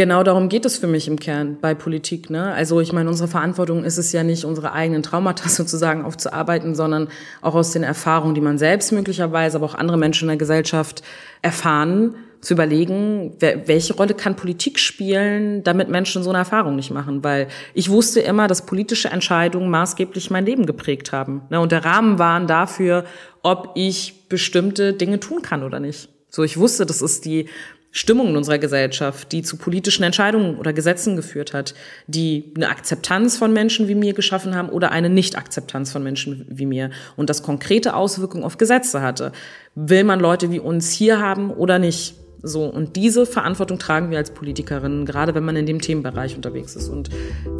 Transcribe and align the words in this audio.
Genau 0.00 0.22
darum 0.22 0.48
geht 0.48 0.64
es 0.64 0.78
für 0.78 0.86
mich 0.86 1.08
im 1.08 1.18
Kern 1.18 1.58
bei 1.60 1.74
Politik. 1.74 2.30
Ne? 2.30 2.54
Also 2.54 2.80
ich 2.80 2.94
meine, 2.94 3.10
unsere 3.10 3.28
Verantwortung 3.28 3.84
ist 3.84 3.98
es 3.98 4.12
ja 4.12 4.22
nicht, 4.22 4.46
unsere 4.46 4.72
eigenen 4.72 5.02
Traumata 5.02 5.46
sozusagen 5.50 6.06
aufzuarbeiten, 6.06 6.74
sondern 6.74 7.08
auch 7.42 7.54
aus 7.54 7.72
den 7.72 7.82
Erfahrungen, 7.82 8.34
die 8.34 8.40
man 8.40 8.56
selbst 8.56 8.92
möglicherweise, 8.92 9.58
aber 9.58 9.66
auch 9.66 9.74
andere 9.74 9.98
Menschen 9.98 10.24
in 10.24 10.28
der 10.28 10.36
Gesellschaft 10.38 11.02
erfahren, 11.42 12.14
zu 12.40 12.54
überlegen, 12.54 13.34
welche 13.40 13.92
Rolle 13.92 14.14
kann 14.14 14.36
Politik 14.36 14.78
spielen, 14.78 15.64
damit 15.64 15.90
Menschen 15.90 16.22
so 16.22 16.30
eine 16.30 16.38
Erfahrung 16.38 16.76
nicht 16.76 16.90
machen. 16.90 17.22
Weil 17.22 17.48
ich 17.74 17.90
wusste 17.90 18.20
immer, 18.20 18.48
dass 18.48 18.64
politische 18.64 19.08
Entscheidungen 19.08 19.68
maßgeblich 19.68 20.30
mein 20.30 20.46
Leben 20.46 20.64
geprägt 20.64 21.12
haben. 21.12 21.42
Ne? 21.50 21.60
Und 21.60 21.72
der 21.72 21.84
Rahmen 21.84 22.18
waren 22.18 22.46
dafür, 22.46 23.04
ob 23.42 23.72
ich 23.74 24.30
bestimmte 24.30 24.94
Dinge 24.94 25.20
tun 25.20 25.42
kann 25.42 25.62
oder 25.62 25.78
nicht. 25.78 26.08
So, 26.30 26.42
ich 26.42 26.56
wusste, 26.56 26.86
das 26.86 27.02
ist 27.02 27.26
die 27.26 27.50
Stimmung 27.92 28.28
in 28.28 28.36
unserer 28.36 28.58
Gesellschaft, 28.58 29.32
die 29.32 29.42
zu 29.42 29.56
politischen 29.56 30.04
Entscheidungen 30.04 30.56
oder 30.56 30.72
Gesetzen 30.72 31.16
geführt 31.16 31.52
hat, 31.52 31.74
die 32.06 32.52
eine 32.56 32.68
Akzeptanz 32.68 33.36
von 33.36 33.52
Menschen 33.52 33.88
wie 33.88 33.96
mir 33.96 34.12
geschaffen 34.12 34.54
haben 34.54 34.68
oder 34.68 34.92
eine 34.92 35.10
Nicht-Akzeptanz 35.10 35.90
von 35.90 36.02
Menschen 36.02 36.46
wie 36.48 36.66
mir 36.66 36.90
und 37.16 37.28
das 37.28 37.42
konkrete 37.42 37.94
Auswirkungen 37.94 38.44
auf 38.44 38.58
Gesetze 38.58 39.02
hatte. 39.02 39.32
Will 39.74 40.04
man 40.04 40.20
Leute 40.20 40.52
wie 40.52 40.60
uns 40.60 40.90
hier 40.92 41.20
haben 41.20 41.50
oder 41.50 41.78
nicht? 41.78 42.14
So, 42.42 42.64
und 42.64 42.96
diese 42.96 43.26
Verantwortung 43.26 43.78
tragen 43.78 44.10
wir 44.10 44.18
als 44.18 44.30
Politikerinnen, 44.30 45.04
gerade 45.04 45.34
wenn 45.34 45.44
man 45.44 45.56
in 45.56 45.66
dem 45.66 45.80
Themenbereich 45.80 46.36
unterwegs 46.36 46.74
ist. 46.74 46.88
Und 46.88 47.10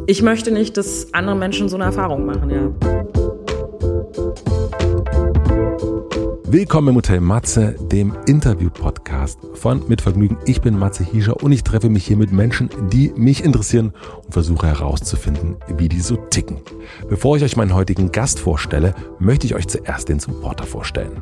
ich 0.07 0.23
möchte 0.23 0.51
nicht, 0.51 0.75
dass 0.77 1.13
andere 1.13 1.35
Menschen 1.35 1.69
so 1.69 1.75
eine 1.75 1.85
Erfahrung 1.85 2.25
machen, 2.25 2.49
ja. 2.49 3.20
Willkommen 6.53 6.89
im 6.89 6.95
Hotel 6.95 7.21
Matze, 7.21 7.77
dem 7.79 8.13
Interview-Podcast 8.25 9.39
von 9.53 9.87
Mit 9.87 10.01
Vergnügen. 10.01 10.37
Ich 10.45 10.59
bin 10.59 10.77
Matze 10.77 11.05
Hiescher 11.05 11.41
und 11.41 11.53
ich 11.53 11.63
treffe 11.63 11.87
mich 11.87 12.05
hier 12.05 12.17
mit 12.17 12.33
Menschen, 12.33 12.69
die 12.91 13.13
mich 13.15 13.45
interessieren 13.45 13.93
und 14.25 14.33
versuche 14.33 14.67
herauszufinden, 14.67 15.55
wie 15.77 15.87
die 15.87 16.01
so 16.01 16.17
ticken. 16.17 16.57
Bevor 17.07 17.37
ich 17.37 17.43
euch 17.43 17.55
meinen 17.55 17.73
heutigen 17.73 18.11
Gast 18.11 18.37
vorstelle, 18.37 18.93
möchte 19.17 19.47
ich 19.47 19.55
euch 19.55 19.69
zuerst 19.69 20.09
den 20.09 20.19
Supporter 20.19 20.65
vorstellen. 20.65 21.21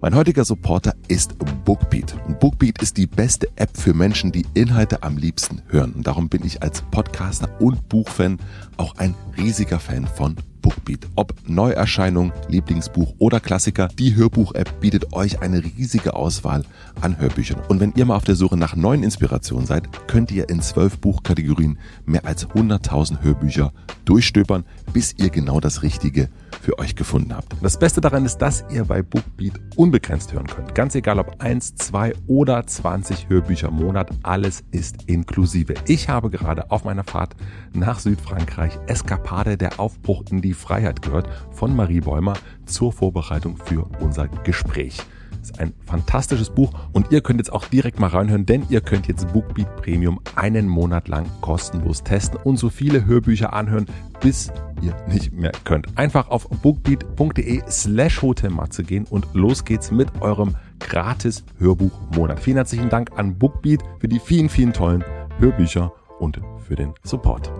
Mein 0.00 0.16
heutiger 0.16 0.44
Supporter 0.44 0.96
ist 1.06 1.36
Bookbeat. 1.64 2.16
Bookbeat 2.40 2.82
ist 2.82 2.96
die 2.96 3.06
beste 3.06 3.46
App 3.54 3.76
für 3.76 3.94
Menschen, 3.94 4.32
die 4.32 4.46
Inhalte 4.54 5.04
am 5.04 5.16
liebsten 5.16 5.62
hören. 5.68 5.92
Und 5.92 6.08
darum 6.08 6.28
bin 6.28 6.44
ich 6.44 6.60
als 6.60 6.82
Podcaster 6.82 7.48
und 7.60 7.88
Buchfan 7.88 8.38
auch 8.78 8.96
ein 8.96 9.14
riesiger 9.38 9.78
Fan 9.78 10.08
von 10.08 10.34
Bookbeat. 10.60 11.06
Ob 11.16 11.34
Neuerscheinung, 11.46 12.32
Lieblingsbuch 12.48 13.14
oder 13.18 13.40
Klassiker, 13.40 13.88
die 13.98 14.14
Hörbuch-App 14.14 14.80
bietet 14.80 15.12
euch 15.12 15.40
eine 15.42 15.62
riesige 15.62 16.14
Auswahl 16.14 16.64
an 17.00 17.18
Hörbüchern. 17.18 17.60
Und 17.68 17.80
wenn 17.80 17.92
ihr 17.96 18.04
mal 18.04 18.16
auf 18.16 18.24
der 18.24 18.36
Suche 18.36 18.56
nach 18.56 18.76
neuen 18.76 19.02
Inspirationen 19.02 19.66
seid, 19.66 19.88
könnt 20.06 20.30
ihr 20.30 20.48
in 20.48 20.62
zwölf 20.62 20.98
Buchkategorien 20.98 21.78
mehr 22.04 22.24
als 22.24 22.46
100.000 22.48 23.22
Hörbücher 23.22 23.72
durchstöbern, 24.04 24.64
bis 24.92 25.14
ihr 25.18 25.30
genau 25.30 25.60
das 25.60 25.82
Richtige 25.82 26.28
für 26.60 26.78
euch 26.78 26.94
gefunden 26.96 27.34
habt. 27.34 27.54
Das 27.62 27.78
Beste 27.78 28.00
daran 28.00 28.24
ist, 28.24 28.38
dass 28.38 28.64
ihr 28.70 28.84
bei 28.84 29.02
Bookbeat 29.02 29.54
unbegrenzt 29.76 30.32
hören 30.32 30.46
könnt. 30.46 30.74
Ganz 30.74 30.94
egal 30.94 31.18
ob 31.18 31.40
1, 31.40 31.76
2 31.76 32.14
oder 32.26 32.66
20 32.66 33.28
Hörbücher 33.28 33.68
im 33.68 33.76
Monat, 33.76 34.10
alles 34.22 34.62
ist 34.70 35.04
inklusive. 35.06 35.74
Ich 35.86 36.08
habe 36.08 36.28
gerade 36.30 36.70
auf 36.70 36.84
meiner 36.84 37.04
Fahrt 37.04 37.34
nach 37.72 37.98
Südfrankreich 38.00 38.78
Eskapade 38.86 39.56
der 39.56 39.80
Aufbruch 39.80 40.24
in 40.30 40.42
die 40.42 40.49
Freiheit 40.54 41.02
gehört 41.02 41.28
von 41.50 41.74
Marie 41.74 42.00
Bäumer 42.00 42.34
zur 42.66 42.92
Vorbereitung 42.92 43.56
für 43.56 43.88
unser 44.00 44.28
Gespräch. 44.28 44.98
Das 45.40 45.50
ist 45.50 45.60
ein 45.60 45.72
fantastisches 45.86 46.50
Buch 46.50 46.72
und 46.92 47.12
ihr 47.12 47.22
könnt 47.22 47.40
jetzt 47.40 47.52
auch 47.52 47.64
direkt 47.64 47.98
mal 47.98 48.08
reinhören, 48.08 48.44
denn 48.44 48.64
ihr 48.68 48.80
könnt 48.80 49.08
jetzt 49.08 49.32
Bookbeat 49.32 49.76
Premium 49.76 50.20
einen 50.36 50.68
Monat 50.68 51.08
lang 51.08 51.26
kostenlos 51.40 52.02
testen 52.02 52.38
und 52.42 52.58
so 52.58 52.68
viele 52.68 53.06
Hörbücher 53.06 53.52
anhören, 53.52 53.86
bis 54.20 54.52
ihr 54.82 54.94
nicht 55.08 55.32
mehr 55.32 55.52
könnt. 55.64 55.86
Einfach 55.96 56.28
auf 56.28 56.48
bookbeat.de 56.48 57.62
slash 57.68 58.20
hotelmatze 58.20 58.84
gehen 58.84 59.06
und 59.08 59.26
los 59.32 59.64
geht's 59.64 59.90
mit 59.90 60.20
eurem 60.20 60.56
gratis 60.78 61.44
Hörbuchmonat. 61.58 62.40
Vielen 62.40 62.56
herzlichen 62.56 62.90
Dank 62.90 63.12
an 63.16 63.38
Bookbeat 63.38 63.82
für 63.98 64.08
die 64.08 64.18
vielen, 64.18 64.48
vielen 64.48 64.72
tollen 64.72 65.04
Hörbücher 65.38 65.92
und 66.18 66.40
für 66.66 66.76
den 66.76 66.92
Support. 67.02 67.50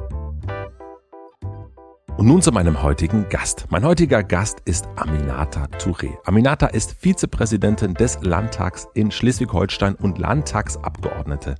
Und 2.17 2.27
nun 2.27 2.43
zu 2.43 2.53
meinem 2.53 2.83
heutigen 2.83 3.29
Gast. 3.31 3.67
Mein 3.71 3.85
heutiger 3.85 4.23
Gast 4.23 4.61
ist 4.65 4.87
Aminata 4.97 5.65
Touré. 5.79 6.11
Aminata 6.25 6.67
ist 6.67 6.93
Vizepräsidentin 6.93 7.95
des 7.95 8.19
Landtags 8.23 8.89
in 8.95 9.11
Schleswig-Holstein 9.11 9.95
und 9.95 10.19
Landtagsabgeordnete 10.19 11.55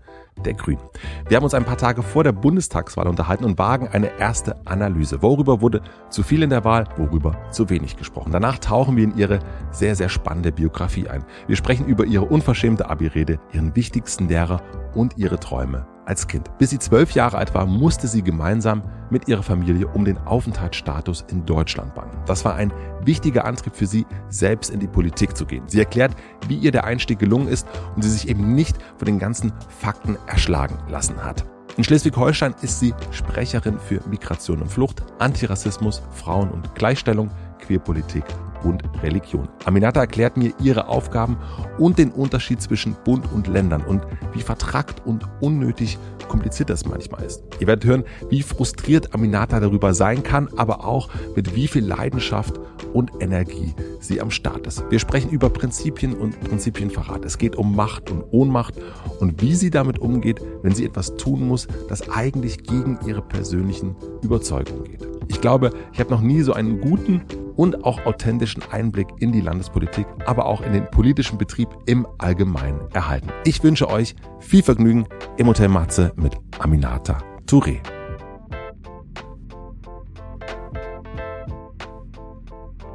der 0.45 0.55
Grünen. 0.55 0.81
Wir 1.29 1.37
haben 1.37 1.45
uns 1.45 1.55
ein 1.55 1.65
paar 1.65 1.77
Tage 1.77 2.03
vor 2.03 2.25
der 2.25 2.33
Bundestagswahl 2.33 3.09
unterhalten 3.09 3.45
und 3.45 3.59
wagen 3.59 3.89
eine 3.89 4.19
erste 4.19 4.67
Analyse. 4.67 5.23
Worüber 5.23 5.61
wurde 5.61 5.83
zu 6.11 6.23
viel 6.23 6.43
in 6.43 6.51
der 6.51 6.65
Wahl, 6.65 6.87
worüber 6.97 7.37
zu 7.51 7.71
wenig 7.71 7.97
gesprochen. 7.97 8.33
Danach 8.33 8.59
tauchen 8.59 8.97
wir 8.97 9.05
in 9.05 9.17
ihre 9.17 9.39
sehr, 9.71 9.95
sehr 9.97 10.09
spannende 10.09 10.53
Biografie 10.53 11.09
ein. 11.09 11.25
Wir 11.47 11.57
sprechen 11.57 11.87
über 11.87 12.05
ihre 12.05 12.25
unverschämte 12.25 12.89
Abi-Rede, 12.89 13.39
ihren 13.53 13.77
wichtigsten 13.77 14.29
Lehrer 14.29 14.63
und 14.95 15.17
ihre 15.17 15.39
Träume 15.39 15.87
als 16.11 16.27
Kind. 16.27 16.51
Bis 16.59 16.71
sie 16.71 16.79
zwölf 16.81 17.13
Jahre 17.13 17.39
alt 17.39 17.55
war, 17.55 17.67
musste 17.67 18.09
sie 18.09 18.23
gemeinsam 18.23 18.83
mit 19.11 19.29
ihrer 19.29 19.45
Familie 19.45 19.87
um 19.87 20.05
den 20.05 20.19
Aufenthaltsstatus 20.19 21.25
in 21.31 21.47
Deutschland 21.47 21.95
bangen. 21.95 22.11
Das 22.27 22.45
war 22.45 22.57
ein 22.57 22.73
wichtiger 23.05 23.45
Antrieb 23.45 23.77
für 23.77 23.87
sie, 23.87 24.05
selbst 24.29 24.71
in 24.71 24.81
die 24.81 24.89
Politik 24.89 25.37
zu 25.37 25.47
gehen. 25.47 25.63
Sie 25.69 25.79
erklärt, 25.79 26.17
wie 26.49 26.57
ihr 26.57 26.73
der 26.73 26.85
Einstieg 26.85 27.21
gelungen 27.21 27.47
ist 27.47 27.67
und 27.95 28.03
sie 28.03 28.11
sich 28.11 28.29
eben 28.29 28.55
nicht 28.55 28.77
von 28.99 29.07
den 29.07 29.21
ganzen 29.21 29.53
Fakten 29.69 30.19
erschlagen 30.27 30.77
lassen 30.89 31.25
hat. 31.25 31.45
In 31.77 31.85
Schleswig-Holstein 31.85 32.57
ist 32.61 32.81
sie 32.81 32.93
Sprecherin 33.13 33.79
für 33.79 34.01
Migration 34.09 34.61
und 34.61 34.71
Flucht, 34.71 35.05
Antirassismus, 35.21 36.03
Frauen- 36.13 36.51
und 36.51 36.75
Gleichstellung, 36.75 37.31
Queerpolitik 37.61 38.25
und 38.65 38.83
Religion. 39.03 39.49
Aminata 39.65 40.01
erklärt 40.01 40.37
mir 40.37 40.53
ihre 40.63 40.89
Aufgaben 40.89 41.37
und 41.79 41.99
den 41.99 42.11
Unterschied 42.11 42.61
zwischen 42.61 42.97
Bund 43.05 43.31
und 43.33 43.47
Ländern 43.47 43.83
und 43.83 44.03
wie 44.33 44.43
vertrackt 44.43 45.07
und 45.07 45.27
unnötig 45.41 45.99
kompliziert 46.29 46.71
das 46.71 46.87
manchmal 46.87 47.25
ist. 47.25 47.43
Ihr 47.59 47.67
werdet 47.67 47.85
hören, 47.85 48.05
wie 48.29 48.43
frustriert 48.43 49.15
Aminata 49.15 49.59
darüber 49.59 49.95
sein 49.95 50.23
kann, 50.23 50.49
aber 50.57 50.85
auch 50.87 51.11
mit 51.35 51.57
wie 51.57 51.67
viel 51.67 51.85
Leidenschaft 51.85 52.61
und 52.93 53.11
Energie 53.21 53.75
sie 53.99 54.21
am 54.21 54.31
Start 54.31 54.67
ist. 54.67 54.85
Wir 54.91 55.01
sprechen 55.01 55.31
über 55.31 55.51
Prinzipien 55.51 56.15
und 56.15 56.41
Prinzipienverrat. 56.41 57.25
Es 57.25 57.37
geht 57.37 57.57
um 57.57 57.75
Macht 57.75 58.11
und 58.11 58.25
Ohnmacht 58.31 58.75
und 59.19 59.43
wie 59.43 59.55
sie 59.55 59.71
damit 59.71 59.99
umgeht, 59.99 60.41
wenn 60.63 60.73
sie 60.73 60.87
etwas 60.87 61.17
tun 61.17 61.47
muss, 61.47 61.67
das 61.89 62.09
eigentlich 62.09 62.63
gegen 62.63 62.99
ihre 63.07 63.23
persönlichen 63.23 63.97
Überzeugungen 64.23 64.85
geht. 64.85 65.07
Ich 65.29 65.41
glaube, 65.41 65.71
ich 65.93 66.01
habe 66.01 66.11
noch 66.11 66.21
nie 66.21 66.43
so 66.43 66.53
einen 66.53 66.81
guten 66.81 67.23
und 67.61 67.85
auch 67.85 68.07
authentischen 68.07 68.63
Einblick 68.71 69.09
in 69.19 69.33
die 69.33 69.43
Landespolitik, 69.43 70.07
aber 70.25 70.47
auch 70.47 70.63
in 70.63 70.73
den 70.73 70.91
politischen 70.91 71.37
Betrieb 71.37 71.69
im 71.85 72.07
Allgemeinen 72.17 72.89
erhalten. 72.95 73.29
Ich 73.45 73.63
wünsche 73.63 73.91
euch 73.91 74.15
viel 74.39 74.63
Vergnügen 74.63 75.07
im 75.37 75.47
Hotel 75.47 75.69
Matze 75.69 76.11
mit 76.17 76.33
Aminata 76.59 77.19
Touré. 77.47 77.81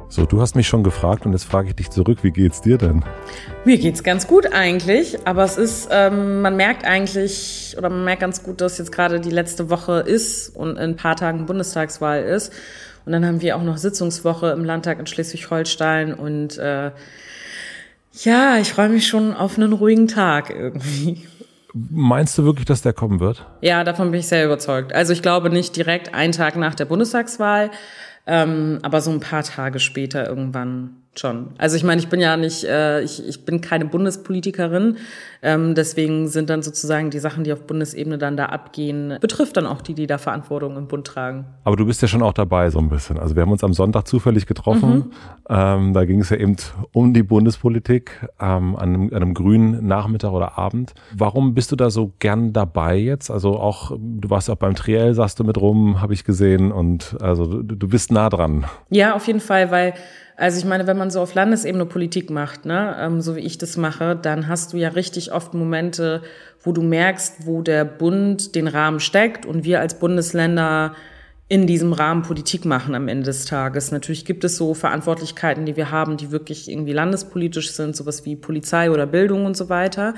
So, 0.08 0.26
du 0.26 0.40
hast 0.40 0.56
mich 0.56 0.66
schon 0.66 0.82
gefragt 0.82 1.26
und 1.26 1.32
jetzt 1.32 1.44
frage 1.44 1.68
ich 1.68 1.76
dich 1.76 1.90
zurück, 1.90 2.24
wie 2.24 2.32
geht's 2.32 2.60
dir 2.60 2.76
denn? 2.76 3.04
Mir 3.64 3.78
geht's 3.78 4.02
ganz 4.02 4.26
gut 4.26 4.52
eigentlich, 4.52 5.28
aber 5.28 5.44
es 5.44 5.58
ist, 5.58 5.90
ähm, 5.92 6.40
man 6.40 6.56
merkt 6.56 6.84
eigentlich, 6.84 7.76
oder 7.78 7.88
man 7.88 8.04
merkt 8.04 8.22
ganz 8.22 8.42
gut, 8.42 8.60
dass 8.60 8.78
jetzt 8.78 8.90
gerade 8.90 9.20
die 9.20 9.30
letzte 9.30 9.70
Woche 9.70 10.00
ist 10.00 10.48
und 10.56 10.70
in 10.70 10.78
ein 10.78 10.96
paar 10.96 11.14
Tagen 11.14 11.46
Bundestagswahl 11.46 12.24
ist. 12.24 12.52
Und 13.06 13.12
dann 13.12 13.24
haben 13.24 13.40
wir 13.40 13.56
auch 13.56 13.62
noch 13.62 13.78
Sitzungswoche 13.78 14.50
im 14.50 14.64
Landtag 14.64 14.98
in 14.98 15.06
Schleswig-Holstein 15.06 16.12
und 16.12 16.58
äh, 16.58 16.90
ja, 18.24 18.58
ich 18.58 18.72
freue 18.72 18.88
mich 18.88 19.06
schon 19.06 19.32
auf 19.32 19.56
einen 19.56 19.72
ruhigen 19.72 20.08
Tag 20.08 20.50
irgendwie. 20.50 21.26
Meinst 21.72 22.36
du 22.36 22.44
wirklich, 22.44 22.64
dass 22.64 22.82
der 22.82 22.94
kommen 22.94 23.20
wird? 23.20 23.46
Ja, 23.60 23.84
davon 23.84 24.10
bin 24.10 24.20
ich 24.20 24.26
sehr 24.26 24.44
überzeugt. 24.44 24.92
Also 24.92 25.12
ich 25.12 25.22
glaube 25.22 25.50
nicht 25.50 25.76
direkt 25.76 26.14
einen 26.14 26.32
Tag 26.32 26.56
nach 26.56 26.74
der 26.74 26.86
Bundestagswahl, 26.86 27.70
ähm, 28.26 28.80
aber 28.82 29.00
so 29.00 29.12
ein 29.12 29.20
paar 29.20 29.44
Tage 29.44 29.78
später 29.78 30.26
irgendwann 30.26 30.96
schon. 31.18 31.48
Also 31.58 31.76
ich 31.76 31.84
meine, 31.84 32.00
ich 32.00 32.08
bin 32.08 32.20
ja 32.20 32.36
nicht, 32.36 32.64
äh, 32.64 33.02
ich, 33.02 33.26
ich 33.26 33.44
bin 33.44 33.60
keine 33.60 33.84
Bundespolitikerin, 33.84 34.96
ähm, 35.42 35.74
deswegen 35.74 36.28
sind 36.28 36.50
dann 36.50 36.62
sozusagen 36.62 37.10
die 37.10 37.18
Sachen, 37.18 37.44
die 37.44 37.52
auf 37.52 37.66
Bundesebene 37.66 38.18
dann 38.18 38.36
da 38.36 38.46
abgehen, 38.46 39.16
betrifft 39.20 39.56
dann 39.56 39.66
auch 39.66 39.80
die, 39.80 39.94
die 39.94 40.06
da 40.06 40.18
Verantwortung 40.18 40.76
im 40.76 40.88
Bund 40.88 41.06
tragen. 41.06 41.44
Aber 41.64 41.76
du 41.76 41.86
bist 41.86 42.02
ja 42.02 42.08
schon 42.08 42.22
auch 42.22 42.32
dabei 42.32 42.70
so 42.70 42.78
ein 42.78 42.88
bisschen. 42.88 43.18
Also 43.18 43.36
wir 43.36 43.42
haben 43.42 43.52
uns 43.52 43.62
am 43.62 43.72
Sonntag 43.72 44.06
zufällig 44.06 44.46
getroffen. 44.46 44.90
Mhm. 44.90 45.12
Ähm, 45.48 45.92
da 45.92 46.04
ging 46.04 46.20
es 46.20 46.30
ja 46.30 46.36
eben 46.36 46.56
um 46.92 47.14
die 47.14 47.22
Bundespolitik 47.22 48.28
ähm, 48.40 48.76
an, 48.76 48.94
einem, 48.94 49.08
an 49.10 49.22
einem 49.22 49.34
grünen 49.34 49.86
Nachmittag 49.86 50.32
oder 50.32 50.58
Abend. 50.58 50.94
Warum 51.12 51.54
bist 51.54 51.72
du 51.72 51.76
da 51.76 51.90
so 51.90 52.12
gern 52.18 52.52
dabei 52.52 52.96
jetzt? 52.96 53.30
Also 53.30 53.58
auch, 53.58 53.92
du 53.96 54.30
warst 54.30 54.50
auch 54.50 54.56
beim 54.56 54.74
Triell, 54.74 55.14
sagst 55.14 55.38
du 55.38 55.44
mit 55.44 55.60
rum, 55.60 56.00
habe 56.00 56.14
ich 56.14 56.24
gesehen. 56.24 56.72
Und 56.72 57.16
also 57.20 57.62
du, 57.62 57.76
du 57.76 57.88
bist 57.88 58.10
nah 58.10 58.28
dran. 58.28 58.64
Ja, 58.90 59.14
auf 59.14 59.26
jeden 59.26 59.40
Fall, 59.40 59.70
weil 59.70 59.94
Also 60.36 60.58
ich 60.58 60.66
meine, 60.66 60.86
wenn 60.86 60.98
man 60.98 61.10
so 61.10 61.20
auf 61.20 61.34
Landesebene 61.34 61.86
Politik 61.86 62.28
macht, 62.28 62.66
ne, 62.66 62.94
ähm, 63.00 63.22
so 63.22 63.36
wie 63.36 63.40
ich 63.40 63.56
das 63.56 63.78
mache, 63.78 64.14
dann 64.20 64.48
hast 64.48 64.72
du 64.72 64.76
ja 64.76 64.90
richtig 64.90 65.32
oft 65.32 65.54
Momente, 65.54 66.22
wo 66.62 66.72
du 66.72 66.82
merkst, 66.82 67.46
wo 67.46 67.62
der 67.62 67.86
Bund 67.86 68.54
den 68.54 68.68
Rahmen 68.68 69.00
steckt 69.00 69.46
und 69.46 69.64
wir 69.64 69.80
als 69.80 69.98
Bundesländer 69.98 70.94
in 71.48 71.68
diesem 71.68 71.92
Rahmen 71.92 72.22
Politik 72.22 72.64
machen 72.64 72.96
am 72.96 73.06
Ende 73.06 73.24
des 73.26 73.44
Tages. 73.44 73.92
Natürlich 73.92 74.24
gibt 74.24 74.42
es 74.42 74.56
so 74.56 74.74
Verantwortlichkeiten, 74.74 75.64
die 75.64 75.76
wir 75.76 75.92
haben, 75.92 76.16
die 76.16 76.32
wirklich 76.32 76.68
irgendwie 76.68 76.92
landespolitisch 76.92 77.70
sind, 77.70 77.94
sowas 77.94 78.24
wie 78.26 78.34
Polizei 78.34 78.90
oder 78.90 79.06
Bildung 79.06 79.46
und 79.46 79.56
so 79.56 79.68
weiter. 79.68 80.14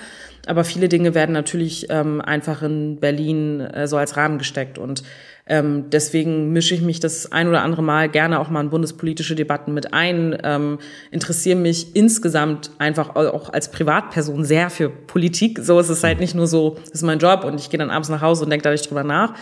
Aber 0.47 0.65
viele 0.65 0.89
Dinge 0.89 1.15
werden 1.15 1.33
natürlich 1.33 1.89
ähm, 1.91 2.23
einfach 2.23 2.63
in 2.63 2.99
Berlin 2.99 3.61
äh, 3.61 3.87
so 3.87 3.99
als 3.99 4.17
Rahmen 4.17 4.39
gesteckt 4.39 4.79
und 4.79 5.03
ähm, 5.49 5.91
deswegen 5.91 6.53
mische 6.53 6.75
ich 6.75 6.83
mich 6.83 7.01
das 7.01 7.33
ein 7.33 7.49
oder 7.49 7.63
andere 7.63 7.83
Mal 7.83 8.09
gerne 8.09 8.39
auch 8.39 8.51
mal 8.51 8.61
in 8.61 8.71
bundespolitische 8.71 9.35
Debatten 9.35 9.73
mit 9.73 9.95
ein, 9.95 10.37
ähm, 10.45 10.79
interessiere 11.11 11.59
mich 11.59 11.97
insgesamt 11.97 12.71
einfach 12.79 13.17
auch 13.17 13.51
als 13.51 13.71
Privatperson 13.71 14.45
sehr 14.45 14.69
für 14.69 14.91
Politik. 14.91 15.59
So 15.63 15.81
ist 15.81 15.89
es 15.89 16.05
halt 16.05 16.21
nicht 16.21 16.35
nur 16.35 16.47
so, 16.47 16.77
das 16.85 16.97
ist 16.97 17.03
mein 17.03 17.19
Job 17.19 17.45
und 17.45 17.59
ich 17.59 17.71
gehe 17.71 17.79
dann 17.79 17.91
abends 17.91 18.11
nach 18.11 18.21
Hause 18.21 18.45
und 18.45 18.51
denke 18.51 18.65
da 18.65 18.71
nicht 18.71 18.89
drüber 18.89 19.05
nach. 19.05 19.35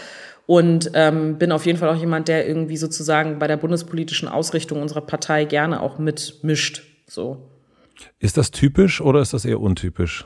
Und 0.47 0.93
ähm, 0.95 1.39
bin 1.39 1.51
auf 1.51 1.67
jeden 1.67 1.77
Fall 1.77 1.89
auch 1.89 1.97
jemand, 1.97 2.29
der 2.29 2.47
irgendwie 2.47 2.77
sozusagen 2.77 3.41
bei 3.41 3.49
der 3.49 3.57
bundespolitischen 3.57 4.29
Ausrichtung 4.29 4.81
unserer 4.81 5.01
Partei 5.01 5.45
gerne 5.45 5.83
auch 5.83 5.99
mitmischt. 5.99 6.85
So. 7.09 7.51
Ist 8.21 8.37
das 8.37 8.53
typisch 8.53 9.01
oder 9.01 9.21
ist 9.21 9.33
das 9.33 9.45
eher 9.45 9.61
untypisch? 9.61 10.25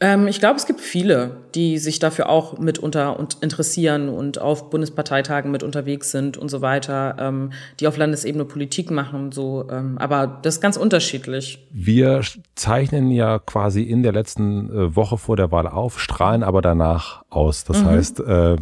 Ähm, 0.00 0.28
ich 0.28 0.38
glaube, 0.38 0.56
es 0.56 0.66
gibt 0.66 0.80
viele, 0.80 1.38
die 1.54 1.78
sich 1.78 1.98
dafür 1.98 2.28
auch 2.28 2.58
mitunter 2.58 3.18
und 3.18 3.38
interessieren 3.40 4.08
und 4.08 4.40
auf 4.40 4.70
Bundesparteitagen 4.70 5.50
mit 5.50 5.64
unterwegs 5.64 6.12
sind 6.12 6.36
und 6.36 6.50
so 6.50 6.60
weiter, 6.60 7.16
ähm, 7.18 7.52
die 7.80 7.88
auf 7.88 7.96
Landesebene 7.96 8.44
Politik 8.44 8.92
machen. 8.92 9.32
So, 9.32 9.66
ähm, 9.70 9.98
aber 9.98 10.26
das 10.42 10.56
ist 10.56 10.60
ganz 10.60 10.76
unterschiedlich. 10.76 11.66
Wir 11.72 12.20
zeichnen 12.54 13.10
ja 13.10 13.40
quasi 13.40 13.82
in 13.82 14.04
der 14.04 14.12
letzten 14.12 14.70
äh, 14.70 14.94
Woche 14.94 15.18
vor 15.18 15.36
der 15.36 15.50
Wahl 15.50 15.66
auf, 15.66 15.98
strahlen 15.98 16.44
aber 16.44 16.62
danach 16.62 17.24
aus. 17.28 17.64
Das 17.64 17.82
mhm. 17.82 17.86
heißt, 17.86 18.20
äh, 18.20 18.52
äh, 18.52 18.58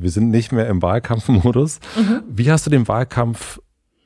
wir 0.00 0.10
sind 0.10 0.30
nicht 0.30 0.50
mehr 0.50 0.66
im 0.66 0.82
Wahlkampfmodus. 0.82 1.78
Mhm. 1.96 2.22
Wie 2.28 2.50
hast 2.50 2.66
du 2.66 2.70
den 2.70 2.88
Wahlkampf 2.88 3.60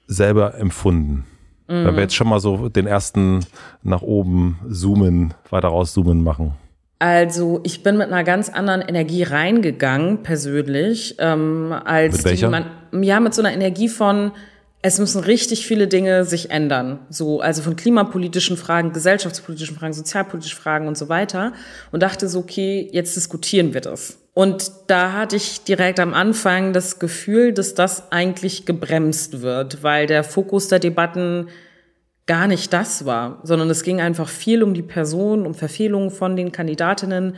selber 0.06 0.56
empfunden? 0.56 1.24
Mhm. 1.66 1.86
Wenn 1.86 1.94
wir 1.94 2.02
jetzt 2.02 2.14
schon 2.14 2.28
mal 2.28 2.40
so 2.40 2.68
den 2.68 2.86
ersten 2.86 3.40
nach 3.82 4.02
oben 4.02 4.58
zoomen, 4.68 5.32
weiter 5.48 5.68
rauszoomen 5.68 6.22
machen. 6.22 6.56
Also 6.98 7.60
ich 7.64 7.82
bin 7.82 7.96
mit 7.96 8.06
einer 8.06 8.24
ganz 8.24 8.48
anderen 8.48 8.80
Energie 8.80 9.24
reingegangen, 9.24 10.22
persönlich, 10.22 11.16
ähm, 11.18 11.74
als 11.84 12.18
mit 12.18 12.24
welcher? 12.24 12.46
die 12.46 12.50
man, 12.50 13.02
ja, 13.02 13.20
mit 13.20 13.34
so 13.34 13.42
einer 13.42 13.52
Energie 13.52 13.88
von, 13.88 14.32
es 14.86 14.98
müssen 14.98 15.22
richtig 15.22 15.66
viele 15.66 15.88
Dinge 15.88 16.24
sich 16.24 16.50
ändern. 16.50 16.98
So, 17.08 17.40
also 17.40 17.62
von 17.62 17.74
klimapolitischen 17.74 18.56
Fragen, 18.56 18.92
gesellschaftspolitischen 18.92 19.76
Fragen, 19.76 19.94
sozialpolitischen 19.94 20.58
Fragen 20.60 20.86
und 20.88 20.98
so 20.98 21.08
weiter. 21.08 21.52
Und 21.90 22.02
dachte 22.02 22.28
so, 22.28 22.40
okay, 22.40 22.88
jetzt 22.92 23.16
diskutieren 23.16 23.72
wir 23.72 23.80
das. 23.80 24.18
Und 24.34 24.70
da 24.88 25.12
hatte 25.12 25.36
ich 25.36 25.64
direkt 25.64 26.00
am 26.00 26.12
Anfang 26.12 26.72
das 26.72 26.98
Gefühl, 26.98 27.52
dass 27.52 27.74
das 27.74 28.12
eigentlich 28.12 28.66
gebremst 28.66 29.40
wird, 29.40 29.82
weil 29.82 30.06
der 30.06 30.22
Fokus 30.22 30.68
der 30.68 30.80
Debatten 30.80 31.48
gar 32.26 32.46
nicht 32.46 32.72
das 32.72 33.04
war, 33.04 33.40
sondern 33.42 33.68
es 33.70 33.82
ging 33.82 34.00
einfach 34.00 34.28
viel 34.28 34.62
um 34.62 34.74
die 34.74 34.82
Person, 34.82 35.46
um 35.46 35.54
Verfehlungen 35.54 36.10
von 36.10 36.36
den 36.36 36.52
Kandidatinnen. 36.52 37.36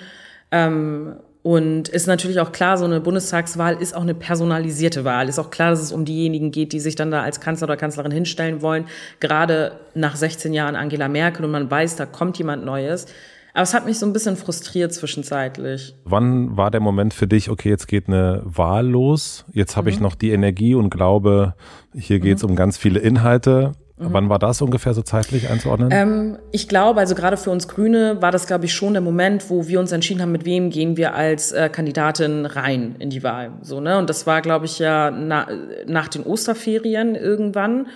Ähm, 0.50 1.16
und 1.42 1.88
ist 1.88 2.08
natürlich 2.08 2.40
auch 2.40 2.50
klar, 2.50 2.76
so 2.76 2.84
eine 2.84 3.00
Bundestagswahl 3.00 3.80
ist 3.80 3.94
auch 3.94 4.02
eine 4.02 4.14
personalisierte 4.14 5.04
Wahl. 5.04 5.28
Ist 5.28 5.38
auch 5.38 5.50
klar, 5.50 5.70
dass 5.70 5.80
es 5.80 5.92
um 5.92 6.04
diejenigen 6.04 6.50
geht, 6.50 6.72
die 6.72 6.80
sich 6.80 6.96
dann 6.96 7.12
da 7.12 7.22
als 7.22 7.40
Kanzler 7.40 7.68
oder 7.68 7.76
Kanzlerin 7.76 8.10
hinstellen 8.10 8.62
wollen. 8.62 8.86
Gerade 9.20 9.78
nach 9.94 10.16
16 10.16 10.52
Jahren 10.52 10.74
Angela 10.74 11.06
Merkel 11.06 11.44
und 11.44 11.52
man 11.52 11.70
weiß, 11.70 11.94
da 11.94 12.04
kommt 12.04 12.36
jemand 12.38 12.64
Neues. 12.64 13.06
Aber 13.54 13.62
es 13.62 13.74
hat 13.74 13.86
mich 13.86 13.98
so 13.98 14.06
ein 14.06 14.12
bisschen 14.12 14.36
frustriert 14.36 14.92
zwischenzeitlich. 14.92 15.94
Wann 16.04 16.56
war 16.56 16.72
der 16.72 16.80
Moment 16.80 17.14
für 17.14 17.28
dich, 17.28 17.48
okay, 17.48 17.70
jetzt 17.70 17.86
geht 17.86 18.08
eine 18.08 18.42
Wahl 18.44 18.86
los, 18.86 19.44
jetzt 19.52 19.76
habe 19.76 19.88
mhm. 19.88 19.94
ich 19.94 20.00
noch 20.00 20.16
die 20.16 20.32
Energie 20.32 20.74
und 20.74 20.90
glaube, 20.90 21.54
hier 21.94 22.18
geht 22.18 22.38
es 22.38 22.42
mhm. 22.42 22.50
um 22.50 22.56
ganz 22.56 22.76
viele 22.76 22.98
Inhalte. 22.98 23.72
Mhm. 23.98 24.12
Wann 24.12 24.28
war 24.28 24.38
das 24.38 24.60
ungefähr 24.60 24.92
so 24.92 25.02
zeitlich 25.02 25.48
einzuordnen? 25.48 25.88
Ähm, 25.90 26.38
ich 26.52 26.68
glaube, 26.68 27.00
also 27.00 27.14
gerade 27.14 27.36
für 27.36 27.50
uns 27.50 27.66
Grüne 27.66 28.20
war 28.20 28.30
das, 28.30 28.46
glaube 28.46 28.66
ich, 28.66 28.74
schon 28.74 28.92
der 28.92 29.00
Moment, 29.00 29.48
wo 29.48 29.68
wir 29.68 29.80
uns 29.80 29.90
entschieden 29.90 30.20
haben, 30.20 30.32
mit 30.32 30.44
wem 30.44 30.68
gehen 30.68 30.96
wir 30.98 31.14
als 31.14 31.52
äh, 31.52 31.70
Kandidatin 31.70 32.44
rein 32.44 32.96
in 32.98 33.08
die 33.08 33.22
Wahl. 33.22 33.52
So, 33.62 33.80
ne? 33.80 33.96
Und 33.98 34.10
das 34.10 34.26
war, 34.26 34.42
glaube 34.42 34.66
ich, 34.66 34.78
ja 34.78 35.10
na, 35.10 35.46
nach 35.86 36.08
den 36.08 36.24
Osterferien 36.24 37.14
irgendwann, 37.14 37.86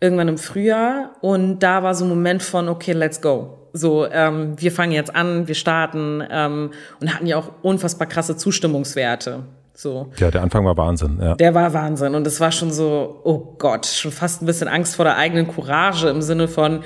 irgendwann 0.00 0.28
im 0.28 0.38
Frühjahr. 0.38 1.12
Und 1.22 1.60
da 1.60 1.82
war 1.82 1.94
so 1.94 2.04
ein 2.04 2.10
Moment 2.10 2.42
von, 2.42 2.68
okay, 2.68 2.92
let's 2.92 3.22
go. 3.22 3.54
So, 3.72 4.06
ähm, 4.06 4.54
wir 4.58 4.72
fangen 4.72 4.92
jetzt 4.92 5.14
an, 5.14 5.48
wir 5.48 5.54
starten 5.54 6.22
ähm, 6.30 6.70
und 7.00 7.14
hatten 7.14 7.26
ja 7.26 7.38
auch 7.38 7.52
unfassbar 7.62 8.06
krasse 8.06 8.36
Zustimmungswerte. 8.36 9.44
So. 9.78 10.10
Ja, 10.18 10.32
der 10.32 10.42
Anfang 10.42 10.64
war 10.64 10.76
Wahnsinn. 10.76 11.20
Ja. 11.22 11.36
Der 11.36 11.54
war 11.54 11.72
Wahnsinn. 11.72 12.16
Und 12.16 12.26
es 12.26 12.40
war 12.40 12.50
schon 12.50 12.72
so, 12.72 13.20
oh 13.22 13.54
Gott, 13.58 13.86
schon 13.86 14.10
fast 14.10 14.42
ein 14.42 14.46
bisschen 14.46 14.66
Angst 14.66 14.96
vor 14.96 15.04
der 15.04 15.16
eigenen 15.16 15.46
Courage 15.46 16.08
im 16.08 16.20
Sinne 16.20 16.48
von, 16.48 16.82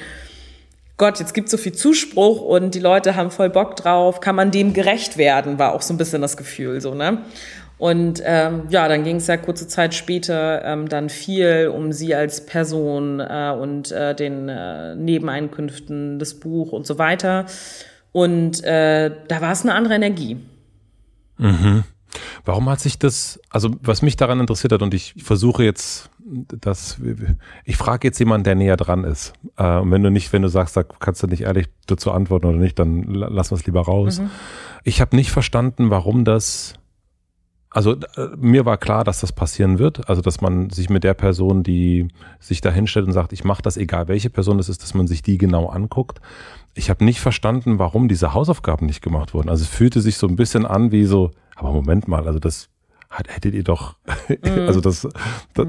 Gott, 0.98 1.18
jetzt 1.18 1.32
gibt 1.32 1.48
so 1.48 1.56
viel 1.56 1.72
Zuspruch 1.72 2.42
und 2.42 2.74
die 2.74 2.80
Leute 2.80 3.16
haben 3.16 3.30
voll 3.30 3.48
Bock 3.48 3.76
drauf. 3.76 4.20
Kann 4.20 4.36
man 4.36 4.50
dem 4.50 4.74
gerecht 4.74 5.16
werden? 5.16 5.58
War 5.58 5.72
auch 5.72 5.80
so 5.80 5.94
ein 5.94 5.96
bisschen 5.96 6.20
das 6.20 6.36
Gefühl, 6.36 6.82
so, 6.82 6.94
ne? 6.94 7.22
Und 7.78 8.22
ähm, 8.26 8.64
ja, 8.68 8.86
dann 8.88 9.04
ging 9.04 9.16
es 9.16 9.26
ja 9.26 9.38
kurze 9.38 9.66
Zeit 9.68 9.94
später 9.94 10.62
ähm, 10.62 10.86
dann 10.90 11.08
viel 11.08 11.72
um 11.74 11.92
sie 11.92 12.14
als 12.14 12.44
Person 12.44 13.20
äh, 13.20 13.56
und 13.58 13.90
äh, 13.90 14.14
den 14.14 14.50
äh, 14.50 14.94
Nebeneinkünften, 14.96 16.18
das 16.18 16.34
Buch 16.34 16.72
und 16.72 16.86
so 16.86 16.98
weiter. 16.98 17.46
Und 18.12 18.62
äh, 18.64 19.10
da 19.28 19.40
war 19.40 19.52
es 19.52 19.62
eine 19.62 19.72
andere 19.72 19.94
Energie. 19.94 20.36
Mhm. 21.38 21.84
Warum 22.44 22.68
hat 22.68 22.80
sich 22.80 22.98
das, 22.98 23.40
also 23.50 23.70
was 23.82 24.02
mich 24.02 24.16
daran 24.16 24.40
interessiert 24.40 24.72
hat 24.72 24.82
und 24.82 24.94
ich 24.94 25.14
versuche 25.18 25.62
jetzt, 25.64 26.10
dass 26.24 27.00
ich 27.64 27.76
frage 27.76 28.08
jetzt 28.08 28.18
jemanden, 28.18 28.44
der 28.44 28.54
näher 28.54 28.76
dran 28.76 29.04
ist. 29.04 29.32
Äh, 29.56 29.78
und 29.78 29.90
wenn 29.90 30.02
du 30.02 30.10
nicht, 30.10 30.32
wenn 30.32 30.42
du 30.42 30.48
sagst, 30.48 30.76
da 30.76 30.82
kannst 30.82 31.22
du 31.22 31.26
nicht 31.26 31.42
ehrlich 31.42 31.68
dazu 31.86 32.10
antworten 32.10 32.46
oder 32.46 32.58
nicht, 32.58 32.78
dann 32.78 33.04
lass 33.04 33.50
wir 33.50 33.56
es 33.56 33.66
lieber 33.66 33.82
raus. 33.82 34.20
Mhm. 34.20 34.30
Ich 34.84 35.00
habe 35.00 35.14
nicht 35.16 35.30
verstanden, 35.30 35.90
warum 35.90 36.24
das 36.24 36.74
also 37.74 37.92
äh, 37.94 38.28
mir 38.36 38.66
war 38.66 38.76
klar, 38.76 39.02
dass 39.02 39.20
das 39.20 39.32
passieren 39.32 39.78
wird. 39.78 40.08
Also 40.08 40.20
dass 40.20 40.40
man 40.40 40.70
sich 40.70 40.90
mit 40.90 41.04
der 41.04 41.14
Person, 41.14 41.62
die 41.62 42.08
sich 42.38 42.60
da 42.60 42.70
hinstellt 42.70 43.06
und 43.06 43.12
sagt, 43.12 43.32
ich 43.32 43.44
mache 43.44 43.62
das, 43.62 43.76
egal 43.76 44.08
welche 44.08 44.30
Person 44.30 44.58
das 44.58 44.68
ist, 44.68 44.82
dass 44.82 44.94
man 44.94 45.06
sich 45.06 45.22
die 45.22 45.38
genau 45.38 45.66
anguckt. 45.68 46.20
Ich 46.74 46.90
habe 46.90 47.04
nicht 47.04 47.20
verstanden, 47.20 47.78
warum 47.78 48.08
diese 48.08 48.32
Hausaufgaben 48.34 48.86
nicht 48.86 49.02
gemacht 49.02 49.34
wurden. 49.34 49.48
Also 49.48 49.64
es 49.64 49.68
fühlte 49.68 50.00
sich 50.00 50.16
so 50.16 50.26
ein 50.26 50.36
bisschen 50.36 50.66
an 50.66 50.90
wie 50.90 51.04
so, 51.04 51.30
aber 51.54 51.72
Moment 51.72 52.08
mal, 52.08 52.26
also 52.26 52.38
das 52.38 52.68
hättet 53.26 53.54
ihr 53.54 53.64
doch, 53.64 53.96
mm. 54.28 54.58
also 54.66 54.80
das, 54.80 55.06
das, 55.54 55.66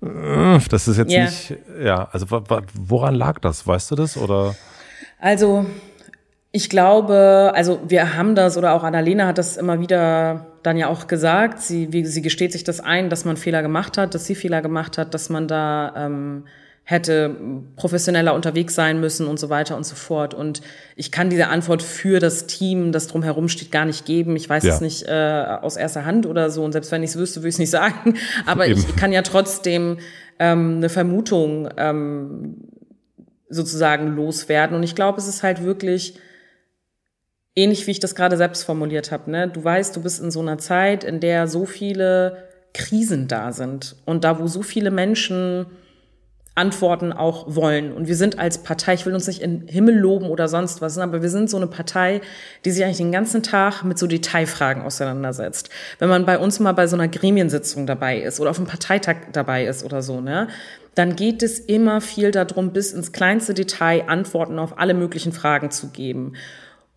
mm. 0.00 0.58
das 0.70 0.88
ist 0.88 0.96
jetzt 0.96 1.12
yeah. 1.12 1.24
nicht, 1.24 1.54
ja, 1.82 2.08
also 2.10 2.26
woran 2.74 3.14
lag 3.14 3.38
das, 3.40 3.66
weißt 3.66 3.90
du 3.90 3.96
das 3.96 4.16
oder? 4.16 4.54
Also 5.18 5.66
ich 6.52 6.68
glaube, 6.68 7.52
also 7.54 7.80
wir 7.86 8.16
haben 8.16 8.34
das 8.34 8.56
oder 8.56 8.72
auch 8.72 8.82
Annalena 8.82 9.26
hat 9.26 9.38
das 9.38 9.56
immer 9.56 9.80
wieder 9.80 10.46
dann 10.62 10.76
ja 10.76 10.88
auch 10.88 11.06
gesagt. 11.06 11.60
Sie, 11.60 11.92
wie, 11.92 12.04
sie 12.04 12.22
gesteht 12.22 12.52
sich 12.52 12.64
das 12.64 12.80
ein, 12.80 13.08
dass 13.08 13.24
man 13.24 13.36
Fehler 13.36 13.62
gemacht 13.62 13.98
hat, 13.98 14.14
dass 14.14 14.26
sie 14.26 14.34
Fehler 14.34 14.60
gemacht 14.60 14.98
hat, 14.98 15.14
dass 15.14 15.30
man 15.30 15.46
da 15.46 15.92
ähm, 15.96 16.44
hätte 16.90 17.36
professioneller 17.76 18.34
unterwegs 18.34 18.74
sein 18.74 18.98
müssen 18.98 19.28
und 19.28 19.38
so 19.38 19.48
weiter 19.48 19.76
und 19.76 19.86
so 19.86 19.94
fort. 19.94 20.34
Und 20.34 20.60
ich 20.96 21.12
kann 21.12 21.30
diese 21.30 21.46
Antwort 21.46 21.82
für 21.82 22.18
das 22.18 22.48
Team, 22.48 22.90
das 22.90 23.06
drumherum 23.06 23.48
steht, 23.48 23.70
gar 23.70 23.84
nicht 23.84 24.06
geben. 24.06 24.34
Ich 24.34 24.48
weiß 24.48 24.64
ja. 24.64 24.74
es 24.74 24.80
nicht 24.80 25.04
äh, 25.06 25.44
aus 25.62 25.76
erster 25.76 26.04
Hand 26.04 26.26
oder 26.26 26.50
so. 26.50 26.64
Und 26.64 26.72
selbst 26.72 26.90
wenn 26.90 27.04
ich 27.04 27.10
es 27.10 27.16
wüsste, 27.16 27.40
würde 27.40 27.50
ich 27.50 27.54
es 27.54 27.58
nicht 27.60 27.70
sagen. 27.70 28.16
Aber 28.44 28.66
Eben. 28.66 28.80
ich 28.80 28.96
kann 28.96 29.12
ja 29.12 29.22
trotzdem 29.22 29.98
ähm, 30.40 30.78
eine 30.78 30.88
Vermutung 30.88 31.68
ähm, 31.76 32.56
sozusagen 33.48 34.16
loswerden. 34.16 34.76
Und 34.76 34.82
ich 34.82 34.96
glaube, 34.96 35.18
es 35.18 35.28
ist 35.28 35.44
halt 35.44 35.62
wirklich 35.62 36.18
ähnlich 37.54 37.86
wie 37.86 37.92
ich 37.92 38.00
das 38.00 38.16
gerade 38.16 38.36
selbst 38.36 38.64
formuliert 38.64 39.12
habe, 39.12 39.30
ne? 39.30 39.48
Du 39.48 39.62
weißt, 39.62 39.94
du 39.94 40.02
bist 40.02 40.20
in 40.20 40.32
so 40.32 40.40
einer 40.40 40.58
Zeit, 40.58 41.04
in 41.04 41.20
der 41.20 41.46
so 41.46 41.66
viele 41.66 42.48
Krisen 42.74 43.28
da 43.28 43.52
sind 43.52 43.94
und 44.06 44.24
da, 44.24 44.40
wo 44.40 44.48
so 44.48 44.62
viele 44.62 44.90
Menschen 44.90 45.66
Antworten 46.54 47.12
auch 47.12 47.54
wollen. 47.54 47.92
Und 47.92 48.08
wir 48.08 48.16
sind 48.16 48.38
als 48.38 48.58
Partei, 48.58 48.94
ich 48.94 49.06
will 49.06 49.14
uns 49.14 49.26
nicht 49.26 49.40
in 49.40 49.66
Himmel 49.68 49.96
loben 49.96 50.26
oder 50.26 50.48
sonst 50.48 50.82
was, 50.82 50.98
aber 50.98 51.22
wir 51.22 51.30
sind 51.30 51.48
so 51.48 51.56
eine 51.56 51.68
Partei, 51.68 52.20
die 52.64 52.70
sich 52.70 52.84
eigentlich 52.84 52.98
den 52.98 53.12
ganzen 53.12 53.42
Tag 53.42 53.84
mit 53.84 53.98
so 53.98 54.06
Detailfragen 54.06 54.82
auseinandersetzt. 54.82 55.70
Wenn 56.00 56.08
man 56.08 56.26
bei 56.26 56.38
uns 56.38 56.58
mal 56.60 56.72
bei 56.72 56.86
so 56.86 56.96
einer 56.96 57.08
Gremiensitzung 57.08 57.86
dabei 57.86 58.20
ist 58.20 58.40
oder 58.40 58.50
auf 58.50 58.58
einem 58.58 58.66
Parteitag 58.66 59.16
dabei 59.32 59.64
ist 59.64 59.84
oder 59.84 60.02
so, 60.02 60.20
ne, 60.20 60.48
dann 60.94 61.14
geht 61.14 61.42
es 61.42 61.60
immer 61.60 62.00
viel 62.00 62.32
darum, 62.32 62.72
bis 62.72 62.92
ins 62.92 63.12
kleinste 63.12 63.54
Detail 63.54 64.04
Antworten 64.08 64.58
auf 64.58 64.78
alle 64.78 64.94
möglichen 64.94 65.32
Fragen 65.32 65.70
zu 65.70 65.88
geben. 65.88 66.34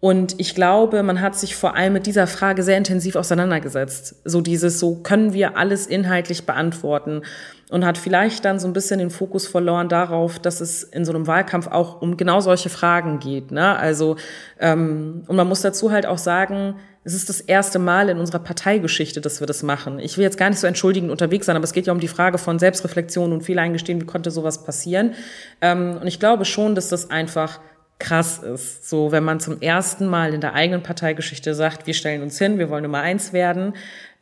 Und 0.03 0.37
ich 0.37 0.53
glaube, 0.53 1.01
man 1.01 1.21
hat 1.21 1.33
sich 1.33 1.55
vor 1.55 1.77
allem 1.77 1.93
mit 1.93 2.07
dieser 2.07 2.27
Frage 2.27 2.61
sehr 2.61 2.77
intensiv 2.77 3.15
auseinandergesetzt. 3.15 4.17
So 4.25 4.41
dieses, 4.41 4.77
so 4.77 4.95
können 4.95 5.31
wir 5.31 5.55
alles 5.55 5.87
inhaltlich 5.87 6.45
beantworten 6.45 7.21
und 7.69 7.85
hat 7.85 7.97
vielleicht 7.97 8.43
dann 8.43 8.59
so 8.59 8.67
ein 8.67 8.73
bisschen 8.73 8.99
den 8.99 9.11
Fokus 9.11 9.47
verloren 9.47 9.87
darauf, 9.87 10.39
dass 10.39 10.59
es 10.59 10.83
in 10.83 11.05
so 11.05 11.13
einem 11.13 11.25
Wahlkampf 11.25 11.67
auch 11.67 12.01
um 12.01 12.17
genau 12.17 12.41
solche 12.41 12.67
Fragen 12.67 13.19
geht. 13.19 13.53
Ne? 13.53 13.77
Also 13.77 14.17
ähm, 14.59 15.23
und 15.27 15.37
man 15.37 15.47
muss 15.47 15.61
dazu 15.61 15.89
halt 15.93 16.05
auch 16.05 16.17
sagen, 16.17 16.75
es 17.05 17.13
ist 17.13 17.29
das 17.29 17.39
erste 17.39 17.79
Mal 17.79 18.09
in 18.09 18.17
unserer 18.17 18.39
Parteigeschichte, 18.39 19.21
dass 19.21 19.39
wir 19.39 19.47
das 19.47 19.63
machen. 19.63 19.99
Ich 19.99 20.17
will 20.17 20.23
jetzt 20.25 20.37
gar 20.37 20.49
nicht 20.49 20.59
so 20.59 20.67
entschuldigend 20.67 21.11
unterwegs 21.11 21.45
sein, 21.45 21.55
aber 21.55 21.63
es 21.63 21.71
geht 21.71 21.87
ja 21.87 21.93
um 21.93 22.01
die 22.01 22.09
Frage 22.09 22.37
von 22.37 22.59
Selbstreflexion 22.59 23.31
und 23.31 23.43
Fehlereingestehen, 23.43 24.01
wie 24.01 24.05
konnte 24.05 24.31
sowas 24.31 24.65
passieren. 24.65 25.13
Ähm, 25.61 25.97
und 26.01 26.07
ich 26.07 26.19
glaube 26.19 26.43
schon, 26.43 26.75
dass 26.75 26.89
das 26.89 27.09
einfach 27.09 27.61
krass 27.99 28.39
ist. 28.39 28.89
So, 28.89 29.11
wenn 29.11 29.23
man 29.23 29.39
zum 29.39 29.61
ersten 29.61 30.07
Mal 30.07 30.33
in 30.33 30.41
der 30.41 30.53
eigenen 30.53 30.83
Parteigeschichte 30.83 31.53
sagt, 31.55 31.87
wir 31.87 31.93
stellen 31.93 32.21
uns 32.21 32.37
hin, 32.37 32.59
wir 32.59 32.69
wollen 32.69 32.83
Nummer 32.83 32.99
eins 32.99 33.33
werden, 33.33 33.73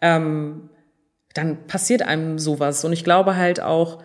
ähm, 0.01 0.69
dann 1.33 1.65
passiert 1.67 2.01
einem 2.01 2.39
sowas. 2.39 2.83
Und 2.85 2.93
ich 2.93 3.03
glaube 3.03 3.35
halt 3.35 3.61
auch, 3.61 4.03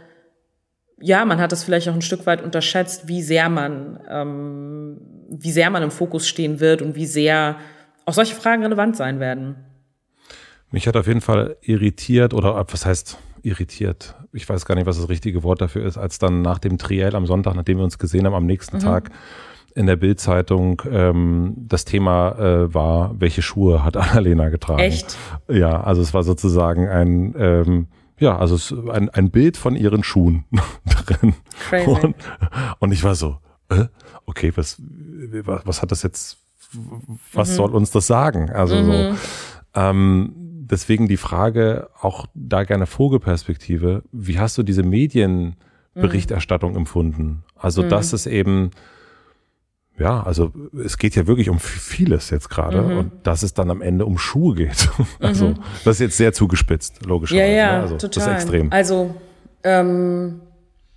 ja, 0.98 1.24
man 1.24 1.40
hat 1.40 1.52
das 1.52 1.64
vielleicht 1.64 1.88
auch 1.88 1.94
ein 1.94 2.02
Stück 2.02 2.26
weit 2.26 2.42
unterschätzt, 2.42 3.08
wie 3.08 3.22
sehr 3.22 3.48
man, 3.48 4.00
ähm, 4.08 4.98
wie 5.30 5.52
sehr 5.52 5.70
man 5.70 5.82
im 5.82 5.90
Fokus 5.90 6.26
stehen 6.26 6.60
wird 6.60 6.80
und 6.80 6.94
wie 6.94 7.06
sehr 7.06 7.56
auch 8.06 8.14
solche 8.14 8.34
Fragen 8.34 8.62
relevant 8.62 8.96
sein 8.96 9.20
werden. 9.20 9.56
Mich 10.70 10.88
hat 10.88 10.96
auf 10.96 11.06
jeden 11.06 11.20
Fall 11.20 11.56
irritiert 11.60 12.34
oder 12.34 12.64
was 12.70 12.86
heißt 12.86 13.18
irritiert? 13.42 14.14
Ich 14.32 14.48
weiß 14.48 14.64
gar 14.66 14.74
nicht, 14.74 14.86
was 14.86 14.98
das 14.98 15.08
richtige 15.08 15.42
Wort 15.42 15.60
dafür 15.60 15.84
ist, 15.84 15.96
als 15.96 16.18
dann 16.18 16.42
nach 16.42 16.58
dem 16.58 16.78
Triell 16.78 17.14
am 17.14 17.26
Sonntag, 17.26 17.54
nachdem 17.54 17.78
wir 17.78 17.84
uns 17.84 17.98
gesehen 17.98 18.26
haben, 18.26 18.34
am 18.34 18.46
nächsten 18.46 18.78
mhm. 18.78 18.80
Tag 18.82 19.10
in 19.76 19.86
der 19.86 19.96
Bildzeitung 19.96 20.82
ähm, 20.90 21.54
das 21.56 21.84
Thema 21.84 22.32
äh, 22.38 22.74
war, 22.74 23.14
welche 23.20 23.42
Schuhe 23.42 23.84
hat 23.84 23.96
Annalena 23.96 24.48
getragen? 24.48 24.80
Echt? 24.80 25.16
Ja, 25.48 25.80
also 25.82 26.02
es 26.02 26.14
war 26.14 26.24
sozusagen 26.24 26.88
ein 26.88 27.34
ähm, 27.38 27.86
ja, 28.18 28.38
also 28.38 28.54
es 28.54 28.74
ein, 28.90 29.10
ein 29.10 29.30
Bild 29.30 29.58
von 29.58 29.76
ihren 29.76 30.02
Schuhen 30.02 30.44
drin. 31.06 31.34
Crazy. 31.68 31.90
Und, 31.90 32.16
und 32.78 32.92
ich 32.92 33.04
war 33.04 33.14
so, 33.14 33.36
äh, 33.68 33.84
okay, 34.24 34.52
was, 34.54 34.80
was, 34.80 35.82
hat 35.82 35.92
das 35.92 36.02
jetzt, 36.02 36.38
was 37.34 37.50
mhm. 37.50 37.54
soll 37.54 37.74
uns 37.74 37.90
das 37.90 38.06
sagen? 38.06 38.50
Also 38.50 38.76
mhm. 38.76 38.84
so, 38.84 39.14
ähm, 39.74 40.32
deswegen 40.36 41.08
die 41.08 41.18
Frage, 41.18 41.90
auch 42.00 42.26
da 42.34 42.64
gerne 42.64 42.86
Vogelperspektive, 42.86 44.02
wie 44.12 44.38
hast 44.38 44.56
du 44.56 44.62
diese 44.62 44.82
Medienberichterstattung 44.82 46.72
mhm. 46.72 46.78
empfunden? 46.78 47.44
Also, 47.54 47.82
mhm. 47.82 47.90
dass 47.90 48.14
es 48.14 48.26
eben 48.26 48.70
ja, 49.98 50.22
also 50.22 50.52
es 50.84 50.98
geht 50.98 51.16
ja 51.16 51.26
wirklich 51.26 51.48
um 51.48 51.58
vieles 51.58 52.30
jetzt 52.30 52.50
gerade 52.50 52.82
mhm. 52.82 52.98
und 52.98 53.12
dass 53.22 53.42
es 53.42 53.54
dann 53.54 53.70
am 53.70 53.80
Ende 53.80 54.04
um 54.04 54.18
Schuhe 54.18 54.54
geht. 54.54 54.88
Also 55.20 55.48
mhm. 55.48 55.54
das 55.84 55.96
ist 55.96 56.00
jetzt 56.00 56.16
sehr 56.18 56.32
zugespitzt, 56.32 57.06
logischerweise. 57.06 57.50
Ja, 57.50 57.56
ja, 57.56 57.76
ne? 57.76 57.82
also, 57.82 57.96
total. 57.96 58.08
Das 58.10 58.26
ist 58.26 58.32
extrem. 58.42 58.72
Also 58.72 59.14
ähm, 59.64 60.40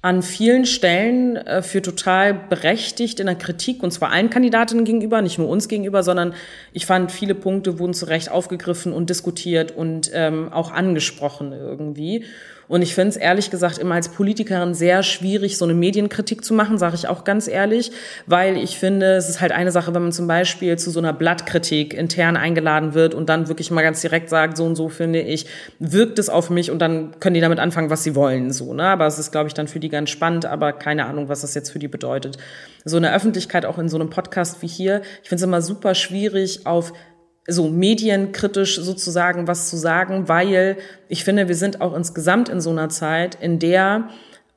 an 0.01 0.21
vielen 0.21 0.65
Stellen 0.65 1.35
äh, 1.35 1.61
für 1.61 1.81
total 1.81 2.33
berechtigt 2.33 3.19
in 3.19 3.25
der 3.25 3.35
Kritik 3.35 3.83
und 3.83 3.91
zwar 3.91 4.11
allen 4.11 4.29
Kandidatinnen 4.29 4.85
gegenüber, 4.85 5.21
nicht 5.21 5.37
nur 5.37 5.49
uns 5.49 5.67
gegenüber, 5.67 6.03
sondern 6.03 6.33
ich 6.71 6.85
fand 6.85 7.11
viele 7.11 7.35
Punkte 7.35 7.79
wurden 7.79 7.93
zu 7.93 8.05
Recht 8.05 8.31
aufgegriffen 8.31 8.93
und 8.93 9.09
diskutiert 9.09 9.71
und 9.71 10.09
ähm, 10.13 10.53
auch 10.53 10.71
angesprochen 10.71 11.51
irgendwie. 11.51 12.25
Und 12.69 12.83
ich 12.83 12.93
finde 12.93 13.09
es 13.09 13.17
ehrlich 13.17 13.49
gesagt 13.49 13.79
immer 13.79 13.95
als 13.95 14.09
Politikerin 14.09 14.75
sehr 14.75 15.01
schwierig, 15.01 15.57
so 15.57 15.65
eine 15.65 15.73
Medienkritik 15.73 16.45
zu 16.45 16.53
machen, 16.53 16.77
sage 16.77 16.95
ich 16.95 17.07
auch 17.07 17.23
ganz 17.23 17.47
ehrlich, 17.47 17.91
weil 18.27 18.57
ich 18.57 18.77
finde, 18.77 19.15
es 19.15 19.27
ist 19.27 19.41
halt 19.41 19.51
eine 19.51 19.71
Sache, 19.71 19.95
wenn 19.95 20.03
man 20.03 20.11
zum 20.11 20.27
Beispiel 20.27 20.77
zu 20.77 20.91
so 20.91 20.99
einer 20.99 21.11
Blattkritik 21.11 21.95
intern 21.95 22.37
eingeladen 22.37 22.93
wird 22.93 23.15
und 23.15 23.27
dann 23.27 23.47
wirklich 23.47 23.71
mal 23.71 23.81
ganz 23.81 24.01
direkt 24.01 24.29
sagt, 24.29 24.55
so 24.55 24.65
und 24.65 24.75
so 24.75 24.87
finde 24.87 25.19
ich, 25.19 25.47
wirkt 25.79 26.19
es 26.19 26.29
auf 26.29 26.51
mich 26.51 26.69
und 26.69 26.77
dann 26.77 27.19
können 27.19 27.33
die 27.33 27.41
damit 27.41 27.57
anfangen, 27.57 27.89
was 27.89 28.03
sie 28.03 28.13
wollen, 28.13 28.53
so, 28.53 28.75
ne? 28.75 28.83
Aber 28.83 29.07
es 29.07 29.17
ist, 29.17 29.31
glaube 29.31 29.47
ich, 29.47 29.55
dann 29.55 29.67
für 29.67 29.79
die 29.79 29.89
ganz 29.89 30.11
spannend, 30.11 30.45
aber 30.45 30.71
keine 30.71 31.07
Ahnung, 31.07 31.27
was 31.27 31.41
das 31.41 31.55
jetzt 31.55 31.71
für 31.71 31.79
die 31.79 31.87
bedeutet. 31.87 32.37
So 32.85 32.97
eine 32.97 33.13
Öffentlichkeit 33.15 33.65
auch 33.65 33.79
in 33.79 33.89
so 33.89 33.97
einem 33.97 34.11
Podcast 34.11 34.61
wie 34.61 34.67
hier, 34.67 35.01
ich 35.23 35.29
finde 35.29 35.41
es 35.41 35.47
immer 35.47 35.63
super 35.63 35.95
schwierig, 35.95 36.67
auf 36.67 36.93
so 37.49 37.69
medienkritisch 37.69 38.79
sozusagen 38.79 39.47
was 39.47 39.69
zu 39.69 39.77
sagen, 39.77 40.27
weil 40.27 40.77
ich 41.07 41.23
finde, 41.23 41.47
wir 41.47 41.55
sind 41.55 41.81
auch 41.81 41.95
insgesamt 41.95 42.49
in 42.49 42.61
so 42.61 42.69
einer 42.69 42.89
Zeit, 42.89 43.35
in 43.41 43.59
der 43.59 44.09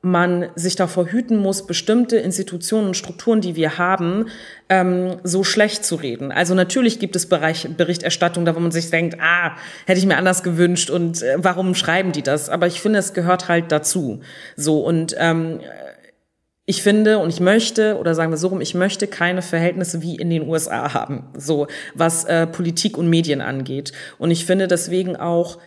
man 0.05 0.49
sich 0.55 0.75
davor 0.75 1.07
hüten 1.07 1.37
muss, 1.37 1.65
bestimmte 1.65 2.17
Institutionen 2.17 2.87
und 2.87 2.97
Strukturen, 2.97 3.39
die 3.39 3.55
wir 3.55 3.77
haben, 3.77 4.25
ähm, 4.67 5.15
so 5.23 5.45
schlecht 5.45 5.85
zu 5.85 5.95
reden. 5.95 6.33
Also 6.33 6.53
natürlich 6.55 6.99
gibt 6.99 7.15
es 7.15 7.25
Bereich 7.25 7.69
Berichterstattung, 7.77 8.43
da 8.43 8.53
wo 8.53 8.59
man 8.59 8.71
sich 8.71 8.89
denkt, 8.89 9.17
ah, 9.21 9.55
hätte 9.85 9.99
ich 9.99 10.05
mir 10.05 10.17
anders 10.17 10.43
gewünscht 10.43 10.89
und 10.89 11.23
äh, 11.23 11.35
warum 11.37 11.73
schreiben 11.73 12.11
die 12.11 12.21
das? 12.21 12.49
Aber 12.49 12.67
ich 12.67 12.81
finde, 12.81 12.99
es 12.99 13.13
gehört 13.13 13.47
halt 13.47 13.71
dazu. 13.71 14.19
So 14.57 14.81
und 14.81 15.15
ähm, 15.17 15.61
ich 16.65 16.81
finde 16.81 17.17
und 17.19 17.29
ich 17.29 17.41
möchte, 17.41 17.97
oder 17.97 18.15
sagen 18.15 18.31
wir 18.31 18.37
so 18.37 18.47
rum, 18.47 18.61
ich 18.61 18.73
möchte 18.73 19.07
keine 19.07 19.41
Verhältnisse 19.41 20.01
wie 20.01 20.15
in 20.15 20.29
den 20.29 20.47
USA 20.47 20.93
haben, 20.93 21.27
so 21.37 21.67
was 21.93 22.23
äh, 22.23 22.47
Politik 22.47 22.97
und 22.97 23.09
Medien 23.09 23.41
angeht. 23.41 23.91
Und 24.17 24.31
ich 24.31 24.45
finde 24.45 24.67
deswegen 24.67 25.17
auch 25.17 25.57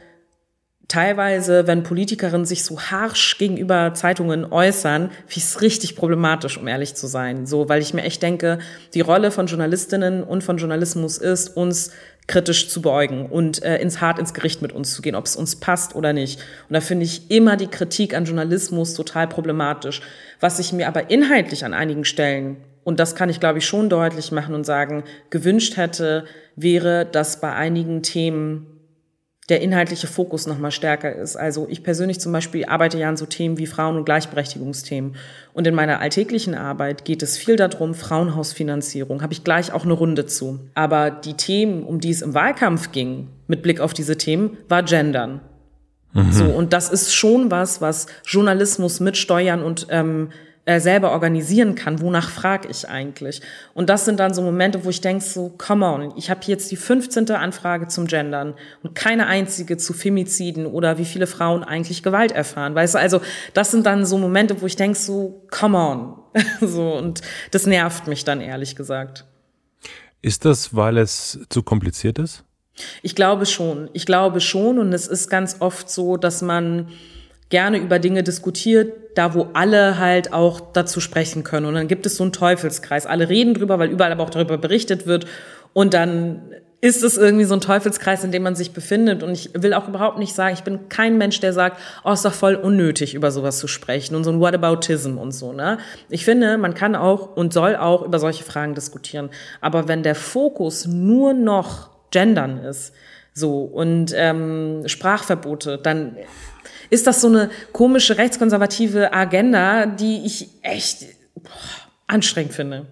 teilweise, 0.88 1.67
wenn 1.67 1.83
Politikerinnen 1.83 2.47
sich 2.47 2.65
so 2.65 2.81
harsch 2.81 3.37
gegenüber 3.38 3.93
Zeitungen 3.93 4.50
äußern, 4.50 5.11
finde 5.11 5.29
ich 5.29 5.45
es 5.45 5.61
richtig 5.61 5.97
problematisch, 5.97 6.57
um 6.57 6.67
ehrlich 6.67 6.95
zu 6.95 7.07
sein. 7.09 7.45
So, 7.45 7.69
weil 7.69 7.83
ich 7.83 7.93
mir 7.93 8.03
echt 8.03 8.23
denke, 8.23 8.59
die 8.95 9.00
Rolle 9.00 9.31
von 9.31 9.47
Journalistinnen 9.47 10.23
und 10.23 10.45
von 10.45 10.57
Journalismus 10.57 11.19
ist, 11.19 11.57
uns 11.57 11.91
kritisch 12.26 12.68
zu 12.68 12.83
beugen 12.83 13.26
und 13.26 13.62
äh, 13.62 13.78
ins 13.78 14.00
hart 14.00 14.18
ins 14.18 14.35
Gericht 14.35 14.62
mit 14.62 14.73
uns 14.73 14.92
zu 14.92 15.02
gehen, 15.02 15.14
ob 15.14 15.26
es 15.26 15.37
uns 15.37 15.56
passt 15.56 15.95
oder 15.95 16.12
nicht. 16.12 16.40
Und 16.68 16.75
da 16.75 16.80
finde 16.80 17.04
ich 17.04 17.30
immer 17.30 17.56
die 17.56 17.68
Kritik 17.68 18.14
an 18.14 18.25
Journalismus 18.25 18.95
total 18.95 19.28
problematisch. 19.28 20.00
Was 20.40 20.59
ich 20.59 20.73
mir 20.73 20.88
aber 20.88 21.11
inhaltlich 21.11 21.64
an 21.64 21.75
einigen 21.75 22.04
Stellen, 22.04 22.56
und 22.85 23.00
das 23.00 23.14
kann 23.14 23.28
ich 23.28 23.40
glaube 23.40 23.59
ich 23.59 23.66
schon 23.66 23.88
deutlich 23.88 24.33
machen 24.33 24.54
und 24.54 24.64
sagen, 24.64 25.04
gewünscht 25.30 25.76
hätte, 25.76 26.25
wäre, 26.56 27.06
dass 27.06 27.40
bei 27.40 27.52
einigen 27.52 28.02
Themen 28.02 28.76
der 29.49 29.61
inhaltliche 29.61 30.09
Fokus 30.09 30.47
nochmal 30.47 30.73
stärker 30.73 31.14
ist. 31.14 31.37
Also 31.37 31.66
ich 31.71 31.85
persönlich 31.85 32.18
zum 32.18 32.33
Beispiel 32.33 32.64
arbeite 32.64 32.99
ja 32.99 33.09
an 33.09 33.16
so 33.16 33.26
Themen 33.26 33.59
wie 33.59 33.66
Frauen- 33.66 33.97
und 33.97 34.04
Gleichberechtigungsthemen. 34.04 35.14
Und 35.57 35.67
in 35.67 35.75
meiner 35.75 36.03
alltäglichen 36.03 36.55
Arbeit 36.55 37.07
geht 37.07 37.23
es 37.23 37.39
viel 37.39 37.57
darum, 37.57 37.95
Frauenhausfinanzierung, 37.95 39.23
habe 39.23 39.33
ich 39.33 39.43
gleich 39.43 39.73
auch 39.73 39.85
eine 39.85 39.95
Runde 39.95 40.27
zu. 40.27 40.61
Aber 40.75 41.11
die 41.11 41.33
Themen, 41.33 41.83
um 41.83 41.99
die 41.99 42.11
es 42.11 42.21
im 42.21 42.35
Wahlkampf 42.35 42.93
ging, 42.93 43.29
mit 43.47 43.63
Blick 43.63 43.81
auf 43.81 43.95
diese 43.95 44.19
Themen, 44.19 44.59
war 44.69 44.83
Gendern. 44.83 45.41
Mhm. 46.13 46.31
So, 46.31 46.45
und 46.45 46.75
das 46.75 46.91
ist 46.91 47.15
schon 47.15 47.51
was, 47.51 47.81
was 47.81 48.07
Journalismus 48.27 49.01
mit 49.01 49.17
Steuern 49.17 49.63
und 49.63 49.87
ähm, 49.89 50.29
äh, 50.67 50.81
selber 50.81 51.13
organisieren 51.13 51.77
kann, 51.77 52.01
wonach 52.01 52.29
frage 52.29 52.69
ich 52.69 52.89
eigentlich? 52.89 53.41
Und 53.73 53.89
das 53.89 54.05
sind 54.05 54.21
dann 54.21 54.35
so 54.35 54.43
Momente, 54.43 54.85
wo 54.85 54.91
ich 54.91 55.01
denke 55.01 55.25
so, 55.25 55.55
come 55.57 55.87
on, 55.87 56.13
ich 56.17 56.29
habe 56.29 56.41
jetzt 56.47 56.71
die 56.71 56.77
15. 56.77 57.31
Anfrage 57.31 57.87
zum 57.87 58.07
Gendern 58.07 58.55
und 58.83 58.95
keine 58.95 59.29
einzige 59.29 59.77
zu 59.77 59.93
Femiziden 59.93 60.67
oder 60.67 60.99
wie 60.99 61.05
viele 61.05 61.29
Frauen 61.29 61.63
eigentlich 61.63 62.03
Gewalt 62.03 62.33
erfahren. 62.33 62.75
Weißt 62.75 62.95
du, 62.95 62.99
also 62.99 63.21
das 63.55 63.71
sind 63.71 63.87
dann 63.87 64.05
so 64.05 64.19
Momente, 64.19 64.61
wo 64.61 64.67
ich 64.67 64.77
denke 64.77 64.99
so, 64.99 65.47
come 65.51 65.79
on. 65.79 66.19
so, 66.61 66.95
und 66.95 67.23
das 67.53 67.67
nervt 67.67 68.09
mich 68.09 68.25
dann 68.25 68.41
ehrlich 68.41 68.77
gesagt. 68.77 69.25
Ist 70.21 70.45
das, 70.45 70.75
weil 70.75 70.99
es 70.99 71.39
zu 71.49 71.63
kompliziert 71.63 72.19
ist? 72.19 72.43
Ich 73.03 73.15
glaube 73.15 73.47
schon. 73.47 73.89
Ich 73.93 74.05
glaube 74.05 74.41
schon. 74.41 74.81
Und 74.81 74.93
es 74.93 75.07
ist 75.07 75.31
ganz 75.31 75.57
oft 75.61 75.89
so, 75.89 76.17
dass 76.17 76.43
man 76.43 76.89
gerne 77.49 77.79
über 77.79 77.99
Dinge 77.99 78.23
diskutiert, 78.23 78.93
da 79.15 79.35
wo 79.35 79.49
alle 79.55 79.99
halt 79.99 80.33
auch 80.33 80.61
dazu 80.73 81.00
sprechen 81.00 81.45
können. 81.45 81.67
Und 81.67 81.75
dann 81.75 81.88
gibt 81.88 82.07
es 82.07 82.17
so 82.17 82.25
einen 82.25 82.33
Teufelskreis. 82.33 83.07
Alle 83.07 83.29
reden 83.29 83.55
drüber, 83.55 83.79
weil 83.79 83.91
überall 83.91 84.12
aber 84.12 84.25
auch 84.25 84.31
darüber 84.31 84.59
berichtet 84.59 85.07
wird. 85.07 85.26
Und 85.73 85.95
dann 85.95 86.43
ist 86.81 87.03
es 87.03 87.17
irgendwie 87.17 87.45
so 87.45 87.55
ein 87.55 87.61
Teufelskreis, 87.61 88.23
in 88.23 88.33
dem 88.33 88.43
man 88.43 88.55
sich 88.55 88.73
befindet. 88.73 89.23
Und 89.23 89.33
ich 89.33 89.50
will 89.55 89.75
auch 89.75 89.88
überhaupt 89.88 90.19
nicht 90.19 90.35
sagen, 90.35 90.55
ich 90.55 90.62
bin 90.62 90.88
kein 90.88 91.19
Mensch, 91.19 91.41
der 91.41 91.53
sagt, 91.53 91.81
oh, 92.05 92.12
ist 92.12 92.25
doch 92.25 92.35
voll 92.35 92.55
unnötig, 92.55 93.15
über 93.15 93.31
sowas 93.31 93.59
zu 93.59 93.67
sprechen 93.67 94.15
und 94.15 94.25
so 94.25 94.31
ein 94.31 94.41
Whataboutism 94.41 95.17
und 95.17 95.33
so, 95.33 95.53
ne? 95.53 95.79
Ich 96.11 96.25
finde, 96.25 96.59
man 96.59 96.75
kann 96.75 96.95
auch 96.95 97.35
und 97.37 97.53
soll 97.53 97.76
auch 97.76 98.03
über 98.03 98.19
solche 98.19 98.45
Fragen 98.45 98.75
diskutieren. 98.75 99.31
Aber 99.61 99.88
wenn 99.88 100.03
der 100.03 100.15
Fokus 100.15 100.87
nur 100.87 101.33
noch 101.33 101.91
Gendern 102.11 102.59
ist, 102.59 102.93
so, 103.33 103.61
und 103.61 104.15
ähm, 104.17 104.85
Sprachverbote, 104.87 105.79
dann 105.83 106.17
ist 106.90 107.07
das 107.07 107.21
so 107.21 107.28
eine 107.28 107.50
komische 107.73 108.19
rechtskonservative 108.19 109.12
Agenda, 109.12 109.87
die 109.87 110.25
ich 110.25 110.49
echt 110.62 111.05
boah, 111.35 111.50
anstrengend 112.07 112.52
finde. 112.52 112.87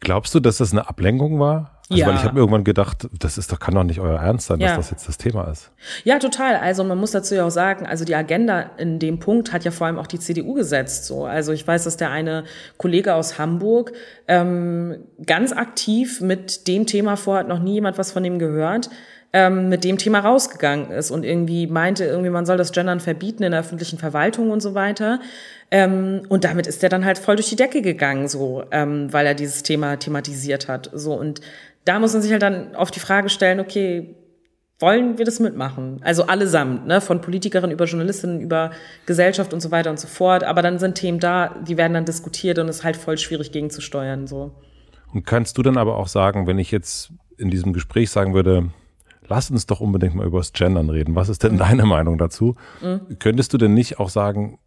Glaubst 0.00 0.34
du, 0.34 0.40
dass 0.40 0.58
das 0.58 0.72
eine 0.72 0.88
Ablenkung 0.88 1.40
war? 1.40 1.72
Also 1.88 2.00
Ja. 2.00 2.08
weil 2.08 2.16
ich 2.16 2.22
habe 2.24 2.34
mir 2.34 2.40
irgendwann 2.40 2.64
gedacht, 2.64 3.08
das 3.18 3.38
ist 3.38 3.52
doch, 3.52 3.60
kann 3.60 3.74
doch 3.74 3.84
nicht 3.84 4.00
euer 4.00 4.18
Ernst 4.20 4.48
sein, 4.48 4.58
Ja. 4.58 4.68
dass 4.68 4.76
das 4.76 4.90
jetzt 4.90 5.08
das 5.08 5.18
Thema 5.18 5.44
ist. 5.50 5.70
Ja, 6.02 6.18
total. 6.18 6.56
Also 6.56 6.82
man 6.82 6.98
muss 6.98 7.12
dazu 7.12 7.36
ja 7.36 7.44
auch 7.46 7.50
sagen, 7.50 7.86
also 7.86 8.04
die 8.04 8.14
Agenda 8.16 8.70
in 8.76 8.98
dem 8.98 9.20
Punkt 9.20 9.52
hat 9.52 9.64
ja 9.64 9.70
vor 9.70 9.86
allem 9.86 9.98
auch 9.98 10.08
die 10.08 10.18
CDU 10.18 10.54
gesetzt. 10.54 11.06
So, 11.06 11.26
also 11.26 11.52
ich 11.52 11.64
weiß, 11.66 11.84
dass 11.84 11.96
der 11.96 12.10
eine 12.10 12.42
Kollege 12.76 13.14
aus 13.14 13.38
Hamburg 13.38 13.92
ähm, 14.26 14.96
ganz 15.24 15.52
aktiv 15.52 16.20
mit 16.20 16.66
dem 16.66 16.86
Thema 16.86 17.16
vorhat, 17.16 17.46
noch 17.46 17.60
nie 17.60 17.74
jemand 17.74 17.98
was 17.98 18.10
von 18.10 18.24
dem 18.24 18.40
gehört, 18.40 18.90
ähm, 19.36 19.68
mit 19.68 19.84
dem 19.84 19.98
Thema 19.98 20.20
rausgegangen 20.20 20.90
ist 20.90 21.10
und 21.10 21.22
irgendwie 21.22 21.66
meinte, 21.66 22.06
irgendwie 22.06 22.30
man 22.30 22.46
soll 22.46 22.56
das 22.56 22.72
Gendern 22.72 23.00
verbieten 23.00 23.42
in 23.42 23.50
der 23.50 23.60
öffentlichen 23.60 23.98
Verwaltung 23.98 24.50
und 24.50 24.60
so 24.60 24.74
weiter. 24.74 25.20
Ähm, 25.70 26.22
und 26.30 26.44
damit 26.44 26.66
ist 26.66 26.82
er 26.82 26.88
dann 26.88 27.04
halt 27.04 27.18
voll 27.18 27.36
durch 27.36 27.50
die 27.50 27.56
Decke 27.56 27.82
gegangen, 27.82 28.28
so, 28.28 28.64
ähm, 28.70 29.12
weil 29.12 29.26
er 29.26 29.34
dieses 29.34 29.62
Thema 29.62 29.98
thematisiert 29.98 30.68
hat. 30.68 30.88
So 30.94 31.12
und 31.12 31.42
da 31.84 31.98
muss 31.98 32.14
man 32.14 32.22
sich 32.22 32.32
halt 32.32 32.40
dann 32.40 32.74
auf 32.74 32.90
die 32.90 32.98
Frage 32.98 33.28
stellen, 33.28 33.60
okay, 33.60 34.14
wollen 34.78 35.18
wir 35.18 35.26
das 35.26 35.38
mitmachen? 35.38 36.00
Also 36.02 36.26
allesamt, 36.26 36.86
ne? 36.86 37.02
von 37.02 37.20
Politikerinnen 37.20 37.72
über 37.72 37.84
Journalistinnen, 37.84 38.40
über 38.40 38.70
Gesellschaft 39.04 39.52
und 39.52 39.60
so 39.60 39.70
weiter 39.70 39.90
und 39.90 40.00
so 40.00 40.08
fort. 40.08 40.44
Aber 40.44 40.62
dann 40.62 40.78
sind 40.78 40.94
Themen 40.94 41.20
da, 41.20 41.56
die 41.68 41.76
werden 41.76 41.92
dann 41.92 42.06
diskutiert 42.06 42.58
und 42.58 42.70
es 42.70 42.76
ist 42.76 42.84
halt 42.84 42.96
voll 42.96 43.18
schwierig 43.18 43.52
gegenzusteuern. 43.52 44.26
So. 44.26 44.52
Und 45.12 45.26
kannst 45.26 45.58
du 45.58 45.62
dann 45.62 45.76
aber 45.76 45.98
auch 45.98 46.08
sagen, 46.08 46.46
wenn 46.46 46.58
ich 46.58 46.70
jetzt 46.70 47.10
in 47.36 47.50
diesem 47.50 47.74
Gespräch 47.74 48.10
sagen 48.10 48.32
würde, 48.32 48.70
lass 49.28 49.50
uns 49.50 49.66
doch 49.66 49.80
unbedingt 49.80 50.14
mal 50.14 50.26
über 50.26 50.38
das 50.38 50.52
Gendern 50.52 50.90
reden. 50.90 51.14
Was 51.14 51.28
ist 51.28 51.42
denn 51.42 51.58
deine 51.58 51.84
Meinung 51.84 52.18
dazu? 52.18 52.54
Könntest 53.18 53.52
du 53.52 53.58
denn 53.58 53.74
nicht 53.74 53.98
auch 53.98 54.08
sagen, 54.08 54.58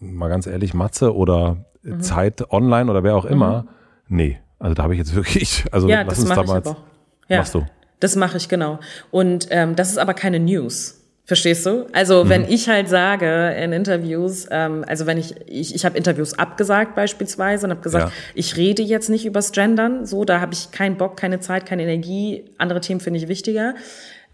mal 0.00 0.28
ganz 0.28 0.46
ehrlich, 0.46 0.74
Matze 0.74 1.14
oder 1.14 1.64
Zeit 2.00 2.50
online 2.50 2.90
oder 2.90 3.02
wer 3.02 3.16
auch 3.16 3.24
immer? 3.24 3.66
Nee, 4.08 4.38
also 4.58 4.74
da 4.74 4.82
habe 4.84 4.94
ich 4.94 4.98
jetzt 4.98 5.14
wirklich, 5.14 5.64
also 5.72 5.88
Ja, 5.88 6.02
lass 6.02 6.08
das 6.14 6.18
uns 6.20 6.28
mache 6.30 6.40
ich 6.40 6.46
damals. 6.46 6.66
aber 6.66 6.76
auch. 6.78 6.82
Ja, 7.28 7.38
Machst 7.38 7.54
du? 7.54 7.66
Das 8.00 8.16
mache 8.16 8.36
ich 8.36 8.48
genau. 8.48 8.78
Und 9.10 9.46
ähm, 9.50 9.76
das 9.76 9.90
ist 9.90 9.98
aber 9.98 10.14
keine 10.14 10.38
News. 10.40 11.00
Verstehst 11.26 11.64
du? 11.64 11.86
Also 11.92 12.28
wenn 12.28 12.44
ich 12.46 12.68
halt 12.68 12.88
sage 12.90 13.54
in 13.58 13.72
Interviews, 13.72 14.46
ähm, 14.50 14.84
also 14.86 15.06
wenn 15.06 15.16
ich, 15.16 15.34
ich, 15.46 15.74
ich 15.74 15.86
habe 15.86 15.96
Interviews 15.96 16.38
abgesagt 16.38 16.94
beispielsweise 16.94 17.66
und 17.66 17.70
habe 17.70 17.80
gesagt, 17.80 18.08
Ja. 18.08 18.12
ich 18.34 18.58
rede 18.58 18.82
jetzt 18.82 19.08
nicht 19.08 19.24
übers 19.24 19.52
Gendern, 19.52 20.04
so, 20.04 20.26
da 20.26 20.40
habe 20.40 20.52
ich 20.52 20.70
keinen 20.70 20.98
Bock, 20.98 21.16
keine 21.16 21.40
Zeit, 21.40 21.64
keine 21.64 21.82
Energie, 21.84 22.44
andere 22.58 22.82
Themen 22.82 23.00
finde 23.00 23.20
ich 23.20 23.28
wichtiger. 23.28 23.74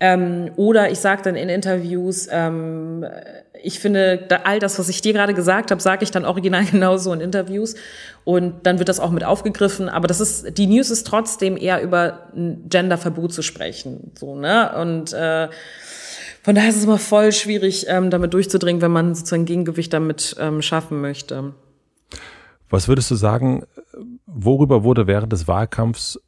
Ähm, 0.01 0.51
oder 0.57 0.91
ich 0.91 0.99
sage 0.99 1.23
dann 1.23 1.37
in 1.37 1.49
Interviews, 1.49 2.27
ähm, 2.33 3.05
ich 3.63 3.79
finde, 3.79 4.17
da, 4.29 4.41
all 4.45 4.59
das, 4.59 4.79
was 4.79 4.89
ich 4.89 5.03
dir 5.03 5.13
gerade 5.13 5.35
gesagt 5.35 5.71
habe, 5.71 5.81
sage 5.81 6.03
ich 6.03 6.11
dann 6.11 6.25
original 6.25 6.65
genauso 6.71 7.13
in 7.13 7.21
Interviews. 7.21 7.77
Und 8.25 8.67
dann 8.67 8.79
wird 8.79 8.89
das 8.89 8.99
auch 8.99 9.11
mit 9.11 9.23
aufgegriffen. 9.23 9.89
Aber 9.89 10.09
das 10.09 10.21
ist, 10.21 10.57
die 10.59 10.67
News 10.67 10.91
ist 10.91 11.07
trotzdem 11.07 11.57
eher 11.57 11.83
über 11.83 12.31
ein 12.35 12.65
Genderverbot 12.69 13.33
zu 13.33 13.43
sprechen. 13.43 14.11
So, 14.19 14.35
ne? 14.35 14.73
Und 14.81 15.13
äh, 15.13 15.49
von 16.43 16.55
daher 16.55 16.71
ist 16.71 16.77
es 16.77 16.85
immer 16.85 16.99
voll 16.99 17.33
schwierig, 17.33 17.87
ähm, 17.89 18.11
damit 18.11 18.35
durchzudringen, 18.35 18.81
wenn 18.83 18.93
man 18.93 19.15
sozusagen 19.15 19.45
Gegengewicht 19.45 19.93
damit 19.93 20.37
ähm, 20.39 20.63
schaffen 20.63 21.01
möchte. 21.01 21.55
Was 22.71 22.89
würdest 22.89 23.11
du 23.11 23.17
sagen, 23.17 23.65
worüber 24.27 24.85
wurde 24.85 25.07
während 25.07 25.33
des 25.33 25.49
Wahlkampfs 25.49 26.21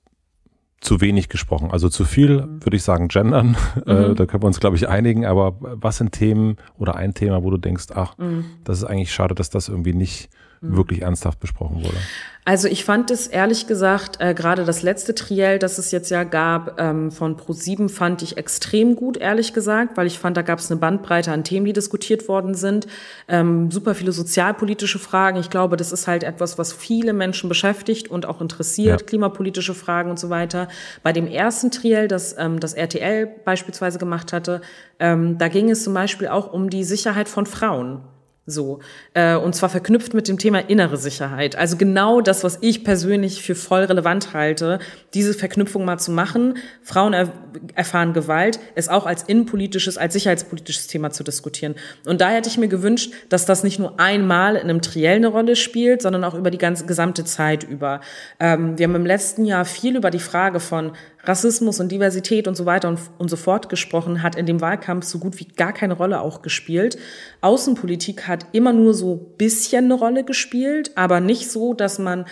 zu 0.81 1.01
wenig 1.01 1.29
gesprochen? 1.29 1.71
Also 1.71 1.89
zu 1.89 2.05
viel, 2.05 2.47
würde 2.61 2.77
ich 2.77 2.83
sagen, 2.83 3.09
gendern. 3.09 3.57
Äh, 3.87 4.15
da 4.15 4.27
können 4.27 4.43
wir 4.43 4.47
uns, 4.47 4.61
glaube 4.61 4.77
ich, 4.77 4.89
einigen. 4.89 5.25
Aber 5.25 5.57
was 5.61 5.97
sind 5.99 6.13
Themen 6.13 6.57
oder 6.79 6.95
ein 6.97 7.15
Thema, 7.15 7.43
wo 7.43 7.51
du 7.51 7.57
denkst, 7.57 7.87
ach, 7.95 8.17
das 8.65 8.79
ist 8.79 8.85
eigentlich 8.85 9.13
schade, 9.13 9.35
dass 9.35 9.51
das 9.51 9.69
irgendwie 9.69 9.95
nicht 9.95 10.29
wirklich 10.61 11.03
ernsthaft 11.03 11.41
besprochen 11.41 11.83
wurde? 11.83 11.97
Also 12.45 12.67
ich 12.67 12.85
fand 12.85 13.13
es 13.13 13.29
ehrlich 13.29 13.69
gesagt, 13.69 14.17
äh, 14.19 14.35
gerade 14.35 14.65
das 14.65 14.83
letzte 14.83 15.15
Triell, 15.15 15.61
das 15.61 15.79
es 15.79 15.93
jetzt 15.93 16.11
ja 16.11 16.25
gab 16.25 16.81
ähm, 16.81 17.13
von 17.13 17.37
Pro7, 17.37 17.89
fand 17.89 18.21
ich 18.23 18.37
extrem 18.37 18.97
gut, 18.97 19.17
ehrlich 19.17 19.53
gesagt, 19.53 19.97
weil 19.97 20.09
ich 20.09 20.19
fand, 20.19 20.37
da 20.37 20.43
gab 20.43 20.59
es 20.59 20.69
eine 20.69 20.81
Bandbreite 20.81 21.31
an 21.31 21.45
Themen, 21.45 21.67
die 21.67 21.73
diskutiert 21.73 22.27
worden 22.27 22.55
sind. 22.55 22.89
Ähm, 23.29 23.71
super 23.71 23.95
viele 23.95 24.11
sozialpolitische 24.11 24.99
Fragen. 24.99 25.39
Ich 25.39 25.51
glaube, 25.51 25.77
das 25.77 25.93
ist 25.93 26.09
halt 26.09 26.25
etwas, 26.25 26.59
was 26.59 26.73
viele 26.73 27.13
Menschen 27.13 27.49
beschäftigt 27.49 28.11
und 28.11 28.27
auch 28.27 28.41
interessiert, 28.41 29.01
Ja. 29.03 29.07
klimapolitische 29.07 29.75
Fragen 29.75 30.11
und 30.11 30.19
so 30.19 30.29
weiter. 30.29 30.67
Bei 31.05 31.13
dem 31.13 31.29
ersten 31.29 31.71
Triell, 31.71 32.09
das 32.09 32.35
ähm, 32.37 32.59
das 32.59 32.75
RTL 32.75 33.29
beispielsweise 33.45 34.01
gemacht 34.01 34.33
hatte, 34.33 34.63
ähm, 34.99 35.39
da 35.39 35.47
ging 35.47 35.71
es 35.71 35.85
zum 35.85 35.95
Beispiel 35.95 36.27
auch 36.27 36.53
um 36.53 36.71
die 36.71 36.83
Sicherheit 36.83 37.29
von 37.29 37.47
Frauen. 37.47 38.01
So. 38.45 38.81
Äh, 39.15 39.37
und 39.37 39.55
zwar 39.55 39.69
verknüpft 39.69 40.15
mit 40.15 40.27
dem 40.27 40.37
Thema 40.37 40.59
innere 40.59 40.97
Sicherheit. 40.97 41.55
Also 41.55 41.77
genau 41.77 42.21
das, 42.21 42.43
was 42.43 42.59
ich 42.61 42.83
persönlich 42.83 43.41
für 43.41 43.55
voll 43.55 43.85
relevant 43.85 44.35
halte, 44.35 44.81
diese 45.15 45.33
Verknüpfung 45.33 45.85
mal 45.85 45.99
zu 45.99 46.11
machen. 46.11 46.55
Frauen 46.83 47.13
er 47.13 47.33
erfahren 47.75 48.13
Gewalt, 48.15 48.59
es 48.75 48.89
auch 48.89 49.07
als 49.07 49.23
innenpolitisches, 49.23 49.97
als 49.97 50.15
sicherheitspolitisches 50.15 50.89
Thema 50.89 51.11
zu 51.11 51.23
diskutieren. 51.23 51.77
Und 52.05 52.21
da 52.21 52.31
hätte 52.31 52.49
ich 52.49 52.59
mir 52.59 52.67
gewünscht, 52.67 53.13
dass 53.29 53.47
das 53.47 53.63
nicht 53.63 53.79
nur 53.79 54.01
einmal 54.01 54.57
in 54.57 54.63
einem 54.63 54.83
Triell 54.83 55.17
eine 55.17 55.29
Rolle 55.29 55.55
spielt, 55.55 56.03
sondern 56.03 56.25
auch 56.25 56.35
über 56.35 56.51
die 56.51 56.59
ganze 56.59 56.85
gesamte 56.87 57.25
Zeit 57.25 57.63
über. 57.63 58.01
Ähm, 58.41 58.77
wir 58.77 58.89
haben 58.89 58.97
im 58.97 59.07
letzten 59.07 59.45
Jahr 59.45 59.65
viel 59.65 59.95
über 59.97 60.11
die 60.11 60.19
Frage 60.19 60.59
von 60.59 60.93
Rassismus 61.25 61.79
und 61.79 61.93
Diversität 61.93 62.49
und 62.49 62.57
so 62.57 62.67
weiter 62.67 62.89
und, 62.89 62.99
und 63.19 63.29
so 63.29 63.37
fort 63.37 63.69
gesprochen, 63.69 64.23
hat 64.23 64.35
in 64.35 64.47
dem 64.47 64.61
Wahlkampf 64.61 65.05
so 65.05 65.19
gut 65.19 65.39
wie 65.39 65.45
gar 65.45 65.73
keine 65.73 65.95
Rolle 65.95 66.21
auch 66.21 66.43
gespielt. 66.43 66.99
Außenpolitik 67.41 68.27
hat 68.27 68.47
immer 68.53 68.73
nur 68.73 68.93
so 68.93 69.17
bisschen 69.39 69.85
eine 69.85 69.95
Rolle 69.95 70.25
gespielt, 70.25 70.91
aber 70.97 71.21
nicht 71.21 71.51
so, 71.51 71.75
dass 71.75 71.99
man 71.99 72.27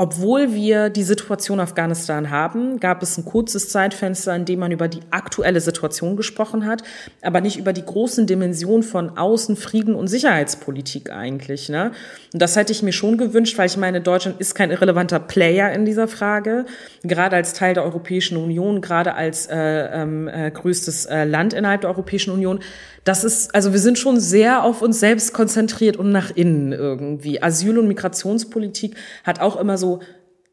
obwohl 0.00 0.54
wir 0.54 0.88
die 0.88 1.02
Situation 1.02 1.60
Afghanistan 1.60 2.30
haben, 2.30 2.80
gab 2.80 3.02
es 3.02 3.18
ein 3.18 3.26
kurzes 3.26 3.68
Zeitfenster, 3.68 4.34
in 4.34 4.46
dem 4.46 4.60
man 4.60 4.72
über 4.72 4.88
die 4.88 5.00
aktuelle 5.10 5.60
Situation 5.60 6.16
gesprochen 6.16 6.64
hat, 6.64 6.82
aber 7.20 7.42
nicht 7.42 7.58
über 7.58 7.74
die 7.74 7.84
großen 7.84 8.26
Dimensionen 8.26 8.82
von 8.82 9.18
Außen-, 9.18 9.56
Frieden- 9.56 9.94
und 9.94 10.06
Sicherheitspolitik 10.06 11.10
eigentlich. 11.10 11.68
Ne? 11.68 11.92
Und 12.32 12.40
das 12.40 12.56
hätte 12.56 12.72
ich 12.72 12.82
mir 12.82 12.94
schon 12.94 13.18
gewünscht, 13.18 13.58
weil 13.58 13.66
ich 13.66 13.76
meine, 13.76 14.00
Deutschland 14.00 14.40
ist 14.40 14.54
kein 14.54 14.70
irrelevanter 14.70 15.20
Player 15.20 15.70
in 15.70 15.84
dieser 15.84 16.08
Frage, 16.08 16.64
gerade 17.02 17.36
als 17.36 17.52
Teil 17.52 17.74
der 17.74 17.84
Europäischen 17.84 18.38
Union, 18.38 18.80
gerade 18.80 19.12
als 19.12 19.48
äh, 19.48 19.54
ähm, 19.54 20.28
äh, 20.28 20.50
größtes 20.50 21.06
äh, 21.06 21.24
Land 21.24 21.52
innerhalb 21.52 21.82
der 21.82 21.90
Europäischen 21.90 22.30
Union. 22.30 22.60
Das 23.04 23.24
ist, 23.24 23.54
also 23.54 23.72
wir 23.72 23.80
sind 23.80 23.98
schon 23.98 24.20
sehr 24.20 24.62
auf 24.62 24.82
uns 24.82 25.00
selbst 25.00 25.32
konzentriert 25.32 25.96
und 25.96 26.12
nach 26.12 26.30
innen 26.30 26.72
irgendwie. 26.72 27.42
Asyl- 27.42 27.78
und 27.78 27.88
Migrationspolitik 27.88 28.94
hat 29.24 29.40
auch 29.40 29.58
immer 29.58 29.78
so 29.78 29.89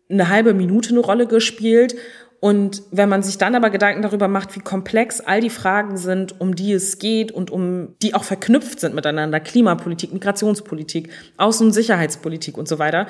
eine 0.10 0.30
halbe 0.30 0.54
Minute 0.54 0.90
eine 0.90 1.00
Rolle 1.00 1.28
gespielt. 1.28 1.96
Und 2.40 2.84
wenn 2.92 3.10
man 3.10 3.24
sich 3.24 3.38
dann 3.38 3.56
aber 3.56 3.70
Gedanken 3.70 4.04
darüber 4.04 4.28
macht, 4.28 4.56
wie 4.56 4.60
komplex 4.60 5.22
all 5.22 5.42
die 5.42 5.50
Fragen 5.50 5.98
sind, 5.98 6.40
um 6.40 6.56
die 6.56 6.72
es 6.72 7.00
geht 7.00 7.32
und 7.32 7.50
um 7.50 7.96
die 8.02 8.14
auch 8.14 8.24
verknüpft 8.24 8.80
sind 8.80 8.94
miteinander, 8.94 9.40
Klimapolitik, 9.40 10.14
Migrationspolitik, 10.14 11.10
Außen- 11.38 11.64
und 11.64 11.74
Sicherheitspolitik 11.74 12.58
und 12.58 12.68
so 12.68 12.78
weiter, 12.78 13.08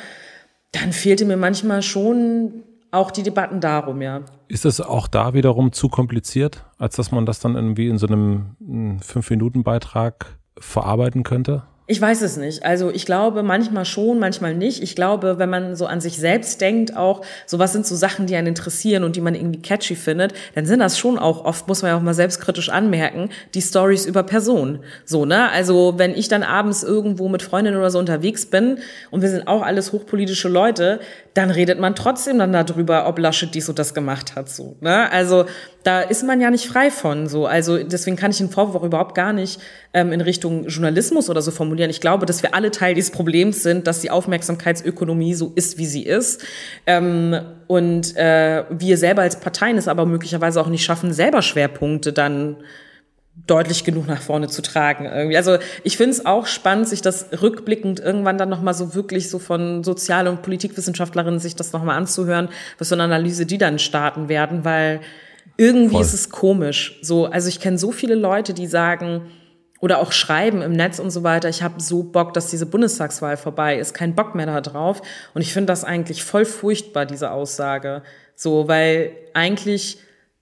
dann 0.71 0.93
fehlte 0.93 1.25
mir 1.25 1.37
manchmal 1.37 1.81
schon 1.81 2.63
auch 2.91 3.11
die 3.11 3.23
Debatten 3.23 3.59
darum, 3.59 4.01
ja. 4.01 4.21
Ist 4.47 4.65
das 4.65 4.79
auch 4.79 5.07
da 5.07 5.33
wiederum 5.33 5.73
zu 5.73 5.89
kompliziert, 5.89 6.65
als 6.77 6.95
dass 6.95 7.11
man 7.11 7.25
das 7.25 7.39
dann 7.39 7.55
irgendwie 7.55 7.89
in 7.89 7.97
so 7.97 8.07
einem 8.07 8.55
mm, 8.59 8.99
Fünf-Minuten-Beitrag 8.99 10.37
verarbeiten 10.57 11.23
könnte? 11.23 11.63
Ich 11.89 12.01
weiß 12.01 12.21
es 12.21 12.35
nicht. 12.35 12.65
Also 12.65 12.91
ich 12.91 13.05
glaube 13.05 13.43
manchmal 13.43 13.85
schon, 13.85 14.19
manchmal 14.19 14.53
nicht. 14.53 14.83
Ich 14.83 14.93
glaube, 14.93 15.39
wenn 15.39 15.49
man 15.49 15.77
so 15.77 15.85
an 15.85 16.01
sich 16.01 16.17
selbst 16.17 16.59
denkt, 16.59 16.97
auch 16.97 17.21
so 17.45 17.59
was 17.59 17.71
sind 17.71 17.87
so 17.87 17.95
Sachen, 17.95 18.27
die 18.27 18.35
einen 18.35 18.47
interessieren 18.47 19.05
und 19.05 19.15
die 19.15 19.21
man 19.21 19.35
irgendwie 19.35 19.61
catchy 19.61 19.95
findet, 19.95 20.33
dann 20.53 20.65
sind 20.65 20.79
das 20.79 20.99
schon 20.99 21.17
auch 21.17 21.45
oft, 21.45 21.69
muss 21.69 21.83
man 21.83 21.91
ja 21.91 21.97
auch 21.97 22.01
mal 22.01 22.13
selbstkritisch 22.13 22.67
anmerken, 22.67 23.29
die 23.53 23.61
Stories 23.61 24.05
über 24.05 24.23
Personen. 24.23 24.79
So, 25.05 25.23
ne? 25.23 25.49
Also 25.51 25.93
wenn 25.95 26.13
ich 26.13 26.27
dann 26.27 26.43
abends 26.43 26.83
irgendwo 26.83 27.29
mit 27.29 27.41
Freundinnen 27.41 27.77
oder 27.77 27.89
so 27.89 27.99
unterwegs 27.99 28.45
bin 28.47 28.79
und 29.09 29.21
wir 29.21 29.29
sind 29.29 29.47
auch 29.47 29.61
alles 29.61 29.93
hochpolitische 29.93 30.49
Leute, 30.49 30.99
dann 31.35 31.51
redet 31.51 31.79
man 31.79 31.95
trotzdem 31.95 32.39
dann 32.39 32.51
darüber, 32.51 33.07
ob 33.07 33.17
Laschet 33.17 33.53
dies 33.53 33.69
und 33.69 33.79
das 33.79 33.93
gemacht 33.93 34.35
hat. 34.35 34.49
So, 34.49 34.75
ne? 34.81 35.09
Also 35.09 35.45
da 35.87 36.01
ist 36.01 36.23
man 36.23 36.41
ja 36.41 36.51
nicht 36.51 36.67
frei 36.67 36.91
von. 36.91 37.29
So, 37.29 37.45
also 37.45 37.81
deswegen 37.81 38.17
kann 38.17 38.31
ich 38.31 38.39
den 38.39 38.49
Vorwurf 38.49 38.75
auch 38.75 38.83
überhaupt 38.83 39.15
gar 39.15 39.31
nicht 39.31 39.61
ähm, 39.93 40.11
in 40.11 40.19
Richtung 40.19 40.67
Journalismus 40.67 41.29
oder 41.29 41.41
so 41.41 41.49
formulieren. 41.49 41.89
Ich 41.89 42.01
glaube, 42.01 42.25
dass 42.25 42.43
wir 42.43 42.53
alle 42.53 42.71
Teil 42.71 42.93
dieses 42.93 43.11
Problems 43.11 43.63
sind, 43.63 43.87
dass 43.87 44.01
die 44.01 44.11
Aufmerksamkeitsökonomie 44.11 45.33
so 45.33 45.53
ist, 45.55 45.77
wie 45.77 45.85
sie 45.85 46.03
ist. 46.03 46.43
Ähm, 46.85 47.39
und 47.67 48.17
äh, 48.17 48.65
wir 48.69 48.97
selber 48.97 49.21
als 49.21 49.39
Parteien 49.39 49.77
es 49.77 49.87
aber 49.87 50.05
möglicherweise 50.05 50.59
auch 50.59 50.67
nicht 50.67 50.83
schaffen, 50.83 51.13
selber 51.13 51.41
Schwerpunkte 51.41 52.11
dann 52.11 52.57
deutlich 53.45 53.85
genug 53.85 54.07
nach 54.07 54.21
vorne 54.21 54.49
zu 54.49 54.61
tragen. 54.61 55.05
Irgendwie. 55.05 55.37
Also 55.37 55.57
ich 55.85 55.95
finde 55.95 56.11
es 56.11 56.25
auch 56.25 56.47
spannend, 56.47 56.89
sich 56.89 57.01
das 57.01 57.27
rückblickend 57.41 58.01
irgendwann 58.01 58.37
dann 58.37 58.49
nochmal 58.49 58.73
so 58.73 58.93
wirklich 58.93 59.29
so 59.29 59.39
von 59.39 59.85
Sozial- 59.85 60.27
und 60.27 60.41
Politikwissenschaftlerinnen 60.41 61.39
sich 61.39 61.55
das 61.55 61.71
nochmal 61.71 61.97
anzuhören, 61.97 62.49
was 62.77 62.89
für 62.89 62.95
eine 62.95 63.03
Analyse 63.03 63.45
die 63.45 63.57
dann 63.57 63.79
starten 63.79 64.27
werden, 64.27 64.65
weil 64.65 64.99
irgendwie 65.57 65.95
Voll. 65.95 66.01
ist 66.03 66.13
es 66.13 66.29
komisch. 66.29 66.99
So, 67.01 67.25
also 67.25 67.49
ich 67.49 67.59
kenne 67.59 67.77
so 67.77 67.91
viele 67.91 68.15
Leute, 68.15 68.53
die 68.53 68.67
sagen 68.67 69.29
oder 69.79 69.99
auch 69.99 70.11
schreiben 70.11 70.61
im 70.61 70.71
Netz 70.71 70.99
und 70.99 71.11
so 71.11 71.23
weiter, 71.23 71.49
ich 71.49 71.61
habe 71.61 71.81
so 71.81 72.03
Bock, 72.03 72.33
dass 72.33 72.49
diese 72.49 72.65
Bundestagswahl 72.65 73.37
vorbei 73.37 73.77
ist, 73.77 73.93
kein 73.93 74.15
Bock 74.15 74.33
mehr 74.33 74.47
da 74.47 74.61
drauf. 74.61 75.01
Und 75.33 75.41
ich 75.41 75.53
finde 75.53 75.67
das 75.67 75.83
eigentlich 75.83 76.23
voll 76.23 76.45
furchtbar, 76.45 77.05
diese 77.05 77.31
Aussage. 77.31 78.01
So, 78.35 78.67
weil 78.67 79.11
eigentlich 79.33 79.99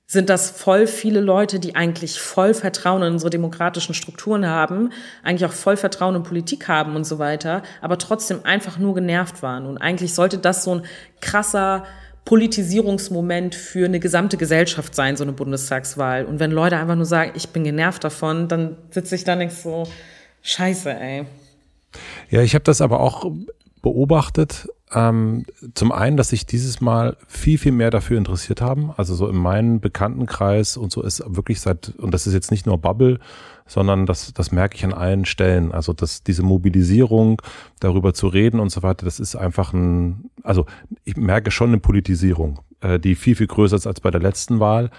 sind 0.07 0.29
das 0.29 0.51
voll 0.51 0.85
viele 0.85 1.19
Leute, 1.19 1.59
die 1.59 1.75
eigentlich 1.75 2.19
voll 2.19 2.53
Vertrauen 2.53 3.01
in 3.01 3.13
unsere 3.13 3.31
demokratischen 3.31 3.95
Strukturen 3.95 4.45
haben, 4.45 4.91
eigentlich 5.23 5.49
auch 5.49 5.55
voll 5.55 5.77
Vertrauen 5.77 6.15
in 6.15 6.23
Politik 6.23 6.67
haben 6.67 6.95
und 6.95 7.05
so 7.05 7.17
weiter, 7.17 7.63
aber 7.81 7.97
trotzdem 7.97 8.41
einfach 8.43 8.77
nur 8.77 8.93
genervt 8.93 9.41
waren. 9.41 9.65
Und 9.65 9.79
eigentlich 9.79 10.13
sollte 10.13 10.37
das 10.37 10.63
so 10.63 10.75
ein 10.75 10.85
krasser 11.21 11.85
Politisierungsmoment 12.25 13.53
für 13.53 13.85
eine 13.85 13.99
gesamte 13.99 14.37
Gesellschaft 14.37 14.95
sein, 14.95 15.15
so 15.15 15.23
eine 15.23 15.33
Bundestagswahl. 15.33 16.25
Und 16.25 16.39
wenn 16.39 16.51
Leute 16.51 16.77
einfach 16.77 16.95
nur 16.95 17.05
sagen, 17.05 17.31
ich 17.35 17.49
bin 17.49 17.63
genervt 17.63 18.03
davon, 18.03 18.47
dann 18.47 18.77
sitze 18.89 19.15
ich 19.15 19.23
da 19.23 19.35
nicht 19.35 19.53
so, 19.53 19.87
scheiße, 20.41 20.91
ey. 20.91 21.25
Ja, 22.29 22.41
ich 22.41 22.55
habe 22.55 22.63
das 22.63 22.81
aber 22.81 22.99
auch 22.99 23.31
beobachtet. 23.81 24.67
Ähm, 24.91 25.45
zum 25.73 25.91
einen, 25.91 26.17
dass 26.17 26.29
sich 26.29 26.45
dieses 26.45 26.81
Mal 26.81 27.17
viel, 27.27 27.57
viel 27.57 27.71
mehr 27.71 27.91
dafür 27.91 28.17
interessiert 28.17 28.61
haben. 28.61 28.91
Also 28.97 29.13
so 29.13 29.27
in 29.27 29.35
meinem 29.35 29.79
Bekanntenkreis 29.79 30.77
und 30.77 30.91
so 30.91 31.03
ist 31.03 31.23
wirklich 31.27 31.61
seit, 31.61 31.93
und 31.97 32.11
das 32.11 32.27
ist 32.27 32.33
jetzt 32.33 32.51
nicht 32.51 32.65
nur 32.65 32.77
Bubble, 32.79 33.19
sondern 33.67 34.05
das, 34.05 34.33
das 34.33 34.51
merke 34.51 34.75
ich 34.75 34.85
an 34.85 34.93
allen 34.93 35.25
Stellen. 35.25 35.71
Also 35.71 35.93
dass 35.93 36.23
diese 36.23 36.43
Mobilisierung, 36.43 37.41
darüber 37.79 38.13
zu 38.13 38.27
reden 38.27 38.59
und 38.59 38.69
so 38.69 38.83
weiter, 38.83 39.05
das 39.05 39.19
ist 39.19 39.35
einfach 39.35 39.73
ein, 39.73 40.24
also 40.45 40.65
ich 41.03 41.17
merke 41.17 41.51
schon 41.51 41.69
eine 41.69 41.79
Politisierung, 41.79 42.59
äh, 42.81 42.99
die 42.99 43.15
viel, 43.15 43.35
viel 43.35 43.47
größer 43.47 43.75
ist 43.75 43.87
als 43.87 43.99
bei 43.99 44.11
der 44.11 44.21
letzten 44.21 44.59
Wahl, 44.59 44.89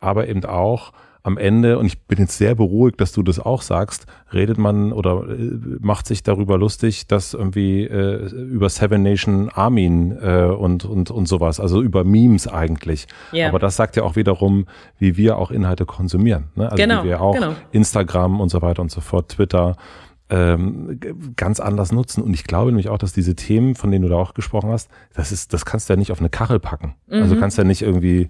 aber 0.00 0.28
eben 0.28 0.44
auch, 0.44 0.92
am 1.28 1.36
Ende, 1.36 1.78
und 1.78 1.86
ich 1.86 2.00
bin 2.06 2.18
jetzt 2.18 2.38
sehr 2.38 2.54
beruhigt, 2.54 3.00
dass 3.00 3.12
du 3.12 3.22
das 3.22 3.38
auch 3.38 3.60
sagst, 3.60 4.06
redet 4.32 4.56
man 4.56 4.92
oder 4.92 5.28
äh, 5.28 5.50
macht 5.80 6.06
sich 6.06 6.22
darüber 6.22 6.56
lustig, 6.56 7.06
dass 7.06 7.34
irgendwie 7.34 7.84
äh, 7.84 8.30
über 8.30 8.68
Seven 8.68 9.02
Nation 9.02 9.50
Armin 9.50 10.16
äh, 10.22 10.44
und, 10.44 10.84
und, 10.84 11.10
und 11.10 11.26
sowas, 11.26 11.60
also 11.60 11.82
über 11.82 12.04
Memes 12.04 12.48
eigentlich. 12.48 13.08
Yeah. 13.32 13.48
Aber 13.48 13.58
das 13.58 13.76
sagt 13.76 13.96
ja 13.96 14.04
auch 14.04 14.16
wiederum, 14.16 14.66
wie 14.98 15.16
wir 15.16 15.36
auch 15.36 15.50
Inhalte 15.50 15.84
konsumieren. 15.86 16.44
Ne? 16.54 16.70
Also 16.70 16.82
genau, 16.82 17.02
wie 17.02 17.08
wir 17.08 17.20
auch 17.20 17.34
genau. 17.34 17.54
Instagram 17.72 18.40
und 18.40 18.48
so 18.48 18.62
weiter 18.62 18.80
und 18.80 18.90
so 18.90 19.00
fort, 19.00 19.28
Twitter 19.28 19.76
ähm, 20.30 21.00
ganz 21.36 21.60
anders 21.60 21.92
nutzen. 21.92 22.22
Und 22.22 22.34
ich 22.34 22.44
glaube 22.44 22.70
nämlich 22.70 22.88
auch, 22.88 22.98
dass 22.98 23.12
diese 23.12 23.34
Themen, 23.34 23.74
von 23.74 23.90
denen 23.90 24.02
du 24.02 24.08
da 24.08 24.16
auch 24.16 24.34
gesprochen 24.34 24.70
hast, 24.70 24.90
das 25.14 25.32
ist, 25.32 25.52
das 25.52 25.64
kannst 25.64 25.88
du 25.88 25.94
ja 25.94 25.96
nicht 25.96 26.12
auf 26.12 26.20
eine 26.20 26.28
Kachel 26.28 26.60
packen. 26.60 26.94
Also 27.06 27.16
mhm. 27.16 27.22
Also 27.22 27.36
kannst 27.36 27.58
du 27.58 27.62
ja 27.62 27.66
nicht 27.66 27.82
irgendwie 27.82 28.28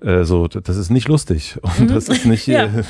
mhm. 0.00 0.06
äh, 0.06 0.24
so, 0.24 0.48
das 0.48 0.76
ist 0.76 0.90
nicht 0.90 1.08
lustig 1.08 1.58
und 1.62 1.80
mhm. 1.80 1.94
das 1.94 2.08
ist 2.08 2.24
nicht 2.24 2.46
ja, 2.46 2.64
äh, 2.64 2.82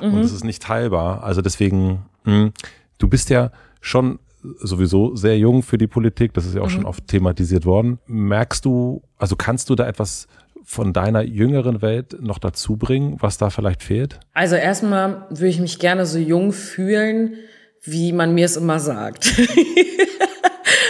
und 0.00 0.14
mhm. 0.14 0.22
das 0.22 0.32
ist 0.32 0.44
nicht 0.44 0.62
teilbar. 0.62 1.22
Also 1.22 1.40
deswegen, 1.40 2.04
mh, 2.24 2.32
hm, 2.32 2.52
du 2.98 3.08
bist 3.08 3.30
ja 3.30 3.52
schon 3.80 4.18
sowieso 4.60 5.16
sehr 5.16 5.38
jung 5.38 5.62
für 5.62 5.78
die 5.78 5.86
Politik, 5.86 6.32
das 6.34 6.46
ist 6.46 6.54
ja 6.54 6.62
auch 6.62 6.70
schon 6.70 6.82
mhm. 6.82 6.88
oft 6.88 7.06
thematisiert 7.06 7.66
worden. 7.66 7.98
Merkst 8.06 8.64
du, 8.64 9.02
also 9.16 9.36
kannst 9.36 9.70
du 9.70 9.74
da 9.74 9.86
etwas 9.86 10.26
von 10.68 10.92
deiner 10.92 11.22
jüngeren 11.22 11.80
Welt 11.80 12.20
noch 12.20 12.38
dazu 12.38 12.76
bringen, 12.76 13.16
was 13.20 13.38
da 13.38 13.48
vielleicht 13.48 13.82
fehlt? 13.82 14.20
Also 14.34 14.54
erstmal 14.54 15.26
würde 15.30 15.48
ich 15.48 15.60
mich 15.60 15.78
gerne 15.78 16.04
so 16.04 16.18
jung 16.18 16.52
fühlen, 16.52 17.36
wie 17.84 18.12
man 18.12 18.34
mir 18.34 18.44
es 18.44 18.58
immer 18.58 18.78
sagt. 18.78 19.32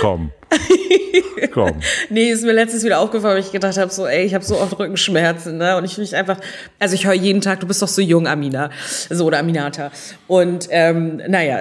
Komm. 0.00 0.30
Komm. 1.52 1.80
nee, 2.10 2.30
ist 2.30 2.44
mir 2.44 2.52
letztens 2.52 2.84
wieder 2.84 3.00
aufgefallen, 3.00 3.34
weil 3.34 3.42
ich 3.42 3.52
gedacht 3.52 3.76
habe, 3.76 3.90
so, 3.90 4.06
ey, 4.06 4.24
ich 4.24 4.34
habe 4.34 4.44
so 4.44 4.58
oft 4.58 4.78
Rückenschmerzen, 4.78 5.58
ne? 5.58 5.76
Und 5.76 5.84
ich 5.84 5.94
fühle 5.94 6.06
mich 6.06 6.16
einfach, 6.16 6.38
also 6.78 6.94
ich 6.94 7.06
höre 7.06 7.14
jeden 7.14 7.40
Tag, 7.40 7.60
du 7.60 7.66
bist 7.66 7.82
doch 7.82 7.88
so 7.88 8.00
jung, 8.00 8.26
Amina. 8.26 8.70
So, 9.10 9.26
oder 9.26 9.38
Aminata. 9.38 9.90
Und 10.26 10.68
ähm, 10.70 11.20
naja, 11.28 11.60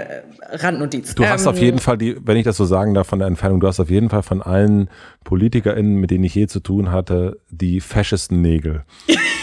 Randnotiz. 0.49 1.15
Du 1.15 1.25
hast 1.25 1.43
ähm, 1.43 1.47
auf 1.49 1.59
jeden 1.59 1.79
Fall 1.79 1.97
die, 1.97 2.15
wenn 2.23 2.37
ich 2.37 2.45
das 2.45 2.57
so 2.57 2.65
sagen 2.65 2.93
darf, 2.93 3.07
von 3.07 3.19
der 3.19 3.27
Entfernung, 3.27 3.59
du 3.59 3.67
hast 3.67 3.79
auf 3.79 3.89
jeden 3.89 4.09
Fall 4.09 4.23
von 4.23 4.41
allen 4.41 4.89
PolitikerInnen, 5.23 5.95
mit 5.95 6.11
denen 6.11 6.23
ich 6.23 6.35
je 6.35 6.47
zu 6.47 6.59
tun 6.59 6.91
hatte, 6.91 7.39
die 7.49 7.81
feschesten 7.81 8.41
Nägel. 8.41 8.83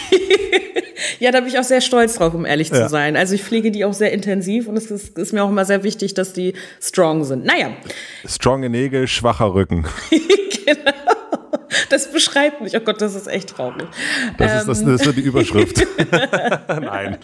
Ja, 1.19 1.31
da 1.31 1.39
bin 1.39 1.49
ich 1.49 1.59
auch 1.59 1.63
sehr 1.63 1.81
stolz 1.81 2.15
drauf, 2.15 2.33
um 2.33 2.45
ehrlich 2.45 2.69
ja. 2.69 2.83
zu 2.83 2.89
sein. 2.89 3.15
Also 3.15 3.35
ich 3.35 3.43
pflege 3.43 3.71
die 3.71 3.85
auch 3.85 3.93
sehr 3.93 4.11
intensiv 4.11 4.67
und 4.67 4.77
es 4.77 4.91
ist, 4.91 5.17
ist, 5.17 5.33
mir 5.33 5.43
auch 5.43 5.49
immer 5.49 5.65
sehr 5.65 5.83
wichtig, 5.83 6.13
dass 6.13 6.33
die 6.33 6.53
strong 6.81 7.23
sind. 7.23 7.45
Naja. 7.45 7.69
Stronge 8.27 8.69
Nägel, 8.69 9.07
schwacher 9.07 9.53
Rücken. 9.53 9.85
genau. 10.65 10.91
Das 11.89 12.11
beschreibt 12.11 12.61
mich. 12.61 12.75
Oh 12.75 12.79
Gott, 12.79 13.01
das 13.01 13.15
ist 13.15 13.27
echt 13.27 13.49
traurig. 13.49 13.87
Das, 14.37 14.51
ähm. 14.51 14.57
ist, 14.59 14.67
das, 14.67 14.85
das 14.85 15.07
ist 15.07 15.17
die 15.17 15.21
Überschrift. 15.21 15.85
Nein. 16.67 17.17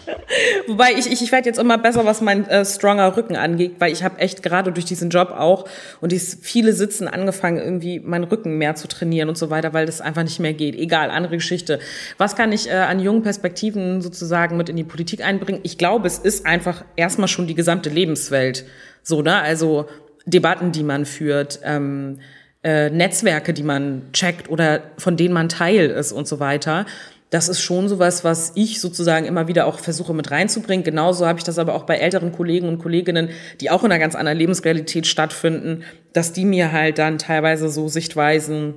Wobei 0.66 0.92
ich, 0.92 1.10
ich, 1.10 1.22
ich 1.22 1.32
werde 1.32 1.48
jetzt 1.48 1.58
immer 1.58 1.78
besser, 1.78 2.04
was 2.04 2.20
mein 2.20 2.46
äh, 2.48 2.64
stronger 2.64 3.16
Rücken 3.16 3.36
angeht, 3.36 3.76
weil 3.78 3.92
ich 3.92 4.02
habe 4.02 4.18
echt 4.18 4.42
gerade 4.42 4.72
durch 4.72 4.84
diesen 4.84 5.10
Job 5.10 5.30
auch 5.30 5.68
und 6.00 6.12
die 6.12 6.18
viele 6.18 6.72
sitzen 6.72 7.08
angefangen, 7.08 7.58
irgendwie 7.58 8.00
meinen 8.00 8.24
Rücken 8.24 8.58
mehr 8.58 8.74
zu 8.74 8.88
trainieren 8.88 9.28
und 9.28 9.38
so 9.38 9.50
weiter, 9.50 9.72
weil 9.72 9.86
das 9.86 10.00
einfach 10.00 10.22
nicht 10.22 10.40
mehr 10.40 10.54
geht. 10.54 10.74
Egal, 10.74 11.10
andere 11.10 11.36
Geschichte. 11.36 11.78
Was 12.18 12.36
kann 12.36 12.52
ich 12.52 12.68
äh, 12.68 12.72
an 12.72 13.00
jungen 13.00 13.22
Perspektiven 13.22 14.02
sozusagen 14.02 14.56
mit 14.56 14.68
in 14.68 14.76
die 14.76 14.84
Politik 14.84 15.24
einbringen? 15.24 15.60
Ich 15.62 15.78
glaube, 15.78 16.06
es 16.06 16.18
ist 16.18 16.46
einfach 16.46 16.84
erstmal 16.96 17.28
schon 17.28 17.46
die 17.46 17.54
gesamte 17.54 17.90
Lebenswelt. 17.90 18.64
So, 19.02 19.22
ne? 19.22 19.36
Also 19.36 19.86
Debatten, 20.26 20.72
die 20.72 20.84
man 20.84 21.04
führt. 21.04 21.60
Ähm, 21.64 22.18
äh, 22.62 22.90
Netzwerke, 22.90 23.52
die 23.52 23.62
man 23.62 24.02
checkt 24.12 24.48
oder 24.48 24.82
von 24.98 25.16
denen 25.16 25.34
man 25.34 25.48
Teil 25.48 25.90
ist 25.90 26.12
und 26.12 26.28
so 26.28 26.40
weiter. 26.40 26.86
Das 27.30 27.48
ist 27.48 27.60
schon 27.60 27.88
sowas, 27.88 28.24
was 28.24 28.52
ich 28.56 28.78
sozusagen 28.78 29.24
immer 29.24 29.48
wieder 29.48 29.66
auch 29.66 29.78
versuche 29.78 30.12
mit 30.12 30.30
reinzubringen. 30.30 30.84
Genauso 30.84 31.26
habe 31.26 31.38
ich 31.38 31.44
das 31.44 31.58
aber 31.58 31.74
auch 31.74 31.84
bei 31.84 31.96
älteren 31.96 32.30
Kollegen 32.30 32.68
und 32.68 32.78
Kolleginnen, 32.78 33.30
die 33.60 33.70
auch 33.70 33.84
in 33.84 33.90
einer 33.90 33.98
ganz 33.98 34.14
anderen 34.14 34.36
Lebensrealität 34.36 35.06
stattfinden, 35.06 35.82
dass 36.12 36.34
die 36.34 36.44
mir 36.44 36.72
halt 36.72 36.98
dann 36.98 37.16
teilweise 37.16 37.70
so 37.70 37.88
Sichtweisen 37.88 38.74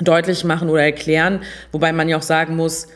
deutlich 0.00 0.44
machen 0.44 0.70
oder 0.70 0.82
erklären. 0.82 1.42
Wobei 1.72 1.92
man 1.92 2.08
ja 2.08 2.16
auch 2.16 2.22
sagen 2.22 2.56
muss, 2.56 2.88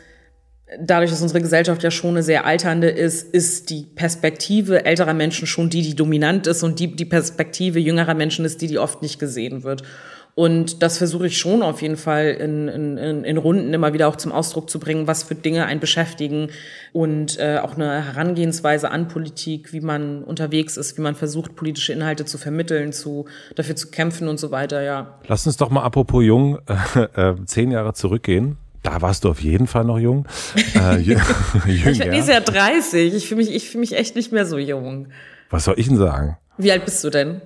dadurch, 0.80 1.10
dass 1.10 1.22
unsere 1.22 1.40
Gesellschaft 1.40 1.82
ja 1.82 1.90
schon 1.90 2.10
eine 2.10 2.22
sehr 2.22 2.44
alternde 2.44 2.88
ist, 2.88 3.34
ist 3.34 3.70
die 3.70 3.86
Perspektive 3.94 4.84
älterer 4.84 5.14
Menschen 5.14 5.46
schon 5.46 5.70
die, 5.70 5.82
die 5.82 5.94
dominant 5.94 6.46
ist 6.46 6.62
und 6.62 6.78
die, 6.78 6.94
die 6.94 7.04
Perspektive 7.04 7.78
jüngerer 7.78 8.14
Menschen 8.14 8.44
ist 8.44 8.60
die, 8.60 8.66
die 8.66 8.78
oft 8.78 9.02
nicht 9.02 9.18
gesehen 9.18 9.62
wird. 9.64 9.82
Und 10.34 10.84
das 10.84 10.98
versuche 10.98 11.26
ich 11.26 11.36
schon 11.36 11.62
auf 11.62 11.82
jeden 11.82 11.96
Fall 11.96 12.26
in, 12.26 12.68
in, 12.68 13.24
in 13.24 13.36
Runden 13.38 13.74
immer 13.74 13.92
wieder 13.92 14.06
auch 14.06 14.14
zum 14.14 14.30
Ausdruck 14.30 14.70
zu 14.70 14.78
bringen, 14.78 15.08
was 15.08 15.24
für 15.24 15.34
Dinge 15.34 15.66
einen 15.66 15.80
beschäftigen 15.80 16.50
und 16.92 17.40
äh, 17.40 17.58
auch 17.58 17.74
eine 17.74 18.04
Herangehensweise 18.04 18.92
an 18.92 19.08
Politik, 19.08 19.72
wie 19.72 19.80
man 19.80 20.22
unterwegs 20.22 20.76
ist, 20.76 20.96
wie 20.96 21.02
man 21.02 21.16
versucht, 21.16 21.56
politische 21.56 21.92
Inhalte 21.92 22.24
zu 22.24 22.38
vermitteln, 22.38 22.92
zu, 22.92 23.24
dafür 23.56 23.74
zu 23.74 23.90
kämpfen 23.90 24.28
und 24.28 24.38
so 24.38 24.52
weiter, 24.52 24.80
ja. 24.80 25.18
Lass 25.26 25.44
uns 25.44 25.56
doch 25.56 25.70
mal 25.70 25.82
apropos 25.82 26.24
jung 26.24 26.60
äh, 26.94 27.30
äh, 27.30 27.34
zehn 27.46 27.72
Jahre 27.72 27.94
zurückgehen. 27.94 28.58
Da 28.82 29.02
warst 29.02 29.24
du 29.24 29.30
auf 29.30 29.40
jeden 29.40 29.66
Fall 29.66 29.84
noch 29.84 29.98
jung. 29.98 30.26
Äh, 30.74 30.96
jünger. 30.98 31.22
ich 31.66 31.98
bin 31.98 32.10
dieses 32.12 32.28
Jahr 32.28 32.40
30. 32.40 33.14
Ich 33.14 33.28
fühle 33.28 33.38
mich, 33.38 33.54
ich 33.54 33.68
fühle 33.68 33.80
mich 33.80 33.96
echt 33.96 34.16
nicht 34.16 34.32
mehr 34.32 34.46
so 34.46 34.58
jung. 34.58 35.08
Was 35.50 35.64
soll 35.64 35.74
ich 35.78 35.88
denn 35.88 35.96
sagen? 35.96 36.36
Wie 36.58 36.72
alt 36.72 36.84
bist 36.84 37.02
du 37.04 37.10
denn? 37.10 37.40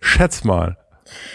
Schätz 0.00 0.44
mal. 0.44 0.76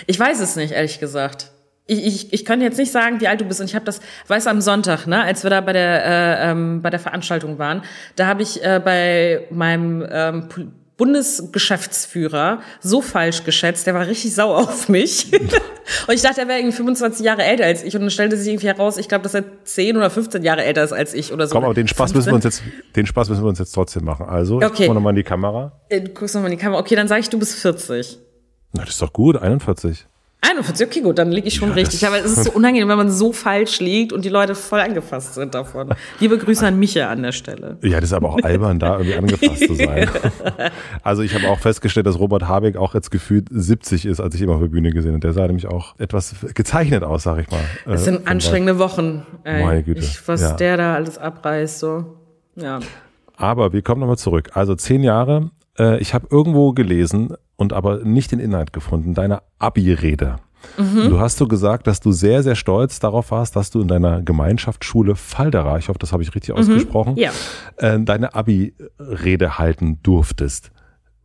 Ich 0.08 0.20
weiß 0.20 0.40
es 0.40 0.56
nicht, 0.56 0.72
ehrlich 0.72 1.00
gesagt. 1.00 1.52
Ich, 1.88 2.04
ich, 2.04 2.34
ich 2.34 2.46
kann 2.46 2.62
jetzt 2.62 2.78
nicht 2.78 2.92
sagen, 2.92 3.22
wie 3.22 3.28
alt 3.28 3.42
du 3.42 3.46
bist. 3.46 3.62
Und 3.62 3.68
ich 3.68 3.76
habe 3.76 3.86
das, 3.86 4.02
weiß 4.28 4.48
am 4.48 4.60
Sonntag, 4.62 5.06
ne, 5.06 5.22
als 5.22 5.44
wir 5.44 5.52
da 5.52 5.62
bei 5.62 5.74
der 5.74 6.06
äh, 6.06 6.52
ähm, 6.52 6.82
bei 6.82 6.90
der 6.90 7.00
Veranstaltung 7.00 7.60
waren, 7.60 7.84
da 8.16 8.26
habe 8.26 8.42
ich 8.42 8.64
äh, 8.64 8.82
bei 8.84 9.48
meinem 9.52 10.06
ähm, 10.10 10.50
Bundesgeschäftsführer 10.98 12.62
so 12.80 13.02
falsch 13.02 13.44
geschätzt, 13.44 13.86
der 13.86 13.94
war 13.94 14.08
richtig 14.08 14.34
sauer 14.34 14.58
auf 14.60 14.88
mich. 14.88 15.32
und 16.08 16.14
ich 16.14 16.22
dachte, 16.22 16.42
er 16.42 16.48
wäre 16.48 16.60
irgendwie 16.60 16.76
25 16.76 17.26
Jahre 17.26 17.44
älter 17.44 17.66
als 17.66 17.84
ich. 17.84 17.96
Und 17.96 18.02
dann 18.02 18.12
stellte 18.12 18.38
sich 18.38 18.48
irgendwie 18.48 18.68
heraus, 18.68 18.98
ich 18.98 19.10
glaube, 19.10 19.24
dass 19.24 19.34
er 19.34 19.44
10 19.64 19.98
oder 19.98 20.10
15 20.10 20.44
Jahre 20.44 20.64
älter 20.64 20.84
ist 20.84 20.94
als 20.94 21.14
ich 21.14 21.34
oder 21.34 21.48
so. 21.48 21.56
Komm, 21.56 21.66
aber 21.66 21.74
den 21.74 21.88
Spaß 21.88 22.12
15. 22.12 22.18
müssen 22.18 22.30
wir 22.30 22.36
uns 22.36 22.44
jetzt, 22.44 22.64
den 22.96 23.06
Spaß 23.06 23.30
müssen 23.30 23.44
wir 23.44 23.50
uns 23.50 23.60
jetzt 23.60 23.72
trotzdem 23.72 24.06
machen. 24.06 24.26
Also, 24.26 24.58
okay. 24.58 24.84
ich 24.84 24.86
guck 24.88 24.96
nochmal 24.96 25.12
in 25.12 25.18
die 25.18 25.24
Kamera. 25.24 25.82
Äh, 25.90 26.02
du 26.02 26.12
guckst 26.12 26.36
nochmal 26.36 26.52
in 26.52 26.58
die 26.58 26.64
Kamera. 26.64 26.80
Okay, 26.80 26.96
dann 26.96 27.08
sage 27.08 27.22
ich, 27.22 27.30
du 27.30 27.40
bist 27.40 27.56
40. 27.56 28.20
Na, 28.72 28.82
das 28.84 28.92
ist 28.92 29.02
doch 29.02 29.12
gut, 29.12 29.38
41. 29.38 30.08
41, 30.50 30.88
okay, 30.88 31.02
gut, 31.02 31.18
dann 31.18 31.32
liege 31.32 31.48
ich 31.48 31.56
schon 31.56 31.70
ja, 31.70 31.76
richtig. 31.76 32.06
Aber 32.06 32.18
es 32.18 32.38
ist 32.38 32.44
so 32.46 32.52
unangenehm, 32.54 32.88
wenn 32.88 32.98
man 32.98 33.12
so 33.12 33.34
falsch 33.34 33.80
liegt 33.80 34.14
und 34.14 34.26
die 34.26 34.30
Leute 34.30 34.56
voll 34.56 34.80
angefasst 34.80 35.34
sind 35.36 35.56
davon. 35.56 35.90
Liebe 36.20 36.38
Grüße 36.38 36.66
an 36.66 36.78
Micha 36.80 37.10
an 37.10 37.24
der 37.24 37.32
Stelle. 37.32 37.78
Ja, 37.82 38.00
das 38.00 38.10
ist 38.10 38.14
aber 38.14 38.30
auch 38.30 38.42
albern, 38.42 38.80
da 38.80 39.00
irgendwie 39.00 39.16
angefasst 39.16 39.68
zu 39.68 39.76
sein. 39.76 40.10
Also 41.04 41.22
ich 41.22 41.34
habe 41.36 41.48
auch 41.50 41.60
festgestellt, 41.60 42.06
dass 42.06 42.20
Robert 42.20 42.48
Habeck 42.48 42.78
auch 42.78 42.94
jetzt 42.94 43.12
gefühlt 43.12 43.48
70 43.52 44.06
ist, 44.06 44.20
als 44.20 44.36
ich 44.36 44.42
ihn 44.42 44.50
auf 44.50 44.60
der 44.60 44.68
Bühne 44.68 44.92
gesehen 44.92 45.12
habe. 45.12 45.20
Der 45.20 45.34
sah 45.34 45.46
nämlich 45.46 45.68
auch 45.68 45.98
etwas 46.00 46.36
gezeichnet 46.54 47.04
aus, 47.04 47.24
sag 47.24 47.40
ich 47.40 47.50
mal. 47.50 47.60
Es 47.86 48.06
sind 48.06 48.26
äh, 48.26 48.30
anstrengende 48.30 48.80
Wochen. 48.80 49.26
Ey. 49.44 49.64
Meine 49.64 49.84
Güte. 49.84 50.00
Ich, 50.00 50.28
was 50.28 50.42
ja. 50.42 50.54
der 50.54 50.78
da 50.78 50.96
alles 50.96 51.18
abreißt, 51.18 51.80
so. 51.80 52.18
Ja. 52.56 52.80
Aber 53.38 53.74
wir 53.74 53.82
kommen 53.82 54.02
nochmal 54.02 54.18
zurück. 54.18 54.52
Also 54.54 54.76
zehn 54.76 55.04
Jahre. 55.04 55.52
Äh, 55.78 56.00
ich 56.00 56.14
habe 56.14 56.28
irgendwo 56.30 56.74
gelesen, 56.74 57.36
und 57.58 57.74
aber 57.74 58.00
nicht 58.04 58.32
den 58.32 58.40
Inhalt 58.40 58.74
gefunden, 58.74 59.14
deine 59.14 59.42
Abi-Rede. 59.60 60.38
Mhm. 60.78 61.10
Du 61.10 61.20
hast 61.20 61.38
so 61.38 61.48
gesagt, 61.48 61.86
dass 61.88 62.00
du 62.00 62.12
sehr, 62.12 62.42
sehr 62.42 62.56
stolz 62.56 63.00
darauf 63.00 63.32
warst, 63.32 63.56
dass 63.56 63.70
du 63.70 63.82
in 63.82 63.88
deiner 63.88 64.22
Gemeinschaftsschule 64.22 65.16
Faldera, 65.16 65.78
ich 65.78 65.90
hoffe, 65.90 66.00
das 66.00 66.12
habe 66.12 66.24
ich 66.24 66.34
richtig 66.34 66.54
mhm. 66.54 66.60
ausgesprochen, 66.60 67.16
ja. 67.18 67.32
äh, 67.78 68.00
deine 68.00 68.34
Abi-Rede 68.34 69.58
halten 69.60 70.00
durftest. 70.02 70.72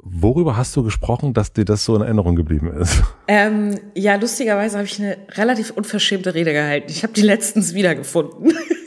Worüber 0.03 0.57
hast 0.57 0.75
du 0.77 0.83
gesprochen, 0.83 1.35
dass 1.35 1.53
dir 1.53 1.67
das 1.67 1.85
so 1.85 1.95
in 1.95 2.01
Erinnerung 2.03 2.35
geblieben 2.35 2.73
ist? 2.73 3.03
Ähm, 3.29 3.79
ja, 3.95 4.15
lustigerweise 4.15 4.79
habe 4.79 4.87
ich 4.87 4.99
eine 4.99 5.19
relativ 5.33 5.71
unverschämte 5.73 6.35
Rede 6.35 6.53
gehalten. 6.53 6.87
Ich 6.91 7.03
habe 7.03 7.13
die 7.13 7.21
letztens 7.21 7.75
wiedergefunden. 7.75 8.53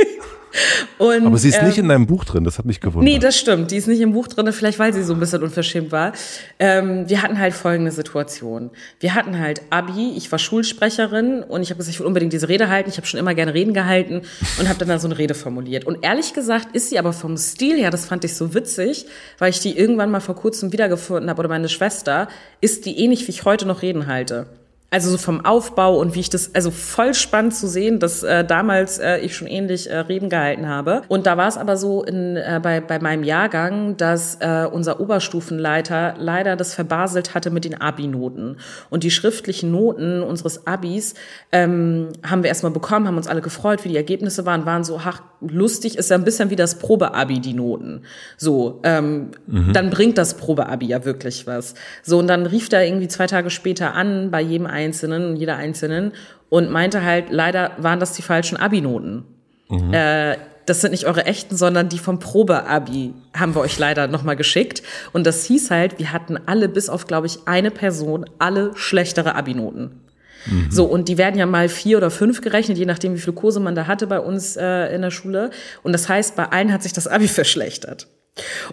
Und, 0.97 1.25
Aber 1.25 1.37
sie 1.37 1.49
ist 1.49 1.59
ähm, 1.59 1.67
nicht 1.67 1.77
in 1.77 1.87
deinem 1.87 2.05
Buch 2.05 2.25
drin, 2.25 2.43
das 2.43 2.57
hat 2.57 2.65
mich 2.65 2.79
gewundert. 2.79 3.11
Nee, 3.11 3.19
das 3.19 3.37
stimmt. 3.37 3.71
Die 3.71 3.77
ist 3.77 3.87
nicht 3.87 4.01
im 4.01 4.13
Buch 4.13 4.27
drin, 4.27 4.51
vielleicht 4.53 4.79
weil 4.79 4.93
sie 4.93 5.03
so 5.03 5.13
ein 5.13 5.19
bisschen 5.19 5.41
unverschämt 5.41 5.91
war. 5.91 6.13
Ähm, 6.59 7.09
wir 7.09 7.21
hatten 7.21 7.39
halt 7.39 7.53
folgende 7.53 7.91
Situation. 7.91 8.69
Wir 8.99 9.15
hatten 9.15 9.39
halt 9.39 9.61
Abi, 9.69 10.13
ich 10.15 10.31
war 10.31 10.39
Schulsprecherin 10.39 11.43
und 11.43 11.61
ich 11.61 11.69
habe 11.69 11.77
gesagt, 11.77 11.95
ich 11.95 11.99
will 11.99 12.07
unbedingt 12.07 12.33
diese 12.33 12.49
Rede 12.49 12.69
halten. 12.69 12.89
Ich 12.89 12.97
habe 12.97 13.07
schon 13.07 13.19
immer 13.19 13.33
gerne 13.33 13.53
Reden 13.53 13.73
gehalten 13.73 14.21
und 14.59 14.69
habe 14.69 14.79
dann, 14.79 14.87
dann 14.87 14.99
so 14.99 15.07
eine 15.07 15.17
Rede 15.17 15.33
formuliert. 15.33 15.85
Und 15.85 16.03
ehrlich 16.03 16.33
gesagt 16.33 16.75
ist 16.75 16.89
sie 16.89 16.99
aber 16.99 17.13
vom 17.13 17.37
Stil 17.37 17.77
her, 17.77 17.89
das 17.89 18.05
fand 18.05 18.23
ich 18.23 18.35
so 18.35 18.53
witzig, 18.53 19.05
weil 19.39 19.49
ich 19.49 19.59
die 19.59 19.77
irgendwann 19.77 20.11
mal 20.11 20.19
vor 20.19 20.35
kurzem 20.35 20.71
wiedergefunden 20.71 21.29
habe 21.29 21.39
oder 21.39 21.49
meine 21.49 21.69
Schwester, 21.69 22.27
ist 22.61 22.85
die 22.85 22.99
ähnlich, 22.99 23.27
wie 23.27 23.31
ich 23.31 23.45
heute 23.45 23.65
noch 23.65 23.81
Reden 23.81 24.07
halte. 24.07 24.47
Also 24.93 25.09
so 25.09 25.17
vom 25.17 25.43
Aufbau 25.43 25.97
und 25.97 26.13
wie 26.13 26.19
ich 26.19 26.29
das, 26.29 26.53
also 26.53 26.69
voll 26.69 27.15
spannend 27.15 27.55
zu 27.55 27.67
sehen, 27.67 27.97
dass 27.97 28.21
äh, 28.21 28.45
damals 28.45 28.99
äh, 28.99 29.17
ich 29.17 29.35
schon 29.35 29.47
ähnlich 29.47 29.89
äh, 29.89 29.97
Reden 29.97 30.29
gehalten 30.29 30.67
habe. 30.69 31.01
Und 31.07 31.25
da 31.25 31.35
war 31.35 31.47
es 31.47 31.57
aber 31.57 31.77
so 31.77 32.03
in, 32.03 32.37
äh, 32.37 32.59
bei, 32.61 32.79
bei 32.79 32.99
meinem 32.99 33.23
Jahrgang, 33.23 33.97
dass 33.97 34.35
äh, 34.39 34.67
unser 34.71 34.99
Oberstufenleiter 34.99 36.13
leider 36.19 36.55
das 36.55 36.75
verbaselt 36.75 37.33
hatte 37.33 37.49
mit 37.49 37.65
den 37.65 37.81
Abi-Noten. 37.81 38.57
Und 38.91 39.03
die 39.03 39.09
schriftlichen 39.09 39.71
Noten 39.71 40.21
unseres 40.21 40.67
Abis 40.67 41.15
ähm, 41.51 42.09
haben 42.23 42.43
wir 42.43 42.49
erstmal 42.49 42.71
bekommen, 42.71 43.07
haben 43.07 43.17
uns 43.17 43.27
alle 43.27 43.41
gefreut, 43.41 43.83
wie 43.85 43.89
die 43.89 43.97
Ergebnisse 43.97 44.45
waren, 44.45 44.67
waren 44.67 44.83
so, 44.83 45.01
ach, 45.03 45.23
lustig 45.41 45.97
ist 45.97 46.09
ja 46.09 46.17
ein 46.17 46.23
bisschen 46.23 46.49
wie 46.49 46.55
das 46.55 46.75
Probe-Abi, 46.75 47.39
die 47.39 47.53
Noten. 47.53 48.03
So, 48.37 48.79
ähm, 48.83 49.31
mhm. 49.47 49.73
dann 49.73 49.89
bringt 49.89 50.17
das 50.17 50.35
Probe-Abi 50.37 50.85
ja 50.85 51.03
wirklich 51.03 51.47
was. 51.47 51.73
So, 52.03 52.19
und 52.19 52.27
dann 52.27 52.45
rief 52.45 52.69
der 52.69 52.85
irgendwie 52.85 53.07
zwei 53.07 53.27
Tage 53.27 53.49
später 53.49 53.93
an 53.93 54.31
bei 54.31 54.41
jedem 54.41 54.67
Einzelnen, 54.83 55.35
jeder 55.35 55.57
Einzelnen 55.57 56.11
und 56.49 56.69
meinte 56.69 57.03
halt, 57.03 57.25
leider 57.29 57.71
waren 57.77 57.99
das 57.99 58.13
die 58.13 58.21
falschen 58.21 58.57
Abi-Noten. 58.57 59.25
Mhm. 59.69 59.93
Äh, 59.93 60.37
das 60.65 60.81
sind 60.81 60.91
nicht 60.91 61.05
eure 61.05 61.25
echten, 61.25 61.57
sondern 61.57 61.89
die 61.89 61.99
vom 61.99 62.19
Probe-Abi 62.19 63.13
haben 63.35 63.55
wir 63.55 63.61
euch 63.61 63.77
leider 63.79 64.07
nochmal 64.07 64.35
geschickt. 64.35 64.81
Und 65.11 65.25
das 65.27 65.45
hieß 65.45 65.71
halt, 65.71 65.99
wir 65.99 66.13
hatten 66.13 66.37
alle, 66.45 66.69
bis 66.69 66.89
auf, 66.89 67.07
glaube 67.07 67.27
ich, 67.27 67.39
eine 67.45 67.71
Person, 67.71 68.25
alle 68.39 68.71
schlechtere 68.75 69.35
Abi-Noten. 69.35 70.01
Mhm. 70.45 70.67
So, 70.69 70.85
und 70.85 71.09
die 71.09 71.17
werden 71.17 71.37
ja 71.37 71.45
mal 71.45 71.69
vier 71.69 71.97
oder 71.97 72.11
fünf 72.11 72.41
gerechnet, 72.41 72.77
je 72.77 72.85
nachdem, 72.85 73.15
wie 73.15 73.19
viele 73.19 73.35
Kurse 73.35 73.59
man 73.59 73.75
da 73.75 73.87
hatte 73.87 74.07
bei 74.07 74.19
uns 74.19 74.55
äh, 74.55 74.93
in 74.93 75.01
der 75.01 75.11
Schule. 75.11 75.51
Und 75.83 75.93
das 75.93 76.07
heißt, 76.09 76.35
bei 76.35 76.45
allen 76.45 76.71
hat 76.71 76.83
sich 76.83 76.93
das 76.93 77.07
Abi 77.07 77.27
verschlechtert. 77.29 78.07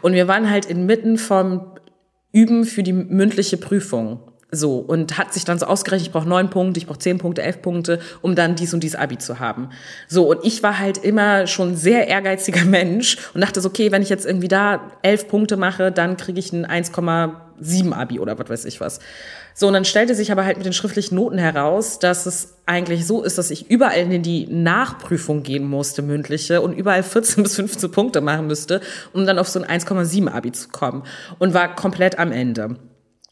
Und 0.02 0.12
wir 0.12 0.28
waren 0.28 0.50
halt 0.50 0.66
inmitten 0.66 1.18
vom 1.18 1.72
Üben 2.32 2.64
für 2.64 2.82
die 2.82 2.92
mündliche 2.92 3.56
Prüfung. 3.56 4.20
So, 4.52 4.78
und 4.78 5.16
hat 5.16 5.32
sich 5.32 5.44
dann 5.44 5.58
so 5.58 5.66
ausgerechnet, 5.66 6.08
ich 6.08 6.12
brauche 6.12 6.28
neun 6.28 6.50
Punkte, 6.50 6.80
ich 6.80 6.86
brauche 6.86 6.98
zehn 6.98 7.18
Punkte, 7.18 7.42
elf 7.42 7.62
Punkte, 7.62 8.00
um 8.20 8.34
dann 8.34 8.56
dies 8.56 8.74
und 8.74 8.82
dies 8.82 8.96
Abi 8.96 9.16
zu 9.16 9.38
haben. 9.38 9.70
So, 10.08 10.28
und 10.28 10.44
ich 10.44 10.62
war 10.62 10.78
halt 10.78 10.98
immer 10.98 11.46
schon 11.46 11.76
sehr 11.76 12.08
ehrgeiziger 12.08 12.64
Mensch 12.64 13.16
und 13.32 13.42
dachte 13.42 13.60
so, 13.60 13.68
okay, 13.68 13.92
wenn 13.92 14.02
ich 14.02 14.08
jetzt 14.08 14.26
irgendwie 14.26 14.48
da 14.48 14.90
elf 15.02 15.28
Punkte 15.28 15.56
mache, 15.56 15.92
dann 15.92 16.16
kriege 16.16 16.40
ich 16.40 16.52
ein 16.52 16.66
1,7 16.66 17.92
Abi 17.92 18.18
oder 18.18 18.38
was 18.38 18.48
weiß 18.48 18.64
ich 18.64 18.80
was. 18.80 18.98
So, 19.54 19.68
und 19.68 19.74
dann 19.74 19.84
stellte 19.84 20.16
sich 20.16 20.32
aber 20.32 20.44
halt 20.44 20.56
mit 20.56 20.66
den 20.66 20.72
schriftlichen 20.72 21.14
Noten 21.14 21.38
heraus, 21.38 22.00
dass 22.00 22.26
es 22.26 22.54
eigentlich 22.66 23.06
so 23.06 23.22
ist, 23.22 23.38
dass 23.38 23.50
ich 23.52 23.70
überall 23.70 24.12
in 24.12 24.22
die 24.22 24.46
Nachprüfung 24.48 25.44
gehen 25.44 25.68
musste, 25.68 26.02
mündliche, 26.02 26.60
und 26.60 26.72
überall 26.72 27.04
14 27.04 27.42
bis 27.44 27.54
15 27.54 27.90
Punkte 27.92 28.20
machen 28.20 28.48
müsste, 28.48 28.80
um 29.12 29.26
dann 29.26 29.38
auf 29.38 29.48
so 29.48 29.62
ein 29.62 29.80
1,7 29.80 30.28
Abi 30.28 30.50
zu 30.50 30.70
kommen. 30.70 31.04
Und 31.38 31.54
war 31.54 31.74
komplett 31.76 32.18
am 32.18 32.32
Ende 32.32 32.76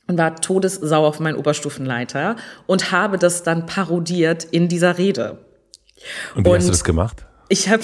und 0.08 0.18
war 0.18 0.40
todessauer 0.40 1.06
auf 1.06 1.20
meinen 1.20 1.36
Oberstufenleiter 1.36 2.36
und 2.66 2.90
habe 2.90 3.18
das 3.18 3.44
dann 3.44 3.66
parodiert 3.66 4.44
in 4.44 4.68
dieser 4.68 4.98
Rede. 4.98 5.38
Und 6.34 6.44
wie 6.44 6.50
und 6.50 6.56
hast 6.56 6.66
du 6.66 6.72
das 6.72 6.84
gemacht? 6.84 7.26
Ich 7.48 7.68
habe 7.68 7.82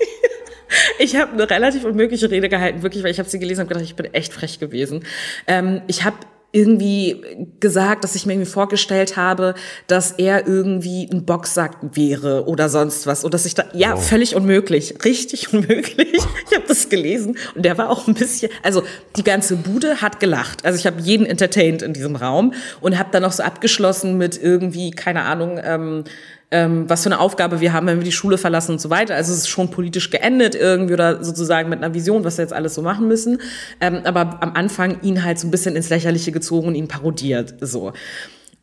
ich 0.98 1.16
habe 1.16 1.32
eine 1.32 1.48
relativ 1.48 1.84
unmögliche 1.84 2.30
Rede 2.30 2.48
gehalten, 2.48 2.82
wirklich, 2.82 3.02
weil 3.04 3.10
ich 3.10 3.18
habe 3.18 3.28
sie 3.28 3.38
gelesen 3.38 3.62
und 3.62 3.68
gedacht, 3.68 3.84
ich 3.84 3.96
bin 3.96 4.12
echt 4.12 4.32
frech 4.32 4.58
gewesen. 4.58 5.04
Ähm, 5.46 5.82
ich 5.86 6.04
habe 6.04 6.16
irgendwie 6.56 7.22
gesagt, 7.60 8.02
dass 8.02 8.14
ich 8.14 8.24
mir 8.24 8.32
irgendwie 8.32 8.50
vorgestellt 8.50 9.18
habe, 9.18 9.54
dass 9.88 10.12
er 10.12 10.46
irgendwie 10.46 11.06
ein 11.12 11.26
Boxsack 11.26 11.76
wäre 11.92 12.48
oder 12.48 12.70
sonst 12.70 13.06
was. 13.06 13.24
Und 13.24 13.34
dass 13.34 13.44
ich 13.44 13.54
da, 13.54 13.64
ja, 13.74 13.92
wow. 13.92 14.02
völlig 14.02 14.34
unmöglich, 14.34 14.94
richtig 15.04 15.52
unmöglich. 15.52 16.14
Ich 16.14 16.56
habe 16.56 16.66
das 16.66 16.88
gelesen 16.88 17.36
und 17.54 17.64
der 17.66 17.76
war 17.76 17.90
auch 17.90 18.08
ein 18.08 18.14
bisschen, 18.14 18.50
also 18.62 18.82
die 19.16 19.22
ganze 19.22 19.56
Bude 19.56 20.00
hat 20.00 20.18
gelacht. 20.18 20.64
Also 20.64 20.78
ich 20.78 20.86
habe 20.86 20.98
jeden 21.02 21.26
entertained 21.26 21.82
in 21.82 21.92
diesem 21.92 22.16
Raum 22.16 22.54
und 22.80 22.98
habe 22.98 23.10
dann 23.12 23.22
noch 23.22 23.32
so 23.32 23.42
abgeschlossen 23.42 24.16
mit 24.16 24.40
irgendwie, 24.42 24.92
keine 24.92 25.24
Ahnung, 25.24 25.60
ähm, 25.62 26.04
ähm, 26.50 26.88
was 26.88 27.02
für 27.02 27.08
eine 27.08 27.18
Aufgabe 27.18 27.60
wir 27.60 27.72
haben, 27.72 27.86
wenn 27.86 27.98
wir 27.98 28.04
die 28.04 28.12
Schule 28.12 28.38
verlassen 28.38 28.72
und 28.72 28.80
so 28.80 28.88
weiter. 28.88 29.14
Also 29.14 29.32
es 29.32 29.38
ist 29.38 29.48
schon 29.48 29.70
politisch 29.70 30.10
geendet 30.10 30.54
irgendwie 30.54 30.94
oder 30.94 31.24
sozusagen 31.24 31.68
mit 31.68 31.82
einer 31.82 31.94
Vision, 31.94 32.24
was 32.24 32.38
wir 32.38 32.44
jetzt 32.44 32.52
alles 32.52 32.74
so 32.74 32.82
machen 32.82 33.08
müssen. 33.08 33.40
Ähm, 33.80 34.02
aber 34.04 34.38
am 34.40 34.52
Anfang 34.54 35.00
ihn 35.02 35.24
halt 35.24 35.38
so 35.38 35.48
ein 35.48 35.50
bisschen 35.50 35.74
ins 35.74 35.90
Lächerliche 35.90 36.32
gezogen 36.32 36.68
und 36.68 36.74
ihn 36.74 36.88
parodiert 36.88 37.54
so. 37.60 37.92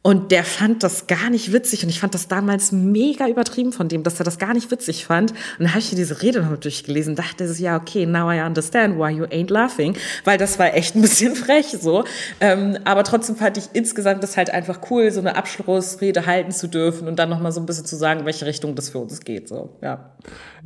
Und 0.06 0.32
der 0.32 0.44
fand 0.44 0.84
das 0.84 1.08
gar 1.08 1.30
nicht 1.30 1.54
witzig. 1.54 1.84
Und 1.84 1.90
ich 1.90 2.02
fand 2.02 2.14
das 2.14 2.28
damals 2.28 2.74
mega 2.74 3.26
übertrieben 3.30 3.72
von 3.72 3.88
dem, 3.88 4.04
dass 4.04 4.20
er 4.20 4.26
das 4.26 4.38
gar 4.38 4.54
nicht 4.54 4.70
witzig 4.70 5.06
fand. 5.06 5.32
Und 5.32 5.60
dann 5.60 5.70
habe 5.70 5.80
ich 5.80 5.92
diese 5.92 6.22
Rede 6.22 6.42
noch 6.42 6.58
durchgelesen, 6.58 7.16
dachte 7.16 7.52
so, 7.52 7.64
ja, 7.64 7.78
okay, 7.78 8.06
now 8.06 8.30
I 8.30 8.42
understand 8.42 9.00
why 9.00 9.10
you 9.10 9.24
ain't 9.24 9.50
laughing. 9.50 9.96
Weil 10.26 10.38
das 10.38 10.60
war 10.60 10.74
echt 10.74 10.96
ein 10.96 11.02
bisschen 11.02 11.36
frech 11.38 11.78
so. 11.82 12.04
Ähm, 12.42 12.78
aber 12.84 13.06
trotzdem 13.06 13.38
fand 13.38 13.58
ich 13.58 13.70
insgesamt 13.72 14.22
das 14.24 14.36
halt 14.36 14.50
einfach 14.50 14.80
cool, 14.92 15.10
so 15.10 15.22
eine 15.22 15.38
Abschlussrede 15.38 16.26
halten 16.26 16.52
zu 16.52 16.68
dürfen 16.68 17.08
und 17.08 17.18
dann 17.18 17.30
nochmal 17.30 17.54
so 17.54 17.62
ein 17.62 17.66
bisschen 17.66 17.86
zu 17.86 17.96
sagen, 17.96 18.26
welche 18.26 18.46
Richtung 18.46 18.76
das 18.76 18.90
für 18.90 19.00
uns 19.00 19.22
geht. 19.22 19.48
So, 19.48 19.78
ja. 19.82 20.12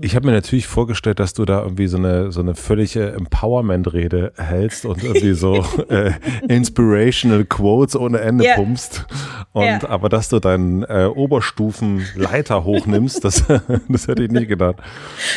Ich 0.01 0.15
habe 0.15 0.27
mir 0.27 0.33
natürlich 0.33 0.65
vorgestellt, 0.65 1.19
dass 1.19 1.33
du 1.33 1.45
da 1.45 1.61
irgendwie 1.61 1.87
so 1.87 1.97
eine, 1.97 2.31
so 2.31 2.41
eine 2.41 2.55
völlige 2.55 3.11
Empowerment-Rede 3.11 4.33
hältst 4.35 4.85
und 4.85 5.03
irgendwie 5.03 5.33
so 5.33 5.63
äh, 5.89 6.11
inspirational 6.47 7.45
Quotes 7.45 7.95
ohne 7.95 8.19
Ende 8.19 8.43
yeah. 8.43 8.55
pumpst. 8.55 9.05
Und 9.51 9.65
ja. 9.65 9.89
aber 9.89 10.09
dass 10.09 10.29
du 10.29 10.39
deinen 10.39 10.83
äh, 10.83 11.05
Oberstufenleiter 11.13 12.63
hochnimmst, 12.63 13.23
das, 13.23 13.43
das 13.89 14.07
hätte 14.07 14.23
ich 14.23 14.31
nie 14.31 14.45
gedacht. 14.45 14.77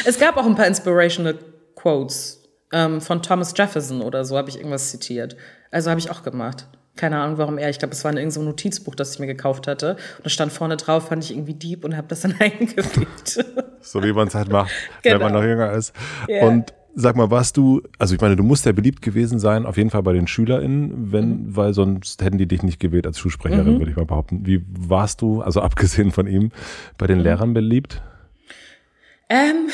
Es 0.04 0.18
gab 0.18 0.36
auch 0.36 0.46
ein 0.46 0.54
paar 0.54 0.66
inspirational 0.66 1.38
Quotes 1.74 2.42
ähm, 2.72 3.00
von 3.00 3.22
Thomas 3.22 3.54
Jefferson 3.56 4.02
oder 4.02 4.24
so, 4.24 4.36
habe 4.36 4.48
ich 4.50 4.56
irgendwas 4.56 4.90
zitiert. 4.90 5.36
Also 5.70 5.90
habe 5.90 6.00
ich 6.00 6.10
auch 6.10 6.22
gemacht. 6.22 6.66
Keine 6.96 7.18
Ahnung, 7.18 7.38
warum 7.38 7.56
er. 7.56 7.70
Ich 7.70 7.78
glaube, 7.78 7.94
es 7.94 8.04
war 8.04 8.10
in 8.10 8.18
irgendeinem 8.18 8.46
Notizbuch, 8.46 8.94
das 8.94 9.14
ich 9.14 9.20
mir 9.20 9.26
gekauft 9.26 9.66
hatte. 9.66 9.92
Und 10.18 10.26
da 10.26 10.30
stand 10.30 10.52
vorne 10.52 10.76
drauf, 10.76 11.08
fand 11.08 11.24
ich 11.24 11.30
irgendwie 11.30 11.54
deep 11.54 11.84
und 11.84 11.96
habe 11.96 12.08
das 12.08 12.20
dann 12.20 12.34
eingefügt. 12.38 13.44
so 13.80 14.02
wie 14.02 14.12
man 14.12 14.28
es 14.28 14.34
halt 14.34 14.50
macht, 14.50 14.70
genau. 15.02 15.14
wenn 15.14 15.22
man 15.22 15.32
noch 15.32 15.42
jünger 15.42 15.72
ist. 15.72 15.94
Yeah. 16.28 16.46
Und 16.46 16.74
sag 17.00 17.16
mal, 17.16 17.30
warst 17.30 17.56
du, 17.56 17.82
also 17.98 18.14
ich 18.14 18.20
meine, 18.20 18.36
du 18.36 18.42
musst 18.42 18.66
ja 18.66 18.72
beliebt 18.72 19.02
gewesen 19.02 19.38
sein, 19.38 19.66
auf 19.66 19.76
jeden 19.76 19.90
Fall 19.90 20.02
bei 20.02 20.12
den 20.12 20.26
SchülerInnen, 20.26 21.12
wenn, 21.12 21.28
mhm. 21.28 21.56
weil 21.56 21.74
sonst 21.74 22.22
hätten 22.22 22.38
die 22.38 22.46
dich 22.46 22.62
nicht 22.62 22.80
gewählt 22.80 23.06
als 23.06 23.18
Schulsprecherin, 23.18 23.74
mhm. 23.74 23.78
würde 23.78 23.90
ich 23.90 23.96
mal 23.96 24.06
behaupten. 24.06 24.46
Wie 24.46 24.64
warst 24.68 25.22
du, 25.22 25.42
also 25.42 25.60
abgesehen 25.62 26.10
von 26.10 26.26
ihm, 26.26 26.50
bei 26.98 27.06
den 27.06 27.18
mhm. 27.18 27.24
Lehrern 27.24 27.54
beliebt? 27.54 28.02
Ähm, 29.28 29.68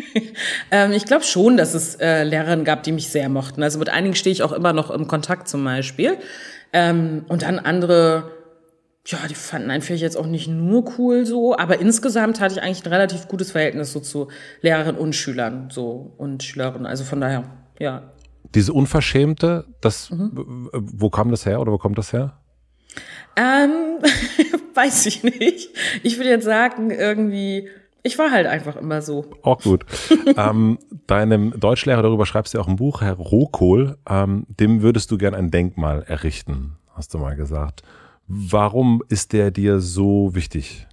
ähm, 0.70 0.92
ich 0.92 1.06
glaube 1.06 1.24
schon, 1.24 1.56
dass 1.56 1.74
es 1.74 1.94
äh, 1.96 2.24
Lehrerinnen 2.24 2.64
gab, 2.64 2.82
die 2.82 2.92
mich 2.92 3.08
sehr 3.08 3.28
mochten. 3.28 3.62
Also 3.62 3.78
mit 3.78 3.88
einigen 3.88 4.14
stehe 4.14 4.32
ich 4.32 4.42
auch 4.42 4.52
immer 4.52 4.72
noch 4.72 4.90
im 4.90 5.08
Kontakt 5.08 5.48
zum 5.48 5.64
Beispiel. 5.64 6.18
Ähm, 6.72 7.24
und 7.28 7.42
dann 7.42 7.58
andere, 7.58 8.30
ja, 9.06 9.18
die 9.28 9.34
fanden 9.34 9.70
einen 9.70 9.82
vielleicht 9.82 10.02
jetzt 10.02 10.16
auch 10.16 10.26
nicht 10.26 10.48
nur 10.48 10.98
cool 10.98 11.26
so, 11.26 11.56
aber 11.56 11.80
insgesamt 11.80 12.40
hatte 12.40 12.54
ich 12.54 12.62
eigentlich 12.62 12.84
ein 12.84 12.92
relativ 12.92 13.26
gutes 13.26 13.50
Verhältnis 13.50 13.92
so 13.92 14.00
zu 14.00 14.28
Lehrerinnen 14.60 15.00
und 15.00 15.14
Schülern 15.14 15.70
so 15.70 16.14
und 16.18 16.42
Schülerinnen. 16.42 16.86
Also 16.86 17.04
von 17.04 17.20
daher, 17.20 17.44
ja. 17.78 18.12
Diese 18.54 18.72
Unverschämte, 18.72 19.64
das, 19.80 20.10
mhm. 20.10 20.68
wo 20.72 21.10
kam 21.10 21.30
das 21.30 21.46
her 21.46 21.60
oder 21.60 21.72
wo 21.72 21.78
kommt 21.78 21.98
das 21.98 22.12
her? 22.12 22.38
Ähm, 23.34 23.98
weiß 24.74 25.06
ich 25.06 25.24
nicht. 25.24 25.70
Ich 26.02 26.18
würde 26.18 26.30
jetzt 26.30 26.44
sagen, 26.44 26.90
irgendwie 26.90 27.68
ich 28.04 28.18
war 28.18 28.30
halt 28.30 28.46
einfach 28.46 28.76
immer 28.76 29.00
so. 29.00 29.26
Auch 29.42 29.62
gut. 29.62 29.84
ähm, 30.36 30.78
deinem 31.06 31.58
Deutschlehrer, 31.58 32.02
darüber 32.02 32.26
schreibst 32.26 32.52
du 32.52 32.60
auch 32.60 32.66
ein 32.66 32.76
Buch, 32.76 33.00
Herr 33.00 33.14
Rohkohl, 33.14 33.96
ähm, 34.08 34.44
dem 34.48 34.82
würdest 34.82 35.10
du 35.10 35.18
gern 35.18 35.34
ein 35.34 35.50
Denkmal 35.50 36.02
errichten, 36.02 36.78
hast 36.94 37.14
du 37.14 37.18
mal 37.18 37.36
gesagt. 37.36 37.82
Warum 38.34 39.02
ist 39.08 39.32
der 39.32 39.50
dir 39.50 39.80
so 39.80 40.34
wichtig 40.34 40.86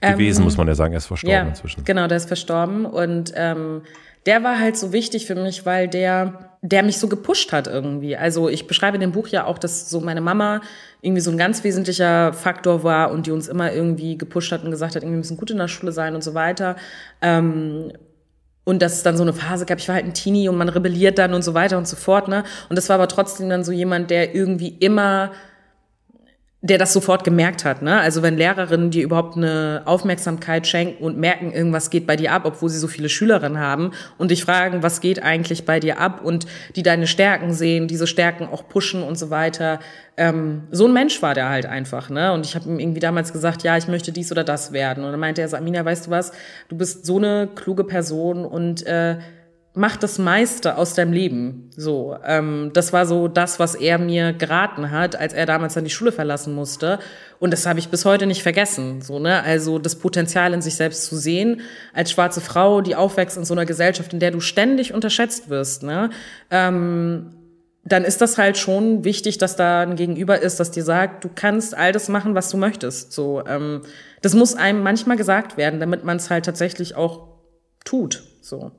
gewesen, 0.00 0.40
ähm, 0.40 0.44
muss 0.44 0.56
man 0.56 0.68
ja 0.68 0.74
sagen, 0.74 0.92
er 0.92 0.98
ist 0.98 1.06
verstorben 1.06 1.34
ja, 1.34 1.48
inzwischen. 1.48 1.84
Genau, 1.84 2.06
der 2.06 2.18
ist 2.18 2.26
verstorben 2.26 2.84
und 2.84 3.32
ähm, 3.34 3.82
der 4.26 4.42
war 4.44 4.60
halt 4.60 4.76
so 4.76 4.92
wichtig 4.92 5.26
für 5.26 5.34
mich, 5.34 5.64
weil 5.64 5.88
der 5.88 6.56
der 6.62 6.82
mich 6.82 6.98
so 6.98 7.08
gepusht 7.08 7.52
hat 7.52 7.66
irgendwie. 7.66 8.16
Also 8.16 8.48
ich 8.48 8.66
beschreibe 8.66 8.96
in 8.96 9.00
dem 9.00 9.12
Buch 9.12 9.28
ja 9.28 9.44
auch, 9.44 9.58
dass 9.58 9.88
so 9.88 10.00
meine 10.00 10.20
Mama 10.20 10.60
irgendwie 11.00 11.20
so 11.20 11.30
ein 11.30 11.38
ganz 11.38 11.62
wesentlicher 11.64 12.32
Faktor 12.32 12.82
war 12.82 13.12
und 13.12 13.26
die 13.26 13.30
uns 13.30 13.48
immer 13.48 13.72
irgendwie 13.72 14.18
gepusht 14.18 14.52
hat 14.52 14.64
und 14.64 14.70
gesagt 14.70 14.96
hat, 14.96 15.02
irgendwie 15.02 15.18
müssen 15.18 15.36
gut 15.36 15.50
in 15.50 15.58
der 15.58 15.68
Schule 15.68 15.92
sein 15.92 16.14
und 16.14 16.24
so 16.24 16.34
weiter. 16.34 16.76
Ähm, 17.22 17.92
und 18.64 18.82
dass 18.82 18.94
es 18.94 19.02
dann 19.04 19.16
so 19.16 19.22
eine 19.22 19.32
Phase 19.32 19.64
gab, 19.64 19.78
ich 19.78 19.86
war 19.86 19.94
halt 19.94 20.06
ein 20.06 20.14
Teenie 20.14 20.48
und 20.48 20.56
man 20.56 20.68
rebelliert 20.68 21.18
dann 21.18 21.34
und 21.34 21.42
so 21.42 21.54
weiter 21.54 21.78
und 21.78 21.86
so 21.86 21.94
fort, 21.94 22.26
ne? 22.26 22.42
Und 22.68 22.76
das 22.76 22.88
war 22.88 22.94
aber 22.94 23.06
trotzdem 23.06 23.48
dann 23.48 23.62
so 23.62 23.70
jemand, 23.70 24.10
der 24.10 24.34
irgendwie 24.34 24.68
immer 24.80 25.30
der 26.66 26.78
das 26.78 26.92
sofort 26.92 27.24
gemerkt 27.24 27.64
hat. 27.64 27.82
Ne? 27.82 27.98
Also 27.98 28.22
wenn 28.22 28.36
Lehrerinnen 28.36 28.90
dir 28.90 29.02
überhaupt 29.02 29.36
eine 29.36 29.82
Aufmerksamkeit 29.84 30.66
schenken 30.66 31.02
und 31.04 31.18
merken, 31.18 31.52
irgendwas 31.52 31.90
geht 31.90 32.06
bei 32.06 32.16
dir 32.16 32.32
ab, 32.32 32.42
obwohl 32.44 32.68
sie 32.68 32.78
so 32.78 32.88
viele 32.88 33.08
Schülerinnen 33.08 33.58
haben 33.58 33.92
und 34.18 34.30
dich 34.30 34.44
fragen, 34.44 34.82
was 34.82 35.00
geht 35.00 35.22
eigentlich 35.22 35.64
bei 35.64 35.80
dir 35.80 36.00
ab 36.00 36.24
und 36.24 36.46
die 36.74 36.82
deine 36.82 37.06
Stärken 37.06 37.52
sehen, 37.52 37.88
diese 37.88 38.06
Stärken 38.06 38.48
auch 38.48 38.68
pushen 38.68 39.02
und 39.02 39.16
so 39.16 39.30
weiter. 39.30 39.80
Ähm, 40.16 40.62
so 40.70 40.86
ein 40.86 40.92
Mensch 40.92 41.20
war 41.22 41.34
der 41.34 41.48
halt 41.48 41.66
einfach. 41.66 42.10
Ne? 42.10 42.32
Und 42.32 42.46
ich 42.46 42.54
habe 42.54 42.68
ihm 42.68 42.78
irgendwie 42.78 43.00
damals 43.00 43.32
gesagt, 43.32 43.62
ja, 43.62 43.76
ich 43.76 43.88
möchte 43.88 44.12
dies 44.12 44.32
oder 44.32 44.44
das 44.44 44.72
werden. 44.72 45.04
Und 45.04 45.10
dann 45.10 45.20
meinte 45.20 45.42
er, 45.42 45.48
Samina, 45.48 45.84
weißt 45.84 46.06
du 46.06 46.10
was, 46.10 46.32
du 46.68 46.76
bist 46.76 47.04
so 47.04 47.18
eine 47.18 47.48
kluge 47.54 47.84
Person 47.84 48.44
und 48.44 48.86
äh, 48.86 49.18
mach 49.76 49.96
das 49.96 50.18
meiste 50.18 50.78
aus 50.78 50.94
deinem 50.94 51.12
Leben. 51.12 51.70
So, 51.76 52.16
ähm, 52.24 52.70
das 52.72 52.94
war 52.94 53.04
so 53.04 53.28
das, 53.28 53.60
was 53.60 53.74
er 53.74 53.98
mir 53.98 54.32
geraten 54.32 54.90
hat, 54.90 55.16
als 55.16 55.34
er 55.34 55.44
damals 55.44 55.74
dann 55.74 55.84
die 55.84 55.90
Schule 55.90 56.12
verlassen 56.12 56.54
musste. 56.54 56.98
Und 57.38 57.52
das 57.52 57.66
habe 57.66 57.78
ich 57.78 57.90
bis 57.90 58.06
heute 58.06 58.26
nicht 58.26 58.42
vergessen. 58.42 59.02
So, 59.02 59.18
ne? 59.18 59.42
Also 59.42 59.78
das 59.78 59.96
Potenzial 59.96 60.54
in 60.54 60.62
sich 60.62 60.76
selbst 60.76 61.04
zu 61.04 61.16
sehen, 61.16 61.60
als 61.92 62.10
schwarze 62.10 62.40
Frau, 62.40 62.80
die 62.80 62.96
aufwächst 62.96 63.36
in 63.36 63.44
so 63.44 63.52
einer 63.52 63.66
Gesellschaft, 63.66 64.14
in 64.14 64.18
der 64.18 64.30
du 64.30 64.40
ständig 64.40 64.94
unterschätzt 64.94 65.50
wirst, 65.50 65.82
ne? 65.82 66.08
Ähm, 66.50 67.32
dann 67.84 68.02
ist 68.02 68.20
das 68.20 68.36
halt 68.36 68.56
schon 68.56 69.04
wichtig, 69.04 69.38
dass 69.38 69.54
da 69.54 69.82
ein 69.82 69.94
Gegenüber 69.94 70.40
ist, 70.40 70.58
das 70.58 70.72
dir 70.72 70.82
sagt, 70.82 71.22
du 71.22 71.30
kannst 71.32 71.76
all 71.76 71.92
das 71.92 72.08
machen, 72.08 72.34
was 72.34 72.50
du 72.50 72.56
möchtest. 72.56 73.12
So, 73.12 73.44
ähm, 73.46 73.82
das 74.22 74.34
muss 74.34 74.56
einem 74.56 74.82
manchmal 74.82 75.16
gesagt 75.16 75.56
werden, 75.56 75.78
damit 75.78 76.02
man 76.02 76.16
es 76.16 76.30
halt 76.30 76.46
tatsächlich 76.46 76.96
auch 76.96 77.28
tut. 77.84 78.24
So. 78.40 78.72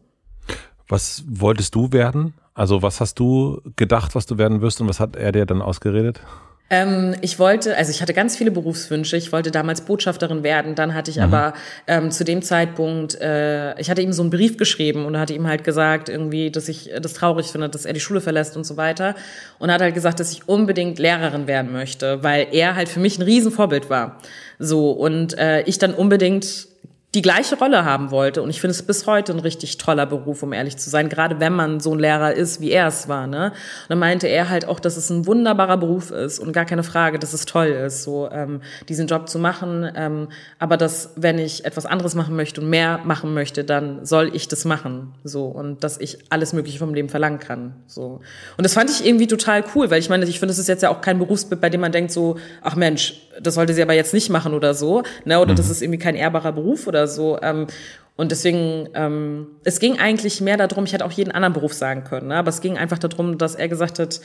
Was 0.87 1.23
wolltest 1.27 1.75
du 1.75 1.91
werden? 1.91 2.33
Also 2.53 2.81
was 2.81 3.01
hast 3.01 3.19
du 3.19 3.61
gedacht, 3.75 4.15
was 4.15 4.25
du 4.25 4.37
werden 4.37 4.61
wirst 4.61 4.81
und 4.81 4.89
was 4.89 4.99
hat 4.99 5.15
er 5.15 5.31
dir 5.31 5.45
dann 5.45 5.61
ausgeredet? 5.61 6.21
Ähm, 6.69 7.15
ich 7.21 7.39
wollte, 7.39 7.77
also 7.77 7.91
ich 7.91 8.01
hatte 8.01 8.13
ganz 8.13 8.35
viele 8.35 8.51
Berufswünsche. 8.51 9.15
Ich 9.15 9.31
wollte 9.31 9.51
damals 9.51 9.81
Botschafterin 9.81 10.43
werden. 10.43 10.75
Dann 10.75 10.93
hatte 10.93 11.11
ich 11.11 11.17
mhm. 11.17 11.23
aber 11.23 11.53
ähm, 11.87 12.11
zu 12.11 12.25
dem 12.25 12.41
Zeitpunkt, 12.41 13.15
äh, 13.21 13.79
ich 13.79 13.89
hatte 13.89 14.01
ihm 14.01 14.11
so 14.11 14.21
einen 14.21 14.31
Brief 14.31 14.57
geschrieben 14.57 15.05
und 15.05 15.17
hatte 15.17 15.33
ihm 15.33 15.47
halt 15.47 15.63
gesagt, 15.63 16.09
irgendwie, 16.09 16.51
dass 16.51 16.67
ich 16.67 16.91
das 17.01 17.13
traurig 17.13 17.47
finde, 17.47 17.69
dass 17.69 17.85
er 17.85 17.93
die 17.93 17.99
Schule 18.01 18.19
verlässt 18.19 18.57
und 18.57 18.65
so 18.65 18.75
weiter. 18.75 19.15
Und 19.59 19.71
hat 19.71 19.81
halt 19.81 19.93
gesagt, 19.93 20.19
dass 20.19 20.31
ich 20.31 20.49
unbedingt 20.49 20.99
Lehrerin 20.99 21.47
werden 21.47 21.71
möchte, 21.71 22.21
weil 22.23 22.47
er 22.51 22.75
halt 22.75 22.89
für 22.89 22.99
mich 22.99 23.17
ein 23.17 23.23
Riesenvorbild 23.23 23.89
war. 23.89 24.17
So 24.59 24.91
und 24.91 25.37
äh, 25.37 25.61
ich 25.61 25.77
dann 25.77 25.93
unbedingt 25.93 26.67
die 27.15 27.21
gleiche 27.21 27.57
Rolle 27.57 27.85
haben 27.85 28.11
wollte. 28.11 28.41
Und 28.41 28.49
ich 28.49 28.59
finde 28.59 28.71
es 28.71 28.83
bis 28.83 29.07
heute 29.07 29.31
ein 29.31 29.39
richtig 29.39 29.77
toller 29.77 30.05
Beruf, 30.05 30.43
um 30.43 30.51
ehrlich 30.51 30.75
zu 30.75 30.89
sein, 30.89 31.07
gerade 31.07 31.39
wenn 31.39 31.53
man 31.53 31.79
so 31.79 31.93
ein 31.93 31.99
Lehrer 31.99 32.33
ist, 32.33 32.59
wie 32.59 32.69
er 32.69 32.87
es 32.87 33.07
war. 33.07 33.27
Ne? 33.27 33.45
Und 33.47 33.89
dann 33.89 33.99
meinte 33.99 34.27
er 34.27 34.49
halt 34.49 34.65
auch, 34.65 34.79
dass 34.79 34.97
es 34.97 35.09
ein 35.09 35.25
wunderbarer 35.25 35.77
Beruf 35.77 36.11
ist 36.11 36.37
und 36.37 36.51
gar 36.51 36.65
keine 36.65 36.83
Frage, 36.83 37.17
dass 37.17 37.31
es 37.31 37.45
toll 37.45 37.67
ist, 37.67 38.03
so 38.03 38.29
ähm, 38.29 38.61
diesen 38.89 39.07
Job 39.07 39.29
zu 39.29 39.39
machen. 39.39 39.89
Ähm, 39.95 40.27
aber 40.59 40.75
dass, 40.75 41.13
wenn 41.15 41.39
ich 41.39 41.63
etwas 41.63 41.85
anderes 41.85 42.13
machen 42.13 42.35
möchte 42.35 42.59
und 42.59 42.69
mehr 42.69 42.99
machen 43.05 43.33
möchte, 43.33 43.63
dann 43.63 44.05
soll 44.05 44.35
ich 44.35 44.49
das 44.49 44.65
machen. 44.65 45.13
So 45.23 45.45
und 45.45 45.85
dass 45.85 45.97
ich 45.99 46.19
alles 46.29 46.51
Mögliche 46.51 46.77
vom 46.77 46.93
Leben 46.93 47.07
verlangen 47.07 47.39
kann. 47.39 47.73
So. 47.87 48.19
Und 48.57 48.63
das 48.65 48.73
fand 48.73 48.89
ich 48.89 49.05
irgendwie 49.05 49.27
total 49.27 49.63
cool, 49.75 49.89
weil 49.89 49.99
ich 49.99 50.09
meine, 50.09 50.25
ich 50.25 50.39
finde, 50.39 50.51
es 50.51 50.59
ist 50.59 50.67
jetzt 50.67 50.83
ja 50.83 50.89
auch 50.89 50.99
kein 50.99 51.19
Berufsbild, 51.19 51.61
bei 51.61 51.69
dem 51.69 51.79
man 51.79 51.93
denkt 51.93 52.11
so, 52.11 52.37
ach 52.61 52.75
Mensch, 52.75 53.26
das 53.41 53.55
sollte 53.55 53.73
sie 53.73 53.81
aber 53.81 53.93
jetzt 53.93 54.13
nicht 54.13 54.29
machen 54.29 54.53
oder 54.53 54.73
so, 54.73 55.03
ne? 55.25 55.39
Oder 55.39 55.53
mhm. 55.53 55.57
das 55.57 55.69
ist 55.69 55.81
irgendwie 55.81 55.99
kein 55.99 56.15
ehrbarer 56.15 56.51
Beruf 56.51 56.87
oder 56.87 57.07
so. 57.07 57.39
Ähm, 57.41 57.67
und 58.15 58.31
deswegen, 58.31 58.89
ähm, 58.95 59.47
es 59.63 59.79
ging 59.79 59.99
eigentlich 59.99 60.41
mehr 60.41 60.57
darum, 60.57 60.85
ich 60.85 60.93
hätte 60.93 61.05
auch 61.05 61.11
jeden 61.11 61.31
anderen 61.31 61.53
Beruf 61.53 61.73
sagen 61.73 62.03
können, 62.03 62.29
ne? 62.29 62.35
aber 62.35 62.49
es 62.49 62.61
ging 62.61 62.77
einfach 62.77 62.97
darum, 62.97 63.37
dass 63.37 63.53
er 63.53 63.67
gesagt 63.67 63.99
hat, 63.99 64.19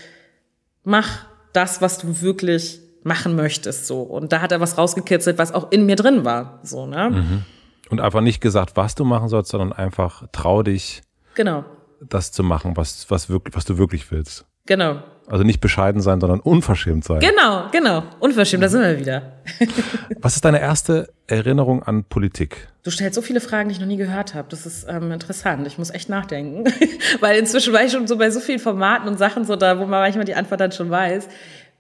mach 0.83 1.27
das, 1.53 1.83
was 1.83 1.99
du 1.99 2.23
wirklich 2.23 2.81
machen 3.05 3.37
möchtest, 3.37 3.87
so. 3.87 4.01
Und 4.01 4.33
da 4.33 4.41
hat 4.41 4.51
er 4.51 4.61
was 4.61 4.79
rausgekitzelt, 4.79 5.37
was 5.37 5.53
auch 5.53 5.71
in 5.71 5.85
mir 5.85 5.97
drin 5.97 6.25
war, 6.25 6.61
so, 6.63 6.87
ne? 6.87 7.11
Mhm. 7.11 7.43
Und 7.91 8.01
einfach 8.01 8.23
nicht 8.23 8.41
gesagt, 8.41 8.77
was 8.77 8.95
du 8.95 9.05
machen 9.05 9.29
sollst, 9.29 9.51
sondern 9.51 9.75
einfach 9.75 10.27
trau 10.33 10.63
dich. 10.63 11.03
Genau. 11.35 11.65
Das 12.01 12.33
zu 12.33 12.43
machen, 12.43 12.77
was, 12.77 13.11
was 13.11 13.29
wirklich, 13.29 13.55
was 13.55 13.67
du 13.67 13.77
wirklich 13.77 14.11
willst. 14.11 14.47
Genau. 14.65 15.03
Also 15.29 15.45
nicht 15.45 15.61
bescheiden 15.61 16.03
sein, 16.03 16.21
sondern 16.21 16.41
unverschämt 16.41 17.05
sein. 17.05 17.21
Genau, 17.21 17.69
genau. 17.71 18.03
Unverschämt, 18.19 18.63
da 18.63 18.69
sind 18.69 18.83
wir 18.83 18.99
wieder. 18.99 19.33
Was 20.21 20.35
ist 20.35 20.45
deine 20.45 20.61
erste 20.61 21.09
Erinnerung 21.27 21.83
an 21.83 22.05
Politik? 22.05 22.69
Du 22.83 22.91
stellst 22.91 23.15
so 23.15 23.23
viele 23.23 23.41
Fragen, 23.41 23.69
die 23.69 23.75
ich 23.75 23.81
noch 23.81 23.87
nie 23.87 23.97
gehört 23.97 24.35
habe. 24.35 24.49
Das 24.51 24.67
ist 24.67 24.87
ähm, 24.89 25.13
interessant. 25.13 25.67
Ich 25.67 25.79
muss 25.79 25.91
echt 25.91 26.09
nachdenken. 26.09 26.65
Weil 27.21 27.39
inzwischen 27.39 27.73
war 27.73 27.85
ich 27.85 27.93
schon 27.93 28.07
so 28.07 28.19
bei 28.19 28.31
so 28.31 28.41
vielen 28.41 28.59
Formaten 28.59 29.09
und 29.09 29.19
Sachen 29.19 29.45
so 29.45 29.55
da, 29.55 29.79
wo 29.79 29.83
man 29.83 30.01
manchmal 30.01 30.25
die 30.25 30.35
Antwort 30.35 30.61
dann 30.61 30.73
schon 30.73 30.91
weiß. 30.91 31.29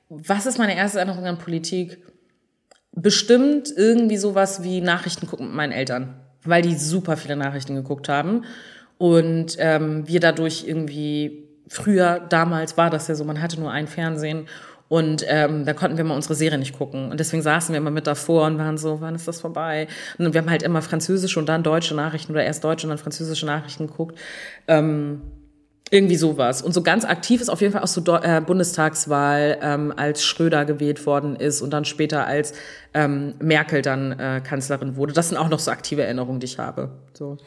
Was 0.08 0.46
ist 0.46 0.58
meine 0.58 0.76
erste 0.76 0.98
Erinnerung 0.98 1.26
an 1.26 1.38
Politik? 1.38 1.98
Bestimmt 2.92 3.72
irgendwie 3.76 4.18
sowas 4.18 4.62
wie 4.62 4.80
Nachrichten 4.80 5.26
gucken 5.26 5.46
mit 5.46 5.56
meinen 5.56 5.72
Eltern. 5.72 6.20
Weil 6.44 6.62
die 6.62 6.76
super 6.76 7.16
viele 7.16 7.36
Nachrichten 7.36 7.74
geguckt 7.74 8.08
haben. 8.08 8.44
Und 8.98 9.56
ähm, 9.58 10.06
wir 10.06 10.20
dadurch 10.20 10.64
irgendwie 10.66 11.48
früher, 11.72 12.20
damals 12.20 12.76
war 12.76 12.90
das 12.90 13.08
ja 13.08 13.14
so, 13.14 13.24
man 13.24 13.40
hatte 13.40 13.58
nur 13.60 13.70
ein 13.70 13.86
Fernsehen 13.86 14.46
und 14.88 15.24
ähm, 15.26 15.64
da 15.64 15.72
konnten 15.72 15.96
wir 15.96 16.04
mal 16.04 16.14
unsere 16.14 16.34
Serie 16.34 16.58
nicht 16.58 16.76
gucken. 16.76 17.10
Und 17.10 17.18
deswegen 17.18 17.42
saßen 17.42 17.72
wir 17.72 17.78
immer 17.78 17.90
mit 17.90 18.06
davor 18.06 18.46
und 18.46 18.58
waren 18.58 18.76
so, 18.76 19.00
wann 19.00 19.14
ist 19.14 19.26
das 19.26 19.40
vorbei? 19.40 19.88
Und 20.18 20.34
wir 20.34 20.40
haben 20.42 20.50
halt 20.50 20.62
immer 20.62 20.82
französische 20.82 21.38
und 21.40 21.48
dann 21.48 21.62
deutsche 21.62 21.94
Nachrichten 21.94 22.32
oder 22.32 22.44
erst 22.44 22.62
deutsche 22.62 22.86
und 22.86 22.90
dann 22.90 22.98
französische 22.98 23.46
Nachrichten 23.46 23.86
geguckt. 23.86 24.18
Ähm, 24.68 25.22
irgendwie 25.90 26.16
sowas. 26.16 26.60
Und 26.60 26.72
so 26.72 26.82
ganz 26.82 27.06
aktiv 27.06 27.40
ist 27.40 27.48
auf 27.48 27.60
jeden 27.62 27.72
Fall 27.72 27.82
auch 27.82 27.86
so 27.86 28.02
äh, 28.16 28.42
Bundestagswahl, 28.44 29.58
ähm, 29.62 29.94
als 29.96 30.24
Schröder 30.24 30.66
gewählt 30.66 31.04
worden 31.06 31.36
ist 31.36 31.62
und 31.62 31.70
dann 31.70 31.84
später 31.86 32.26
als 32.26 32.52
ähm, 32.92 33.34
Merkel 33.40 33.80
dann 33.82 34.12
äh, 34.12 34.42
Kanzlerin 34.42 34.96
wurde. 34.96 35.12
Das 35.12 35.30
sind 35.30 35.38
auch 35.38 35.48
noch 35.48 35.58
so 35.58 35.70
aktive 35.70 36.02
Erinnerungen, 36.02 36.40
die 36.40 36.46
ich 36.46 36.58
habe. 36.58 36.90
So. 37.14 37.38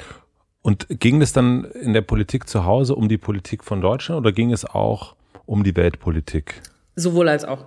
Und 0.66 0.88
ging 0.90 1.22
es 1.22 1.32
dann 1.32 1.66
in 1.66 1.94
der 1.94 2.02
Politik 2.02 2.50
zu 2.50 2.66
Hause 2.66 2.96
um 2.96 3.08
die 3.08 3.20
Politik 3.20 3.64
von 3.64 3.82
Deutschland 3.82 4.22
oder 4.22 4.32
ging 4.32 4.52
es 4.52 4.66
auch 4.66 5.16
um 5.46 5.64
die 5.64 5.76
Weltpolitik? 5.76 6.64
Sowohl 6.96 7.30
als 7.30 7.46
auch. 7.46 7.66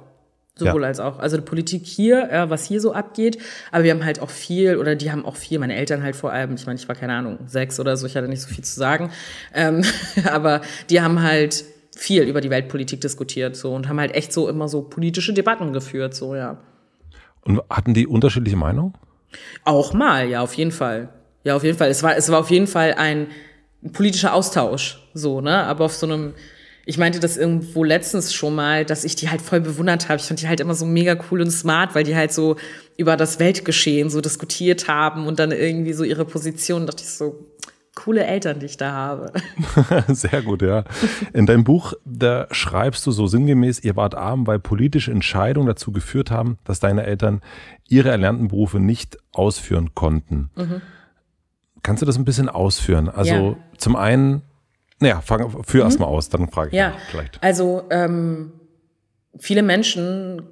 Sowohl 0.57 0.83
ja. 0.83 0.89
als 0.89 0.99
auch. 0.99 1.21
Also 1.21 1.37
die 1.37 1.45
Politik 1.45 1.87
hier, 1.87 2.29
äh, 2.29 2.51
was 2.51 2.65
hier 2.65 2.81
so 2.81 2.93
abgeht, 2.93 3.39
aber 3.71 3.85
wir 3.85 3.93
haben 3.93 4.05
halt 4.05 4.19
auch 4.19 4.31
viel, 4.31 4.79
oder 4.79 4.97
die 4.97 5.13
haben 5.13 5.25
auch 5.25 5.37
viel, 5.37 5.61
meine 5.61 5.77
Eltern 5.77 6.03
halt 6.03 6.17
vor 6.17 6.33
allem, 6.33 6.57
ich 6.57 6.67
meine, 6.67 6.77
ich 6.77 6.89
war 6.89 6.97
keine 6.97 7.13
Ahnung, 7.13 7.39
sechs 7.47 7.79
oder 7.79 7.97
so, 7.97 8.05
ich 8.05 8.17
hatte 8.17 8.27
nicht 8.27 8.43
so 8.43 8.49
viel 8.49 8.65
zu 8.65 8.75
sagen, 8.75 9.13
ähm, 9.55 9.85
aber 10.29 10.61
die 10.91 11.01
haben 11.01 11.23
halt 11.23 11.65
viel 11.97 12.25
über 12.25 12.41
die 12.41 12.51
Weltpolitik 12.51 13.01
diskutiert 13.01 13.55
so 13.55 13.77
und 13.77 13.89
haben 13.89 14.01
halt 14.01 14.17
echt 14.17 14.33
so 14.33 14.49
immer 14.49 14.69
so 14.69 14.83
politische 14.83 15.33
Debatten 15.33 15.73
geführt, 15.73 16.15
so 16.17 16.35
ja. 16.35 16.59
Und 17.43 17.63
hatten 17.71 17.95
die 17.95 18.09
unterschiedliche 18.09 18.57
Meinungen? 18.57 18.95
Auch 19.63 19.93
mal, 19.93 20.29
ja, 20.29 20.41
auf 20.41 20.55
jeden 20.55 20.73
Fall. 20.73 21.11
Ja, 21.45 21.57
auf 21.57 21.65
jeden 21.65 21.79
Fall. 21.79 21.89
Es 21.89 22.03
war, 22.03 22.17
es 22.17 22.31
war 22.31 22.41
auf 22.41 22.51
jeden 22.51 22.67
Fall 22.67 22.95
ein 22.95 23.29
politischer 23.93 24.35
Austausch, 24.35 25.09
so, 25.15 25.41
ne? 25.41 25.65
Aber 25.65 25.85
auf 25.85 25.95
so 25.95 26.07
einem, 26.07 26.35
ich 26.85 26.99
meinte 26.99 27.21
das 27.21 27.37
irgendwo 27.37 27.85
letztens 27.85 28.35
schon 28.35 28.55
mal, 28.55 28.85
dass 28.85 29.05
ich 29.05 29.15
die 29.15 29.31
halt 29.31 29.41
voll 29.41 29.61
bewundert 29.61 30.09
habe. 30.09 30.19
Ich 30.21 30.27
fand 30.27 30.41
die 30.41 30.49
halt 30.49 30.61
immer 30.61 30.75
so 30.75 30.85
mega 30.87 31.17
cool 31.31 31.41
und 31.41 31.51
smart, 31.51 31.95
weil 31.95 32.05
die 32.05 32.17
halt 32.17 32.33
so 32.33 32.57
über 32.97 33.17
das 33.17 33.39
Weltgeschehen 33.39 34.11
so 34.11 34.21
diskutiert 34.21 34.89
haben 34.89 35.27
und 35.27 35.39
dann 35.39 35.53
irgendwie 35.53 35.93
so 35.93 36.03
ihre 36.03 36.25
Position, 36.25 36.87
dachte 36.87 37.05
ich 37.05 37.11
so, 37.11 37.47
coole 37.95 38.25
Eltern, 38.25 38.61
die 38.61 38.67
ich 38.67 38.77
da 38.77 38.93
habe. 38.93 39.33
Sehr 40.09 40.43
gut, 40.43 40.63
ja. 40.63 40.85
In 41.33 41.47
deinem 41.47 41.65
Buch, 41.65 41.95
da 42.05 42.47
schreibst 42.53 43.05
du 43.07 43.11
so 43.11 43.27
sinngemäß, 43.27 43.81
ihr 43.81 43.97
wart 43.97 44.15
arm, 44.15 44.47
weil 44.47 44.61
politische 44.61 45.11
Entscheidungen 45.11 45.67
dazu 45.67 45.91
geführt 45.91 46.31
haben, 46.31 46.59
dass 46.65 46.79
deine 46.79 47.05
Eltern 47.05 47.43
ihre 47.89 48.11
erlernten 48.11 48.49
Berufe 48.49 48.79
nicht 48.79 49.19
ausführen 49.33 49.95
konnten. 49.95 50.51
Mhm. 50.57 50.81
Kannst 51.83 52.03
du 52.03 52.07
das 52.07 52.17
ein 52.17 52.25
bisschen 52.25 52.49
ausführen? 52.49 53.09
Also 53.09 53.35
ja. 53.35 53.57
zum 53.77 53.97
einen, 53.97 54.43
naja, 55.01 55.21
fang, 55.21 55.63
führ 55.65 55.85
mhm. 55.85 55.87
erst 55.87 56.01
mal 56.01 56.07
aus, 56.07 56.29
dann 56.29 56.49
frage 56.49 56.69
ich 56.69 56.75
ja. 56.75 56.95
vielleicht. 57.11 57.43
Also 57.43 57.85
ähm, 57.91 58.53
viele 59.39 59.63
Menschen, 59.63 60.43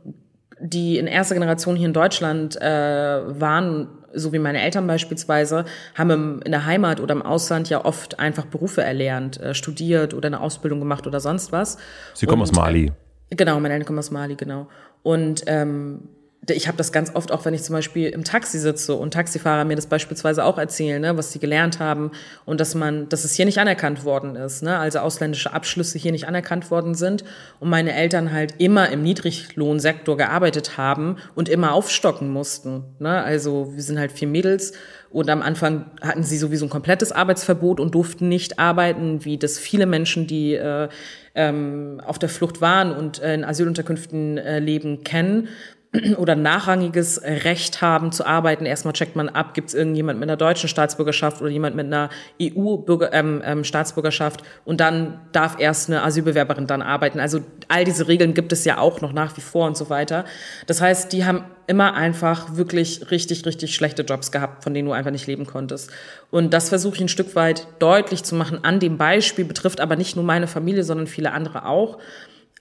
die 0.61 0.99
in 0.99 1.07
erster 1.07 1.35
Generation 1.35 1.77
hier 1.77 1.89
in 1.89 1.93
Deutschland 1.93 2.61
äh, 2.61 3.41
waren, 3.41 3.89
so 4.15 4.33
wie 4.33 4.39
meine 4.39 4.62
Eltern 4.62 4.87
beispielsweise, 4.87 5.65
haben 5.95 6.11
im, 6.11 6.41
in 6.45 6.53
der 6.53 6.65
Heimat 6.65 7.01
oder 7.01 7.15
im 7.15 7.23
Ausland 7.23 7.69
ja 7.69 7.85
oft 7.85 8.19
einfach 8.19 8.47
Berufe 8.47 8.83
erlernt, 8.83 9.41
äh, 9.41 9.55
studiert 9.55 10.15
oder 10.15 10.29
eine 10.29 10.41
Ausbildung 10.41 10.79
gemacht 10.79 11.07
oder 11.07 11.21
sonst 11.21 11.53
was. 11.53 11.77
Sie 12.15 12.27
kommen 12.27 12.43
Und, 12.43 12.51
aus 12.51 12.57
Mali. 12.57 12.93
Äh, 13.31 13.37
genau, 13.37 13.61
meine 13.61 13.75
Eltern 13.75 13.87
kommen 13.87 13.99
aus 13.99 14.11
Mali, 14.11 14.37
genau. 14.37 14.69
Und 15.03 15.45
ähm, 15.47 16.09
ich 16.51 16.69
habe 16.69 16.77
das 16.77 16.93
ganz 16.93 17.15
oft 17.15 17.33
auch, 17.33 17.45
wenn 17.45 17.55
ich 17.55 17.63
zum 17.63 17.75
Beispiel 17.75 18.09
im 18.09 18.25
Taxi 18.25 18.59
sitze 18.59 18.95
und 18.95 19.13
Taxifahrer 19.13 19.65
mir 19.65 19.77
das 19.77 19.87
beispielsweise 19.87 20.45
auch 20.45 20.59
erzählen, 20.59 21.01
ne, 21.01 21.17
was 21.17 21.33
sie 21.33 21.39
gelernt 21.39 21.81
haben 21.81 22.11
und 22.45 22.61
dass 22.61 22.75
man, 22.75 23.09
dass 23.09 23.25
es 23.25 23.35
hier 23.35 23.45
nicht 23.45 23.59
anerkannt 23.59 24.05
worden 24.05 24.37
ist, 24.37 24.63
ne, 24.63 24.79
also 24.79 25.01
ausländische 25.01 25.53
Abschlüsse 25.53 25.99
hier 25.99 26.13
nicht 26.13 26.29
anerkannt 26.29 26.71
worden 26.71 26.95
sind 26.95 27.25
und 27.61 27.69
meine 27.69 27.95
Eltern 27.95 28.33
halt 28.33 28.55
immer 28.59 28.91
im 28.91 29.03
Niedriglohnsektor 29.03 30.17
gearbeitet 30.17 30.77
haben 30.77 31.17
und 31.35 31.49
immer 31.49 31.73
aufstocken 31.73 32.31
mussten, 32.31 32.85
ne, 32.99 33.23
also 33.23 33.73
wir 33.75 33.83
sind 33.83 33.99
halt 33.99 34.13
vier 34.13 34.29
Mädels 34.29 34.73
Und 35.11 35.31
am 35.31 35.40
Anfang 35.40 35.87
hatten 36.03 36.25
sie 36.25 36.37
sowieso 36.37 36.67
ein 36.67 36.71
komplettes 36.71 37.11
Arbeitsverbot 37.11 37.81
und 37.81 37.94
durften 37.94 38.29
nicht 38.29 38.59
arbeiten, 38.59 39.25
wie 39.25 39.38
das 39.38 39.59
viele 39.59 39.87
Menschen, 39.87 40.27
die 40.27 40.55
äh, 40.55 40.88
ähm, 41.35 42.03
auf 42.05 42.19
der 42.19 42.29
Flucht 42.29 42.61
waren 42.61 42.92
und 42.92 43.23
äh, 43.23 43.35
in 43.35 43.44
Asylunterkünften 43.44 44.37
äh, 44.37 44.59
leben, 44.59 45.05
kennen 45.05 45.49
oder 46.17 46.35
nachrangiges 46.35 47.23
Recht 47.23 47.83
haben 47.83 48.13
zu 48.13 48.27
arbeiten. 48.27 48.67
Erstmal 48.67 48.94
checkt 48.94 49.17
man 49.17 49.29
ab, 49.29 49.55
gibt 49.55 49.69
es 49.69 49.75
irgendjemand 49.75 50.19
mit 50.19 50.29
einer 50.29 50.37
deutschen 50.37 50.69
Staatsbürgerschaft 50.69 51.40
oder 51.40 51.51
jemand 51.51 51.77
mit 51.77 51.87
einer 51.87 52.11
EU-Staatsbürgerschaft 52.40 54.40
ähm, 54.40 54.47
ähm, 54.47 54.53
und 54.65 54.81
dann 54.81 55.21
darf 55.33 55.57
erst 55.59 55.88
eine 55.88 56.03
Asylbewerberin 56.03 56.67
dann 56.67 56.83
arbeiten. 56.83 57.21
Also 57.21 57.40
all 57.69 57.85
diese 57.85 58.09
Regeln 58.09 58.35
gibt 58.35 58.53
es 58.53 58.65
ja 58.65 58.79
auch 58.79 59.01
noch 59.01 59.13
nach 59.13 59.37
wie 59.37 59.40
vor 59.40 59.67
und 59.67 59.77
so 59.77 59.90
weiter. 59.90 60.25
Das 60.67 60.81
heißt, 60.81 61.13
die 61.13 61.25
haben 61.25 61.44
immer 61.67 61.94
einfach 61.94 62.57
wirklich 62.57 63.11
richtig, 63.11 63.44
richtig 63.44 63.75
schlechte 63.75 64.03
Jobs 64.03 64.31
gehabt, 64.31 64.63
von 64.63 64.73
denen 64.73 64.87
du 64.87 64.92
einfach 64.92 65.11
nicht 65.11 65.27
leben 65.27 65.47
konntest. 65.47 65.90
Und 66.31 66.53
das 66.53 66.69
versuche 66.69 66.97
ich 66.97 67.01
ein 67.01 67.09
Stück 67.09 67.35
weit 67.35 67.67
deutlich 67.79 68.23
zu 68.23 68.35
machen 68.35 68.61
an 68.63 68.81
dem 68.81 68.99
Beispiel, 68.99 69.44
betrifft 69.44 69.81
aber 69.81 69.97
nicht 69.97 70.17
nur 70.17 70.25
meine 70.25 70.47
Familie, 70.47 70.85
sondern 70.85 71.07
viele 71.07 71.33
andere 71.33 71.67
auch. 71.67 71.99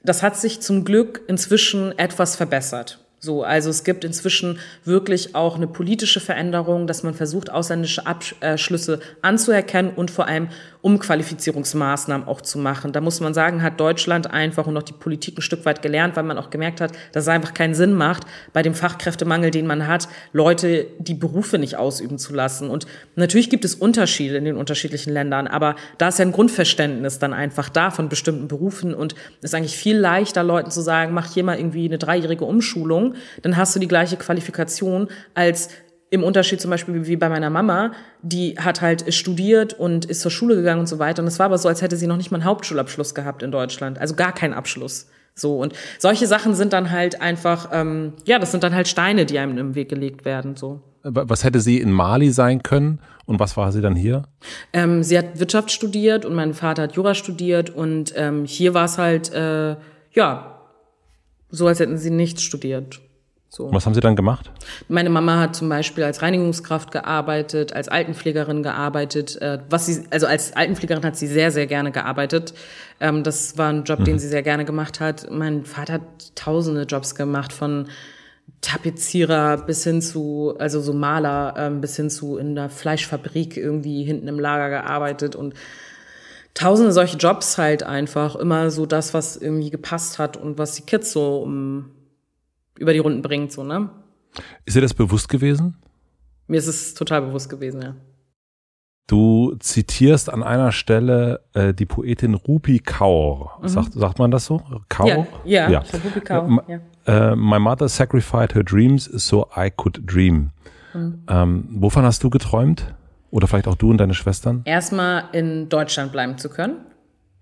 Das 0.03 0.21
hat 0.21 0.37
sich 0.37 0.61
zum 0.61 0.85
Glück 0.85 1.21
inzwischen 1.27 1.97
etwas 1.97 2.35
verbessert. 2.35 2.99
So, 3.19 3.43
also 3.43 3.69
es 3.69 3.83
gibt 3.83 4.03
inzwischen 4.03 4.59
wirklich 4.83 5.35
auch 5.35 5.55
eine 5.55 5.67
politische 5.67 6.19
Veränderung, 6.19 6.85
dass 6.85 7.03
man 7.03 7.13
versucht, 7.13 7.49
ausländische 7.49 8.05
Abschlüsse 8.05 8.99
anzuerkennen 9.21 9.91
und 9.95 10.11
vor 10.11 10.27
allem 10.27 10.49
Umqualifizierungsmaßnahmen 10.85 12.27
auch 12.27 12.41
zu 12.41 12.59
machen. 12.59 12.91
Da 12.91 13.01
muss 13.01 13.19
man 13.19 13.33
sagen, 13.33 13.63
hat 13.63 13.79
Deutschland 13.79 14.29
einfach 14.29 14.67
und 14.67 14.77
auch 14.77 14.83
die 14.83 14.93
Politik 14.93 15.39
ein 15.39 15.41
Stück 15.41 15.65
weit 15.65 15.81
gelernt, 15.81 16.15
weil 16.15 16.21
man 16.21 16.37
auch 16.37 16.51
gemerkt 16.51 16.79
hat, 16.79 16.91
dass 17.11 17.23
es 17.23 17.27
einfach 17.27 17.55
keinen 17.55 17.73
Sinn 17.73 17.93
macht, 17.93 18.27
bei 18.53 18.61
dem 18.61 18.75
Fachkräftemangel, 18.75 19.49
den 19.49 19.65
man 19.65 19.87
hat, 19.87 20.07
Leute 20.31 20.85
die 20.99 21.15
Berufe 21.15 21.57
nicht 21.57 21.77
ausüben 21.77 22.19
zu 22.19 22.35
lassen. 22.35 22.69
Und 22.69 22.85
natürlich 23.15 23.49
gibt 23.49 23.65
es 23.65 23.73
Unterschiede 23.73 24.37
in 24.37 24.45
den 24.45 24.57
unterschiedlichen 24.57 25.11
Ländern, 25.11 25.47
aber 25.47 25.75
da 25.97 26.09
ist 26.09 26.19
ja 26.19 26.25
ein 26.25 26.31
Grundverständnis 26.31 27.17
dann 27.17 27.33
einfach 27.33 27.69
da 27.69 27.89
von 27.89 28.07
bestimmten 28.07 28.47
Berufen 28.47 28.93
und 28.93 29.15
es 29.39 29.45
ist 29.45 29.55
eigentlich 29.55 29.77
viel 29.77 29.97
leichter, 29.97 30.43
Leuten 30.43 30.69
zu 30.69 30.81
sagen, 30.81 31.15
mach 31.15 31.33
hier 31.33 31.43
mal 31.43 31.57
irgendwie 31.57 31.85
eine 31.85 31.97
dreijährige 31.97 32.45
Umschulung, 32.45 33.15
dann 33.41 33.57
hast 33.57 33.75
du 33.75 33.79
die 33.79 33.87
gleiche 33.87 34.17
Qualifikation 34.17 35.07
als 35.33 35.69
im 36.09 36.23
Unterschied 36.23 36.61
zum 36.61 36.71
Beispiel 36.71 37.07
wie 37.07 37.15
bei 37.15 37.29
meiner 37.29 37.49
Mama, 37.49 37.91
die 38.21 38.55
hat 38.57 38.81
halt 38.81 39.13
studiert 39.13 39.73
und 39.73 40.05
ist 40.05 40.21
zur 40.21 40.31
Schule 40.31 40.55
gegangen 40.55 40.81
und 40.81 40.87
so 40.87 40.99
weiter. 40.99 41.21
Und 41.21 41.27
es 41.27 41.39
war 41.39 41.47
aber 41.47 41.57
so, 41.57 41.67
als 41.67 41.81
hätte 41.81 41.97
sie 41.97 42.07
noch 42.07 42.17
nicht 42.17 42.31
mal 42.31 42.37
einen 42.37 42.45
Hauptschulabschluss 42.45 43.15
gehabt 43.15 43.43
in 43.43 43.51
Deutschland. 43.51 43.99
Also 43.99 44.15
gar 44.15 44.33
keinen 44.33 44.53
Abschluss. 44.53 45.07
So, 45.33 45.59
und 45.59 45.73
solche 45.99 46.27
Sachen 46.27 46.55
sind 46.55 46.71
dann 46.71 46.91
halt 46.91 47.21
einfach, 47.21 47.69
ähm, 47.73 48.13
ja, 48.25 48.39
das 48.39 48.51
sind 48.51 48.63
dann 48.63 48.73
halt 48.73 48.87
Steine, 48.87 49.25
die 49.25 49.37
einem 49.37 49.57
im 49.57 49.75
Weg 49.75 49.89
gelegt 49.89 50.23
werden. 50.23 50.55
So. 50.55 50.81
Was 51.03 51.43
hätte 51.43 51.59
sie 51.59 51.79
in 51.79 51.91
Mali 51.91 52.31
sein 52.31 52.63
können 52.63 52.99
und 53.25 53.39
was 53.39 53.57
war 53.57 53.71
sie 53.73 53.81
dann 53.81 53.95
hier? 53.95 54.23
Ähm, 54.71 55.03
sie 55.03 55.17
hat 55.17 55.39
Wirtschaft 55.39 55.71
studiert 55.71 56.23
und 56.23 56.35
mein 56.35 56.53
Vater 56.53 56.83
hat 56.83 56.95
Jura 56.95 57.15
studiert 57.15 57.69
und 57.69 58.13
ähm, 58.15 58.45
hier 58.45 58.73
war 58.73 58.85
es 58.85 58.97
halt, 58.97 59.33
äh, 59.33 59.75
ja, 60.13 60.61
so 61.49 61.67
als 61.67 61.79
hätten 61.79 61.97
sie 61.97 62.11
nichts 62.11 62.41
studiert. 62.41 63.01
So. 63.55 63.71
Was 63.71 63.85
haben 63.85 63.93
Sie 63.93 64.01
dann 64.01 64.17
gemacht? 64.17 64.51
Meine 64.89 65.09
Mama 65.09 65.39
hat 65.39 65.55
zum 65.55 65.69
Beispiel 65.69 66.03
als 66.03 66.21
Reinigungskraft 66.21 66.91
gearbeitet, 66.91 67.71
als 67.71 67.87
Altenpflegerin 67.87 68.63
gearbeitet. 68.63 69.41
Äh, 69.41 69.59
was 69.69 69.85
sie, 69.85 70.03
also 70.11 70.27
als 70.27 70.53
Altenpflegerin 70.57 71.05
hat 71.05 71.15
sie 71.15 71.27
sehr, 71.27 71.51
sehr 71.51 71.65
gerne 71.65 71.93
gearbeitet. 71.93 72.53
Ähm, 72.99 73.23
das 73.23 73.57
war 73.57 73.69
ein 73.69 73.85
Job, 73.85 73.99
mhm. 73.99 74.03
den 74.03 74.19
sie 74.19 74.27
sehr 74.27 74.43
gerne 74.43 74.65
gemacht 74.65 74.99
hat. 74.99 75.31
Mein 75.31 75.63
Vater 75.63 75.93
hat 75.93 76.01
tausende 76.35 76.81
Jobs 76.81 77.15
gemacht, 77.15 77.53
von 77.53 77.87
Tapezierer 78.59 79.55
bis 79.65 79.85
hin 79.85 80.01
zu, 80.01 80.55
also 80.59 80.81
so 80.81 80.91
Maler, 80.91 81.53
ähm, 81.57 81.79
bis 81.79 81.95
hin 81.95 82.09
zu 82.09 82.35
in 82.35 82.55
der 82.55 82.69
Fleischfabrik 82.69 83.55
irgendwie 83.55 84.03
hinten 84.03 84.27
im 84.27 84.37
Lager 84.37 84.67
gearbeitet 84.67 85.37
und 85.37 85.53
tausende 86.55 86.91
solche 86.91 87.15
Jobs 87.15 87.57
halt 87.57 87.83
einfach. 87.83 88.35
Immer 88.35 88.69
so 88.69 88.85
das, 88.85 89.13
was 89.13 89.37
irgendwie 89.37 89.69
gepasst 89.69 90.19
hat 90.19 90.35
und 90.35 90.57
was 90.57 90.73
die 90.75 90.81
Kids 90.81 91.13
so 91.13 91.37
um 91.37 91.94
über 92.77 92.93
die 92.93 92.99
Runden 92.99 93.21
bringt, 93.21 93.51
so, 93.51 93.63
ne? 93.63 93.89
Ist 94.65 94.75
dir 94.75 94.81
das 94.81 94.93
bewusst 94.93 95.29
gewesen? 95.29 95.77
Mir 96.47 96.57
ist 96.57 96.67
es 96.67 96.93
total 96.93 97.21
bewusst 97.21 97.49
gewesen, 97.49 97.81
ja. 97.81 97.95
Du 99.07 99.55
zitierst 99.59 100.31
an 100.31 100.41
einer 100.41 100.71
Stelle 100.71 101.41
äh, 101.53 101.75
die 101.75 101.85
Poetin 101.85 102.33
Rupi 102.33 102.79
Kaur. 102.79 103.59
Mhm. 103.61 103.67
Sagt, 103.67 103.93
sagt 103.93 104.17
man 104.17 104.31
das 104.31 104.45
so? 104.45 104.61
Kaur? 104.89 105.27
Ja, 105.45 105.69
ja, 105.69 105.69
ja. 105.69 105.83
Rupi 106.03 106.21
Kaur. 106.21 106.63
Ja. 106.67 106.79
Äh, 107.05 107.35
my 107.35 107.59
mother 107.59 107.87
sacrificed 107.87 108.55
her 108.55 108.63
dreams 108.63 109.05
so 109.05 109.47
I 109.55 109.69
could 109.69 110.01
dream. 110.05 110.49
Mhm. 110.95 111.23
Ähm, 111.27 111.67
wovon 111.69 112.03
hast 112.03 112.23
du 112.23 112.31
geträumt? 112.31 112.95
Oder 113.29 113.47
vielleicht 113.47 113.67
auch 113.67 113.75
du 113.75 113.91
und 113.91 113.97
deine 113.97 114.15
Schwestern? 114.15 114.61
Erstmal 114.65 115.25
in 115.33 115.69
Deutschland 115.69 116.11
bleiben 116.11 116.39
zu 116.39 116.49
können. 116.49 116.77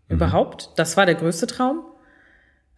Mhm. 0.09 0.15
Überhaupt. 0.15 0.71
Das 0.75 0.97
war 0.97 1.05
der 1.05 1.15
größte 1.15 1.47
Traum. 1.47 1.81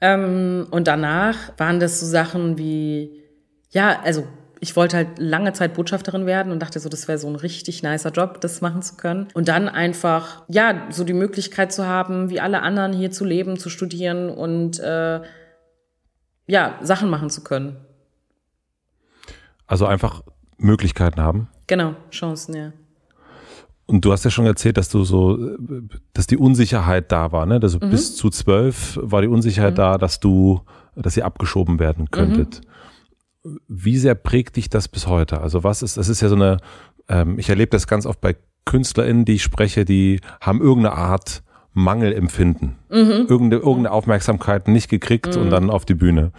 Ähm, 0.02 0.68
und 0.72 0.88
danach 0.88 1.58
waren 1.58 1.80
das 1.80 2.00
so 2.00 2.06
Sachen 2.06 2.58
wie, 2.58 3.24
ja, 3.72 4.02
also 4.02 4.28
ich 4.60 4.76
wollte 4.76 4.98
halt 4.98 5.20
lange 5.20 5.54
Zeit 5.54 5.74
Botschafterin 5.74 6.26
werden 6.26 6.52
und 6.52 6.60
dachte 6.60 6.80
so, 6.80 6.90
das 6.90 7.08
wäre 7.08 7.18
so 7.18 7.28
ein 7.28 7.36
richtig 7.36 7.84
nicer 7.84 8.12
Job, 8.12 8.42
das 8.42 8.62
machen 8.62 8.82
zu 8.82 8.96
können. 8.96 9.28
Und 9.34 9.48
dann 9.48 9.70
einfach, 9.70 10.44
ja, 10.48 10.88
so 10.90 11.04
die 11.04 11.14
Möglichkeit 11.14 11.72
zu 11.72 11.86
haben, 11.86 12.30
wie 12.30 12.40
alle 12.40 12.62
anderen 12.62 12.94
hier 12.94 13.12
zu 13.12 13.26
leben, 13.26 13.58
zu 13.58 13.70
studieren 13.70 14.30
und 14.30 14.80
äh, 14.80 15.22
ja, 16.48 16.80
Sachen 16.82 17.10
machen 17.10 17.30
zu 17.30 17.44
können. 17.44 17.78
Also 19.68 19.86
einfach 19.86 20.24
Möglichkeiten 20.58 21.22
haben? 21.22 21.50
Genau, 21.68 21.96
Chancen, 22.12 22.56
ja. 22.56 22.72
Und 23.88 24.04
du 24.04 24.12
hast 24.12 24.26
ja 24.26 24.32
schon 24.32 24.46
erzählt, 24.46 24.78
dass 24.78 24.90
du 24.90 25.04
so, 25.04 25.58
dass 26.14 26.26
die 26.26 26.38
Unsicherheit 26.38 27.12
da 27.12 27.32
war, 27.32 27.46
ne? 27.46 27.60
Also 27.62 27.78
mhm. 27.80 27.92
bis 27.92 28.16
zu 28.16 28.30
zwölf 28.30 29.00
war 29.02 29.22
die 29.22 29.28
Unsicherheit 29.28 29.74
mhm. 29.74 29.78
da, 29.78 29.98
dass 29.98 30.20
du, 30.20 30.62
dass 30.96 31.16
ihr 31.18 31.26
abgeschoben 31.26 31.80
werden 31.80 32.10
könntet. 32.10 32.62
Mhm. 33.44 33.60
Wie 33.68 33.98
sehr 33.98 34.16
prägt 34.16 34.56
dich 34.56 34.70
das 34.70 34.88
bis 34.88 35.06
heute? 35.06 35.42
Also 35.42 35.64
was 35.64 35.84
ist, 35.84 35.98
das 35.98 36.10
ist 36.10 36.22
ja 36.22 36.30
so 36.30 36.36
eine, 36.36 36.58
ähm, 37.08 37.38
ich 37.38 37.50
erlebe 37.50 37.70
das 37.70 37.86
ganz 37.86 38.08
oft 38.08 38.20
bei 38.22 38.36
KünstlerInnen, 38.66 39.26
die 39.26 39.34
ich 39.34 39.44
spreche, 39.44 39.86
die 39.86 40.20
haben 40.42 40.62
irgendeine 40.62 40.96
Art 40.96 41.44
Mangelempfinden. 41.76 42.76
Mhm. 42.90 43.28
Irgende, 43.28 43.58
irgendeine 43.58 43.92
Aufmerksamkeit 43.92 44.70
nicht 44.70 44.90
gekriegt 44.90 45.36
mhm. 45.36 45.42
und 45.42 45.50
dann 45.50 45.70
auf 45.70 45.86
die 45.86 45.94
Bühne. 45.94 46.32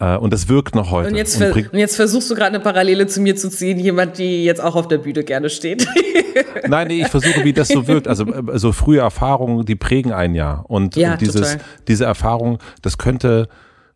Äh, 0.00 0.16
und 0.16 0.32
das 0.32 0.48
wirkt 0.48 0.74
noch 0.74 0.90
heute. 0.90 1.10
Und 1.10 1.14
jetzt, 1.14 1.40
und, 1.40 1.72
und 1.72 1.78
jetzt 1.78 1.94
versuchst 1.94 2.28
du 2.28 2.34
gerade 2.34 2.48
eine 2.48 2.60
Parallele 2.60 3.06
zu 3.06 3.20
mir 3.20 3.36
zu 3.36 3.48
ziehen, 3.48 3.78
jemand, 3.78 4.18
die 4.18 4.44
jetzt 4.44 4.60
auch 4.60 4.74
auf 4.74 4.88
der 4.88 4.98
Bühne 4.98 5.22
gerne 5.22 5.48
steht. 5.48 5.86
Nein, 6.68 6.88
nee, 6.88 7.02
ich 7.02 7.08
versuche, 7.08 7.44
wie 7.44 7.52
das 7.52 7.68
so 7.68 7.86
wirkt. 7.86 8.08
Also 8.08 8.24
äh, 8.26 8.58
so 8.58 8.72
frühe 8.72 8.98
Erfahrungen, 8.98 9.64
die 9.64 9.76
prägen 9.76 10.12
ein 10.12 10.34
Jahr. 10.34 10.64
Und, 10.68 10.96
ja, 10.96 11.12
und 11.12 11.20
dieses, 11.20 11.58
diese 11.86 12.04
Erfahrung, 12.04 12.58
das 12.82 12.98
könnte 12.98 13.48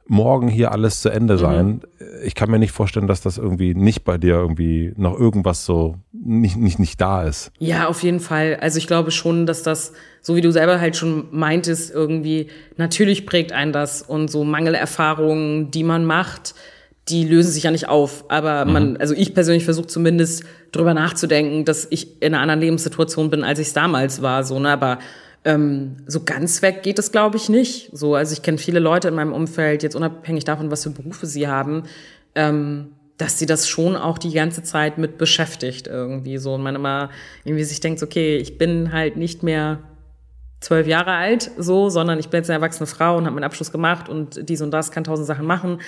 morgen 0.06 0.48
hier 0.48 0.72
alles 0.72 1.00
zu 1.00 1.08
Ende 1.08 1.38
sein. 1.38 1.66
Mhm. 1.66 1.80
Ich 2.24 2.34
kann 2.34 2.50
mir 2.50 2.58
nicht 2.58 2.72
vorstellen, 2.72 3.06
dass 3.06 3.20
das 3.20 3.38
irgendwie 3.38 3.74
nicht 3.74 4.04
bei 4.04 4.18
dir 4.18 4.34
irgendwie 4.34 4.92
noch 4.96 5.18
irgendwas 5.18 5.64
so 5.64 5.96
nicht, 6.12 6.56
nicht, 6.56 6.78
nicht 6.78 7.00
da 7.00 7.22
ist. 7.22 7.50
Ja, 7.58 7.88
auf 7.88 8.02
jeden 8.02 8.20
Fall. 8.20 8.58
Also 8.60 8.78
ich 8.78 8.86
glaube 8.86 9.10
schon, 9.10 9.46
dass 9.46 9.62
das, 9.62 9.92
so 10.20 10.36
wie 10.36 10.40
du 10.40 10.50
selber 10.50 10.80
halt 10.80 10.96
schon 10.96 11.26
meintest, 11.30 11.92
irgendwie, 11.92 12.48
natürlich 12.76 13.26
prägt 13.26 13.52
einen 13.52 13.72
das 13.72 14.02
und 14.02 14.30
so 14.30 14.44
Mangelerfahrungen, 14.44 15.70
die 15.70 15.84
man 15.84 16.04
macht, 16.04 16.54
die 17.08 17.24
lösen 17.24 17.52
sich 17.52 17.64
ja 17.64 17.70
nicht 17.70 17.88
auf. 17.88 18.24
Aber 18.28 18.64
man, 18.64 18.92
mhm. 18.92 18.96
also 19.00 19.14
ich 19.14 19.34
persönlich 19.34 19.64
versuche 19.64 19.86
zumindest 19.86 20.44
drüber 20.72 20.94
nachzudenken, 20.94 21.64
dass 21.64 21.86
ich 21.90 22.22
in 22.22 22.34
einer 22.34 22.40
anderen 22.40 22.60
Lebenssituation 22.60 23.30
bin, 23.30 23.44
als 23.44 23.58
ich 23.58 23.68
es 23.68 23.72
damals 23.72 24.22
war, 24.22 24.44
so, 24.44 24.58
ne, 24.58 24.70
aber 24.70 24.98
ähm, 25.44 25.96
so 26.06 26.24
ganz 26.24 26.62
weg 26.62 26.82
geht 26.82 26.98
es, 26.98 27.12
glaube 27.12 27.36
ich, 27.36 27.48
nicht. 27.48 27.90
So, 27.92 28.14
also 28.14 28.32
ich 28.32 28.42
kenne 28.42 28.58
viele 28.58 28.80
Leute 28.80 29.08
in 29.08 29.14
meinem 29.14 29.32
Umfeld, 29.32 29.82
jetzt 29.82 29.94
unabhängig 29.94 30.44
davon, 30.44 30.70
was 30.70 30.84
für 30.84 30.90
Berufe 30.90 31.26
sie 31.26 31.48
haben, 31.48 31.84
ähm, 32.34 32.92
dass 33.18 33.38
sie 33.38 33.46
das 33.46 33.68
schon 33.68 33.94
auch 33.94 34.18
die 34.18 34.32
ganze 34.32 34.62
Zeit 34.62 34.98
mit 34.98 35.18
beschäftigt 35.18 35.86
irgendwie 35.86 36.38
so 36.38 36.54
und 36.54 36.62
man 36.62 36.74
immer 36.74 37.10
irgendwie 37.44 37.64
sich 37.64 37.80
denkt, 37.80 38.02
okay, 38.02 38.38
ich 38.38 38.58
bin 38.58 38.92
halt 38.92 39.16
nicht 39.16 39.42
mehr 39.42 39.80
zwölf 40.60 40.86
Jahre 40.86 41.12
alt 41.12 41.50
so, 41.58 41.90
sondern 41.90 42.18
ich 42.18 42.28
bin 42.28 42.38
jetzt 42.38 42.50
eine 42.50 42.58
erwachsene 42.58 42.86
Frau 42.86 43.18
und 43.18 43.26
habe 43.26 43.34
meinen 43.34 43.44
Abschluss 43.44 43.70
gemacht 43.70 44.08
und 44.08 44.48
dies 44.48 44.62
und 44.62 44.70
das 44.70 44.90
kann 44.90 45.04
tausend 45.04 45.26
Sachen 45.26 45.46
machen. 45.46 45.80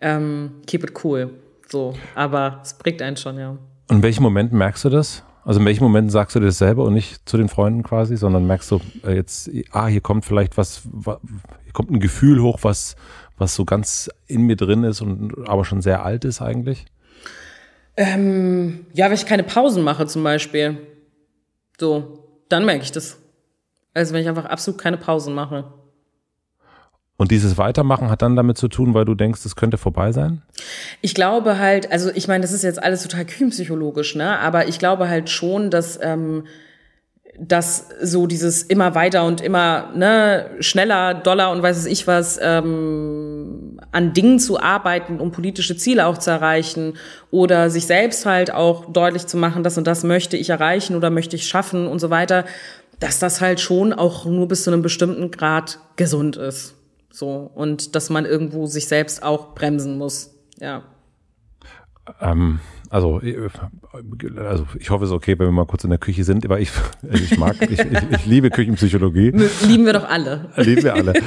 Ähm, 0.00 0.52
keep 0.66 0.84
it 0.84 1.04
cool. 1.04 1.30
So, 1.68 1.94
aber 2.14 2.60
es 2.62 2.74
prägt 2.74 3.02
einen 3.02 3.16
schon, 3.16 3.38
ja. 3.38 3.56
In 3.90 4.02
welchen 4.02 4.22
Momenten 4.22 4.56
merkst 4.56 4.84
du 4.84 4.88
das? 4.88 5.24
Also 5.44 5.60
in 5.60 5.66
welchen 5.66 5.84
Momenten 5.84 6.10
sagst 6.10 6.36
du 6.36 6.40
das 6.40 6.58
selber 6.58 6.84
und 6.84 6.94
nicht 6.94 7.28
zu 7.28 7.36
den 7.36 7.48
Freunden 7.48 7.82
quasi, 7.82 8.16
sondern 8.16 8.46
merkst 8.46 8.70
du 8.70 8.80
äh, 9.04 9.14
jetzt, 9.14 9.50
ah, 9.72 9.86
hier 9.86 10.00
kommt 10.00 10.24
vielleicht 10.24 10.56
was, 10.56 10.82
hier 11.04 11.72
kommt 11.72 11.90
ein 11.90 12.00
Gefühl 12.00 12.42
hoch, 12.42 12.58
was, 12.62 12.96
was 13.38 13.54
so 13.54 13.64
ganz 13.64 14.10
in 14.26 14.42
mir 14.42 14.56
drin 14.56 14.84
ist 14.84 15.00
und 15.00 15.48
aber 15.48 15.64
schon 15.64 15.80
sehr 15.80 16.04
alt 16.04 16.24
ist 16.24 16.42
eigentlich? 16.42 16.86
Ähm, 17.96 18.86
ja, 18.92 19.06
wenn 19.06 19.14
ich 19.14 19.26
keine 19.26 19.42
Pausen 19.42 19.82
mache 19.82 20.06
zum 20.06 20.22
Beispiel. 20.22 20.78
So, 21.78 22.42
dann 22.48 22.64
merke 22.64 22.82
ich 22.82 22.92
das. 22.92 23.18
Also 23.94 24.14
wenn 24.14 24.22
ich 24.22 24.28
einfach 24.28 24.44
absolut 24.44 24.80
keine 24.80 24.98
Pausen 24.98 25.34
mache. 25.34 25.72
Und 27.20 27.30
dieses 27.30 27.58
Weitermachen 27.58 28.08
hat 28.08 28.22
dann 28.22 28.34
damit 28.34 28.56
zu 28.56 28.68
tun, 28.68 28.94
weil 28.94 29.04
du 29.04 29.14
denkst, 29.14 29.44
es 29.44 29.54
könnte 29.54 29.76
vorbei 29.76 30.10
sein? 30.10 30.40
Ich 31.02 31.14
glaube 31.14 31.58
halt, 31.58 31.92
also 31.92 32.10
ich 32.14 32.28
meine, 32.28 32.40
das 32.40 32.52
ist 32.52 32.62
jetzt 32.62 32.82
alles 32.82 33.02
total 33.02 33.26
kühnpsychologisch, 33.26 34.14
ne? 34.14 34.38
Aber 34.38 34.68
ich 34.68 34.78
glaube 34.78 35.06
halt 35.06 35.28
schon, 35.28 35.70
dass 35.70 35.98
ähm, 36.02 36.44
dass 37.38 37.88
so 38.02 38.26
dieses 38.26 38.62
immer 38.62 38.94
weiter 38.94 39.26
und 39.26 39.42
immer 39.42 39.90
ne, 39.94 40.46
schneller, 40.60 41.12
doller 41.12 41.50
und 41.50 41.62
weiß 41.62 41.76
es 41.76 41.84
ich 41.84 42.06
was 42.06 42.38
ähm, 42.42 43.78
an 43.92 44.14
Dingen 44.14 44.38
zu 44.38 44.58
arbeiten, 44.58 45.20
um 45.20 45.30
politische 45.30 45.76
Ziele 45.76 46.06
auch 46.06 46.16
zu 46.16 46.30
erreichen 46.30 46.94
oder 47.30 47.68
sich 47.68 47.84
selbst 47.84 48.24
halt 48.24 48.50
auch 48.50 48.90
deutlich 48.90 49.26
zu 49.26 49.36
machen, 49.36 49.62
das 49.62 49.76
und 49.76 49.86
das 49.86 50.04
möchte 50.04 50.38
ich 50.38 50.48
erreichen 50.48 50.96
oder 50.96 51.10
möchte 51.10 51.36
ich 51.36 51.46
schaffen 51.46 51.86
und 51.86 51.98
so 51.98 52.08
weiter, 52.08 52.46
dass 52.98 53.18
das 53.18 53.42
halt 53.42 53.60
schon 53.60 53.92
auch 53.92 54.24
nur 54.24 54.48
bis 54.48 54.64
zu 54.64 54.70
einem 54.70 54.80
bestimmten 54.80 55.30
Grad 55.30 55.80
gesund 55.96 56.38
ist. 56.38 56.79
So 57.10 57.50
und 57.54 57.94
dass 57.94 58.10
man 58.10 58.24
irgendwo 58.24 58.66
sich 58.66 58.86
selbst 58.86 59.22
auch 59.22 59.54
bremsen 59.54 59.98
muss. 59.98 60.34
Ja. 60.58 60.84
Ähm 62.20 62.60
also, 62.90 63.20
äh, 63.20 63.48
also 64.36 64.66
ich 64.78 64.90
hoffe, 64.90 65.04
es 65.04 65.10
ist 65.10 65.16
okay, 65.16 65.38
wenn 65.38 65.46
wir 65.46 65.52
mal 65.52 65.66
kurz 65.66 65.84
in 65.84 65.90
der 65.90 66.00
Küche 66.00 66.24
sind, 66.24 66.44
aber 66.44 66.58
ich, 66.58 66.72
also 67.08 67.22
ich 67.22 67.38
mag, 67.38 67.54
ich, 67.62 67.78
ich, 67.78 68.02
ich 68.10 68.26
liebe 68.26 68.50
Küchenpsychologie. 68.50 69.30
Lieben 69.66 69.86
wir 69.86 69.92
doch 69.92 70.08
alle. 70.08 70.50
Lieben 70.56 70.82
wir 70.82 70.94
alle. 70.94 71.14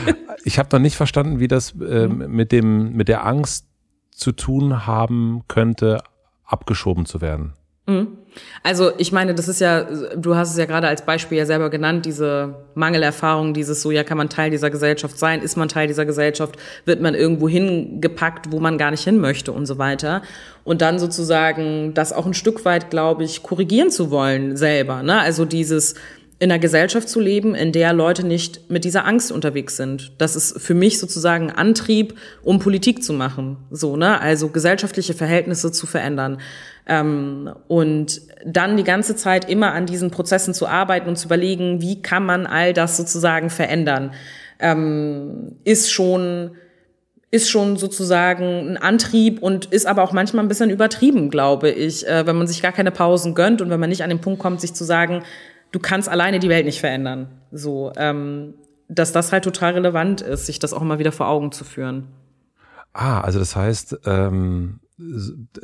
Ich 0.45 0.59
habe 0.59 0.67
noch 0.73 0.81
nicht 0.81 0.97
verstanden, 0.97 1.39
wie 1.39 1.47
das 1.47 1.73
äh, 1.79 2.09
mit 2.09 2.51
dem 2.51 2.91
mit 2.91 3.07
der 3.07 3.25
Angst 3.25 3.65
zu 4.11 4.33
tun 4.33 4.85
haben 4.85 5.43
könnte, 5.47 6.03
abgeschoben 6.43 7.05
zu 7.05 7.21
werden. 7.21 7.53
Mhm. 7.87 8.17
Also 8.63 8.91
ich 8.97 9.11
meine, 9.11 9.35
das 9.35 9.47
ist 9.47 9.59
ja, 9.59 9.83
du 10.15 10.35
hast 10.35 10.51
es 10.51 10.57
ja 10.57 10.65
gerade 10.65 10.87
als 10.87 11.03
Beispiel 11.03 11.37
ja 11.37 11.45
selber 11.45 11.69
genannt, 11.69 12.05
diese 12.05 12.55
Mangelerfahrung, 12.75 13.53
dieses 13.53 13.81
so, 13.81 13.91
ja, 13.91 14.03
kann 14.03 14.17
man 14.17 14.29
Teil 14.29 14.51
dieser 14.51 14.69
Gesellschaft 14.69 15.19
sein, 15.19 15.41
ist 15.41 15.57
man 15.57 15.67
Teil 15.67 15.87
dieser 15.87 16.05
Gesellschaft, 16.05 16.57
wird 16.85 17.01
man 17.01 17.13
irgendwo 17.13 17.49
hingepackt, 17.49 18.51
wo 18.51 18.59
man 18.59 18.77
gar 18.77 18.91
nicht 18.91 19.03
hin 19.03 19.19
möchte 19.19 19.51
und 19.51 19.65
so 19.65 19.77
weiter. 19.77 20.21
Und 20.63 20.81
dann 20.81 20.97
sozusagen 20.97 21.93
das 21.93 22.13
auch 22.13 22.25
ein 22.25 22.33
Stück 22.33 22.63
weit, 22.63 22.89
glaube 22.89 23.23
ich, 23.23 23.43
korrigieren 23.43 23.91
zu 23.91 24.11
wollen 24.11 24.55
selber. 24.55 25.03
Ne? 25.03 25.19
Also 25.19 25.45
dieses 25.45 25.95
in 26.39 26.51
einer 26.51 26.59
Gesellschaft 26.59 27.07
zu 27.07 27.19
leben, 27.19 27.55
in 27.55 27.71
der 27.71 27.93
Leute 27.93 28.25
nicht 28.25 28.69
mit 28.69 28.83
dieser 28.83 29.05
Angst 29.05 29.31
unterwegs 29.31 29.77
sind. 29.77 30.13
Das 30.17 30.35
ist 30.35 30.59
für 30.59 30.73
mich 30.73 30.99
sozusagen 30.99 31.51
Antrieb, 31.51 32.15
um 32.43 32.59
Politik 32.59 33.03
zu 33.03 33.13
machen. 33.13 33.57
So, 33.71 33.95
ne? 33.95 34.19
Also 34.19 34.49
gesellschaftliche 34.49 35.13
Verhältnisse 35.13 35.71
zu 35.71 35.85
verändern. 35.85 36.39
Ähm, 36.85 37.49
und 37.67 38.21
dann 38.45 38.75
die 38.75 38.83
ganze 38.83 39.15
Zeit 39.15 39.49
immer 39.49 39.71
an 39.73 39.85
diesen 39.85 40.11
Prozessen 40.11 40.53
zu 40.53 40.67
arbeiten 40.67 41.07
und 41.07 41.17
zu 41.17 41.27
überlegen, 41.27 41.81
wie 41.81 42.01
kann 42.01 42.25
man 42.25 42.45
all 42.45 42.73
das 42.73 42.97
sozusagen 42.97 43.49
verändern, 43.49 44.11
ähm, 44.59 45.55
ist 45.63 45.91
schon 45.91 46.51
ist 47.31 47.49
schon 47.49 47.77
sozusagen 47.77 48.73
ein 48.73 48.77
Antrieb 48.77 49.41
und 49.41 49.65
ist 49.65 49.87
aber 49.87 50.03
auch 50.03 50.11
manchmal 50.11 50.45
ein 50.45 50.47
bisschen 50.47 50.69
übertrieben, 50.69 51.31
glaube 51.31 51.71
ich, 51.71 52.07
äh, 52.07 52.27
wenn 52.27 52.35
man 52.35 52.45
sich 52.45 52.61
gar 52.61 52.71
keine 52.71 52.91
Pausen 52.91 53.33
gönnt 53.33 53.59
und 53.59 53.71
wenn 53.71 53.79
man 53.79 53.89
nicht 53.89 54.03
an 54.03 54.11
den 54.11 54.21
Punkt 54.21 54.39
kommt, 54.39 54.61
sich 54.61 54.75
zu 54.75 54.83
sagen, 54.83 55.23
du 55.73 55.79
kannst 55.79 56.07
alleine 56.07 56.39
die 56.39 56.47
Welt 56.47 56.65
nicht 56.65 56.79
verändern. 56.79 57.27
So, 57.51 57.91
ähm, 57.97 58.53
dass 58.87 59.11
das 59.11 59.33
halt 59.33 59.43
total 59.43 59.73
relevant 59.73 60.21
ist, 60.21 60.45
sich 60.45 60.59
das 60.59 60.71
auch 60.71 60.81
immer 60.81 60.99
wieder 60.99 61.11
vor 61.11 61.27
Augen 61.27 61.51
zu 61.51 61.65
führen. 61.65 62.07
Ah, 62.93 63.19
also 63.19 63.39
das 63.39 63.55
heißt, 63.55 63.99
ähm, 64.05 64.79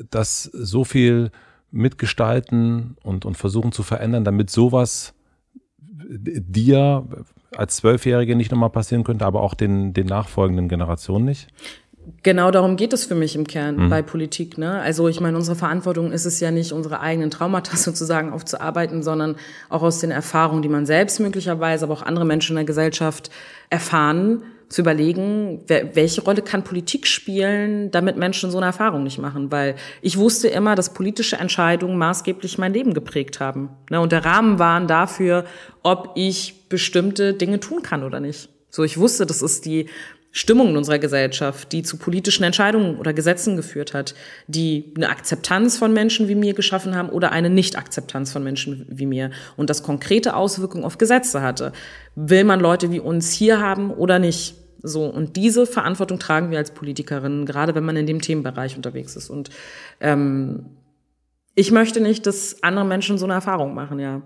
dass 0.10 0.44
so 0.44 0.84
viel 0.84 1.32
mitgestalten 1.72 2.98
und, 3.04 3.26
und 3.26 3.38
versuchen 3.38 3.72
zu 3.72 3.84
verändern, 3.84 4.24
damit 4.24 4.50
sowas 4.50 5.14
dir 5.88 7.08
als 7.56 7.78
Zwölfjährige 7.78 8.36
nicht 8.36 8.52
nochmal 8.52 8.72
passieren 8.72 9.04
könnte, 9.04 9.26
aber 9.26 9.42
auch 9.42 9.54
den, 9.54 9.94
den 9.94 10.08
nachfolgenden 10.08 10.68
Generationen 10.68 11.26
nicht? 11.26 11.50
Genau 12.24 12.52
darum 12.52 12.76
geht 12.76 12.94
es 12.94 13.06
für 13.06 13.16
mich 13.16 13.36
im 13.36 13.48
Kern 13.48 13.76
mhm. 13.76 13.90
bei 13.90 14.02
Politik. 14.02 14.58
Ne? 14.58 14.80
Also 14.82 15.08
ich 15.08 15.20
meine, 15.20 15.38
unsere 15.38 15.56
Verantwortung 15.56 16.12
ist 16.12 16.26
es 16.26 16.40
ja 16.40 16.52
nicht, 16.52 16.72
unsere 16.72 17.00
eigenen 17.00 17.32
Traumata 17.32 17.78
sozusagen 17.78 18.32
aufzuarbeiten, 18.32 19.04
sondern 19.04 19.36
auch 19.70 19.82
aus 19.82 20.00
den 20.00 20.12
Erfahrungen, 20.12 20.62
die 20.62 20.70
man 20.70 20.86
selbst 20.86 21.20
möglicherweise, 21.20 21.86
aber 21.86 21.94
auch 21.94 22.04
andere 22.04 22.26
Menschen 22.26 22.54
in 22.54 22.58
der 22.58 22.66
Gesellschaft 22.66 23.30
erfahren, 23.70 24.44
zu 24.70 24.82
überlegen, 24.82 25.64
welche 25.68 26.22
Rolle 26.22 26.44
kann 26.44 26.64
Politik 26.64 27.08
spielen, 27.08 27.90
damit 27.90 28.18
Menschen 28.18 28.52
so 28.52 28.58
eine 28.58 28.68
Erfahrung 28.68 29.02
nicht 29.04 29.18
machen. 29.18 29.52
Weil 29.52 29.76
ich 30.04 30.18
wusste 30.18 30.48
immer, 30.48 30.76
dass 30.76 30.94
politische 30.94 31.38
Entscheidungen 31.38 31.98
maßgeblich 31.98 32.60
mein 32.60 32.74
Leben 32.74 32.94
geprägt 32.94 33.40
haben. 33.40 33.70
Ne? 33.90 34.00
Und 34.00 34.12
der 34.12 34.24
Rahmen 34.24 34.60
waren 34.60 34.88
dafür, 34.88 35.46
ob 35.82 36.12
ich 36.14 36.70
bestimmte 36.70 37.34
Dinge 37.34 37.60
tun 37.60 37.82
kann 37.82 38.04
oder 38.04 38.20
nicht. 38.20 38.50
So, 38.70 38.84
ich 38.84 39.00
wusste, 39.00 39.26
das 39.26 39.42
ist 39.42 39.66
die 39.66 39.90
Stimmung 40.32 40.70
in 40.70 40.78
unserer 40.78 41.00
Gesellschaft, 41.00 41.72
die 41.72 41.82
zu 41.82 41.98
politischen 41.98 42.44
Entscheidungen 42.44 42.98
oder 42.98 43.14
Gesetzen 43.14 43.56
geführt 43.56 43.96
hat, 43.96 44.14
die 44.48 44.94
eine 44.96 45.10
Akzeptanz 45.10 45.78
von 45.78 45.92
Menschen 45.92 46.28
wie 46.28 46.36
mir 46.36 46.54
geschaffen 46.54 46.96
haben 46.96 47.10
oder 47.10 47.32
eine 47.32 47.50
Nicht-Akzeptanz 47.50 48.32
von 48.32 48.44
Menschen 48.44 48.86
wie 48.90 49.08
mir 49.08 49.32
und 49.58 49.72
das 49.72 49.82
konkrete 49.82 50.36
Auswirkungen 50.36 50.84
auf 50.84 51.00
Gesetze 51.00 51.42
hatte. 51.42 51.72
Will 52.16 52.44
man 52.44 52.60
Leute 52.60 52.92
wie 52.92 53.00
uns 53.00 53.32
hier 53.32 53.60
haben 53.60 53.92
oder 53.92 54.20
nicht? 54.20 54.56
So, 54.82 55.06
und 55.06 55.36
diese 55.36 55.66
Verantwortung 55.66 56.20
tragen 56.20 56.52
wir 56.52 56.60
als 56.60 56.72
Politikerinnen, 56.72 57.46
gerade 57.46 57.74
wenn 57.76 57.84
man 57.84 57.98
in 57.98 58.06
dem 58.06 58.22
Themenbereich 58.22 58.78
unterwegs 58.78 59.16
ist. 59.16 59.30
Und 59.30 59.50
ähm, 60.00 60.68
ich 61.56 61.72
möchte 61.72 62.02
nicht, 62.02 62.28
dass 62.28 62.64
andere 62.64 62.86
Menschen 62.86 63.18
so 63.18 63.26
eine 63.26 63.34
Erfahrung 63.34 63.74
machen, 63.74 64.00
ja. 64.00 64.22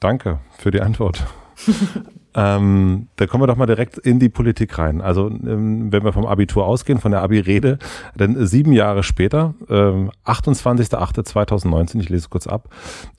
Danke 0.00 0.40
für 0.58 0.70
die 0.70 0.80
Antwort. 0.80 1.24
ähm, 2.38 3.08
da 3.16 3.26
kommen 3.26 3.42
wir 3.42 3.48
doch 3.48 3.56
mal 3.56 3.66
direkt 3.66 3.98
in 3.98 4.20
die 4.20 4.28
Politik 4.28 4.78
rein. 4.78 5.00
Also 5.00 5.28
ähm, 5.28 5.90
wenn 5.90 6.04
wir 6.04 6.12
vom 6.12 6.24
Abitur 6.24 6.66
ausgehen, 6.66 7.00
von 7.00 7.10
der 7.10 7.20
Abi-Rede, 7.22 7.78
dann 8.16 8.46
sieben 8.46 8.72
Jahre 8.72 9.02
später, 9.02 9.54
ähm, 9.68 10.12
28.08.2019, 10.24 12.00
ich 12.00 12.10
lese 12.10 12.28
kurz 12.28 12.46
ab, 12.46 12.68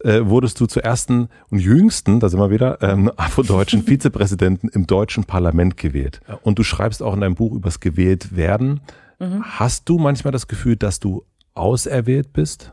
äh, 0.05 0.21
wurdest 0.23 0.61
du 0.61 0.67
zur 0.67 0.85
ersten 0.85 1.27
und 1.49 1.59
jüngsten, 1.59 2.21
da 2.21 2.29
sind 2.29 2.39
wir 2.39 2.49
wieder, 2.49 2.81
ähm, 2.81 3.11
afrodeutschen 3.17 3.83
Vizepräsidenten 3.83 4.69
im 4.69 4.87
deutschen 4.87 5.25
Parlament 5.25 5.75
gewählt. 5.75 6.21
Und 6.43 6.57
du 6.57 6.63
schreibst 6.63 7.03
auch 7.03 7.13
in 7.13 7.19
deinem 7.19 7.35
Buch 7.35 7.53
übers 7.53 7.81
gewählt 7.81 8.37
werden. 8.37 8.79
Mhm. 9.19 9.43
Hast 9.43 9.89
du 9.89 9.97
manchmal 9.97 10.31
das 10.31 10.47
Gefühl, 10.47 10.77
dass 10.77 11.01
du 11.01 11.25
auserwählt 11.55 12.31
bist? 12.31 12.71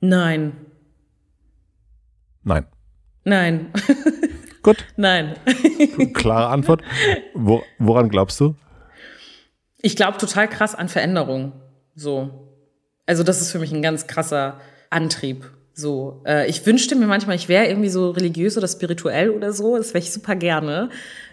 Nein. 0.00 0.50
Nein. 2.42 2.66
Nein. 3.22 3.66
Gut. 4.66 4.84
Nein. 4.96 5.36
Klare 6.14 6.48
Antwort. 6.48 6.82
Wo, 7.34 7.62
woran 7.78 8.08
glaubst 8.08 8.40
du? 8.40 8.56
Ich 9.80 9.94
glaube 9.94 10.18
total 10.18 10.48
krass 10.48 10.74
an 10.74 10.88
Veränderung. 10.88 11.52
So. 11.94 12.30
Also, 13.06 13.22
das 13.22 13.40
ist 13.40 13.52
für 13.52 13.60
mich 13.60 13.70
ein 13.70 13.80
ganz 13.80 14.08
krasser 14.08 14.60
Antrieb. 14.90 15.48
So, 15.72 16.20
äh, 16.26 16.48
ich 16.48 16.66
wünschte 16.66 16.96
mir 16.96 17.06
manchmal, 17.06 17.36
ich 17.36 17.48
wäre 17.48 17.68
irgendwie 17.68 17.90
so 17.90 18.10
religiös 18.10 18.58
oder 18.58 18.66
spirituell 18.66 19.30
oder 19.30 19.52
so. 19.52 19.76
Das 19.76 19.94
wäre 19.94 20.02
ich 20.02 20.10
super 20.10 20.34
gerne. 20.34 20.90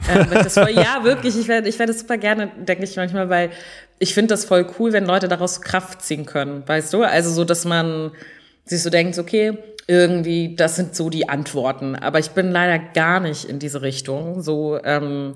Äh, 0.08 0.26
das 0.32 0.54
voll, 0.54 0.70
ja, 0.76 1.04
wirklich, 1.04 1.36
ich 1.36 1.48
wäre 1.48 1.68
ich 1.68 1.80
wär 1.80 1.88
das 1.88 2.02
super 2.02 2.20
gerne, 2.20 2.52
denke 2.60 2.84
ich 2.84 2.96
manchmal, 2.98 3.30
weil 3.30 3.50
ich 3.98 4.14
finde 4.14 4.28
das 4.34 4.46
voll 4.46 4.68
cool, 4.78 4.94
wenn 4.94 5.08
Leute 5.08 5.28
daraus 5.28 5.62
Kraft 5.62 6.04
ziehen 6.04 6.28
können, 6.28 6.62
weißt 6.68 6.94
du? 6.94 7.02
Also 7.02 7.32
so, 7.32 7.46
dass 7.46 7.66
man 7.66 8.12
sich 8.66 8.82
so 8.82 8.90
denkt, 8.90 9.18
okay, 9.18 9.58
irgendwie, 9.88 10.56
das 10.56 10.76
sind 10.76 10.96
so 10.96 11.10
die 11.10 11.30
Antworten. 11.30 11.96
Aber 11.96 12.20
ich 12.20 12.32
bin 12.32 12.52
leider 12.52 12.80
gar 12.80 13.20
nicht 13.20 13.46
in 13.46 13.60
diese 13.60 13.82
Richtung, 13.82 14.42
so, 14.42 14.80
ähm, 14.84 15.36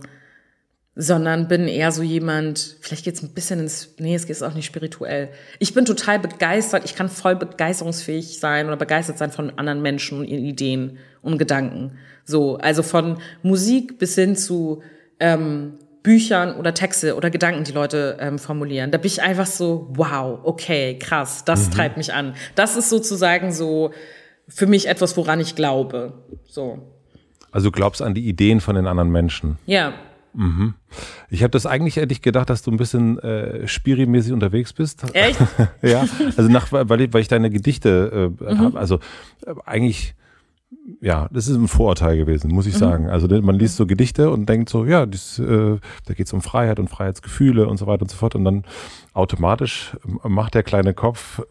sondern 0.95 1.47
bin 1.47 1.67
eher 1.67 1.91
so 1.91 2.01
jemand, 2.01 2.78
vielleicht 2.82 3.05
geht's 3.05 3.21
ein 3.21 3.34
bisschen 3.34 3.59
ins, 3.59 3.95
nee, 3.99 4.15
es 4.15 4.25
geht 4.25 4.41
auch 4.41 4.53
nicht 4.53 4.65
spirituell. 4.65 5.30
Ich 5.59 5.73
bin 5.73 5.86
total 5.86 6.17
begeistert, 6.17 6.86
ich 6.86 6.95
kann 6.95 7.07
voll 7.09 7.36
begeisterungsfähig 7.36 8.39
sein 8.39 8.67
oder 8.67 8.78
begeistert 8.78 9.19
sein 9.19 9.32
von 9.32 9.51
anderen 9.59 9.82
Menschen 9.82 10.19
und 10.19 10.25
ihren 10.25 10.43
Ideen 10.43 10.97
und 11.21 11.38
Gedanken. 11.38 11.99
So, 12.23 12.57
also 12.57 12.82
von 12.82 13.19
Musik 13.43 13.99
bis 13.99 14.15
hin 14.15 14.36
zu 14.36 14.82
ähm, 15.19 15.78
Büchern 16.07 16.55
oder 16.55 16.73
Texte 16.73 17.17
oder 17.17 17.29
Gedanken, 17.29 17.65
die 17.65 17.73
Leute 17.73 18.15
ähm, 18.21 18.39
formulieren. 18.39 18.91
Da 18.91 18.97
bin 18.97 19.07
ich 19.07 19.21
einfach 19.21 19.45
so, 19.45 19.89
wow, 19.89 20.39
okay, 20.41 20.97
krass, 20.97 21.43
das 21.43 21.67
mhm. 21.67 21.71
treibt 21.73 21.97
mich 21.97 22.13
an. 22.13 22.33
Das 22.55 22.77
ist 22.77 22.89
sozusagen 22.89 23.51
so 23.51 23.91
für 24.47 24.67
mich 24.67 24.87
etwas, 24.87 25.17
woran 25.17 25.41
ich 25.41 25.55
glaube. 25.55 26.13
So. 26.45 26.95
Also 27.51 27.67
du 27.67 27.71
glaubst 27.73 28.01
an 28.01 28.13
die 28.13 28.25
Ideen 28.25 28.61
von 28.61 28.75
den 28.75 28.87
anderen 28.87 29.11
Menschen. 29.11 29.57
Ja. 29.65 29.95
Mhm. 30.33 30.75
Ich 31.29 31.43
habe 31.43 31.51
das 31.51 31.65
eigentlich 31.65 31.97
ehrlich 31.97 32.21
gedacht, 32.21 32.49
dass 32.49 32.61
du 32.61 32.71
ein 32.71 32.77
bisschen 32.77 33.19
äh, 33.19 33.67
spirimäßig 33.67 34.31
unterwegs 34.31 34.71
bist. 34.71 35.03
Echt? 35.11 35.37
ja, 35.81 36.07
also 36.37 36.43
nach, 36.43 36.71
weil, 36.71 37.01
ich, 37.01 37.11
weil 37.11 37.19
ich 37.19 37.27
deine 37.27 37.49
Gedichte 37.49 38.31
äh, 38.39 38.53
mhm. 38.53 38.59
habe. 38.59 38.79
Also 38.79 38.99
äh, 39.45 39.55
eigentlich, 39.65 40.15
ja, 41.01 41.28
das 41.32 41.47
ist 41.47 41.55
ein 41.55 41.68
Vorurteil 41.68 42.18
gewesen, 42.18 42.51
muss 42.51 42.68
ich 42.68 42.74
mhm. 42.76 42.80
sagen. 42.80 43.09
Also 43.09 43.28
man 43.41 43.55
liest 43.55 43.78
so 43.78 43.86
Gedichte 43.86 44.30
und 44.30 44.47
denkt 44.47 44.70
so, 44.70 44.86
ja, 44.86 45.05
das, 45.05 45.39
äh, 45.39 45.78
da 46.05 46.13
geht 46.13 46.28
es 46.28 46.34
um 46.34 46.41
Freiheit 46.41 46.80
und 46.80 46.89
Freiheitsgefühle 46.89 47.68
und 47.68 47.78
so 47.78 47.88
weiter 47.88 48.03
und 48.03 48.11
so 48.11 48.18
fort. 48.18 48.36
Und 48.36 48.45
dann 48.45 48.63
automatisch 49.13 49.95
macht 50.24 50.55
der 50.55 50.63
kleine 50.63 50.93
Kopf 50.93 51.41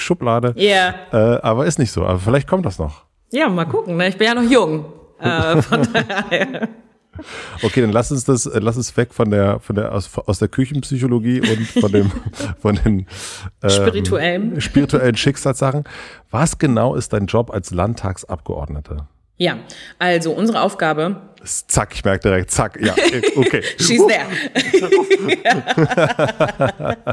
Schublade. 0.00 0.54
Ja. 0.56 0.94
Yeah. 1.12 1.34
Äh, 1.36 1.40
aber 1.42 1.66
ist 1.66 1.78
nicht 1.78 1.92
so. 1.92 2.04
Aber 2.04 2.18
vielleicht 2.18 2.48
kommt 2.48 2.66
das 2.66 2.78
noch. 2.78 3.04
Ja, 3.30 3.48
mal 3.48 3.64
gucken. 3.64 3.96
Ne? 3.96 4.08
Ich 4.08 4.16
bin 4.16 4.26
ja 4.26 4.34
noch 4.34 4.48
jung. 4.48 4.86
äh, 5.18 5.60
von 5.62 5.86
daher. 5.92 6.68
Okay, 7.62 7.80
dann 7.80 7.92
lass 7.92 8.10
uns 8.10 8.24
das, 8.24 8.46
äh, 8.46 8.58
lass 8.60 8.76
uns 8.76 8.96
weg 8.96 9.12
von 9.12 9.30
der, 9.30 9.60
von 9.60 9.76
der, 9.76 9.92
aus, 9.92 10.10
aus 10.26 10.38
der 10.38 10.48
Küchenpsychologie 10.48 11.40
und 11.40 11.66
von 11.80 11.92
dem, 11.92 12.12
von 12.60 12.74
den 12.76 13.06
ähm, 13.62 13.70
spirituellen. 13.70 14.60
spirituellen 14.60 15.16
Schicksalssachen. 15.16 15.84
Was 16.30 16.58
genau 16.58 16.94
ist 16.94 17.12
dein 17.12 17.26
Job 17.26 17.50
als 17.50 17.70
Landtagsabgeordnete? 17.70 19.06
Ja, 19.38 19.58
also 20.00 20.32
unsere 20.32 20.62
Aufgabe. 20.62 21.22
Zack, 21.44 21.94
ich 21.94 22.04
merke 22.04 22.28
direkt, 22.28 22.50
zack, 22.50 22.76
ja, 22.80 22.92
okay. 23.36 23.62
She's 23.78 24.02
there. 24.04 24.26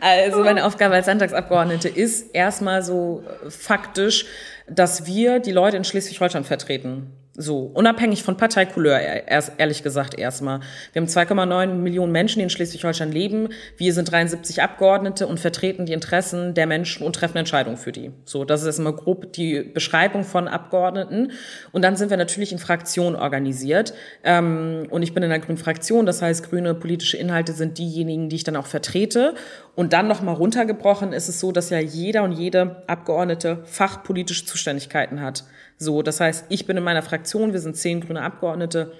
also 0.00 0.44
meine 0.44 0.66
Aufgabe 0.66 0.94
als 0.94 1.06
Landtagsabgeordnete 1.06 1.88
ist 1.88 2.34
erstmal 2.34 2.82
so 2.82 3.24
faktisch, 3.48 4.26
dass 4.68 5.06
wir 5.06 5.40
die 5.40 5.52
Leute 5.52 5.78
in 5.78 5.84
Schleswig-Holstein 5.84 6.44
vertreten. 6.44 7.12
So, 7.40 7.70
unabhängig 7.72 8.22
von 8.22 8.36
Parteikouleur, 8.36 9.00
ehrlich 9.00 9.82
gesagt 9.82 10.18
erstmal. 10.18 10.60
Wir 10.92 11.00
haben 11.00 11.08
2,9 11.08 11.68
Millionen 11.68 12.12
Menschen, 12.12 12.40
die 12.40 12.42
in 12.42 12.50
Schleswig-Holstein 12.50 13.10
leben. 13.10 13.48
Wir 13.78 13.94
sind 13.94 14.12
73 14.12 14.62
Abgeordnete 14.62 15.26
und 15.26 15.40
vertreten 15.40 15.86
die 15.86 15.94
Interessen 15.94 16.52
der 16.52 16.66
Menschen 16.66 17.06
und 17.06 17.16
treffen 17.16 17.38
Entscheidungen 17.38 17.78
für 17.78 17.92
die. 17.92 18.10
So, 18.26 18.44
das 18.44 18.60
ist 18.60 18.66
erstmal 18.66 18.92
grob 18.92 19.32
die 19.32 19.62
Beschreibung 19.62 20.24
von 20.24 20.48
Abgeordneten. 20.48 21.32
Und 21.72 21.82
dann 21.82 21.96
sind 21.96 22.10
wir 22.10 22.18
natürlich 22.18 22.52
in 22.52 22.58
Fraktionen 22.58 23.18
organisiert. 23.18 23.94
Ähm, 24.22 24.86
und 24.90 25.02
ich 25.02 25.14
bin 25.14 25.22
in 25.22 25.30
der 25.30 25.38
grünen 25.38 25.56
Fraktion, 25.56 26.04
das 26.04 26.20
heißt, 26.20 26.50
grüne 26.50 26.74
politische 26.74 27.16
Inhalte 27.16 27.54
sind 27.54 27.78
diejenigen, 27.78 28.28
die 28.28 28.36
ich 28.36 28.44
dann 28.44 28.56
auch 28.56 28.66
vertrete. 28.66 29.34
Und 29.74 29.94
dann 29.94 30.08
nochmal 30.08 30.34
runtergebrochen 30.34 31.14
ist 31.14 31.30
es 31.30 31.40
so, 31.40 31.52
dass 31.52 31.70
ja 31.70 31.78
jeder 31.78 32.22
und 32.22 32.32
jede 32.32 32.82
Abgeordnete 32.86 33.62
fachpolitische 33.64 34.44
Zuständigkeiten 34.44 35.22
hat. 35.22 35.44
So, 35.82 36.02
das 36.02 36.20
heißt, 36.20 36.44
ich 36.50 36.66
bin 36.66 36.76
in 36.76 36.84
meiner 36.84 37.02
Fraktion, 37.02 37.54
wir 37.54 37.60
sind 37.60 37.74
zehn 37.74 38.02
grüne 38.02 38.20
Abgeordnete, 38.20 38.92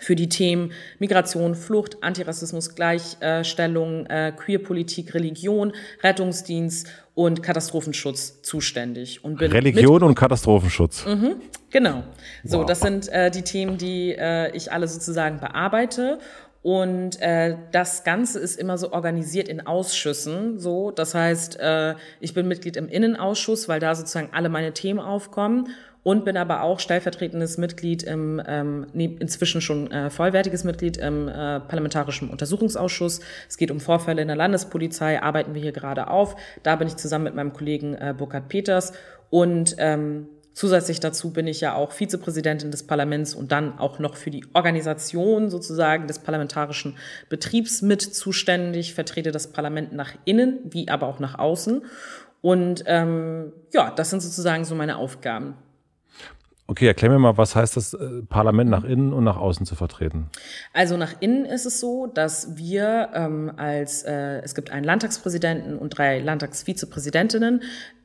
für 0.00 0.14
die 0.14 0.28
Themen 0.28 0.70
Migration, 1.00 1.56
Flucht, 1.56 2.04
Antirassismus, 2.04 2.76
Gleichstellung, 2.76 4.06
äh, 4.06 4.32
Queerpolitik, 4.36 5.12
Religion, 5.12 5.72
Rettungsdienst 6.04 6.86
und 7.14 7.42
Katastrophenschutz 7.42 8.42
zuständig. 8.42 9.24
Und 9.24 9.38
bin 9.38 9.50
Religion 9.50 10.04
und 10.04 10.14
Katastrophenschutz. 10.14 11.04
Mhm, 11.04 11.36
genau. 11.70 12.04
So, 12.44 12.60
wow. 12.60 12.66
das 12.66 12.78
sind 12.78 13.08
äh, 13.08 13.32
die 13.32 13.42
Themen, 13.42 13.76
die 13.76 14.14
äh, 14.16 14.54
ich 14.56 14.70
alle 14.70 14.86
sozusagen 14.86 15.40
bearbeite. 15.40 16.20
Und 16.62 17.20
äh, 17.20 17.56
das 17.72 18.04
Ganze 18.04 18.38
ist 18.38 18.56
immer 18.58 18.78
so 18.78 18.92
organisiert 18.92 19.48
in 19.48 19.66
Ausschüssen. 19.66 20.60
So, 20.60 20.90
das 20.90 21.14
heißt, 21.14 21.58
äh, 21.58 21.94
ich 22.20 22.34
bin 22.34 22.46
Mitglied 22.46 22.76
im 22.76 22.88
Innenausschuss, 22.88 23.68
weil 23.68 23.80
da 23.80 23.94
sozusagen 23.94 24.30
alle 24.32 24.48
meine 24.48 24.72
Themen 24.72 25.00
aufkommen 25.00 25.68
und 26.08 26.24
bin 26.24 26.38
aber 26.38 26.62
auch 26.62 26.80
stellvertretendes 26.80 27.58
Mitglied 27.58 28.02
im 28.02 28.40
ähm, 28.46 28.86
inzwischen 28.94 29.60
schon 29.60 29.92
äh, 29.92 30.08
vollwertiges 30.08 30.64
Mitglied 30.64 30.96
im 30.96 31.28
äh, 31.28 31.60
parlamentarischen 31.60 32.30
Untersuchungsausschuss. 32.30 33.20
Es 33.46 33.58
geht 33.58 33.70
um 33.70 33.78
Vorfälle 33.78 34.22
in 34.22 34.28
der 34.28 34.36
Landespolizei, 34.38 35.22
arbeiten 35.22 35.52
wir 35.52 35.60
hier 35.60 35.72
gerade 35.72 36.08
auf. 36.08 36.34
Da 36.62 36.76
bin 36.76 36.88
ich 36.88 36.96
zusammen 36.96 37.24
mit 37.24 37.34
meinem 37.34 37.52
Kollegen 37.52 37.94
äh, 37.94 38.14
Burkhard 38.16 38.48
Peters 38.48 38.94
und 39.28 39.76
ähm, 39.76 40.28
Zusätzlich 40.54 40.98
dazu 40.98 41.32
bin 41.32 41.46
ich 41.46 41.60
ja 41.60 41.76
auch 41.76 41.92
Vizepräsidentin 41.92 42.72
des 42.72 42.84
Parlaments 42.84 43.32
und 43.32 43.52
dann 43.52 43.78
auch 43.78 44.00
noch 44.00 44.16
für 44.16 44.30
die 44.32 44.44
Organisation 44.54 45.50
sozusagen 45.50 46.08
des 46.08 46.18
parlamentarischen 46.18 46.96
Betriebs 47.28 47.80
mit 47.80 48.02
zuständig, 48.02 48.92
vertrete 48.92 49.30
das 49.30 49.52
Parlament 49.52 49.92
nach 49.92 50.14
innen 50.24 50.58
wie 50.64 50.88
aber 50.88 51.06
auch 51.06 51.20
nach 51.20 51.38
außen. 51.38 51.84
Und 52.40 52.82
ähm, 52.86 53.52
ja, 53.72 53.92
das 53.92 54.10
sind 54.10 54.20
sozusagen 54.20 54.64
so 54.64 54.74
meine 54.74 54.96
Aufgaben. 54.96 55.54
Okay, 56.70 56.86
erklär 56.86 57.10
mir 57.10 57.18
mal, 57.18 57.38
was 57.38 57.56
heißt 57.56 57.78
das, 57.78 57.94
äh, 57.94 58.22
Parlament 58.28 58.68
nach 58.68 58.84
innen 58.84 59.14
und 59.14 59.24
nach 59.24 59.38
außen 59.38 59.64
zu 59.64 59.74
vertreten? 59.74 60.28
Also 60.74 60.98
nach 60.98 61.14
innen 61.20 61.46
ist 61.46 61.64
es 61.64 61.80
so, 61.80 62.06
dass 62.06 62.58
wir 62.58 63.08
ähm, 63.14 63.50
als, 63.56 64.02
äh, 64.02 64.42
es 64.42 64.54
gibt 64.54 64.70
einen 64.70 64.84
Landtagspräsidenten 64.84 65.78
und 65.78 65.96
drei 65.96 66.18
Landtagsvizepräsidentinnen. 66.18 67.62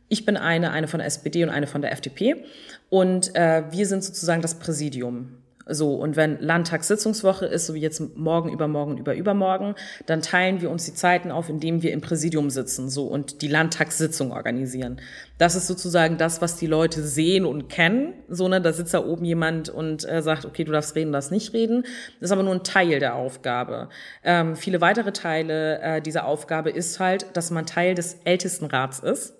Ich 0.07 0.25
bin 0.25 0.37
eine, 0.37 0.71
eine 0.71 0.87
von 0.87 0.99
der 0.99 1.07
SPD 1.07 1.43
und 1.43 1.49
eine 1.49 1.67
von 1.67 1.81
der 1.81 1.91
FDP. 1.91 2.45
Und 2.89 3.35
äh, 3.35 3.63
wir 3.69 3.85
sind 3.85 4.01
sozusagen 4.01 4.41
das 4.41 4.55
Präsidium. 4.55 5.42
So, 5.65 5.95
und 5.95 6.15
wenn 6.15 6.39
Landtagssitzungswoche 6.41 7.45
ist, 7.45 7.67
so 7.67 7.73
wie 7.73 7.79
jetzt 7.79 8.01
morgen, 8.17 8.49
übermorgen, 8.49 8.97
über 8.97 9.15
übermorgen, 9.15 9.75
dann 10.05 10.21
teilen 10.21 10.61
wir 10.61 10.69
uns 10.69 10.85
die 10.85 10.93
Zeiten 10.93 11.31
auf, 11.31 11.49
indem 11.49 11.81
wir 11.81 11.93
im 11.93 12.01
Präsidium 12.01 12.49
sitzen, 12.49 12.89
so, 12.89 13.05
und 13.05 13.41
die 13.41 13.47
Landtagssitzung 13.47 14.31
organisieren. 14.31 14.99
Das 15.37 15.55
ist 15.55 15.67
sozusagen 15.67 16.17
das, 16.17 16.41
was 16.41 16.57
die 16.57 16.67
Leute 16.67 17.01
sehen 17.03 17.45
und 17.45 17.69
kennen, 17.69 18.13
so, 18.27 18.47
ne, 18.47 18.61
da 18.61 18.73
sitzt 18.73 18.93
da 18.93 19.05
oben 19.05 19.25
jemand 19.25 19.69
und 19.69 20.07
äh, 20.07 20.21
sagt, 20.21 20.45
okay, 20.45 20.63
du 20.63 20.71
darfst 20.71 20.95
reden, 20.95 21.11
darfst 21.11 21.31
nicht 21.31 21.53
reden. 21.53 21.83
Das 22.19 22.29
ist 22.29 22.31
aber 22.31 22.43
nur 22.43 22.53
ein 22.53 22.63
Teil 22.63 22.99
der 22.99 23.15
Aufgabe. 23.15 23.89
Ähm, 24.23 24.55
viele 24.55 24.81
weitere 24.81 25.13
Teile 25.13 25.79
äh, 25.81 26.01
dieser 26.01 26.25
Aufgabe 26.25 26.69
ist 26.69 26.99
halt, 26.99 27.25
dass 27.33 27.51
man 27.51 27.65
Teil 27.65 27.95
des 27.95 28.17
Ältestenrats 28.25 28.99
ist. 28.99 29.33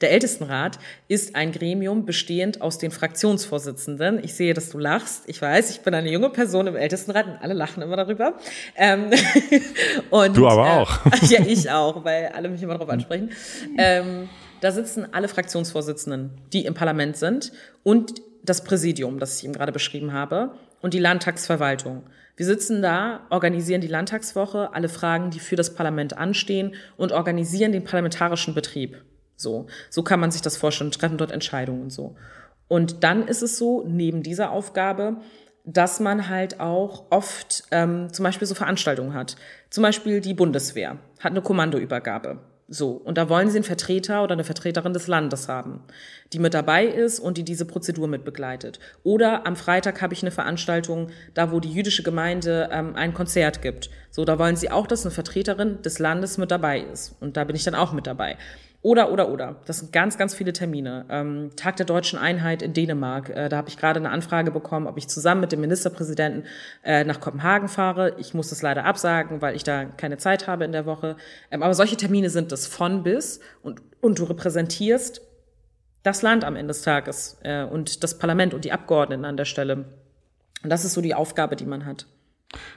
Der 0.00 0.10
Ältestenrat 0.10 0.78
ist 1.08 1.36
ein 1.36 1.52
Gremium 1.52 2.04
bestehend 2.04 2.60
aus 2.60 2.78
den 2.78 2.90
Fraktionsvorsitzenden. 2.90 4.22
Ich 4.22 4.34
sehe, 4.34 4.54
dass 4.54 4.70
du 4.70 4.78
lachst. 4.78 5.24
Ich 5.28 5.40
weiß, 5.40 5.70
ich 5.70 5.80
bin 5.80 5.94
eine 5.94 6.10
junge 6.10 6.30
Person 6.30 6.66
im 6.66 6.76
Ältestenrat 6.76 7.26
und 7.26 7.36
alle 7.36 7.54
lachen 7.54 7.82
immer 7.82 7.96
darüber. 7.96 8.34
Ähm, 8.76 9.10
und, 10.10 10.36
du 10.36 10.48
aber 10.48 10.66
äh, 10.66 10.70
auch. 10.70 10.98
ja, 11.28 11.40
ich 11.46 11.70
auch, 11.70 12.04
weil 12.04 12.28
alle 12.28 12.48
mich 12.48 12.62
immer 12.62 12.74
darauf 12.74 12.90
ansprechen. 12.90 13.30
Ähm, 13.78 14.28
da 14.60 14.72
sitzen 14.72 15.06
alle 15.12 15.28
Fraktionsvorsitzenden, 15.28 16.30
die 16.52 16.64
im 16.64 16.74
Parlament 16.74 17.16
sind 17.16 17.52
und 17.82 18.22
das 18.42 18.64
Präsidium, 18.64 19.18
das 19.18 19.38
ich 19.38 19.44
eben 19.44 19.52
gerade 19.52 19.72
beschrieben 19.72 20.12
habe, 20.12 20.54
und 20.80 20.92
die 20.92 20.98
Landtagsverwaltung. 20.98 22.02
Wir 22.36 22.46
sitzen 22.46 22.82
da, 22.82 23.26
organisieren 23.30 23.80
die 23.80 23.88
Landtagswoche, 23.88 24.74
alle 24.74 24.88
Fragen, 24.88 25.30
die 25.30 25.38
für 25.38 25.56
das 25.56 25.74
Parlament 25.74 26.18
anstehen 26.18 26.74
und 26.96 27.12
organisieren 27.12 27.72
den 27.72 27.84
parlamentarischen 27.84 28.54
Betrieb. 28.54 29.02
So, 29.36 29.66
so 29.90 30.02
kann 30.02 30.20
man 30.20 30.30
sich 30.30 30.42
das 30.42 30.56
vorstellen, 30.56 30.90
treffen 30.90 31.18
dort 31.18 31.30
Entscheidungen 31.30 31.82
und 31.82 31.90
so. 31.90 32.16
Und 32.68 33.04
dann 33.04 33.28
ist 33.28 33.42
es 33.42 33.58
so, 33.58 33.84
neben 33.86 34.22
dieser 34.22 34.50
Aufgabe, 34.50 35.16
dass 35.64 36.00
man 36.00 36.28
halt 36.28 36.60
auch 36.60 37.04
oft 37.10 37.64
ähm, 37.70 38.12
zum 38.12 38.22
Beispiel 38.22 38.46
so 38.46 38.54
Veranstaltungen 38.54 39.14
hat. 39.14 39.36
Zum 39.70 39.82
Beispiel 39.82 40.20
die 40.20 40.34
Bundeswehr 40.34 40.98
hat 41.20 41.32
eine 41.32 41.42
Kommandoübergabe. 41.42 42.40
So, 42.66 42.92
und 42.92 43.18
da 43.18 43.28
wollen 43.28 43.50
sie 43.50 43.58
einen 43.58 43.64
Vertreter 43.64 44.22
oder 44.22 44.32
eine 44.32 44.44
Vertreterin 44.44 44.94
des 44.94 45.06
Landes 45.06 45.48
haben, 45.48 45.82
die 46.32 46.38
mit 46.38 46.54
dabei 46.54 46.86
ist 46.86 47.20
und 47.20 47.36
die 47.36 47.44
diese 47.44 47.66
Prozedur 47.66 48.08
mit 48.08 48.24
begleitet. 48.24 48.80
Oder 49.02 49.46
am 49.46 49.54
Freitag 49.54 50.00
habe 50.00 50.14
ich 50.14 50.22
eine 50.22 50.30
Veranstaltung, 50.30 51.08
da 51.34 51.52
wo 51.52 51.60
die 51.60 51.70
jüdische 51.70 52.02
Gemeinde 52.02 52.70
ähm, 52.72 52.96
ein 52.96 53.12
Konzert 53.12 53.60
gibt. 53.60 53.90
So, 54.10 54.24
da 54.24 54.38
wollen 54.38 54.56
sie 54.56 54.70
auch, 54.70 54.86
dass 54.86 55.04
eine 55.04 55.10
Vertreterin 55.10 55.82
des 55.82 55.98
Landes 55.98 56.38
mit 56.38 56.50
dabei 56.50 56.80
ist. 56.80 57.14
Und 57.20 57.36
da 57.36 57.44
bin 57.44 57.54
ich 57.54 57.64
dann 57.64 57.74
auch 57.74 57.92
mit 57.92 58.06
dabei. 58.06 58.38
Oder, 58.84 59.10
oder, 59.10 59.30
oder. 59.30 59.56
Das 59.64 59.78
sind 59.78 59.94
ganz, 59.94 60.18
ganz 60.18 60.34
viele 60.34 60.52
Termine. 60.52 61.06
Ähm, 61.08 61.52
Tag 61.56 61.76
der 61.76 61.86
deutschen 61.86 62.18
Einheit 62.18 62.60
in 62.60 62.74
Dänemark. 62.74 63.30
Äh, 63.30 63.48
da 63.48 63.56
habe 63.56 63.70
ich 63.70 63.78
gerade 63.78 63.98
eine 63.98 64.10
Anfrage 64.10 64.50
bekommen, 64.50 64.86
ob 64.86 64.98
ich 64.98 65.08
zusammen 65.08 65.40
mit 65.40 65.52
dem 65.52 65.62
Ministerpräsidenten 65.62 66.44
äh, 66.84 67.02
nach 67.02 67.18
Kopenhagen 67.18 67.68
fahre. 67.68 68.14
Ich 68.18 68.34
muss 68.34 68.50
das 68.50 68.60
leider 68.60 68.84
absagen, 68.84 69.40
weil 69.40 69.56
ich 69.56 69.64
da 69.64 69.86
keine 69.86 70.18
Zeit 70.18 70.46
habe 70.46 70.66
in 70.66 70.72
der 70.72 70.84
Woche. 70.84 71.16
Ähm, 71.50 71.62
aber 71.62 71.72
solche 71.72 71.96
Termine 71.96 72.28
sind 72.28 72.52
das 72.52 72.66
von 72.66 73.02
bis 73.02 73.40
und, 73.62 73.80
und 74.02 74.18
du 74.18 74.24
repräsentierst 74.24 75.22
das 76.02 76.20
Land 76.20 76.44
am 76.44 76.54
Ende 76.54 76.74
des 76.74 76.82
Tages 76.82 77.38
äh, 77.42 77.64
und 77.64 78.04
das 78.04 78.18
Parlament 78.18 78.52
und 78.52 78.66
die 78.66 78.72
Abgeordneten 78.72 79.24
an 79.24 79.38
der 79.38 79.46
Stelle. 79.46 79.86
Und 80.62 80.68
das 80.68 80.84
ist 80.84 80.92
so 80.92 81.00
die 81.00 81.14
Aufgabe, 81.14 81.56
die 81.56 81.64
man 81.64 81.86
hat. 81.86 82.06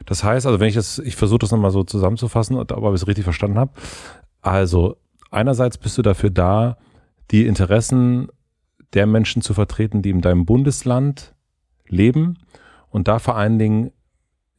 Das 0.05 0.23
heißt, 0.23 0.45
also 0.45 0.61
wenn 0.61 0.69
ich 0.69 0.75
das, 0.75 0.99
ich 0.99 1.17
versuche 1.17 1.39
das 1.39 1.51
nochmal 1.51 1.71
so 1.71 1.83
zusammenzufassen, 1.83 2.55
ob 2.55 2.71
ich 2.71 3.01
es 3.01 3.07
richtig 3.07 3.25
verstanden 3.25 3.59
habe. 3.59 3.71
Also 4.41 4.95
einerseits 5.31 5.77
bist 5.77 5.97
du 5.97 6.01
dafür 6.01 6.29
da, 6.29 6.77
die 7.31 7.45
Interessen 7.45 8.29
der 8.93 9.05
Menschen 9.05 9.41
zu 9.41 9.53
vertreten, 9.53 10.01
die 10.01 10.09
in 10.09 10.21
deinem 10.21 10.45
Bundesland 10.45 11.35
leben 11.87 12.39
und 12.89 13.07
da 13.07 13.19
vor 13.19 13.35
allen 13.35 13.59
Dingen 13.59 13.91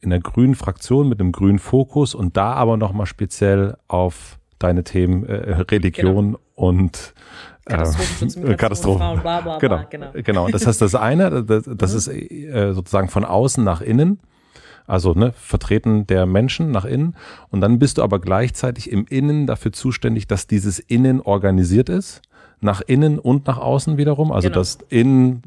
in 0.01 0.11
der 0.11 0.19
grünen 0.19 0.55
Fraktion 0.55 1.09
mit 1.09 1.19
einem 1.19 1.31
grünen 1.31 1.59
Fokus 1.59 2.15
und 2.15 2.37
da 2.37 2.53
aber 2.53 2.77
nochmal 2.77 3.05
speziell 3.05 3.75
auf 3.87 4.39
deine 4.57 4.83
Themen 4.83 5.25
äh, 5.25 5.61
Religion 5.71 6.25
genau. 6.33 6.39
und 6.55 7.13
äh, 7.65 7.75
Katastrophen. 8.55 9.21
Bla, 9.21 9.41
bla, 9.41 9.41
bla, 9.41 9.57
genau, 9.57 9.85
genau. 9.89 10.11
genau. 10.13 10.47
Das 10.49 10.67
heißt, 10.67 10.81
das 10.81 10.95
eine, 10.95 11.43
das, 11.43 11.69
das 11.71 11.93
ist 11.93 12.07
äh, 12.07 12.73
sozusagen 12.73 13.09
von 13.09 13.25
außen 13.25 13.63
nach 13.63 13.81
innen 13.81 14.19
also 14.89 15.13
ne, 15.13 15.33
Vertreten 15.33 16.07
der 16.07 16.25
Menschen 16.25 16.71
nach 16.71 16.85
innen. 16.85 17.15
Und 17.49 17.61
dann 17.61 17.79
bist 17.79 17.97
du 17.97 18.03
aber 18.03 18.19
gleichzeitig 18.19 18.91
im 18.91 19.05
Innen 19.09 19.47
dafür 19.47 19.71
zuständig, 19.71 20.27
dass 20.27 20.47
dieses 20.47 20.79
Innen 20.79 21.21
organisiert 21.21 21.89
ist 21.89 22.21
nach 22.61 22.81
innen 22.81 23.19
und 23.19 23.47
nach 23.47 23.57
außen 23.57 23.97
wiederum. 23.97 24.31
Also 24.31 24.49
genau. 24.49 24.59
das 24.59 24.79
Innen, 24.89 25.41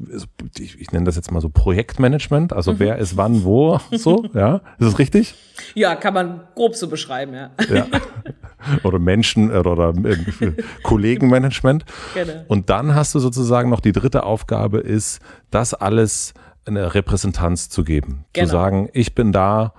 ich, 0.57 0.79
ich, 0.79 0.91
nenne 0.91 1.05
das 1.05 1.15
jetzt 1.15 1.31
mal 1.31 1.41
so 1.41 1.49
Projektmanagement, 1.49 2.53
also 2.53 2.73
mhm. 2.73 2.79
wer 2.79 2.97
ist 2.97 3.17
wann 3.17 3.43
wo, 3.43 3.79
so, 3.91 4.25
ja, 4.33 4.57
ist 4.79 4.87
das 4.87 4.99
richtig? 4.99 5.35
Ja, 5.75 5.95
kann 5.95 6.13
man 6.13 6.41
grob 6.55 6.75
so 6.75 6.87
beschreiben, 6.87 7.33
ja. 7.33 7.51
ja. 7.71 7.85
Oder 8.83 8.97
Menschen 8.97 9.51
oder, 9.51 9.73
oder 9.73 9.93
Kollegenmanagement. 10.83 11.83
Genau. 12.13 12.45
Und 12.47 12.69
dann 12.69 12.95
hast 12.95 13.13
du 13.13 13.19
sozusagen 13.19 13.69
noch 13.69 13.81
die 13.81 13.91
dritte 13.91 14.23
Aufgabe 14.23 14.79
ist, 14.79 15.19
das 15.51 15.73
alles 15.73 16.33
eine 16.65 16.93
Repräsentanz 16.93 17.69
zu 17.69 17.83
geben. 17.83 18.25
Genau. 18.33 18.45
Zu 18.47 18.51
sagen, 18.51 18.89
ich 18.93 19.15
bin 19.15 19.31
da, 19.31 19.73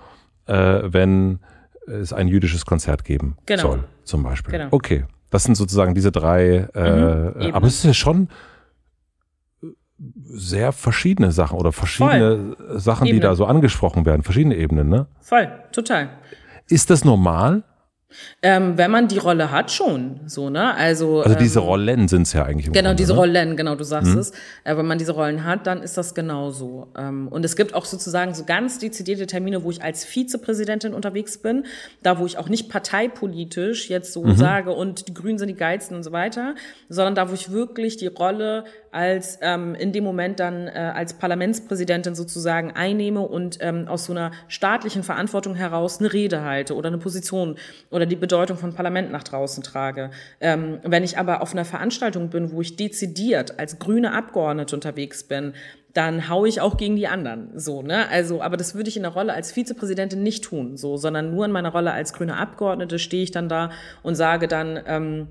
äh, 0.45 0.53
wenn 0.83 1.39
es 1.87 2.13
ein 2.13 2.27
jüdisches 2.27 2.65
Konzert 2.65 3.03
geben 3.05 3.37
Genau. 3.45 3.61
soll, 3.61 3.83
zum 4.03 4.23
Beispiel. 4.23 4.51
Genau. 4.51 4.67
Okay, 4.71 5.05
das 5.29 5.43
sind 5.43 5.55
sozusagen 5.55 5.93
diese 5.95 6.11
drei, 6.11 6.67
äh, 6.75 7.45
eben. 7.45 7.53
aber 7.53 7.67
es 7.67 7.75
ist 7.75 7.85
ja 7.85 7.93
schon 7.93 8.29
sehr 10.23 10.71
verschiedene 10.71 11.31
Sachen 11.31 11.57
oder 11.57 11.71
verschiedene 11.71 12.55
Sachen, 12.75 13.05
die 13.05 13.11
Ebenen. 13.11 13.21
da 13.23 13.35
so 13.35 13.45
angesprochen 13.45 14.05
werden, 14.05 14.23
verschiedene 14.23 14.55
Ebenen, 14.55 14.89
ne? 14.89 15.07
Voll, 15.21 15.49
total. 15.71 16.09
Ist 16.67 16.89
das 16.89 17.05
normal? 17.05 17.63
Ähm, 18.41 18.77
wenn 18.77 18.91
man 18.91 19.07
die 19.07 19.17
Rolle 19.17 19.51
hat, 19.51 19.71
schon. 19.71 20.21
So, 20.25 20.49
ne? 20.49 20.73
Also, 20.75 21.21
Also 21.21 21.37
diese 21.37 21.59
ähm, 21.59 21.65
Rollen 21.65 22.07
sind 22.07 22.23
es 22.23 22.33
ja 22.33 22.43
eigentlich 22.43 22.65
Genau, 22.65 22.89
Grunde, 22.89 22.95
diese 22.95 23.13
ne? 23.13 23.19
Rollen, 23.19 23.57
genau, 23.57 23.75
du 23.75 23.83
sagst 23.83 24.15
es. 24.15 24.31
Äh, 24.63 24.77
wenn 24.77 24.85
man 24.85 24.97
diese 24.97 25.13
Rollen 25.13 25.43
hat, 25.45 25.67
dann 25.67 25.81
ist 25.81 25.97
das 25.97 26.13
genauso. 26.13 26.87
Ähm, 26.97 27.27
und 27.27 27.43
es 27.45 27.55
gibt 27.55 27.73
auch 27.73 27.85
sozusagen 27.85 28.33
so 28.33 28.43
ganz 28.43 28.79
dezidierte 28.79 29.27
Termine, 29.27 29.63
wo 29.63 29.71
ich 29.71 29.81
als 29.83 30.05
Vizepräsidentin 30.05 30.93
unterwegs 30.93 31.37
bin, 31.37 31.65
da 32.03 32.19
wo 32.19 32.25
ich 32.25 32.37
auch 32.37 32.49
nicht 32.49 32.69
parteipolitisch 32.69 33.89
jetzt 33.89 34.13
so 34.13 34.33
sage 34.33 34.71
und 34.71 35.07
die 35.07 35.13
Grünen 35.13 35.37
sind 35.37 35.47
die 35.47 35.55
geilsten 35.55 35.95
und 35.97 36.03
so 36.03 36.11
weiter, 36.11 36.55
sondern 36.89 37.15
da 37.15 37.29
wo 37.29 37.33
ich 37.33 37.51
wirklich 37.51 37.97
die 37.97 38.07
Rolle 38.07 38.65
als 38.95 39.39
ähm, 39.41 39.75
in 39.75 39.91
dem 39.91 40.05
Moment 40.05 40.39
dann 40.39 40.67
äh, 40.67 40.71
als 40.71 41.13
Parlamentspräsidentin 41.13 42.15
sozusagen 42.15 42.71
einnehme 42.71 43.19
und 43.19 43.57
ähm, 43.59 43.89
aus 43.89 44.05
so 44.05 44.13
einer 44.13 44.31
staatlichen 44.47 45.03
Verantwortung 45.03 45.53
heraus 45.53 45.99
eine 45.99 46.13
Rede 46.13 46.43
halte 46.43 46.75
oder 46.75 46.87
eine 46.87 46.97
Position 46.97 47.57
oder 47.91 48.05
die 48.05 48.15
Bedeutung 48.15 48.57
von 48.57 48.73
Parlament 48.73 49.11
nach 49.11 49.23
draußen 49.23 49.63
trage. 49.63 50.11
Ähm, 50.39 50.79
wenn 50.83 51.03
ich 51.03 51.17
aber 51.17 51.41
auf 51.41 51.51
einer 51.51 51.65
Veranstaltung 51.65 52.29
bin, 52.29 52.53
wo 52.53 52.61
ich 52.61 52.77
dezidiert 52.77 53.59
als 53.59 53.79
grüne 53.79 54.13
Abgeordnete 54.13 54.73
unterwegs 54.73 55.23
bin, 55.23 55.53
dann 55.93 56.29
hau 56.29 56.45
ich 56.45 56.61
auch 56.61 56.77
gegen 56.77 56.95
die 56.95 57.07
anderen. 57.07 57.57
So, 57.57 57.81
ne? 57.81 58.09
Also, 58.09 58.41
aber 58.41 58.55
das 58.55 58.75
würde 58.75 58.89
ich 58.89 58.97
in 58.97 59.03
der 59.03 59.13
Rolle 59.13 59.33
als 59.33 59.51
Vizepräsidentin 59.51 60.23
nicht 60.23 60.43
tun, 60.45 60.77
so, 60.77 60.95
sondern 60.95 61.31
nur 61.31 61.45
in 61.45 61.51
meiner 61.51 61.69
Rolle 61.69 61.91
als 61.91 62.13
grüne 62.13 62.37
Abgeordnete 62.37 62.97
stehe 62.97 63.23
ich 63.23 63.31
dann 63.31 63.49
da 63.49 63.71
und 64.03 64.15
sage 64.15 64.47
dann, 64.47 64.79
ähm, 64.87 65.27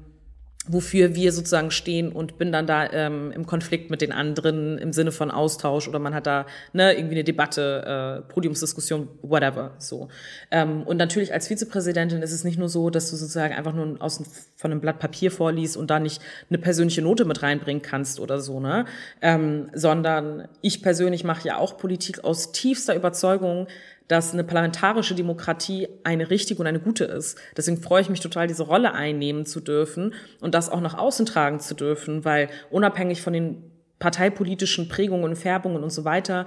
wofür 0.67 1.15
wir 1.15 1.33
sozusagen 1.33 1.71
stehen 1.71 2.11
und 2.11 2.39
bin 2.39 2.51
dann 2.51 2.67
da 2.67 2.91
ähm, 2.91 3.33
im 3.33 3.47
Konflikt 3.47 3.91
mit 3.91 4.01
den 4.01 4.12
anderen 4.12 4.79
im 4.79 4.93
Sinne 4.93 5.12
von 5.12 5.31
Austausch 5.31 5.89
oder 5.89 5.99
man 5.99 6.15
hat 6.15 6.27
da 6.27 6.47
ne, 6.73 6.95
irgendwie 6.95 7.17
eine 7.17 7.25
Debatte, 7.25 8.23
äh, 8.27 8.33
Podiumsdiskussion, 8.33 9.09
whatever. 9.23 9.75
So. 9.79 10.09
Ähm, 10.51 10.83
und 10.85 10.97
natürlich 10.97 11.35
als 11.35 11.49
Vizepräsidentin 11.49 12.23
ist 12.23 12.33
es 12.33 12.45
nicht 12.45 12.59
nur 12.59 12.71
so, 12.71 12.89
dass 12.89 13.11
du 13.11 13.17
sozusagen 13.17 13.55
einfach 13.55 13.75
nur 13.75 14.01
aus 14.01 14.23
von 14.57 14.71
einem 14.71 14.81
Blatt 14.81 14.99
Papier 14.99 15.31
vorliest 15.31 15.77
und 15.77 15.91
da 15.91 15.99
nicht 15.99 16.23
eine 16.49 16.59
persönliche 16.59 17.03
Note 17.03 17.27
mit 17.27 17.43
reinbringen 17.43 17.83
kannst 17.83 18.19
oder 18.19 18.41
so, 18.41 18.61
ne? 18.61 18.87
Ähm, 19.21 19.69
sondern 19.75 20.49
ich 20.62 20.83
persönlich 20.83 21.25
mache 21.25 21.47
ja 21.47 21.59
auch 21.59 21.77
Politik 21.77 22.25
aus 22.25 22.53
tiefster 22.53 22.95
Überzeugung, 22.95 23.67
dass 24.09 24.33
eine 24.33 24.45
parlamentarische 24.45 25.15
Demokratie 25.15 25.89
eine 26.03 26.31
richtige 26.31 26.61
und 26.61 26.67
eine 26.67 26.81
gute 26.81 27.05
ist. 27.05 27.39
Deswegen 27.57 27.81
freue 27.81 28.03
ich 28.03 28.11
mich 28.11 28.21
total, 28.21 28.47
diese 28.47 28.65
Rolle 28.65 28.93
einnehmen 28.93 29.47
zu 29.47 29.61
dürfen 29.61 30.15
und 30.41 30.55
das 30.55 30.69
auch 30.69 30.81
nach 30.81 30.99
außen 30.99 31.27
tragen 31.27 31.61
zu 31.61 31.75
dürfen, 31.75 32.25
weil 32.25 32.49
unabhängig 32.71 33.23
von 33.23 33.33
den 33.33 33.71
parteipolitischen 33.99 34.89
Prägungen 34.89 35.25
und 35.25 35.37
Färbungen 35.37 35.83
und 35.83 35.91
so 35.91 36.05
weiter, 36.05 36.47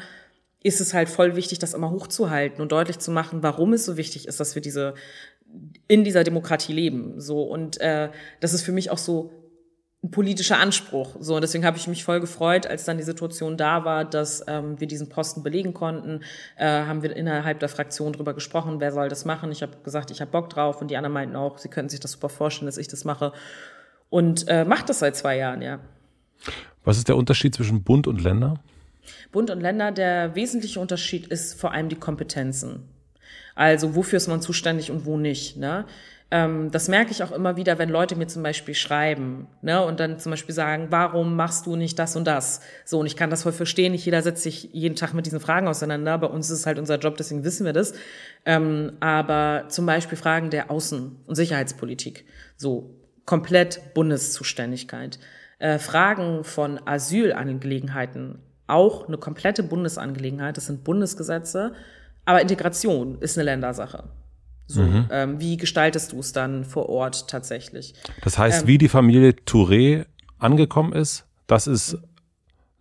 ist 0.64 0.82
es 0.82 0.93
halt 0.93 1.10
voll 1.10 1.36
wichtig, 1.36 1.60
das 1.60 1.74
immer 1.74 1.91
hochzuhalten 1.91 2.62
und 2.62 2.72
deutlich 2.72 2.99
zu 2.99 3.12
machen, 3.12 3.41
warum 3.41 3.74
es 3.74 3.86
so 3.86 3.97
wichtig 3.97 4.28
ist, 4.28 4.39
dass 4.39 4.55
wir 4.55 4.62
diese 4.62 4.95
in 5.88 6.03
dieser 6.03 6.24
Demokratie 6.24 6.74
leben. 6.74 7.22
So 7.22 7.43
und 7.43 7.80
äh, 7.80 8.10
das 8.41 8.53
ist 8.53 8.64
für 8.64 8.72
mich 8.72 8.91
auch 8.91 8.97
so 8.97 9.32
ein 10.04 10.12
politischer 10.12 10.60
Anspruch. 10.60 11.16
So, 11.20 11.36
und 11.36 11.41
deswegen 11.41 11.66
habe 11.66 11.78
ich 11.78 11.88
mich 11.88 12.04
voll 12.04 12.20
gefreut, 12.20 12.68
als 12.68 12.86
dann 12.86 12.98
die 12.98 13.04
Situation 13.04 13.58
da 13.58 13.84
war, 13.84 14.06
dass 14.06 14.43
ähm, 14.48 14.80
wir 14.80 14.88
diesen 14.88 15.10
Posten 15.10 15.41
belegen 15.41 15.74
konnten. 15.74 16.22
Äh, 16.56 16.68
haben 16.68 17.02
wir 17.02 17.16
innerhalb 17.16 17.60
der 17.60 17.70
Fraktion 17.70 18.14
drüber 18.14 18.34
gesprochen, 18.34 18.80
wer 18.80 18.91
soll 18.91 19.10
das 19.10 19.26
machen. 19.26 19.52
Ich 19.52 19.64
habe 19.64 19.74
gesagt, 19.84 20.12
ich 20.12 20.22
habe 20.22 20.32
Bock 20.32 20.50
drauf 20.50 20.82
und 20.82 20.91
die 20.91 20.98
anderen 20.98 21.14
meinten 21.14 21.36
auch, 21.36 21.58
sie 21.58 21.70
könnten 21.70 21.89
sich 21.89 22.00
das 22.00 22.12
super 22.12 22.30
vorstellen, 22.30 22.68
dass 22.68 22.78
ich 22.78 22.88
das 22.88 23.06
mache. 23.06 23.34
Und 24.10 24.48
äh, 24.48 24.66
macht 24.66 24.89
das 24.89 25.00
seit 25.00 25.16
zwei 25.16 25.38
Jahren, 25.38 25.62
ja. 25.62 25.80
Was 26.84 26.98
ist 26.98 27.08
der 27.08 27.18
Unterschied 27.18 27.56
zwischen 27.56 27.84
Bund 27.84 28.08
und 28.08 28.22
Länder? 28.22 28.60
Bund 29.32 29.50
und 29.50 29.62
Länder, 29.62 29.91
der 29.91 30.36
wesentliche 30.36 30.80
Unterschied 30.80 31.28
ist 31.28 31.60
vor 31.60 31.72
allem 31.72 31.89
die 31.89 31.95
Kompetenzen. 31.95 32.88
Also 33.56 33.95
wofür 33.95 34.18
ist 34.18 34.28
man 34.28 34.41
zuständig 34.41 34.91
und 34.91 35.06
wo 35.06 35.18
nicht. 35.18 35.58
Ne? 35.58 35.86
Ähm, 36.30 36.71
das 36.71 36.89
merke 36.89 37.11
ich 37.11 37.23
auch 37.23 37.32
immer 37.32 37.55
wieder, 37.55 37.80
wenn 37.80 37.88
Leute 37.88 38.17
mir 38.17 38.28
zum 38.28 38.43
Beispiel 38.43 38.73
schreiben 38.73 39.47
ne? 39.61 39.84
und 39.86 40.01
dann 40.01 40.19
zum 40.19 40.32
Beispiel 40.32 40.53
sagen, 40.53 40.88
warum 40.89 41.38
machst 41.38 41.65
du 41.65 41.78
nicht 41.78 41.97
das 41.97 42.17
und 42.17 42.25
das? 42.25 42.59
So, 42.84 42.99
und 42.99 43.05
ich 43.05 43.15
kann 43.15 43.30
das 43.30 43.43
voll 43.43 43.53
verstehen, 43.53 43.93
nicht 43.93 44.03
jeder 44.03 44.21
setzt 44.21 44.43
sich 44.43 44.69
jeden 44.73 44.97
Tag 44.97 45.13
mit 45.13 45.25
diesen 45.25 45.39
Fragen 45.39 45.69
auseinander. 45.69 46.17
Bei 46.17 46.28
uns 46.28 46.49
ist 46.49 46.59
es 46.59 46.65
halt 46.65 46.80
unser 46.80 46.99
Job, 46.99 47.15
deswegen 47.15 47.45
wissen 47.45 47.65
wir 47.65 47.71
das. 47.71 47.93
Ähm, 48.45 48.93
aber 48.99 49.65
zum 49.69 49.86
Beispiel 49.86 50.17
Fragen 50.17 50.49
der 50.49 50.69
Außen- 50.69 51.11
und 51.25 51.36
Sicherheitspolitik, 51.36 52.25
so 52.57 52.93
komplett 53.25 53.93
Bundeszuständigkeit. 53.93 55.19
Äh, 55.59 55.80
Fragen 55.80 56.43
von 56.43 56.86
Asylangelegenheiten, 56.86 58.39
auch 58.67 59.07
eine 59.07 59.17
komplette 59.17 59.63
Bundesangelegenheit, 59.63 60.57
das 60.57 60.65
sind 60.65 60.84
Bundesgesetze, 60.84 61.71
aber 62.25 62.41
Integration 62.41 63.17
ist 63.21 63.38
eine 63.38 63.45
Ländersache. 63.45 64.09
So, 64.68 64.86
ähm, 65.11 65.39
wie 65.39 65.55
gestaltest 65.57 66.11
du 66.11 66.20
es 66.20 66.34
dann 66.34 66.65
vor 66.65 66.89
Ort 66.89 67.30
tatsächlich? 67.30 67.93
Das 68.22 68.38
heißt, 68.38 68.61
Ähm. 68.63 68.68
wie 68.68 68.78
die 68.78 68.89
Familie 68.89 69.32
Touré 69.32 70.05
angekommen 70.39 70.91
ist, 70.93 71.26
das 71.47 71.68
ist 71.68 71.97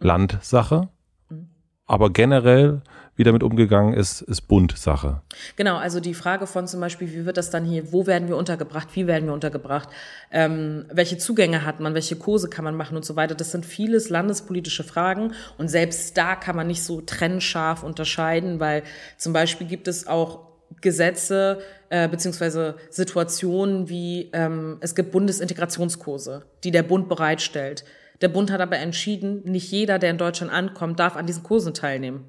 Landsache, 0.00 0.88
Mhm. 1.28 1.48
aber 1.86 2.10
generell, 2.10 2.82
wie 3.14 3.24
damit 3.24 3.42
umgegangen 3.42 3.94
ist, 3.94 4.20
ist 4.20 4.42
Bundsache. 4.42 5.22
Genau, 5.56 5.76
also 5.76 6.00
die 6.00 6.12
Frage 6.12 6.46
von 6.46 6.66
zum 6.66 6.80
Beispiel, 6.80 7.10
wie 7.14 7.24
wird 7.24 7.38
das 7.38 7.48
dann 7.50 7.64
hier, 7.64 7.92
wo 7.92 8.06
werden 8.06 8.28
wir 8.28 8.36
untergebracht, 8.36 8.88
wie 8.94 9.06
werden 9.06 9.26
wir 9.26 9.32
untergebracht, 9.32 9.88
ähm, 10.30 10.84
welche 10.92 11.16
Zugänge 11.16 11.64
hat 11.64 11.80
man, 11.80 11.94
welche 11.94 12.16
Kurse 12.16 12.50
kann 12.50 12.64
man 12.64 12.74
machen 12.76 12.96
und 12.96 13.04
so 13.06 13.16
weiter, 13.16 13.34
das 13.34 13.52
sind 13.52 13.64
vieles 13.64 14.10
landespolitische 14.10 14.84
Fragen 14.84 15.32
und 15.56 15.68
selbst 15.68 16.18
da 16.18 16.36
kann 16.36 16.56
man 16.56 16.66
nicht 16.66 16.82
so 16.82 17.00
trennscharf 17.00 17.82
unterscheiden, 17.82 18.60
weil 18.60 18.82
zum 19.16 19.32
Beispiel 19.32 19.66
gibt 19.66 19.88
es 19.88 20.06
auch 20.06 20.40
Gesetze 20.80 21.58
äh, 21.90 22.08
beziehungsweise 22.08 22.76
Situationen 22.90 23.88
wie 23.88 24.30
ähm, 24.32 24.78
es 24.80 24.94
gibt 24.94 25.12
Bundesintegrationskurse, 25.12 26.44
die 26.64 26.70
der 26.70 26.82
Bund 26.82 27.08
bereitstellt. 27.08 27.84
Der 28.20 28.28
Bund 28.28 28.50
hat 28.50 28.60
aber 28.60 28.78
entschieden, 28.78 29.42
nicht 29.44 29.70
jeder, 29.70 29.98
der 29.98 30.10
in 30.10 30.18
Deutschland 30.18 30.52
ankommt, 30.52 30.98
darf 30.98 31.16
an 31.16 31.26
diesen 31.26 31.42
Kursen 31.42 31.74
teilnehmen 31.74 32.24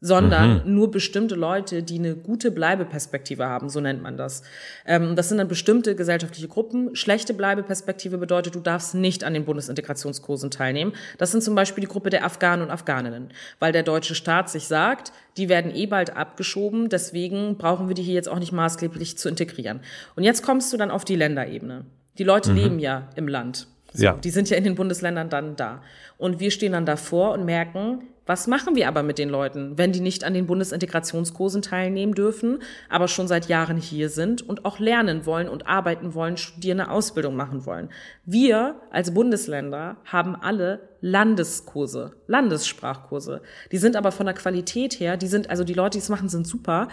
sondern 0.00 0.62
nur 0.64 0.90
bestimmte 0.90 1.34
Leute, 1.34 1.82
die 1.82 1.98
eine 1.98 2.14
gute 2.14 2.52
Bleibeperspektive 2.52 3.46
haben, 3.46 3.68
so 3.68 3.80
nennt 3.80 4.00
man 4.02 4.16
das. 4.16 4.42
Ähm, 4.86 5.16
das 5.16 5.28
sind 5.28 5.38
dann 5.38 5.48
bestimmte 5.48 5.96
gesellschaftliche 5.96 6.46
Gruppen. 6.46 6.94
Schlechte 6.94 7.34
Bleibeperspektive 7.34 8.16
bedeutet, 8.16 8.54
du 8.54 8.60
darfst 8.60 8.94
nicht 8.94 9.24
an 9.24 9.34
den 9.34 9.44
Bundesintegrationskursen 9.44 10.50
teilnehmen. 10.50 10.92
Das 11.18 11.32
sind 11.32 11.42
zum 11.42 11.56
Beispiel 11.56 11.82
die 11.82 11.88
Gruppe 11.88 12.10
der 12.10 12.24
Afghanen 12.24 12.62
und 12.62 12.70
Afghaninnen, 12.70 13.30
weil 13.58 13.72
der 13.72 13.82
deutsche 13.82 14.14
Staat 14.14 14.50
sich 14.50 14.68
sagt, 14.68 15.12
die 15.36 15.48
werden 15.48 15.74
eh 15.74 15.86
bald 15.86 16.16
abgeschoben, 16.16 16.88
deswegen 16.88 17.56
brauchen 17.56 17.88
wir 17.88 17.94
die 17.94 18.02
hier 18.02 18.14
jetzt 18.14 18.28
auch 18.28 18.38
nicht 18.38 18.52
maßgeblich 18.52 19.18
zu 19.18 19.28
integrieren. 19.28 19.80
Und 20.14 20.22
jetzt 20.22 20.42
kommst 20.42 20.72
du 20.72 20.76
dann 20.76 20.92
auf 20.92 21.04
die 21.04 21.16
Länderebene. 21.16 21.84
Die 22.18 22.24
Leute 22.24 22.52
leben 22.52 22.78
ja 22.78 23.08
im 23.16 23.28
Land. 23.28 23.68
So, 23.92 24.04
Ja. 24.04 24.12
Die 24.14 24.30
sind 24.30 24.50
ja 24.50 24.56
in 24.56 24.64
den 24.64 24.74
Bundesländern 24.74 25.28
dann 25.28 25.56
da. 25.56 25.82
Und 26.16 26.40
wir 26.40 26.50
stehen 26.50 26.72
dann 26.72 26.86
davor 26.86 27.32
und 27.32 27.44
merken, 27.44 28.02
was 28.28 28.46
machen 28.46 28.76
wir 28.76 28.88
aber 28.88 29.02
mit 29.02 29.16
den 29.16 29.30
Leuten, 29.30 29.78
wenn 29.78 29.90
die 29.90 30.00
nicht 30.00 30.22
an 30.22 30.34
den 30.34 30.46
Bundesintegrationskursen 30.46 31.62
teilnehmen 31.62 32.14
dürfen, 32.14 32.58
aber 32.90 33.08
schon 33.08 33.26
seit 33.26 33.48
Jahren 33.48 33.78
hier 33.78 34.10
sind 34.10 34.46
und 34.46 34.66
auch 34.66 34.78
lernen 34.78 35.24
wollen 35.24 35.48
und 35.48 35.66
arbeiten 35.66 36.12
wollen, 36.12 36.36
studieren, 36.36 36.80
eine 36.80 36.90
Ausbildung 36.90 37.36
machen 37.36 37.64
wollen. 37.64 37.88
Wir 38.26 38.76
als 38.90 39.14
Bundesländer 39.14 39.96
haben 40.04 40.36
alle 40.36 40.90
Landeskurse, 41.00 42.16
Landessprachkurse. 42.26 43.40
Die 43.72 43.78
sind 43.78 43.96
aber 43.96 44.12
von 44.12 44.26
der 44.26 44.34
Qualität 44.34 45.00
her, 45.00 45.16
die 45.16 45.26
sind, 45.26 45.48
also 45.48 45.64
die 45.64 45.72
Leute, 45.72 45.96
die 45.96 46.02
es 46.02 46.10
machen, 46.10 46.28
sind 46.28 46.46
super, 46.46 46.88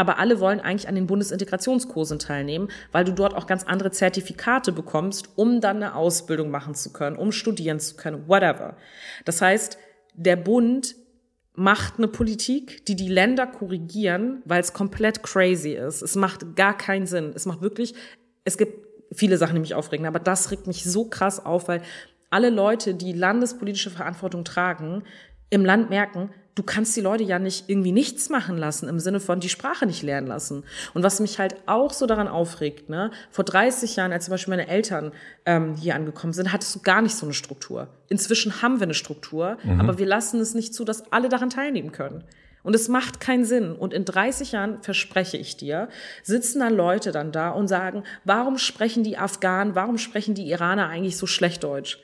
aber 0.00 0.18
alle 0.18 0.40
wollen 0.40 0.60
eigentlich 0.60 0.88
an 0.88 0.94
den 0.94 1.06
Bundesintegrationskursen 1.06 2.18
teilnehmen, 2.18 2.68
weil 2.90 3.04
du 3.04 3.12
dort 3.12 3.34
auch 3.34 3.46
ganz 3.46 3.64
andere 3.64 3.90
Zertifikate 3.90 4.72
bekommst, 4.72 5.28
um 5.36 5.60
dann 5.60 5.76
eine 5.76 5.94
Ausbildung 5.94 6.50
machen 6.50 6.74
zu 6.74 6.90
können, 6.90 7.16
um 7.16 7.32
studieren 7.32 7.80
zu 7.80 7.96
können, 7.96 8.26
whatever. 8.26 8.78
Das 9.26 9.42
heißt, 9.42 9.76
der 10.14 10.36
Bund 10.36 10.94
macht 11.52 11.98
eine 11.98 12.08
Politik, 12.08 12.86
die 12.86 12.96
die 12.96 13.08
Länder 13.10 13.46
korrigieren, 13.46 14.40
weil 14.46 14.62
es 14.62 14.72
komplett 14.72 15.22
crazy 15.22 15.72
ist. 15.72 16.00
Es 16.00 16.16
macht 16.16 16.56
gar 16.56 16.74
keinen 16.78 17.06
Sinn. 17.06 17.32
Es 17.34 17.44
macht 17.44 17.60
wirklich, 17.60 17.92
es 18.44 18.56
gibt 18.56 18.86
viele 19.12 19.36
Sachen, 19.36 19.54
die 19.54 19.60
mich 19.60 19.74
aufregen, 19.74 20.06
aber 20.06 20.18
das 20.18 20.50
regt 20.50 20.66
mich 20.66 20.82
so 20.84 21.04
krass 21.10 21.44
auf, 21.44 21.68
weil 21.68 21.82
alle 22.30 22.48
Leute, 22.48 22.94
die 22.94 23.12
landespolitische 23.12 23.90
Verantwortung 23.90 24.44
tragen, 24.44 25.02
im 25.50 25.62
Land 25.62 25.90
merken, 25.90 26.30
du 26.60 26.66
kannst 26.66 26.94
die 26.94 27.00
Leute 27.00 27.24
ja 27.24 27.38
nicht 27.38 27.70
irgendwie 27.70 27.90
nichts 27.90 28.28
machen 28.28 28.58
lassen, 28.58 28.86
im 28.86 29.00
Sinne 29.00 29.18
von 29.18 29.40
die 29.40 29.48
Sprache 29.48 29.86
nicht 29.86 30.02
lernen 30.02 30.26
lassen. 30.26 30.62
Und 30.92 31.02
was 31.02 31.18
mich 31.18 31.38
halt 31.38 31.56
auch 31.64 31.90
so 31.90 32.04
daran 32.04 32.28
aufregt, 32.28 32.90
ne, 32.90 33.10
vor 33.30 33.44
30 33.46 33.96
Jahren, 33.96 34.12
als 34.12 34.26
zum 34.26 34.32
Beispiel 34.32 34.52
meine 34.52 34.68
Eltern 34.68 35.12
ähm, 35.46 35.74
hier 35.74 35.94
angekommen 35.94 36.34
sind, 36.34 36.52
hattest 36.52 36.74
du 36.74 36.80
gar 36.80 37.00
nicht 37.00 37.16
so 37.16 37.24
eine 37.24 37.32
Struktur. 37.32 37.88
Inzwischen 38.10 38.60
haben 38.60 38.78
wir 38.78 38.84
eine 38.84 38.94
Struktur, 38.94 39.56
mhm. 39.62 39.80
aber 39.80 39.98
wir 39.98 40.04
lassen 40.04 40.38
es 40.38 40.52
nicht 40.52 40.74
zu, 40.74 40.84
dass 40.84 41.10
alle 41.10 41.30
daran 41.30 41.48
teilnehmen 41.48 41.92
können. 41.92 42.24
Und 42.62 42.74
es 42.76 42.88
macht 42.88 43.20
keinen 43.20 43.46
Sinn. 43.46 43.72
Und 43.72 43.94
in 43.94 44.04
30 44.04 44.52
Jahren, 44.52 44.82
verspreche 44.82 45.38
ich 45.38 45.56
dir, 45.56 45.88
sitzen 46.22 46.60
dann 46.60 46.74
Leute 46.74 47.10
dann 47.10 47.32
da 47.32 47.48
und 47.52 47.68
sagen, 47.68 48.04
warum 48.24 48.58
sprechen 48.58 49.02
die 49.02 49.16
Afghanen, 49.16 49.74
warum 49.74 49.96
sprechen 49.96 50.34
die 50.34 50.50
Iraner 50.50 50.88
eigentlich 50.88 51.16
so 51.16 51.26
schlecht 51.26 51.64
Deutsch? 51.64 52.02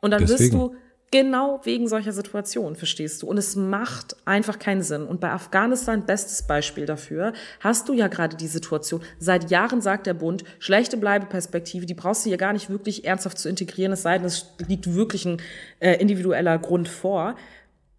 Und 0.00 0.10
dann 0.10 0.22
Deswegen. 0.22 0.40
wirst 0.40 0.54
du 0.54 0.76
Genau 1.14 1.60
wegen 1.62 1.86
solcher 1.86 2.10
Situationen, 2.10 2.74
verstehst 2.74 3.22
du? 3.22 3.28
Und 3.28 3.38
es 3.38 3.54
macht 3.54 4.16
einfach 4.24 4.58
keinen 4.58 4.82
Sinn. 4.82 5.06
Und 5.06 5.20
bei 5.20 5.30
Afghanistan, 5.30 6.04
bestes 6.04 6.42
Beispiel 6.42 6.86
dafür, 6.86 7.34
hast 7.60 7.88
du 7.88 7.92
ja 7.92 8.08
gerade 8.08 8.36
die 8.36 8.48
Situation. 8.48 9.00
Seit 9.20 9.48
Jahren 9.48 9.80
sagt 9.80 10.08
der 10.08 10.14
Bund, 10.14 10.42
schlechte 10.58 10.96
Bleibeperspektive, 10.96 11.86
die 11.86 11.94
brauchst 11.94 12.24
du 12.24 12.30
hier 12.30 12.36
gar 12.36 12.52
nicht 12.52 12.68
wirklich 12.68 13.04
ernsthaft 13.04 13.38
zu 13.38 13.48
integrieren, 13.48 13.92
es 13.92 14.02
sei 14.02 14.18
denn, 14.18 14.26
es 14.26 14.56
liegt 14.66 14.92
wirklich 14.92 15.24
ein 15.24 15.40
äh, 15.78 15.92
individueller 16.00 16.58
Grund 16.58 16.88
vor. 16.88 17.36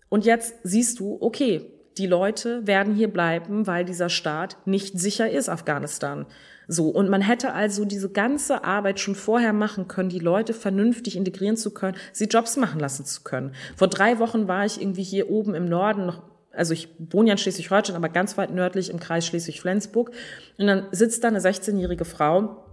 Und 0.09 0.25
jetzt 0.25 0.55
siehst 0.63 0.99
du, 0.99 1.17
okay, 1.21 1.71
die 1.97 2.07
Leute 2.07 2.67
werden 2.67 2.95
hier 2.95 3.07
bleiben, 3.07 3.65
weil 3.65 3.85
dieser 3.85 4.09
Staat 4.09 4.57
nicht 4.65 4.99
sicher 4.99 5.29
ist, 5.29 5.47
Afghanistan. 5.47 6.25
So, 6.67 6.89
und 6.89 7.09
man 7.09 7.21
hätte 7.21 7.53
also 7.53 7.85
diese 7.85 8.09
ganze 8.09 8.63
Arbeit 8.63 8.99
schon 8.99 9.15
vorher 9.15 9.53
machen 9.53 9.87
können, 9.87 10.09
die 10.09 10.19
Leute 10.19 10.53
vernünftig 10.53 11.15
integrieren 11.15 11.57
zu 11.57 11.71
können, 11.71 11.97
sie 12.11 12.25
Jobs 12.25 12.57
machen 12.57 12.79
lassen 12.79 13.05
zu 13.05 13.21
können. 13.23 13.53
Vor 13.75 13.87
drei 13.87 14.19
Wochen 14.19 14.47
war 14.47 14.65
ich 14.65 14.81
irgendwie 14.81 15.03
hier 15.03 15.29
oben 15.29 15.55
im 15.55 15.65
Norden 15.65 16.05
noch 16.05 16.23
also 16.55 16.73
ich 16.73 16.87
wohne 16.99 17.27
ja 17.27 17.33
in 17.33 17.37
Schleswig-Holstein, 17.37 17.97
aber 17.97 18.07
ganz 18.07 18.37
weit 18.37 18.49
nördlich 18.49 18.89
im 18.89 18.97
Kreis 18.97 19.25
Schleswig-Flensburg. 19.25 20.11
Und 20.57 20.67
dann 20.67 20.87
sitzt 20.91 21.21
da 21.23 21.27
eine 21.27 21.39
16-jährige 21.39 22.05
Frau 22.05 22.63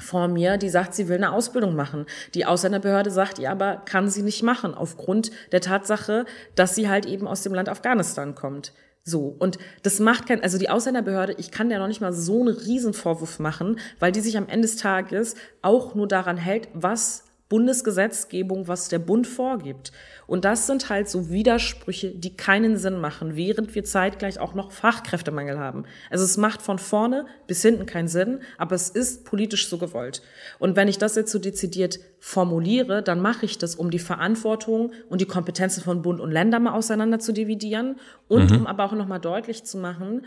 vor 0.00 0.28
mir, 0.28 0.56
die 0.56 0.68
sagt, 0.68 0.94
sie 0.94 1.08
will 1.08 1.16
eine 1.16 1.32
Ausbildung 1.32 1.74
machen. 1.74 2.06
Die 2.34 2.46
Ausländerbehörde 2.46 3.10
sagt 3.10 3.38
ihr 3.38 3.50
aber, 3.50 3.82
kann 3.84 4.08
sie 4.08 4.22
nicht 4.22 4.42
machen, 4.42 4.74
aufgrund 4.74 5.30
der 5.52 5.60
Tatsache, 5.60 6.24
dass 6.54 6.74
sie 6.74 6.88
halt 6.88 7.06
eben 7.06 7.26
aus 7.26 7.42
dem 7.42 7.54
Land 7.54 7.68
Afghanistan 7.68 8.34
kommt. 8.34 8.72
So. 9.08 9.34
Und 9.38 9.58
das 9.82 10.00
macht 10.00 10.26
kein, 10.26 10.42
also 10.42 10.58
die 10.58 10.68
Ausländerbehörde, 10.68 11.34
ich 11.38 11.50
kann 11.50 11.68
der 11.68 11.78
noch 11.78 11.88
nicht 11.88 12.00
mal 12.00 12.12
so 12.12 12.40
einen 12.40 12.54
Riesenvorwurf 12.54 13.38
machen, 13.38 13.78
weil 13.98 14.12
die 14.12 14.20
sich 14.20 14.36
am 14.36 14.48
Ende 14.48 14.68
des 14.68 14.76
Tages 14.76 15.34
auch 15.62 15.94
nur 15.94 16.06
daran 16.06 16.36
hält, 16.36 16.68
was 16.74 17.24
Bundesgesetzgebung, 17.48 18.68
was 18.68 18.88
der 18.88 18.98
Bund 18.98 19.26
vorgibt. 19.26 19.92
Und 20.28 20.44
das 20.44 20.66
sind 20.66 20.90
halt 20.90 21.08
so 21.08 21.30
Widersprüche, 21.30 22.10
die 22.10 22.36
keinen 22.36 22.76
Sinn 22.76 23.00
machen, 23.00 23.34
während 23.34 23.74
wir 23.74 23.82
zeitgleich 23.82 24.38
auch 24.38 24.52
noch 24.52 24.72
Fachkräftemangel 24.72 25.58
haben. 25.58 25.84
Also 26.10 26.26
es 26.26 26.36
macht 26.36 26.60
von 26.60 26.78
vorne 26.78 27.24
bis 27.46 27.62
hinten 27.62 27.86
keinen 27.86 28.08
Sinn, 28.08 28.40
aber 28.58 28.74
es 28.74 28.90
ist 28.90 29.24
politisch 29.24 29.70
so 29.70 29.78
gewollt. 29.78 30.20
Und 30.58 30.76
wenn 30.76 30.86
ich 30.86 30.98
das 30.98 31.16
jetzt 31.16 31.32
so 31.32 31.38
dezidiert 31.38 31.98
formuliere, 32.20 33.02
dann 33.02 33.22
mache 33.22 33.46
ich 33.46 33.56
das, 33.56 33.74
um 33.74 33.90
die 33.90 33.98
Verantwortung 33.98 34.92
und 35.08 35.22
die 35.22 35.26
Kompetenzen 35.26 35.82
von 35.82 36.02
Bund 36.02 36.20
und 36.20 36.30
Ländern 36.30 36.64
mal 36.64 36.74
auseinander 36.74 37.18
zu 37.20 37.32
dividieren 37.32 37.96
und 38.28 38.50
mhm. 38.50 38.58
um 38.58 38.66
aber 38.66 38.84
auch 38.84 38.92
nochmal 38.92 39.20
deutlich 39.20 39.64
zu 39.64 39.78
machen, 39.78 40.26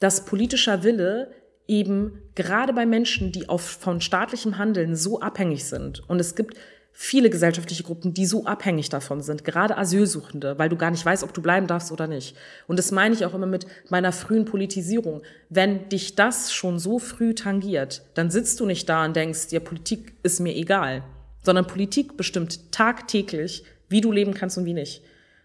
dass 0.00 0.24
politischer 0.24 0.82
Wille 0.82 1.30
eben 1.68 2.18
gerade 2.34 2.72
bei 2.72 2.86
Menschen, 2.86 3.30
die 3.30 3.48
auf, 3.48 3.62
von 3.62 4.00
staatlichem 4.00 4.58
Handeln 4.58 4.96
so 4.96 5.20
abhängig 5.20 5.64
sind, 5.64 6.02
und 6.08 6.18
es 6.18 6.34
gibt 6.34 6.56
viele 6.92 7.30
gesellschaftliche 7.30 7.82
Gruppen, 7.82 8.14
die 8.14 8.26
so 8.26 8.44
abhängig 8.44 8.88
davon 8.90 9.22
sind, 9.22 9.44
gerade 9.44 9.76
Asylsuchende, 9.78 10.58
weil 10.58 10.68
du 10.68 10.76
gar 10.76 10.90
nicht 10.90 11.04
weißt, 11.04 11.24
ob 11.24 11.32
du 11.32 11.40
bleiben 11.40 11.66
darfst 11.66 11.90
oder 11.90 12.06
nicht. 12.06 12.36
Und 12.66 12.78
das 12.78 12.92
meine 12.92 13.14
ich 13.14 13.24
auch 13.24 13.34
immer 13.34 13.46
mit 13.46 13.66
meiner 13.88 14.12
frühen 14.12 14.44
Politisierung. 14.44 15.22
Wenn 15.48 15.88
dich 15.88 16.14
das 16.14 16.52
schon 16.52 16.78
so 16.78 16.98
früh 16.98 17.34
tangiert, 17.34 18.02
dann 18.14 18.30
sitzt 18.30 18.60
du 18.60 18.66
nicht 18.66 18.88
da 18.88 19.04
und 19.04 19.16
denkst, 19.16 19.48
dir 19.48 19.60
Politik 19.60 20.14
ist 20.22 20.40
mir 20.40 20.54
egal, 20.54 21.02
sondern 21.42 21.66
Politik 21.66 22.16
bestimmt 22.16 22.72
tagtäglich, 22.72 23.64
wie 23.88 24.00
du 24.00 24.12
leben 24.12 24.34
kannst 24.34 24.58
und 24.58 24.64
wie 24.64 24.74
nicht. 24.74 25.02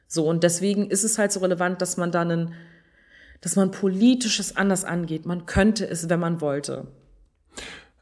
So, 0.07 0.27
und 0.27 0.43
deswegen 0.43 0.89
ist 0.89 1.03
es 1.03 1.17
halt 1.17 1.31
so 1.31 1.39
relevant, 1.39 1.81
dass 1.81 1.97
man 1.97 2.11
dann 2.11 2.31
einen, 2.31 2.53
dass 3.41 3.55
man 3.55 3.71
politisches 3.71 4.55
anders 4.55 4.85
angeht. 4.85 5.25
Man 5.25 5.45
könnte 5.45 5.87
es, 5.87 6.09
wenn 6.09 6.19
man 6.19 6.41
wollte. 6.41 6.87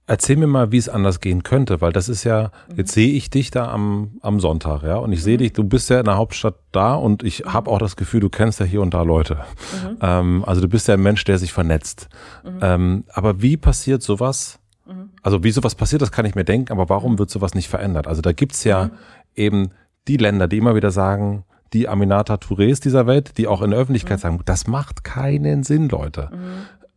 Erzähl 0.08 0.38
mir 0.38 0.46
mal, 0.46 0.72
wie 0.72 0.78
es 0.78 0.88
anders 0.88 1.20
gehen 1.20 1.42
könnte, 1.42 1.82
weil 1.82 1.92
das 1.92 2.10
ist 2.10 2.24
ja, 2.26 2.52
mhm. 2.70 2.76
jetzt 2.78 2.92
sehe 2.92 3.12
ich 3.14 3.32
dich 3.32 3.50
da 3.50 3.72
am, 3.72 4.20
am 4.22 4.40
Sonntag, 4.40 4.84
ja, 4.84 4.98
und 4.98 5.12
ich 5.12 5.24
sehe 5.24 5.36
mhm. 5.36 5.40
dich, 5.40 5.54
du 5.54 5.64
bist 5.64 5.90
ja 5.90 5.98
in 5.98 6.06
der 6.06 6.18
Hauptstadt 6.18 6.56
da 6.72 6.94
und 6.94 7.24
ich 7.24 7.44
mhm. 7.44 7.54
habe 7.54 7.72
auch 7.72 7.80
das 7.80 7.96
Gefühl, 7.96 8.20
du 8.20 8.30
kennst 8.30 8.60
ja 8.60 8.68
hier 8.68 8.82
und 8.82 8.94
da 8.94 9.02
Leute. 9.02 9.38
Mhm. 9.84 9.98
Ähm, 10.02 10.44
also 10.46 10.62
du 10.62 10.68
bist 10.68 10.88
ja 10.88 10.94
ein 10.94 11.02
Mensch, 11.02 11.24
der 11.24 11.40
sich 11.40 11.52
vernetzt. 11.54 12.10
Mhm. 12.44 12.60
Ähm, 12.62 13.04
aber 13.14 13.42
wie 13.42 13.58
passiert 13.58 14.04
sowas? 14.04 14.60
Mhm. 14.86 15.10
Also 15.24 15.44
wie 15.44 15.50
sowas 15.50 15.74
passiert, 15.74 16.04
das 16.04 16.12
kann 16.12 16.26
ich 16.26 16.36
mir 16.36 16.46
denken, 16.46 16.72
aber 16.72 16.88
warum 16.88 17.18
wird 17.18 17.32
sowas 17.32 17.56
nicht 17.56 17.68
verändert? 17.68 18.06
Also 18.06 18.22
da 18.22 18.32
gibt's 18.32 18.64
ja 18.64 18.92
eben 19.36 19.72
die 20.08 20.18
Länder, 20.18 20.48
die 20.48 20.60
immer 20.60 20.76
wieder 20.76 20.92
sagen, 20.92 21.46
die 21.74 21.90
Aminata 21.90 22.36
Tourés 22.36 22.80
dieser 22.80 23.08
Welt, 23.08 23.40
die 23.40 23.48
auch 23.48 23.64
in 23.64 23.72
der 23.72 23.80
Öffentlichkeit 23.80 24.20
sagen, 24.20 24.40
das 24.46 24.68
macht 24.68 25.04
keinen 25.04 25.64
Sinn, 25.64 25.90
Leute. 25.90 26.30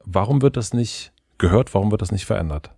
Warum 0.05 0.43
wird 0.43 0.59
das 0.59 0.75
nicht 0.75 1.13
gehört? 1.39 1.75
Warum 1.75 1.91
wird 1.91 2.03
das 2.03 2.13
nicht 2.13 2.27
verändert? 2.27 2.71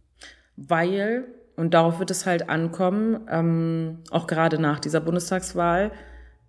Weil, 0.68 1.24
und 1.56 1.74
darauf 1.74 1.98
wird 1.98 2.10
es 2.10 2.26
halt 2.26 2.48
ankommen, 2.48 3.20
ähm, 3.30 3.98
auch 4.10 4.26
gerade 4.26 4.60
nach 4.60 4.80
dieser 4.80 5.00
Bundestagswahl, 5.00 5.92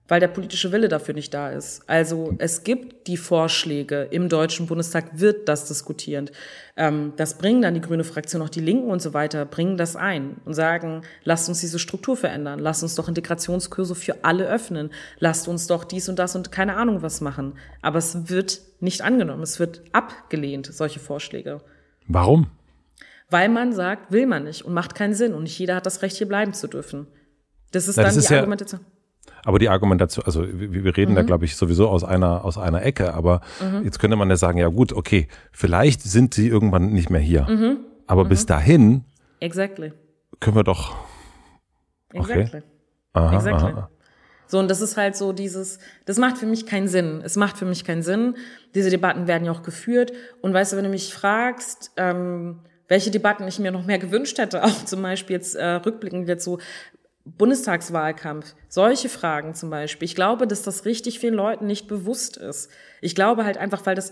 weil 0.08 0.20
der 0.20 0.28
politische 0.28 0.74
Wille 0.74 0.90
dafür 0.90 1.14
nicht 1.14 1.34
da 1.34 1.52
ist. 1.52 1.84
Also 1.88 2.34
es 2.38 2.66
gibt 2.66 3.08
die 3.08 3.16
Vorschläge, 3.16 4.10
im 4.12 4.28
Deutschen 4.28 4.68
Bundestag 4.68 5.22
wird 5.22 5.48
das 5.48 5.70
diskutiert. 5.70 6.34
Ähm, 6.76 7.14
das 7.16 7.38
bringen 7.38 7.62
dann 7.62 7.76
die 7.76 7.82
grüne 7.82 8.04
Fraktion, 8.04 8.42
auch 8.42 8.50
die 8.50 8.60
Linken 8.60 8.92
und 8.92 9.02
so 9.02 9.14
weiter, 9.14 9.46
bringen 9.46 9.78
das 9.78 9.96
ein 9.96 10.36
und 10.44 10.54
sagen, 10.54 11.04
lasst 11.24 11.48
uns 11.48 11.62
diese 11.62 11.80
Struktur 11.80 12.18
verändern, 12.18 12.60
lasst 12.60 12.84
uns 12.84 12.96
doch 12.96 13.08
Integrationskurse 13.08 13.96
für 13.96 14.26
alle 14.26 14.50
öffnen, 14.50 14.92
lasst 15.20 15.48
uns 15.48 15.68
doch 15.68 15.86
dies 15.86 16.10
und 16.10 16.20
das 16.20 16.36
und 16.36 16.52
keine 16.52 16.76
Ahnung 16.76 17.02
was 17.02 17.22
machen. 17.22 17.54
Aber 17.82 18.00
es 18.00 18.30
wird 18.30 18.60
nicht 18.82 19.04
angenommen, 19.04 19.44
es 19.44 19.62
wird 19.62 19.82
abgelehnt, 19.94 20.66
solche 20.66 21.00
Vorschläge. 21.00 21.62
Warum? 22.08 22.48
Weil 23.32 23.50
man 23.50 23.74
sagt, 23.74 24.12
will 24.12 24.28
man 24.28 24.44
nicht 24.44 24.64
und 24.64 24.74
macht 24.74 24.94
keinen 24.94 25.14
Sinn 25.14 25.34
und 25.34 25.44
nicht 25.44 25.58
jeder 25.58 25.76
hat 25.76 25.86
das 25.86 26.02
Recht, 26.02 26.18
hier 26.18 26.28
bleiben 26.28 26.54
zu 26.54 26.68
dürfen. 26.68 27.08
Das 27.72 27.88
ist 27.88 27.96
Na, 27.96 28.04
dann 28.04 28.16
das 28.16 28.28
die 28.28 28.34
ist 28.34 28.38
Argumentation. 28.38 28.82
Ja, 29.26 29.34
aber 29.46 29.60
die 29.60 29.70
Argumentation, 29.70 30.26
also 30.26 30.46
wir, 30.48 30.84
wir 30.84 30.98
reden 30.98 31.14
mhm. 31.14 31.16
da, 31.16 31.22
glaube 31.24 31.46
ich, 31.46 31.56
sowieso 31.56 31.88
aus 31.88 32.04
einer, 32.04 32.44
aus 32.46 32.58
einer 32.58 32.84
Ecke, 32.84 33.14
aber 33.14 33.42
mhm. 33.62 33.86
jetzt 33.86 34.00
könnte 34.00 34.18
man 34.18 34.30
ja 34.30 34.36
sagen, 34.36 34.58
ja 34.58 34.68
gut, 34.68 34.94
okay, 34.94 35.28
vielleicht 35.52 36.02
sind 36.02 36.34
sie 36.34 36.48
irgendwann 36.48 36.92
nicht 36.92 37.10
mehr 37.10 37.22
hier. 37.22 37.48
Mhm. 37.50 37.80
Aber 38.06 38.26
bis 38.26 38.44
mhm. 38.44 38.48
dahin 38.48 39.04
exactly. 39.40 39.94
können 40.42 40.58
wir 40.58 40.64
doch. 40.64 40.96
Okay. 42.14 42.42
Exactly. 42.42 42.62
Aha, 43.14 43.36
exactly. 43.36 43.72
Aha. 43.72 43.90
So, 44.48 44.60
und 44.60 44.70
das 44.70 44.82
ist 44.82 44.98
halt 44.98 45.16
so 45.16 45.32
dieses, 45.32 45.80
das 46.04 46.18
macht 46.18 46.38
für 46.38 46.46
mich 46.46 46.66
keinen 46.66 46.90
Sinn. 46.90 47.22
Es 47.24 47.38
macht 47.38 47.58
für 47.58 47.64
mich 47.64 47.86
keinen 47.86 48.02
Sinn. 48.02 48.36
Diese 48.76 48.90
Debatten 48.90 49.26
werden 49.26 49.46
ja 49.46 49.54
auch 49.54 49.64
geführt. 49.64 50.12
Und 50.42 50.54
weißt 50.54 50.74
du, 50.74 50.78
wenn 50.78 50.84
du 50.84 50.90
mich 50.90 51.14
fragst, 51.14 51.94
ähm, 51.96 52.60
welche 52.92 53.10
Debatten 53.10 53.48
ich 53.48 53.58
mir 53.58 53.72
noch 53.72 53.86
mehr 53.86 54.00
gewünscht 54.00 54.38
hätte, 54.38 54.64
auch 54.66 54.86
zum 54.86 55.02
Beispiel 55.02 55.38
jetzt 55.38 55.56
äh, 55.56 55.66
rückblickend 55.66 56.28
jetzt 56.28 56.44
so 56.44 56.60
Bundestagswahlkampf, 57.24 58.54
solche 58.68 59.08
Fragen 59.08 59.56
zum 59.56 59.70
Beispiel. 59.70 60.06
Ich 60.06 60.16
glaube, 60.16 60.46
dass 60.46 60.64
das 60.64 60.84
richtig 60.84 61.20
vielen 61.20 61.36
Leuten 61.36 61.68
nicht 61.68 61.88
bewusst 61.88 62.36
ist. 62.36 62.70
Ich 63.00 63.16
glaube 63.16 63.46
halt 63.46 63.58
einfach, 63.58 63.86
weil 63.86 63.96
das 63.96 64.12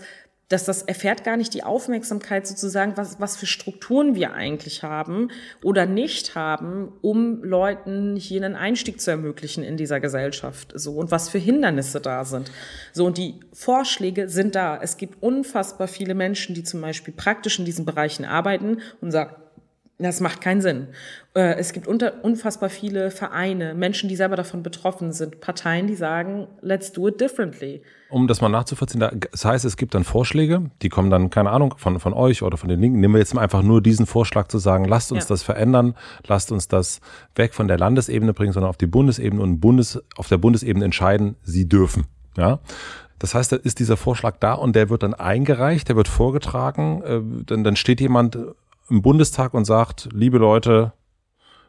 dass 0.50 0.64
das 0.64 0.82
erfährt 0.82 1.24
gar 1.24 1.36
nicht 1.36 1.54
die 1.54 1.62
Aufmerksamkeit 1.62 2.46
sozusagen, 2.46 2.96
was, 2.96 3.20
was 3.20 3.36
für 3.36 3.46
Strukturen 3.46 4.16
wir 4.16 4.34
eigentlich 4.34 4.82
haben 4.82 5.30
oder 5.62 5.86
nicht 5.86 6.34
haben, 6.34 6.92
um 7.02 7.42
Leuten 7.44 8.16
hier 8.16 8.44
einen 8.44 8.56
Einstieg 8.56 9.00
zu 9.00 9.12
ermöglichen 9.12 9.62
in 9.62 9.76
dieser 9.76 10.00
Gesellschaft. 10.00 10.72
So 10.74 10.96
und 10.96 11.12
was 11.12 11.28
für 11.28 11.38
Hindernisse 11.38 12.00
da 12.00 12.24
sind. 12.24 12.50
So 12.92 13.06
und 13.06 13.16
die 13.16 13.38
Vorschläge 13.52 14.28
sind 14.28 14.56
da. 14.56 14.76
Es 14.82 14.96
gibt 14.96 15.22
unfassbar 15.22 15.86
viele 15.86 16.14
Menschen, 16.14 16.56
die 16.56 16.64
zum 16.64 16.80
Beispiel 16.80 17.14
praktisch 17.14 17.60
in 17.60 17.64
diesen 17.64 17.84
Bereichen 17.84 18.24
arbeiten 18.24 18.80
und 19.00 19.12
sagen, 19.12 19.36
das 20.04 20.20
macht 20.20 20.40
keinen 20.40 20.60
Sinn. 20.60 20.88
Äh, 21.34 21.54
es 21.54 21.72
gibt 21.72 21.86
unter, 21.86 22.24
unfassbar 22.24 22.70
viele 22.70 23.10
Vereine, 23.10 23.74
Menschen, 23.74 24.08
die 24.08 24.16
selber 24.16 24.36
davon 24.36 24.62
betroffen 24.62 25.12
sind, 25.12 25.40
Parteien, 25.40 25.86
die 25.86 25.94
sagen, 25.94 26.46
let's 26.60 26.92
do 26.92 27.08
it 27.08 27.20
differently. 27.20 27.82
Um 28.08 28.26
das 28.26 28.40
mal 28.40 28.48
nachzuvollziehen, 28.48 29.00
das 29.00 29.44
heißt, 29.44 29.64
es 29.64 29.76
gibt 29.76 29.94
dann 29.94 30.04
Vorschläge, 30.04 30.70
die 30.82 30.88
kommen 30.88 31.10
dann, 31.10 31.30
keine 31.30 31.50
Ahnung, 31.50 31.74
von, 31.76 32.00
von 32.00 32.12
euch 32.12 32.42
oder 32.42 32.56
von 32.56 32.68
den 32.68 32.80
Linken. 32.80 32.98
Nehmen 32.98 33.14
wir 33.14 33.20
jetzt 33.20 33.34
mal 33.34 33.42
einfach 33.42 33.62
nur 33.62 33.80
diesen 33.80 34.06
Vorschlag 34.06 34.48
zu 34.48 34.58
sagen, 34.58 34.84
lasst 34.86 35.12
uns 35.12 35.24
ja. 35.24 35.28
das 35.28 35.42
verändern, 35.42 35.94
lasst 36.26 36.50
uns 36.50 36.66
das 36.66 37.00
weg 37.36 37.54
von 37.54 37.68
der 37.68 37.78
Landesebene 37.78 38.32
bringen, 38.32 38.52
sondern 38.52 38.70
auf 38.70 38.76
die 38.76 38.86
Bundesebene 38.86 39.42
und 39.42 39.60
Bundes, 39.60 40.02
auf 40.16 40.28
der 40.28 40.38
Bundesebene 40.38 40.84
entscheiden, 40.84 41.36
sie 41.42 41.68
dürfen. 41.68 42.06
Ja. 42.36 42.58
Das 43.20 43.34
heißt, 43.34 43.52
da 43.52 43.56
ist 43.56 43.78
dieser 43.78 43.98
Vorschlag 43.98 44.38
da 44.40 44.54
und 44.54 44.74
der 44.74 44.88
wird 44.88 45.02
dann 45.02 45.14
eingereicht, 45.14 45.88
der 45.88 45.96
wird 45.96 46.08
vorgetragen, 46.08 47.02
äh, 47.02 47.20
dann, 47.44 47.62
dann 47.62 47.76
steht 47.76 48.00
jemand 48.00 48.38
im 48.90 49.02
Bundestag 49.02 49.54
und 49.54 49.64
sagt, 49.64 50.08
liebe 50.12 50.38
Leute, 50.38 50.92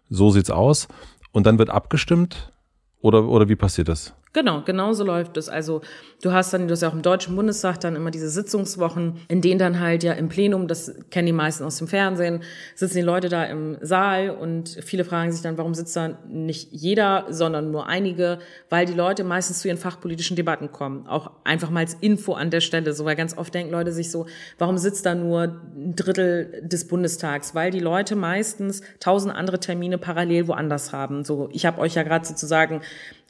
so 0.09 0.29
sieht's 0.31 0.49
aus. 0.49 0.87
Und 1.31 1.45
dann 1.45 1.57
wird 1.57 1.69
abgestimmt? 1.69 2.51
Oder, 2.99 3.25
oder 3.25 3.49
wie 3.49 3.55
passiert 3.55 3.87
das? 3.87 4.13
Genau, 4.33 4.61
genau 4.61 4.93
so 4.93 5.03
läuft 5.03 5.35
es. 5.35 5.49
Also 5.49 5.81
du 6.21 6.31
hast 6.31 6.53
dann, 6.53 6.67
du 6.67 6.71
hast 6.71 6.81
ja 6.81 6.87
auch 6.87 6.93
im 6.93 7.01
Deutschen 7.01 7.35
Bundestag 7.35 7.81
dann 7.81 7.97
immer 7.97 8.11
diese 8.11 8.29
Sitzungswochen, 8.29 9.19
in 9.27 9.41
denen 9.41 9.59
dann 9.59 9.81
halt 9.81 10.03
ja 10.03 10.13
im 10.13 10.29
Plenum, 10.29 10.69
das 10.69 10.93
kennen 11.09 11.25
die 11.25 11.33
meisten 11.33 11.65
aus 11.65 11.77
dem 11.77 11.89
Fernsehen, 11.89 12.41
sitzen 12.73 12.95
die 12.95 13.03
Leute 13.03 13.27
da 13.27 13.43
im 13.43 13.77
Saal 13.81 14.29
und 14.29 14.69
viele 14.85 15.03
fragen 15.03 15.33
sich 15.33 15.41
dann, 15.41 15.57
warum 15.57 15.73
sitzt 15.73 15.97
da 15.97 16.17
nicht 16.29 16.71
jeder, 16.71 17.25
sondern 17.29 17.71
nur 17.71 17.87
einige, 17.87 18.39
weil 18.69 18.85
die 18.85 18.93
Leute 18.93 19.25
meistens 19.25 19.59
zu 19.59 19.67
ihren 19.67 19.77
fachpolitischen 19.77 20.37
Debatten 20.37 20.71
kommen. 20.71 21.07
Auch 21.07 21.31
einfach 21.43 21.69
mal 21.69 21.81
als 21.81 21.95
Info 21.95 22.31
an 22.31 22.51
der 22.51 22.61
Stelle, 22.61 22.93
so 22.93 23.03
weil 23.03 23.17
ganz 23.17 23.37
oft 23.37 23.53
denken 23.53 23.73
Leute 23.73 23.91
sich 23.91 24.11
so, 24.11 24.27
warum 24.57 24.77
sitzt 24.77 25.05
da 25.05 25.13
nur 25.13 25.41
ein 25.75 25.93
Drittel 25.97 26.61
des 26.63 26.87
Bundestags? 26.87 27.53
Weil 27.53 27.71
die 27.71 27.79
Leute 27.81 28.15
meistens 28.15 28.81
tausend 29.01 29.35
andere 29.35 29.59
Termine 29.59 29.97
parallel 29.97 30.47
woanders 30.47 30.93
haben. 30.93 31.25
So, 31.25 31.49
ich 31.51 31.65
habe 31.65 31.81
euch 31.81 31.95
ja 31.95 32.03
gerade 32.03 32.25
sozusagen 32.25 32.79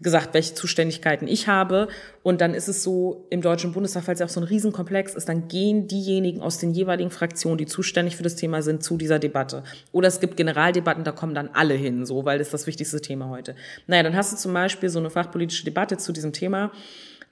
gesagt, 0.02 0.34
welche 0.34 0.54
Zuständigkeiten 0.54 1.28
ich 1.28 1.48
habe. 1.48 1.88
Und 2.24 2.42
dann 2.42 2.54
ist 2.54 2.68
es 2.68 2.84
so 2.84 3.26
im 3.30 3.42
Deutschen 3.42 3.72
Bundestag, 3.72 4.08
es 4.08 4.20
ja 4.20 4.26
auch 4.26 4.30
so 4.30 4.40
ein 4.40 4.46
Riesenkomplex 4.46 5.16
ist, 5.16 5.30
dann 5.30 5.48
gehen 5.48 5.88
diejenigen 5.88 6.42
aus 6.42 6.58
den 6.58 6.72
jeweiligen 6.72 7.12
Fraktionen, 7.12 7.58
die 7.58 7.66
zuständig 7.66 8.16
für 8.16 8.24
das 8.24 8.36
Thema 8.36 8.62
sind, 8.62 8.84
zu 8.84 8.98
dieser 8.98 9.20
Debatte. 9.20 9.64
Oder 9.92 10.08
es 10.08 10.20
gibt 10.20 10.38
Generaldebatten, 10.38 11.04
da 11.04 11.12
kommen 11.12 11.36
dann 11.36 11.50
alle 11.54 11.74
hin, 11.74 12.06
so, 12.06 12.26
weil 12.26 12.38
das 12.38 12.48
ist 12.48 12.54
das 12.54 12.68
wichtigste 12.68 13.02
Thema 13.02 13.30
heute. 13.30 13.56
Naja, 13.88 14.04
dann 14.04 14.16
hast 14.16 14.34
du 14.34 14.38
zum 14.38 14.54
Beispiel 14.54 14.90
so 14.90 15.00
eine 15.00 15.10
fachpolitische 15.10 15.66
Debatte 15.66 15.98
zu 15.98 16.12
diesem 16.12 16.34
Thema. 16.34 16.72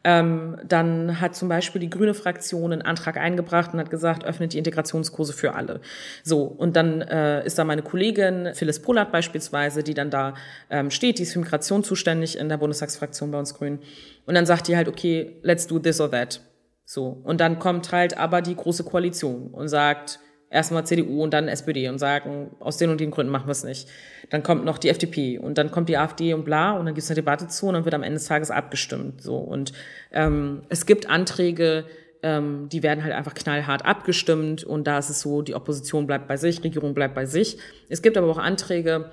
Ähm, 0.05 0.57
dann 0.65 1.19
hat 1.19 1.35
zum 1.35 1.49
Beispiel 1.49 1.81
die 1.81 1.89
grüne 1.89 2.13
Fraktion 2.13 2.71
einen 2.71 2.81
Antrag 2.81 3.17
eingebracht 3.17 3.73
und 3.73 3.79
hat 3.79 3.89
gesagt, 3.89 4.23
öffnet 4.23 4.53
die 4.53 4.57
Integrationskurse 4.57 5.33
für 5.33 5.55
alle. 5.55 5.81
So, 6.23 6.43
und 6.43 6.77
dann 6.77 7.01
äh, 7.01 7.45
ist 7.45 7.59
da 7.59 7.65
meine 7.65 7.81
Kollegin 7.81 8.51
Phyllis 8.53 8.81
Pollard 8.81 9.11
beispielsweise, 9.11 9.83
die 9.83 9.93
dann 9.93 10.09
da 10.09 10.35
ähm, 10.69 10.89
steht, 10.89 11.19
die 11.19 11.23
ist 11.23 11.33
für 11.33 11.39
Migration 11.39 11.83
zuständig 11.83 12.37
in 12.37 12.47
der 12.47 12.57
Bundestagsfraktion 12.57 13.31
bei 13.31 13.39
uns 13.39 13.53
Grünen. 13.53 13.79
Und 14.25 14.35
dann 14.35 14.45
sagt 14.45 14.69
die 14.69 14.77
halt, 14.77 14.87
okay, 14.87 15.37
let's 15.41 15.67
do 15.67 15.79
this 15.79 15.99
or 15.99 16.09
that. 16.09 16.39
So, 16.85 17.21
und 17.23 17.41
dann 17.41 17.59
kommt 17.59 17.91
halt 17.91 18.17
aber 18.17 18.41
die 18.41 18.55
große 18.55 18.85
Koalition 18.85 19.49
und 19.49 19.67
sagt, 19.67 20.19
erstmal 20.49 20.85
CDU 20.85 21.23
und 21.23 21.33
dann 21.33 21.47
SPD 21.47 21.87
und 21.89 21.99
sagen, 21.99 22.51
aus 22.59 22.77
den 22.77 22.89
und 22.89 22.99
den 22.99 23.11
Gründen 23.11 23.31
machen 23.31 23.47
wir 23.47 23.51
es 23.51 23.63
nicht. 23.63 23.87
Dann 24.29 24.43
kommt 24.43 24.65
noch 24.65 24.77
die 24.77 24.89
FDP 24.89 25.37
und 25.37 25.57
dann 25.57 25.71
kommt 25.71 25.89
die 25.89 25.97
AfD 25.97 26.33
und 26.33 26.45
bla 26.45 26.71
und 26.73 26.85
dann 26.85 26.95
gibt 26.95 27.03
es 27.03 27.09
eine 27.09 27.15
Debatte 27.15 27.47
zu 27.47 27.67
und 27.67 27.75
dann 27.75 27.85
wird 27.85 27.93
am 27.93 28.03
Ende 28.03 28.15
des 28.15 28.27
Tages 28.27 28.51
abgestimmt. 28.51 29.21
So 29.21 29.37
und 29.37 29.73
ähm, 30.11 30.63
es 30.69 30.85
gibt 30.85 31.09
Anträge, 31.09 31.85
ähm, 32.23 32.67
die 32.69 32.83
werden 32.83 33.03
halt 33.03 33.13
einfach 33.13 33.33
knallhart 33.33 33.85
abgestimmt 33.85 34.63
und 34.63 34.87
da 34.87 34.97
ist 34.97 35.09
es 35.09 35.21
so, 35.21 35.41
die 35.41 35.55
Opposition 35.55 36.07
bleibt 36.07 36.27
bei 36.27 36.37
sich, 36.37 36.63
Regierung 36.63 36.93
bleibt 36.93 37.15
bei 37.15 37.25
sich. 37.25 37.57
Es 37.87 38.01
gibt 38.01 38.17
aber 38.17 38.27
auch 38.27 38.37
Anträge, 38.37 39.11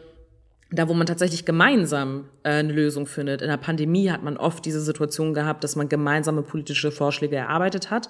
da 0.72 0.89
wo 0.89 0.95
man 0.95 1.07
tatsächlich 1.07 1.45
gemeinsam 1.45 2.28
äh, 2.43 2.51
eine 2.51 2.72
Lösung 2.72 3.07
findet. 3.07 3.43
In 3.43 3.49
der 3.49 3.57
Pandemie 3.57 4.11
hat 4.11 4.22
man 4.22 4.37
oft 4.37 4.64
diese 4.64 4.80
Situation 4.80 5.34
gehabt, 5.34 5.62
dass 5.62 5.76
man 5.76 5.89
gemeinsame 5.89 6.43
politische 6.43 6.91
Vorschläge 6.91 7.37
erarbeitet 7.37 7.91
hat. 7.91 8.09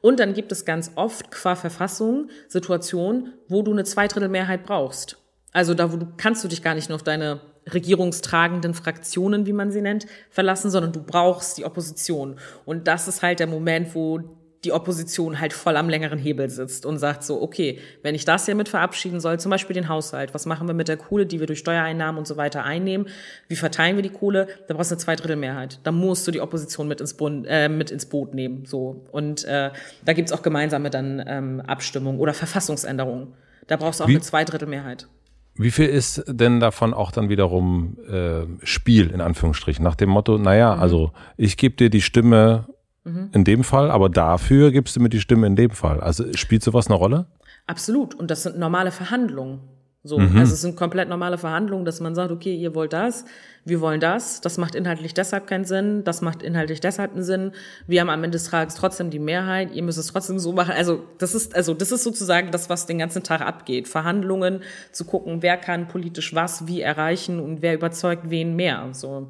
Und 0.00 0.20
dann 0.20 0.34
gibt 0.34 0.52
es 0.52 0.64
ganz 0.64 0.92
oft 0.94 1.30
qua 1.30 1.56
Verfassung 1.56 2.28
Situationen, 2.48 3.34
wo 3.48 3.62
du 3.62 3.72
eine 3.72 3.84
Zweidrittelmehrheit 3.84 4.64
brauchst. 4.64 5.18
Also 5.52 5.74
da 5.74 5.92
wo 5.92 5.96
du, 5.96 6.06
kannst 6.16 6.44
du 6.44 6.48
dich 6.48 6.62
gar 6.62 6.74
nicht 6.74 6.88
nur 6.88 6.96
auf 6.96 7.02
deine 7.02 7.40
regierungstragenden 7.72 8.74
Fraktionen, 8.74 9.46
wie 9.46 9.52
man 9.52 9.72
sie 9.72 9.80
nennt, 9.80 10.06
verlassen, 10.30 10.70
sondern 10.70 10.92
du 10.92 11.02
brauchst 11.02 11.58
die 11.58 11.64
Opposition. 11.64 12.38
Und 12.64 12.86
das 12.86 13.08
ist 13.08 13.22
halt 13.22 13.40
der 13.40 13.46
Moment, 13.46 13.94
wo 13.94 14.20
die 14.66 14.72
Opposition 14.72 15.40
halt 15.40 15.52
voll 15.52 15.76
am 15.76 15.88
längeren 15.88 16.18
Hebel 16.18 16.50
sitzt 16.50 16.86
und 16.86 16.98
sagt 16.98 17.22
so, 17.22 17.40
okay, 17.40 17.78
wenn 18.02 18.16
ich 18.16 18.24
das 18.24 18.46
hier 18.46 18.56
mit 18.56 18.68
verabschieden 18.68 19.20
soll, 19.20 19.38
zum 19.38 19.50
Beispiel 19.50 19.74
den 19.74 19.88
Haushalt, 19.88 20.34
was 20.34 20.44
machen 20.44 20.66
wir 20.66 20.74
mit 20.74 20.88
der 20.88 20.96
Kohle, 20.96 21.24
die 21.24 21.38
wir 21.38 21.46
durch 21.46 21.60
Steuereinnahmen 21.60 22.18
und 22.18 22.26
so 22.26 22.36
weiter 22.36 22.64
einnehmen, 22.64 23.06
wie 23.46 23.54
verteilen 23.54 23.94
wir 23.94 24.02
die 24.02 24.10
Kohle, 24.10 24.48
da 24.66 24.74
brauchst 24.74 24.90
du 24.90 24.96
eine 24.96 25.00
Zweidrittelmehrheit. 25.00 25.78
Da 25.84 25.92
musst 25.92 26.26
du 26.26 26.32
die 26.32 26.40
Opposition 26.40 26.88
mit 26.88 27.00
ins, 27.00 27.14
Bund, 27.14 27.46
äh, 27.48 27.68
mit 27.68 27.92
ins 27.92 28.06
Boot 28.06 28.34
nehmen. 28.34 28.64
so 28.66 29.06
Und 29.12 29.44
äh, 29.44 29.70
da 30.04 30.12
gibt's 30.12 30.32
auch 30.32 30.42
gemeinsame 30.42 30.90
dann 30.90 31.22
ähm, 31.24 31.60
Abstimmungen 31.60 32.18
oder 32.18 32.34
Verfassungsänderungen. 32.34 33.28
Da 33.68 33.76
brauchst 33.76 34.00
du 34.00 34.04
auch 34.04 34.08
wie, 34.08 34.14
eine 34.14 34.20
Zweidrittelmehrheit. 34.20 35.06
Wie 35.54 35.70
viel 35.70 35.86
ist 35.86 36.24
denn 36.26 36.58
davon 36.58 36.92
auch 36.92 37.12
dann 37.12 37.28
wiederum 37.28 37.98
äh, 38.10 38.66
Spiel, 38.66 39.10
in 39.10 39.20
Anführungsstrichen, 39.20 39.84
nach 39.84 39.94
dem 39.94 40.10
Motto, 40.10 40.38
naja, 40.38 40.74
mhm. 40.74 40.82
also 40.82 41.12
ich 41.36 41.56
gebe 41.56 41.76
dir 41.76 41.88
die 41.88 42.02
Stimme 42.02 42.66
mhm. 43.06 43.30
in 43.32 43.44
dem 43.44 43.64
Fall, 43.64 43.90
aber 43.90 44.08
dafür 44.08 44.70
gibst 44.70 44.96
du 44.96 45.00
mir 45.00 45.08
die 45.08 45.20
Stimme 45.20 45.46
in 45.46 45.56
dem 45.56 45.70
Fall. 45.70 46.00
Also 46.00 46.24
spielt 46.34 46.62
sowas 46.62 46.88
eine 46.88 46.96
Rolle? 46.96 47.26
Absolut. 47.66 48.14
Und 48.14 48.30
das 48.30 48.42
sind 48.42 48.58
normale 48.58 48.90
Verhandlungen. 48.90 49.60
So, 50.06 50.20
mhm. 50.20 50.38
also 50.38 50.54
es 50.54 50.60
sind 50.60 50.76
komplett 50.76 51.08
normale 51.08 51.36
Verhandlungen, 51.36 51.84
dass 51.84 52.00
man 52.00 52.14
sagt, 52.14 52.30
okay, 52.30 52.54
ihr 52.54 52.76
wollt 52.76 52.92
das, 52.92 53.24
wir 53.64 53.80
wollen 53.80 53.98
das, 53.98 54.40
das 54.40 54.56
macht 54.56 54.76
inhaltlich 54.76 55.14
deshalb 55.14 55.48
keinen 55.48 55.64
Sinn, 55.64 56.04
das 56.04 56.22
macht 56.22 56.42
inhaltlich 56.42 56.78
deshalb 56.78 57.12
einen 57.14 57.24
Sinn. 57.24 57.50
Wir 57.88 58.02
haben 58.02 58.10
am 58.10 58.22
Ende 58.22 58.36
des 58.36 58.44
Tages 58.44 58.76
trotzdem 58.76 59.10
die 59.10 59.18
Mehrheit, 59.18 59.74
ihr 59.74 59.82
müsst 59.82 59.98
es 59.98 60.06
trotzdem 60.06 60.38
so 60.38 60.52
machen. 60.52 60.74
Also 60.76 61.02
das 61.18 61.34
ist, 61.34 61.56
also 61.56 61.74
das 61.74 61.90
ist 61.90 62.04
sozusagen 62.04 62.52
das, 62.52 62.70
was 62.70 62.86
den 62.86 62.98
ganzen 62.98 63.24
Tag 63.24 63.40
abgeht. 63.40 63.88
Verhandlungen, 63.88 64.60
zu 64.92 65.04
gucken, 65.04 65.42
wer 65.42 65.56
kann 65.56 65.88
politisch 65.88 66.36
was 66.36 66.68
wie 66.68 66.82
erreichen 66.82 67.40
und 67.40 67.60
wer 67.60 67.74
überzeugt 67.74 68.30
wen 68.30 68.54
mehr. 68.54 68.88
So. 68.92 69.26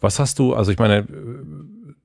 Was 0.00 0.20
hast 0.20 0.38
du, 0.38 0.54
also 0.54 0.70
ich 0.70 0.78
meine, 0.78 1.04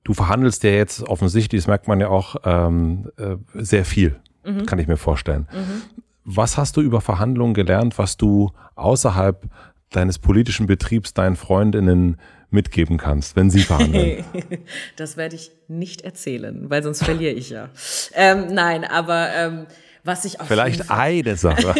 du 0.04 0.14
verhandelst 0.14 0.62
ja 0.62 0.70
jetzt 0.70 1.02
offensichtlich, 1.02 1.62
das 1.62 1.66
merkt 1.66 1.88
man 1.88 2.00
ja 2.00 2.08
auch, 2.08 2.36
ähm, 2.44 3.10
äh, 3.16 3.36
sehr 3.54 3.84
viel, 3.84 4.16
mhm. 4.44 4.66
kann 4.66 4.78
ich 4.78 4.86
mir 4.86 4.96
vorstellen. 4.96 5.48
Mhm. 5.52 5.82
Was 6.24 6.56
hast 6.56 6.76
du 6.76 6.80
über 6.80 7.00
Verhandlungen 7.00 7.54
gelernt, 7.54 7.98
was 7.98 8.16
du 8.16 8.52
außerhalb 8.76 9.44
deines 9.90 10.18
politischen 10.18 10.66
Betriebs 10.66 11.14
deinen 11.14 11.36
Freundinnen 11.36 12.18
mitgeben 12.50 12.98
kannst, 12.98 13.36
wenn 13.36 13.50
sie 13.50 13.60
verhandeln? 13.60 14.24
das 14.96 15.16
werde 15.16 15.34
ich 15.34 15.50
nicht 15.68 16.02
erzählen, 16.02 16.70
weil 16.70 16.82
sonst 16.82 17.02
verliere 17.04 17.32
ich 17.32 17.50
ja. 17.50 17.68
Ähm, 18.14 18.46
nein, 18.52 18.84
aber 18.84 19.28
ähm, 19.34 19.66
was 20.02 20.24
ich 20.24 20.40
auf 20.40 20.48
Vielleicht 20.48 20.90
eine 20.90 21.36
Sache. 21.36 21.74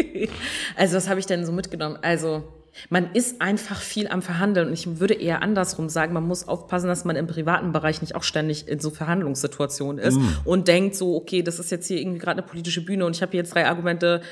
also 0.76 0.96
was 0.96 1.08
habe 1.08 1.20
ich 1.20 1.26
denn 1.26 1.44
so 1.44 1.52
mitgenommen? 1.52 1.98
Also 2.00 2.44
man 2.88 3.12
ist 3.12 3.40
einfach 3.40 3.80
viel 3.80 4.08
am 4.08 4.22
Verhandeln 4.22 4.68
und 4.68 4.72
ich 4.72 5.00
würde 5.00 5.14
eher 5.14 5.42
andersrum 5.42 5.88
sagen, 5.88 6.12
man 6.12 6.26
muss 6.26 6.48
aufpassen, 6.48 6.88
dass 6.88 7.04
man 7.04 7.16
im 7.16 7.26
privaten 7.26 7.72
Bereich 7.72 8.00
nicht 8.00 8.14
auch 8.14 8.22
ständig 8.22 8.68
in 8.68 8.80
so 8.80 8.90
Verhandlungssituationen 8.90 9.98
ist 9.98 10.18
mm. 10.18 10.26
und 10.44 10.68
denkt 10.68 10.96
so, 10.96 11.16
okay, 11.16 11.42
das 11.42 11.58
ist 11.58 11.70
jetzt 11.70 11.86
hier 11.86 11.98
irgendwie 11.98 12.18
gerade 12.18 12.42
eine 12.42 12.48
politische 12.48 12.84
Bühne 12.84 13.04
und 13.04 13.16
ich 13.16 13.22
habe 13.22 13.32
hier 13.32 13.40
jetzt 13.40 13.54
drei 13.54 13.66
Argumente, 13.66 14.22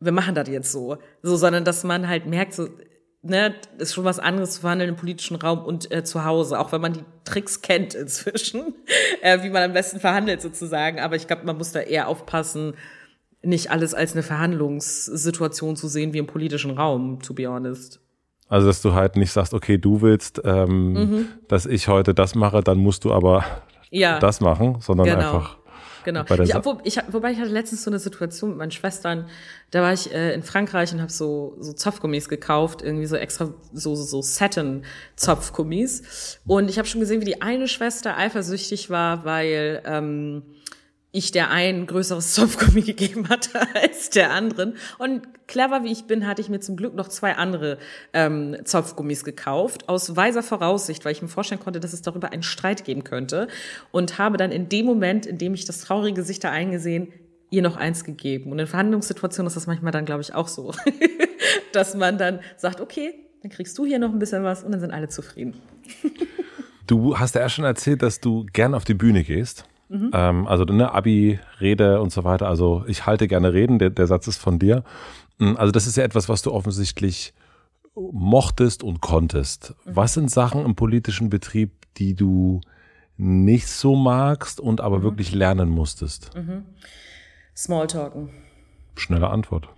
wir 0.00 0.12
machen 0.12 0.34
das 0.34 0.48
jetzt 0.48 0.72
so. 0.72 0.98
So, 1.22 1.36
sondern 1.36 1.64
dass 1.64 1.84
man 1.84 2.08
halt 2.08 2.26
merkt, 2.26 2.54
so, 2.54 2.68
ne, 3.22 3.54
ist 3.78 3.94
schon 3.94 4.04
was 4.04 4.18
anderes 4.18 4.52
zu 4.52 4.60
verhandeln 4.60 4.90
im 4.90 4.96
politischen 4.96 5.36
Raum 5.36 5.64
und 5.64 5.90
äh, 5.90 6.04
zu 6.04 6.24
Hause, 6.24 6.58
auch 6.58 6.72
wenn 6.72 6.80
man 6.80 6.92
die 6.92 7.04
Tricks 7.24 7.62
kennt 7.62 7.94
inzwischen, 7.94 8.74
äh, 9.22 9.42
wie 9.42 9.50
man 9.50 9.62
am 9.62 9.72
besten 9.72 9.98
verhandelt 9.98 10.42
sozusagen. 10.42 11.00
Aber 11.00 11.16
ich 11.16 11.26
glaube, 11.26 11.44
man 11.44 11.56
muss 11.56 11.72
da 11.72 11.80
eher 11.80 12.08
aufpassen, 12.08 12.74
nicht 13.44 13.70
alles 13.70 13.94
als 13.94 14.12
eine 14.12 14.22
Verhandlungssituation 14.22 15.76
zu 15.76 15.88
sehen 15.88 16.12
wie 16.12 16.18
im 16.18 16.26
politischen 16.26 16.72
Raum, 16.72 17.20
to 17.20 17.34
be 17.34 17.46
honest. 17.46 18.00
Also, 18.48 18.66
dass 18.66 18.82
du 18.82 18.94
halt 18.94 19.16
nicht 19.16 19.32
sagst, 19.32 19.54
okay, 19.54 19.78
du 19.78 20.02
willst, 20.02 20.42
ähm, 20.44 20.92
mhm. 20.92 21.28
dass 21.48 21.66
ich 21.66 21.88
heute 21.88 22.14
das 22.14 22.34
mache, 22.34 22.60
dann 22.60 22.78
musst 22.78 23.04
du 23.04 23.12
aber 23.12 23.44
ja. 23.90 24.18
das 24.18 24.40
machen, 24.40 24.76
sondern 24.80 25.06
genau. 25.06 25.18
einfach. 25.18 25.58
Genau. 26.04 26.22
Ich, 26.42 26.54
obwohl, 26.54 26.78
ich, 26.84 26.98
wobei 27.10 27.32
ich 27.32 27.40
hatte 27.40 27.50
letztens 27.50 27.82
so 27.82 27.90
eine 27.90 27.98
Situation 27.98 28.50
mit 28.50 28.58
meinen 28.58 28.70
Schwestern, 28.70 29.26
da 29.70 29.80
war 29.80 29.92
ich 29.92 30.12
äh, 30.12 30.34
in 30.34 30.42
Frankreich 30.42 30.92
und 30.92 31.00
habe 31.00 31.10
so, 31.10 31.56
so 31.60 31.72
Zopfgummis 31.72 32.28
gekauft, 32.28 32.82
irgendwie 32.82 33.06
so 33.06 33.16
extra 33.16 33.54
so, 33.72 33.94
so, 33.94 34.04
so 34.04 34.20
Satin-Zopfgummis. 34.20 36.40
Und 36.46 36.68
ich 36.68 36.76
habe 36.76 36.86
schon 36.86 37.00
gesehen, 37.00 37.22
wie 37.22 37.24
die 37.24 37.40
eine 37.40 37.68
Schwester 37.68 38.18
eifersüchtig 38.18 38.90
war, 38.90 39.24
weil 39.24 39.82
ähm, 39.86 40.42
ich 41.14 41.30
der 41.30 41.50
einen 41.50 41.86
größeres 41.86 42.34
Zopfgummi 42.34 42.82
gegeben 42.82 43.28
hatte 43.28 43.60
als 43.74 44.10
der 44.10 44.32
anderen. 44.32 44.74
Und 44.98 45.22
clever 45.46 45.84
wie 45.84 45.92
ich 45.92 46.06
bin, 46.06 46.26
hatte 46.26 46.42
ich 46.42 46.48
mir 46.48 46.58
zum 46.58 46.76
Glück 46.76 46.94
noch 46.94 47.06
zwei 47.06 47.36
andere 47.36 47.78
ähm, 48.12 48.56
Zopfgummis 48.64 49.22
gekauft, 49.22 49.88
aus 49.88 50.16
weiser 50.16 50.42
Voraussicht, 50.42 51.04
weil 51.04 51.12
ich 51.12 51.22
mir 51.22 51.28
vorstellen 51.28 51.60
konnte, 51.60 51.78
dass 51.78 51.92
es 51.92 52.02
darüber 52.02 52.32
einen 52.32 52.42
Streit 52.42 52.84
geben 52.84 53.04
könnte. 53.04 53.46
Und 53.92 54.18
habe 54.18 54.36
dann 54.36 54.50
in 54.50 54.68
dem 54.68 54.86
Moment, 54.86 55.24
in 55.24 55.38
dem 55.38 55.54
ich 55.54 55.64
das 55.64 55.82
traurige 55.82 56.16
Gesicht 56.16 56.42
da 56.42 56.50
eingesehen, 56.50 57.12
ihr 57.48 57.62
noch 57.62 57.76
eins 57.76 58.02
gegeben. 58.02 58.50
Und 58.50 58.58
in 58.58 58.66
Verhandlungssituationen 58.66 59.46
ist 59.46 59.54
das 59.54 59.68
manchmal 59.68 59.92
dann, 59.92 60.06
glaube 60.06 60.22
ich, 60.22 60.34
auch 60.34 60.48
so, 60.48 60.72
dass 61.72 61.94
man 61.94 62.18
dann 62.18 62.40
sagt, 62.56 62.80
okay, 62.80 63.14
dann 63.42 63.52
kriegst 63.52 63.78
du 63.78 63.86
hier 63.86 64.00
noch 64.00 64.10
ein 64.10 64.18
bisschen 64.18 64.42
was 64.42 64.64
und 64.64 64.72
dann 64.72 64.80
sind 64.80 64.90
alle 64.90 65.08
zufrieden. 65.08 65.54
du 66.88 67.16
hast 67.16 67.36
ja 67.36 67.42
erst 67.42 67.54
schon 67.54 67.64
erzählt, 67.64 68.02
dass 68.02 68.18
du 68.18 68.46
gern 68.52 68.74
auf 68.74 68.84
die 68.84 68.94
Bühne 68.94 69.22
gehst. 69.22 69.64
Mhm. 69.88 70.10
Ähm, 70.12 70.46
also 70.46 70.64
eine 70.64 70.92
Abi-Rede 70.92 72.00
und 72.00 72.12
so 72.12 72.24
weiter. 72.24 72.48
Also 72.48 72.84
ich 72.86 73.06
halte 73.06 73.28
gerne 73.28 73.52
Reden, 73.52 73.78
der, 73.78 73.90
der 73.90 74.06
Satz 74.06 74.26
ist 74.26 74.38
von 74.38 74.58
dir. 74.58 74.84
Mm, 75.38 75.56
also 75.56 75.72
das 75.72 75.86
ist 75.86 75.96
ja 75.96 76.04
etwas, 76.04 76.28
was 76.28 76.42
du 76.42 76.52
offensichtlich 76.52 77.34
mochtest 77.94 78.82
und 78.82 79.00
konntest. 79.00 79.74
Mhm. 79.84 79.96
Was 79.96 80.14
sind 80.14 80.30
Sachen 80.30 80.64
im 80.64 80.74
politischen 80.74 81.30
Betrieb, 81.30 81.72
die 81.96 82.14
du 82.14 82.60
nicht 83.16 83.68
so 83.68 83.94
magst 83.94 84.58
und 84.58 84.80
aber 84.80 84.98
mhm. 84.98 85.02
wirklich 85.04 85.32
lernen 85.32 85.68
musstest? 85.68 86.34
Mhm. 86.34 86.64
Smalltalken. 87.56 88.30
Schnelle 88.96 89.28
Antwort. 89.30 89.68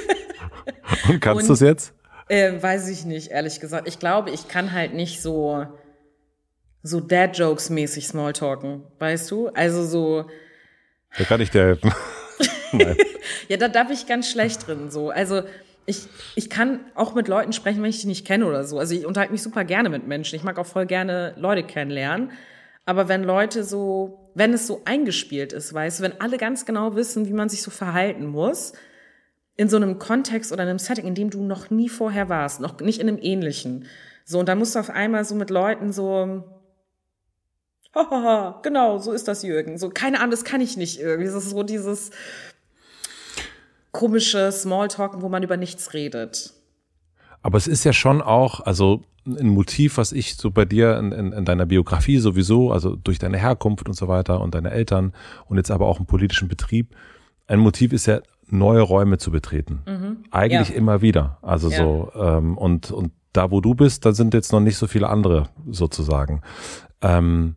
und 1.08 1.20
kannst 1.20 1.48
du 1.48 1.52
es 1.52 1.60
jetzt? 1.60 1.94
Äh, 2.28 2.62
weiß 2.62 2.88
ich 2.88 3.04
nicht, 3.04 3.30
ehrlich 3.30 3.60
gesagt. 3.60 3.88
Ich 3.88 3.98
glaube, 3.98 4.30
ich 4.30 4.46
kann 4.48 4.72
halt 4.72 4.94
nicht 4.94 5.20
so, 5.20 5.66
so 6.82 7.00
Dad-Jokes-mäßig 7.00 8.06
Smalltalken, 8.06 8.82
weißt 8.98 9.30
du? 9.30 9.48
Also 9.48 9.84
so. 9.84 10.24
Da 11.18 11.24
kann 11.24 11.40
ich 11.40 11.50
dir 11.50 11.62
helfen. 11.62 11.92
Ja, 13.48 13.56
da 13.56 13.66
darf 13.66 13.90
ich 13.90 14.06
ganz 14.06 14.30
schlecht 14.30 14.68
drin, 14.68 14.90
so. 14.92 15.10
Also, 15.10 15.42
ich, 15.86 16.06
ich 16.36 16.48
kann 16.48 16.80
auch 16.94 17.14
mit 17.14 17.26
Leuten 17.26 17.52
sprechen, 17.52 17.82
wenn 17.82 17.90
ich 17.90 18.00
die 18.00 18.06
nicht 18.06 18.26
kenne 18.26 18.46
oder 18.46 18.64
so. 18.64 18.78
Also 18.78 18.94
ich 18.94 19.06
unterhalte 19.06 19.32
mich 19.32 19.42
super 19.42 19.64
gerne 19.64 19.88
mit 19.88 20.06
Menschen. 20.06 20.36
Ich 20.36 20.44
mag 20.44 20.58
auch 20.58 20.66
voll 20.66 20.86
gerne 20.86 21.34
Leute 21.36 21.64
kennenlernen. 21.64 22.30
Aber 22.86 23.08
wenn 23.08 23.24
Leute 23.24 23.64
so, 23.64 24.30
wenn 24.34 24.52
es 24.52 24.66
so 24.66 24.82
eingespielt 24.84 25.52
ist, 25.52 25.74
weißt 25.74 25.98
du, 25.98 26.04
wenn 26.04 26.20
alle 26.20 26.38
ganz 26.38 26.64
genau 26.64 26.94
wissen, 26.94 27.26
wie 27.26 27.32
man 27.32 27.48
sich 27.48 27.62
so 27.62 27.70
verhalten 27.70 28.26
muss, 28.26 28.72
in 29.56 29.68
so 29.68 29.76
einem 29.76 29.98
Kontext 29.98 30.52
oder 30.52 30.62
einem 30.62 30.78
Setting, 30.78 31.06
in 31.06 31.14
dem 31.14 31.30
du 31.30 31.42
noch 31.42 31.70
nie 31.70 31.88
vorher 31.88 32.28
warst, 32.28 32.60
noch 32.60 32.78
nicht 32.80 33.00
in 33.00 33.08
einem 33.08 33.18
ähnlichen. 33.20 33.86
So, 34.24 34.38
und 34.38 34.48
dann 34.48 34.58
musst 34.58 34.74
du 34.74 34.78
auf 34.78 34.90
einmal 34.90 35.24
so 35.24 35.34
mit 35.34 35.50
Leuten 35.50 35.92
so, 35.92 36.44
hahaha, 37.94 38.60
genau, 38.62 38.98
so 38.98 39.12
ist 39.12 39.28
das 39.28 39.42
Jürgen. 39.42 39.78
So, 39.78 39.90
keine 39.90 40.18
Ahnung, 40.18 40.30
das 40.30 40.44
kann 40.44 40.60
ich 40.60 40.76
nicht 40.76 41.00
irgendwie. 41.00 41.26
Das 41.26 41.34
ist 41.34 41.50
so 41.50 41.62
dieses 41.62 42.10
komische 43.92 44.52
Smalltalken, 44.52 45.22
wo 45.22 45.28
man 45.28 45.42
über 45.42 45.56
nichts 45.56 45.92
redet. 45.94 46.52
Aber 47.42 47.58
es 47.58 47.66
ist 47.66 47.84
ja 47.84 47.92
schon 47.92 48.22
auch, 48.22 48.60
also 48.60 49.02
ein 49.26 49.48
Motiv, 49.48 49.96
was 49.96 50.12
ich 50.12 50.36
so 50.36 50.50
bei 50.50 50.64
dir 50.64 50.98
in, 50.98 51.12
in, 51.12 51.32
in, 51.32 51.44
deiner 51.44 51.66
Biografie 51.66 52.18
sowieso, 52.18 52.72
also 52.72 52.96
durch 52.96 53.18
deine 53.18 53.38
Herkunft 53.38 53.88
und 53.88 53.94
so 53.94 54.08
weiter 54.08 54.40
und 54.40 54.54
deine 54.54 54.70
Eltern 54.70 55.12
und 55.46 55.56
jetzt 55.56 55.70
aber 55.70 55.86
auch 55.86 56.00
im 56.00 56.06
politischen 56.06 56.48
Betrieb, 56.48 56.94
ein 57.46 57.58
Motiv 57.58 57.92
ist 57.92 58.06
ja 58.06 58.20
neue 58.48 58.80
Räume 58.80 59.18
zu 59.18 59.30
betreten. 59.30 59.82
Mhm. 59.86 60.24
Eigentlich 60.30 60.70
ja. 60.70 60.74
immer 60.76 61.02
wieder. 61.02 61.38
Also 61.42 61.70
ja. 61.70 61.78
so, 61.78 62.12
ähm, 62.14 62.56
und, 62.56 62.90
und 62.90 63.12
da, 63.32 63.50
wo 63.50 63.60
du 63.60 63.74
bist, 63.74 64.06
da 64.06 64.12
sind 64.12 64.34
jetzt 64.34 64.52
noch 64.52 64.60
nicht 64.60 64.76
so 64.76 64.86
viele 64.86 65.08
andere 65.08 65.48
sozusagen. 65.68 66.42
Ähm, 67.02 67.56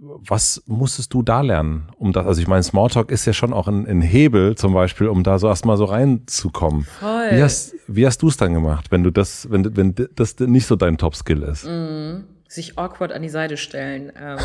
was 0.00 0.62
musstest 0.66 1.12
du 1.12 1.22
da 1.22 1.40
lernen, 1.40 1.88
um 1.96 2.12
das, 2.12 2.26
also 2.26 2.40
ich 2.40 2.46
meine, 2.46 2.62
Smalltalk 2.62 3.10
ist 3.10 3.24
ja 3.26 3.32
schon 3.32 3.52
auch 3.52 3.66
ein, 3.66 3.86
ein 3.86 4.00
Hebel 4.00 4.54
zum 4.54 4.72
Beispiel, 4.72 5.08
um 5.08 5.24
da 5.24 5.38
so 5.38 5.48
erstmal 5.48 5.76
so 5.76 5.86
reinzukommen. 5.86 6.84
Voll. 6.84 7.30
Wie 7.32 7.42
hast, 7.42 7.74
wie 7.88 8.06
hast 8.06 8.22
du 8.22 8.28
es 8.28 8.36
dann 8.36 8.54
gemacht, 8.54 8.90
wenn 8.90 9.02
du 9.02 9.10
das, 9.10 9.50
wenn, 9.50 9.76
wenn 9.76 9.94
das 10.14 10.38
nicht 10.38 10.66
so 10.66 10.76
dein 10.76 10.98
Top-Skill 10.98 11.42
ist? 11.42 11.64
Mhm 11.64 12.24
sich 12.48 12.78
awkward 12.78 13.12
an 13.12 13.22
die 13.22 13.28
Seite 13.28 13.56
stellen. 13.56 14.10
Ähm. 14.18 14.38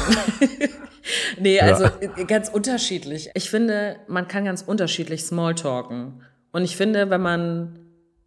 nee, 1.39 1.59
also 1.59 1.85
ja. 1.85 2.23
ganz 2.25 2.49
unterschiedlich. 2.49 3.29
Ich 3.33 3.49
finde, 3.49 3.95
man 4.07 4.27
kann 4.27 4.45
ganz 4.45 4.61
unterschiedlich 4.61 5.23
Smalltalken. 5.23 6.21
Und 6.51 6.63
ich 6.63 6.75
finde, 6.75 7.09
wenn 7.09 7.21
man, 7.21 7.79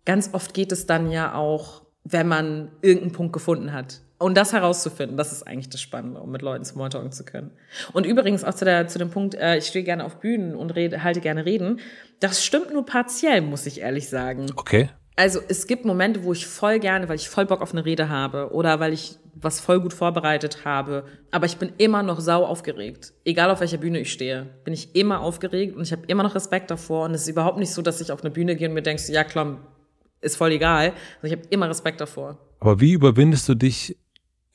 ganz 0.07 0.31
oft 0.33 0.55
geht 0.55 0.73
es 0.73 0.87
dann 0.87 1.11
ja 1.11 1.35
auch, 1.35 1.83
wenn 2.05 2.27
man 2.27 2.73
irgendeinen 2.81 3.13
Punkt 3.13 3.33
gefunden 3.35 3.73
hat. 3.73 4.01
Und 4.19 4.37
das 4.37 4.53
herauszufinden, 4.53 5.17
das 5.17 5.33
ist 5.33 5.43
eigentlich 5.43 5.69
das 5.69 5.81
Spannende, 5.83 6.21
um 6.21 6.31
mit 6.31 6.41
Leuten 6.41 6.65
Smalltalken 6.65 7.13
zu 7.13 7.25
können. 7.25 7.51
Und 7.93 8.07
übrigens 8.07 8.45
auch 8.45 8.55
zu, 8.55 8.65
der, 8.65 8.89
zu 8.89 8.99
dem 8.99 9.11
Punkt, 9.11 9.35
äh, 9.35 9.59
ich 9.59 9.67
stehe 9.67 9.85
gerne 9.85 10.05
auf 10.05 10.21
Bühnen 10.21 10.55
und 10.55 10.71
rede, 10.75 11.03
halte 11.03 11.21
gerne 11.21 11.45
Reden. 11.45 11.81
Das 12.21 12.43
stimmt 12.43 12.73
nur 12.73 12.87
partiell, 12.87 13.43
muss 13.43 13.67
ich 13.67 13.81
ehrlich 13.81 14.09
sagen. 14.09 14.47
Okay. 14.57 14.89
Also 15.17 15.41
es 15.49 15.67
gibt 15.67 15.85
Momente, 15.85 16.25
wo 16.25 16.33
ich 16.33 16.47
voll 16.47 16.79
gerne, 16.79 17.09
weil 17.09 17.17
ich 17.17 17.29
voll 17.29 17.47
Bock 17.47 17.63
auf 17.63 17.73
eine 17.73 17.85
Rede 17.85 18.09
habe 18.09 18.53
oder 18.53 18.81
weil 18.81 18.93
ich 18.93 19.19
was 19.35 19.61
voll 19.61 19.81
gut 19.81 19.93
vorbereitet 19.93 20.65
habe. 20.65 21.05
Aber 21.31 21.47
ich 21.47 21.59
bin 21.59 21.73
immer 21.79 22.03
noch 22.03 22.21
sau 22.21 22.45
aufgeregt. 22.45 23.13
Egal 23.25 23.51
auf 23.51 23.61
welcher 23.61 23.79
Bühne 23.79 24.01
ich 24.01 24.13
stehe, 24.13 24.47
bin 24.65 24.73
ich 24.73 24.95
immer 24.95 25.21
aufgeregt 25.21 25.77
und 25.77 25.83
ich 25.83 25.93
habe 25.93 26.03
immer 26.07 26.23
noch 26.23 26.35
Respekt 26.35 26.71
davor. 26.71 27.05
Und 27.05 27.15
es 27.15 27.23
ist 27.23 27.29
überhaupt 27.29 27.59
nicht 27.59 27.73
so, 27.73 27.83
dass 27.83 28.01
ich 28.01 28.13
auf 28.13 28.23
eine 28.23 28.31
Bühne 28.31 28.57
gehe 28.57 28.69
und 28.69 28.75
mir 28.75 28.83
denkst, 28.83 29.09
ja 29.09 29.25
klar, 29.25 29.59
ist 30.21 30.37
voll 30.37 30.53
egal. 30.53 30.93
Also 31.23 31.27
ich 31.27 31.33
habe 31.33 31.43
immer 31.51 31.69
Respekt 31.69 32.01
davor. 32.01 32.39
Aber 32.61 32.81
wie 32.81 32.93
überwindest 32.93 33.49
du 33.49 33.55
dich, 33.55 33.97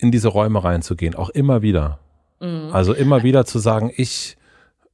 in 0.02 0.12
diese 0.12 0.28
Räume 0.28 0.64
reinzugehen? 0.64 1.16
Auch 1.16 1.30
immer 1.30 1.62
wieder. 1.62 1.99
Mhm. 2.39 2.70
Also 2.72 2.93
immer 2.93 3.24
wieder 3.24 3.45
zu 3.45 3.60
sagen, 3.60 3.91
ich 3.95 4.38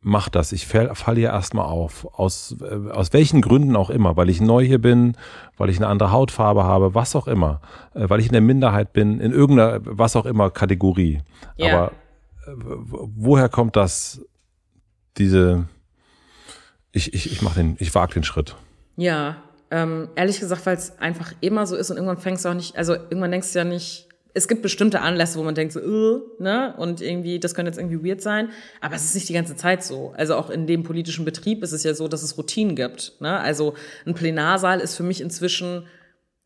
mach 0.02 0.30
das. 0.30 0.52
Ich 0.52 0.68
fall, 0.68 0.94
falle 0.96 1.20
hier 1.20 1.30
erstmal 1.30 1.66
auf. 1.66 2.08
Aus, 2.14 2.56
äh, 2.62 2.92
aus 2.92 3.14
welchen 3.14 3.42
Gründen 3.42 3.76
auch 3.76 3.90
immer. 3.90 4.18
Weil 4.18 4.30
ich 4.30 4.42
neu 4.42 4.64
hier 4.64 4.80
bin, 4.80 5.16
weil 5.58 5.70
ich 5.70 5.78
eine 5.78 5.88
andere 5.88 6.12
Hautfarbe 6.12 6.64
habe, 6.64 6.94
was 6.94 7.16
auch 7.16 7.28
immer. 7.28 7.62
Äh, 7.94 8.10
weil 8.10 8.20
ich 8.20 8.28
in 8.28 8.34
der 8.34 8.42
Minderheit 8.42 8.94
bin, 8.94 9.20
in 9.20 9.32
irgendeiner, 9.32 9.80
was 9.84 10.16
auch 10.16 10.26
immer, 10.26 10.50
Kategorie. 10.50 11.22
Ja. 11.56 11.74
Aber 11.74 11.92
äh, 12.46 12.52
woher 12.56 13.50
kommt 13.50 13.76
das, 13.76 14.22
diese, 15.18 15.68
ich, 16.92 17.14
ich, 17.14 17.32
ich 17.32 17.42
mach 17.42 17.56
den, 17.56 17.76
ich 17.80 17.94
wage 17.96 18.14
den 18.14 18.24
Schritt. 18.24 18.56
Ja, 18.96 19.38
ähm, 19.70 20.10
ehrlich 20.16 20.40
gesagt, 20.40 20.66
weil 20.66 20.78
es 20.78 20.98
einfach 21.00 21.34
immer 21.42 21.68
so 21.68 21.76
ist 21.76 21.92
und 21.92 21.98
irgendwann 21.98 22.18
fängst 22.18 22.46
du 22.46 22.50
auch 22.50 22.54
nicht, 22.54 22.78
also 22.78 22.94
irgendwann 22.94 23.32
denkst 23.32 23.52
du 23.54 23.60
ja 23.60 23.66
nicht, 23.66 24.07
es 24.38 24.48
gibt 24.48 24.62
bestimmte 24.62 25.02
Anlässe, 25.02 25.40
wo 25.40 25.44
man 25.44 25.56
denkt 25.56 25.74
so, 25.74 25.82
uh, 25.82 26.22
ne, 26.40 26.76
und 26.78 27.02
irgendwie, 27.02 27.40
das 27.40 27.56
könnte 27.56 27.72
jetzt 27.72 27.80
irgendwie 27.80 28.08
weird 28.08 28.22
sein, 28.22 28.50
aber 28.82 28.96
es 28.96 29.04
ist 29.04 29.16
nicht 29.16 29.28
die 29.28 29.34
ganze 29.34 29.56
Zeit 29.56 29.84
so. 29.84 30.14
Also 30.16 30.36
auch 30.36 30.52
in 30.52 30.68
dem 30.68 30.84
politischen 30.84 31.26
Betrieb 31.26 31.64
ist 31.64 31.72
es 31.72 31.84
ja 31.84 31.94
so, 31.96 32.08
dass 32.08 32.22
es 32.22 32.38
Routinen 32.38 32.76
gibt, 32.76 33.14
ne? 33.20 33.40
Also 33.40 33.74
ein 34.06 34.14
Plenarsaal 34.14 34.80
ist 34.80 34.96
für 34.96 35.04
mich 35.04 35.22
inzwischen 35.22 35.88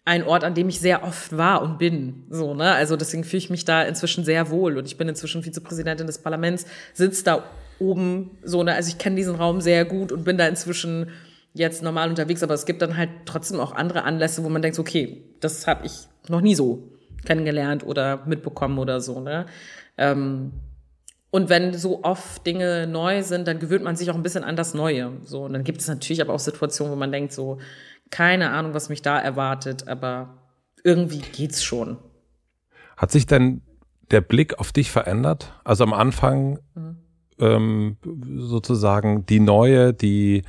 ein 0.06 0.24
Ort, 0.24 0.44
an 0.44 0.56
dem 0.56 0.70
ich 0.70 0.80
sehr 0.80 1.04
oft 1.04 1.38
war 1.38 1.62
und 1.62 1.78
bin, 1.78 2.24
so, 2.30 2.54
ne? 2.54 2.72
Also 2.72 2.96
deswegen 2.96 3.26
fühle 3.26 3.40
ich 3.40 3.50
mich 3.50 3.66
da 3.66 3.84
inzwischen 3.84 4.24
sehr 4.24 4.50
wohl 4.50 4.78
und 4.78 4.86
ich 4.86 4.98
bin 4.98 5.10
inzwischen 5.10 5.44
Vizepräsidentin 5.44 6.08
des 6.08 6.20
Parlaments, 6.20 6.66
sitze 6.94 7.26
da 7.26 7.44
oben, 7.78 8.32
so, 8.42 8.64
ne? 8.64 8.74
Also 8.74 8.90
ich 8.90 9.00
kenne 9.00 9.18
diesen 9.18 9.36
Raum 9.36 9.60
sehr 9.60 9.84
gut 9.84 10.14
und 10.14 10.24
bin 10.24 10.38
da 10.38 10.48
inzwischen 10.48 11.10
jetzt 11.54 11.84
normal 11.84 12.10
unterwegs, 12.10 12.42
aber 12.42 12.54
es 12.54 12.66
gibt 12.66 12.82
dann 12.82 12.96
halt 12.96 13.10
trotzdem 13.26 13.60
auch 13.60 13.74
andere 13.74 14.04
Anlässe, 14.04 14.46
wo 14.46 14.50
man 14.50 14.62
denkt, 14.62 14.80
okay, 14.80 15.26
das 15.42 15.68
habe 15.68 15.86
ich 15.86 16.08
noch 16.30 16.40
nie 16.40 16.56
so 16.56 16.88
kennengelernt 17.26 17.86
oder 17.86 18.26
mitbekommen 18.26 18.80
oder 18.80 19.02
so. 19.02 19.20
Ne? 19.20 19.46
Ähm, 19.98 20.52
und 21.32 21.48
wenn 21.50 21.74
so 21.74 22.04
oft 22.04 22.46
Dinge 22.46 22.88
neu 22.88 23.24
sind, 23.24 23.48
dann 23.48 23.60
gewöhnt 23.60 23.84
man 23.84 23.96
sich 23.96 24.12
auch 24.12 24.16
ein 24.16 24.24
bisschen 24.24 24.44
an 24.44 24.58
das 24.58 24.74
Neue. 24.74 25.14
So, 25.24 25.46
und 25.46 25.54
dann 25.54 25.64
gibt 25.64 25.80
es 25.80 25.88
natürlich 25.88 26.22
aber 26.22 26.34
auch 26.34 26.40
Situationen, 26.40 26.94
wo 26.94 26.98
man 26.98 27.12
denkt, 27.12 27.32
so, 27.32 27.60
keine 28.10 28.52
Ahnung, 28.52 28.74
was 28.74 28.90
mich 28.90 29.02
da 29.02 29.18
erwartet, 29.18 29.88
aber 29.88 30.38
irgendwie 30.84 31.20
geht's 31.20 31.64
schon. 31.64 31.98
Hat 32.98 33.12
sich 33.12 33.26
denn 33.26 33.62
der 34.12 34.22
Blick 34.22 34.60
auf 34.60 34.74
dich 34.74 34.92
verändert? 34.92 35.54
Also 35.64 35.86
am 35.86 35.94
Anfang 35.94 36.60
mhm. 36.76 36.98
ähm, 37.40 37.98
sozusagen 38.38 39.26
die 39.26 39.40
neue, 39.40 39.94
die, 39.94 40.44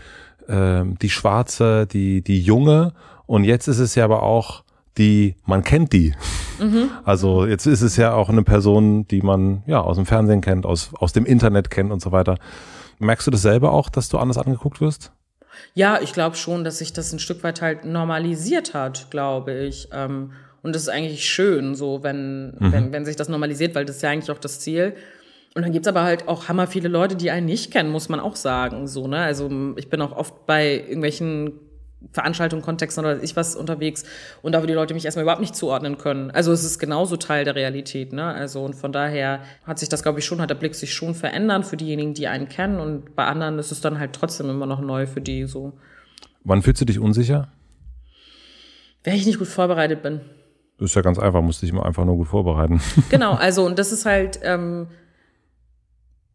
ähm, 0.49 0.99
die 0.99 1.11
schwarze, 1.11 1.87
die, 1.87 2.23
die 2.23 2.41
junge. 2.41 2.93
Und 3.27 3.45
jetzt 3.45 3.69
ist 3.69 3.79
es 3.79 3.95
ja 3.95 4.05
aber 4.05 4.25
auch 4.25 4.62
die, 4.99 5.37
man 5.45 5.63
kennt 5.63 5.93
die. 5.93 6.15
Mhm. 6.59 6.91
Also 7.05 7.47
jetzt 7.47 7.67
ist 7.67 7.83
es 7.83 7.97
ja 7.97 8.15
auch 8.15 8.29
eine 8.29 8.43
Person, 8.43 9.07
die 9.09 9.23
man 9.23 9.63
ja 9.67 9.81
aus 9.81 9.97
dem 9.97 10.07
Fernsehen 10.07 10.41
kennt, 10.41 10.67
aus, 10.67 10.91
aus 10.95 11.13
dem 11.13 11.27
Internet 11.27 11.71
kennt 11.71 11.91
und 11.91 12.01
so 12.01 12.13
weiter. 12.13 12.37
Merkst 12.99 13.27
du 13.27 13.31
das 13.31 13.43
selber 13.43 13.73
auch, 13.73 13.89
dass 13.89 14.09
du 14.09 14.19
anders 14.19 14.39
angeguckt 14.39 14.81
wirst? 14.81 15.13
Ja, 15.75 16.01
ich 16.01 16.13
glaube 16.13 16.37
schon, 16.37 16.65
dass 16.65 16.79
sich 16.79 16.93
das 16.93 17.13
ein 17.13 17.19
Stück 17.19 17.43
weit 17.43 17.63
halt 17.63 17.85
normalisiert 17.85 18.75
hat, 18.75 19.11
glaube 19.11 19.53
ich. 19.55 19.89
Ähm, 19.93 20.33
und 20.63 20.75
das 20.75 20.83
ist 20.83 20.89
eigentlich 20.89 21.29
schön, 21.29 21.75
so 21.75 22.03
wenn, 22.03 22.55
mhm. 22.59 22.73
wenn, 22.73 22.93
wenn 22.93 23.05
sich 23.05 23.17
das 23.17 23.29
normalisiert, 23.29 23.75
weil 23.75 23.85
das 23.85 23.97
ist 23.97 24.03
ja 24.03 24.11
eigentlich 24.11 24.31
auch 24.31 24.39
das 24.39 24.61
Ziel. 24.61 24.95
Und 25.55 25.63
dann 25.63 25.73
gibt's 25.73 25.89
aber 25.89 26.03
halt 26.03 26.29
auch 26.29 26.49
hammer 26.49 26.67
viele 26.67 26.89
Leute, 26.89 27.17
die 27.17 27.31
einen 27.31 27.47
nicht 27.47 27.73
kennen, 27.73 27.91
muss 27.91 28.09
man 28.09 28.21
auch 28.21 28.37
sagen. 28.37 28.87
So, 28.87 29.07
ne? 29.07 29.19
Also 29.19 29.51
ich 29.77 29.91
bin 29.91 30.01
auch 30.01 30.13
oft 30.13 30.47
bei 30.47 30.77
irgendwelchen 30.77 31.53
Veranstaltungen, 32.13 32.63
Kontexten 32.63 33.05
oder 33.05 33.23
ich 33.23 33.37
was 33.37 33.57
unterwegs 33.57 34.05
und 34.43 34.53
da 34.53 34.63
wo 34.63 34.67
die 34.67 34.73
Leute 34.73 34.95
mich 34.95 35.05
erstmal 35.05 35.23
überhaupt 35.23 35.41
nicht 35.41 35.55
zuordnen 35.55 35.99
können. 35.99 36.31
Also 36.31 36.53
es 36.53 36.65
ist 36.65 36.79
genauso 36.79 37.17
Teil 37.17 37.45
der 37.45 37.55
Realität, 37.55 38.13
ne? 38.13 38.25
Also 38.25 38.65
und 38.65 38.75
von 38.75 38.93
daher 38.93 39.41
hat 39.65 39.79
sich 39.79 39.89
das, 39.89 40.03
glaube 40.03 40.19
ich, 40.19 40.25
schon, 40.25 40.41
hat 40.41 40.51
der 40.51 40.55
Blick 40.57 40.75
sich 40.75 40.93
schon 40.93 41.15
verändert 41.15 41.67
für 41.67 41.77
diejenigen, 41.77 42.15
die 42.15 42.29
einen 42.29 42.49
kennen 42.49 42.81
und 42.81 43.15
bei 43.15 43.25
anderen 43.25 43.59
ist 43.59 43.73
es 43.73 43.81
dann 43.81 43.99
halt 43.99 44.13
trotzdem 44.13 44.51
immer 44.51 44.67
noch 44.67 44.81
neu 44.81 45.07
für 45.07 45.21
die 45.21 45.45
so. 45.45 45.73
Wann 46.45 46.63
fühlst 46.63 46.81
du 46.81 46.85
dich 46.85 46.99
unsicher? 46.99 47.49
Wenn 49.05 49.15
ich 49.15 49.27
nicht 49.27 49.39
gut 49.39 49.49
vorbereitet 49.49 50.03
bin. 50.03 50.21
Das 50.79 50.91
ist 50.91 50.95
ja 50.95 51.03
ganz 51.03 51.19
einfach, 51.19 51.43
musst 51.43 51.63
dich 51.63 51.71
immer 51.71 51.87
einfach 51.87 52.05
nur 52.05 52.17
gut 52.17 52.29
vorbereiten. 52.29 52.81
Genau, 53.11 53.35
also 53.35 53.65
und 53.65 53.79
das 53.79 53.93
ist 53.93 54.07
halt, 54.07 54.41
ähm, 54.43 54.89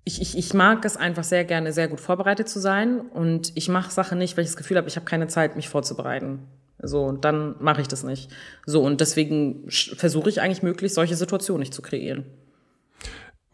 ich, 0.07 0.21
ich, 0.21 0.37
ich 0.37 0.53
mag 0.53 0.85
es 0.85 0.95
einfach 0.95 1.25
sehr 1.25 1.43
gerne, 1.43 1.73
sehr 1.73 1.89
gut 1.89 1.99
vorbereitet 1.99 2.47
zu 2.47 2.59
sein. 2.59 3.01
Und 3.01 3.51
ich 3.55 3.67
mache 3.67 3.91
Sachen 3.91 4.17
nicht, 4.17 4.37
weil 4.37 4.45
ich 4.45 4.49
das 4.49 4.57
Gefühl 4.57 4.77
habe, 4.77 4.87
ich 4.87 4.95
habe 4.95 5.05
keine 5.05 5.27
Zeit, 5.27 5.57
mich 5.57 5.67
vorzubereiten. 5.67 6.39
So, 6.81 7.11
dann 7.11 7.55
mache 7.59 7.81
ich 7.81 7.89
das 7.89 8.03
nicht. 8.03 8.31
So, 8.65 8.81
und 8.81 9.01
deswegen 9.01 9.65
versuche 9.69 10.29
ich 10.29 10.41
eigentlich 10.41 10.63
möglichst 10.63 10.95
solche 10.95 11.15
Situationen 11.15 11.59
nicht 11.59 11.73
zu 11.73 11.81
kreieren. 11.81 12.23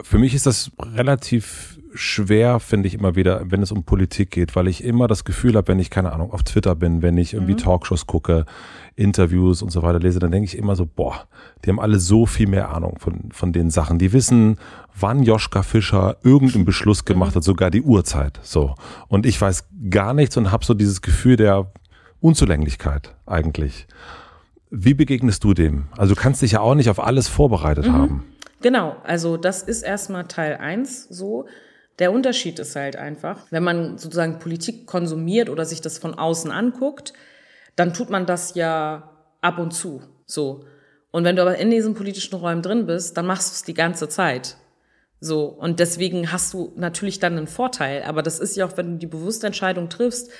Für 0.01 0.19
mich 0.19 0.35
ist 0.35 0.45
das 0.45 0.71
relativ 0.79 1.79
schwer, 1.95 2.59
finde 2.59 2.87
ich 2.87 2.93
immer 2.93 3.15
wieder, 3.15 3.49
wenn 3.49 3.63
es 3.63 3.71
um 3.71 3.83
Politik 3.83 4.29
geht, 4.29 4.55
weil 4.55 4.67
ich 4.67 4.83
immer 4.83 5.07
das 5.07 5.23
Gefühl 5.23 5.55
habe, 5.55 5.69
wenn 5.69 5.79
ich, 5.79 5.89
keine 5.89 6.11
Ahnung, 6.11 6.31
auf 6.31 6.43
Twitter 6.43 6.75
bin, 6.75 7.01
wenn 7.01 7.17
ich 7.17 7.33
irgendwie 7.33 7.53
mhm. 7.53 7.57
Talkshows 7.57 8.05
gucke, 8.05 8.45
Interviews 8.95 9.61
und 9.61 9.71
so 9.71 9.81
weiter 9.81 9.99
lese, 9.99 10.19
dann 10.19 10.31
denke 10.31 10.45
ich 10.45 10.57
immer 10.57 10.75
so, 10.75 10.85
boah, 10.85 11.27
die 11.63 11.69
haben 11.69 11.79
alle 11.79 11.99
so 11.99 12.25
viel 12.25 12.47
mehr 12.47 12.69
Ahnung 12.69 12.97
von, 12.99 13.31
von 13.31 13.53
den 13.53 13.69
Sachen. 13.69 13.99
Die 13.99 14.13
wissen, 14.13 14.57
wann 14.97 15.23
Joschka 15.23 15.63
Fischer 15.63 16.17
irgendeinen 16.23 16.65
Beschluss 16.65 17.05
gemacht 17.05 17.31
mhm. 17.31 17.35
hat, 17.37 17.43
sogar 17.43 17.71
die 17.71 17.81
Uhrzeit. 17.81 18.39
So. 18.43 18.75
Und 19.07 19.25
ich 19.25 19.39
weiß 19.39 19.67
gar 19.89 20.13
nichts 20.13 20.37
und 20.37 20.51
habe 20.51 20.65
so 20.65 20.73
dieses 20.73 21.01
Gefühl 21.01 21.35
der 21.35 21.71
Unzulänglichkeit 22.19 23.15
eigentlich. 23.25 23.87
Wie 24.69 24.93
begegnest 24.93 25.43
du 25.43 25.53
dem? 25.53 25.85
Also 25.97 26.15
du 26.15 26.21
kannst 26.21 26.41
dich 26.41 26.53
ja 26.53 26.59
auch 26.59 26.75
nicht 26.75 26.89
auf 26.89 26.99
alles 26.99 27.27
vorbereitet 27.27 27.87
mhm. 27.87 27.93
haben. 27.93 28.25
Genau, 28.61 28.95
also 29.03 29.37
das 29.37 29.61
ist 29.61 29.81
erstmal 29.81 30.25
Teil 30.25 30.55
eins 30.55 31.07
so. 31.09 31.47
Der 31.99 32.11
Unterschied 32.11 32.59
ist 32.59 32.75
halt 32.75 32.95
einfach, 32.95 33.39
wenn 33.51 33.63
man 33.63 33.97
sozusagen 33.97 34.39
Politik 34.39 34.87
konsumiert 34.87 35.49
oder 35.49 35.65
sich 35.65 35.81
das 35.81 35.97
von 35.97 36.13
außen 36.15 36.49
anguckt, 36.49 37.13
dann 37.75 37.93
tut 37.93 38.09
man 38.09 38.25
das 38.25 38.55
ja 38.55 39.11
ab 39.41 39.59
und 39.59 39.71
zu 39.71 40.01
so. 40.25 40.65
Und 41.11 41.23
wenn 41.25 41.35
du 41.35 41.43
aber 41.43 41.57
in 41.57 41.69
diesen 41.69 41.93
politischen 41.93 42.35
Räumen 42.35 42.61
drin 42.61 42.85
bist, 42.85 43.17
dann 43.17 43.27
machst 43.27 43.51
du 43.51 43.53
es 43.53 43.63
die 43.63 43.75
ganze 43.75 44.09
Zeit. 44.09 44.57
So. 45.19 45.45
Und 45.45 45.79
deswegen 45.79 46.31
hast 46.31 46.53
du 46.53 46.73
natürlich 46.75 47.19
dann 47.19 47.37
einen 47.37 47.47
Vorteil. 47.47 48.03
Aber 48.03 48.23
das 48.23 48.39
ist 48.39 48.55
ja 48.55 48.65
auch, 48.65 48.77
wenn 48.77 48.93
du 48.93 48.97
die 48.97 49.07
bewusste 49.07 49.47
Entscheidung 49.47 49.89
triffst, 49.89 50.31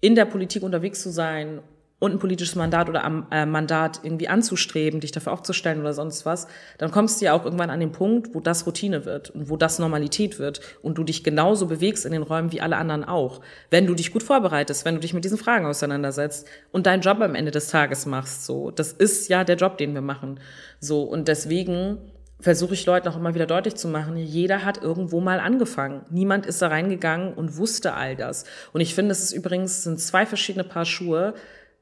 in 0.00 0.14
der 0.14 0.24
Politik 0.24 0.62
unterwegs 0.62 1.02
zu 1.02 1.10
sein 1.10 1.60
und 2.00 2.12
ein 2.12 2.18
politisches 2.18 2.56
Mandat 2.56 2.88
oder 2.88 3.04
am 3.04 3.26
äh, 3.30 3.46
Mandat 3.46 4.00
irgendwie 4.02 4.26
anzustreben, 4.26 4.98
dich 4.98 5.12
dafür 5.12 5.32
aufzustellen 5.32 5.80
oder 5.80 5.92
sonst 5.92 6.26
was, 6.26 6.48
dann 6.78 6.90
kommst 6.90 7.20
du 7.20 7.26
ja 7.26 7.34
auch 7.34 7.44
irgendwann 7.44 7.70
an 7.70 7.78
den 7.78 7.92
Punkt, 7.92 8.34
wo 8.34 8.40
das 8.40 8.66
Routine 8.66 9.04
wird 9.04 9.30
und 9.30 9.48
wo 9.48 9.56
das 9.56 9.78
Normalität 9.78 10.38
wird 10.38 10.60
und 10.82 10.98
du 10.98 11.04
dich 11.04 11.22
genauso 11.22 11.66
bewegst 11.66 12.04
in 12.04 12.12
den 12.12 12.22
Räumen 12.22 12.50
wie 12.50 12.60
alle 12.60 12.76
anderen 12.76 13.04
auch. 13.04 13.40
Wenn 13.70 13.86
du 13.86 13.94
dich 13.94 14.12
gut 14.12 14.22
vorbereitest, 14.22 14.84
wenn 14.84 14.94
du 14.94 15.00
dich 15.00 15.14
mit 15.14 15.24
diesen 15.24 15.38
Fragen 15.38 15.66
auseinandersetzt 15.66 16.48
und 16.72 16.86
deinen 16.86 17.02
Job 17.02 17.20
am 17.20 17.34
Ende 17.34 17.50
des 17.50 17.68
Tages 17.68 18.06
machst, 18.06 18.46
so. 18.46 18.70
Das 18.70 18.92
ist 18.92 19.28
ja 19.28 19.44
der 19.44 19.56
Job, 19.56 19.78
den 19.78 19.94
wir 19.94 20.00
machen. 20.00 20.40
So. 20.80 21.02
Und 21.02 21.28
deswegen 21.28 21.98
versuche 22.40 22.74
ich 22.74 22.86
Leuten 22.86 23.08
auch 23.08 23.16
immer 23.16 23.34
wieder 23.34 23.46
deutlich 23.46 23.74
zu 23.74 23.88
machen, 23.88 24.16
jeder 24.16 24.64
hat 24.64 24.82
irgendwo 24.82 25.20
mal 25.20 25.40
angefangen. 25.40 26.02
Niemand 26.10 26.46
ist 26.46 26.62
da 26.62 26.68
reingegangen 26.68 27.34
und 27.34 27.58
wusste 27.58 27.94
all 27.94 28.16
das. 28.16 28.44
Und 28.72 28.80
ich 28.80 28.94
finde, 28.94 29.12
es 29.12 29.22
ist 29.22 29.32
übrigens, 29.32 29.84
sind 29.84 30.00
zwei 30.00 30.24
verschiedene 30.24 30.64
Paar 30.64 30.86
Schuhe, 30.86 31.34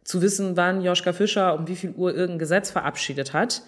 zu 0.08 0.22
wissen, 0.22 0.56
wann 0.56 0.80
Joschka 0.80 1.12
Fischer 1.12 1.54
um 1.54 1.68
wie 1.68 1.76
viel 1.76 1.90
Uhr 1.90 2.14
irgendein 2.14 2.38
Gesetz 2.38 2.70
verabschiedet 2.70 3.34
hat 3.34 3.60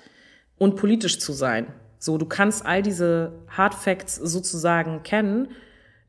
und 0.56 0.74
politisch 0.74 1.18
zu 1.18 1.34
sein. 1.34 1.66
So, 1.98 2.16
du 2.16 2.24
kannst 2.24 2.64
all 2.64 2.80
diese 2.80 3.32
Hard 3.46 3.74
Facts 3.74 4.16
sozusagen 4.16 5.02
kennen 5.02 5.48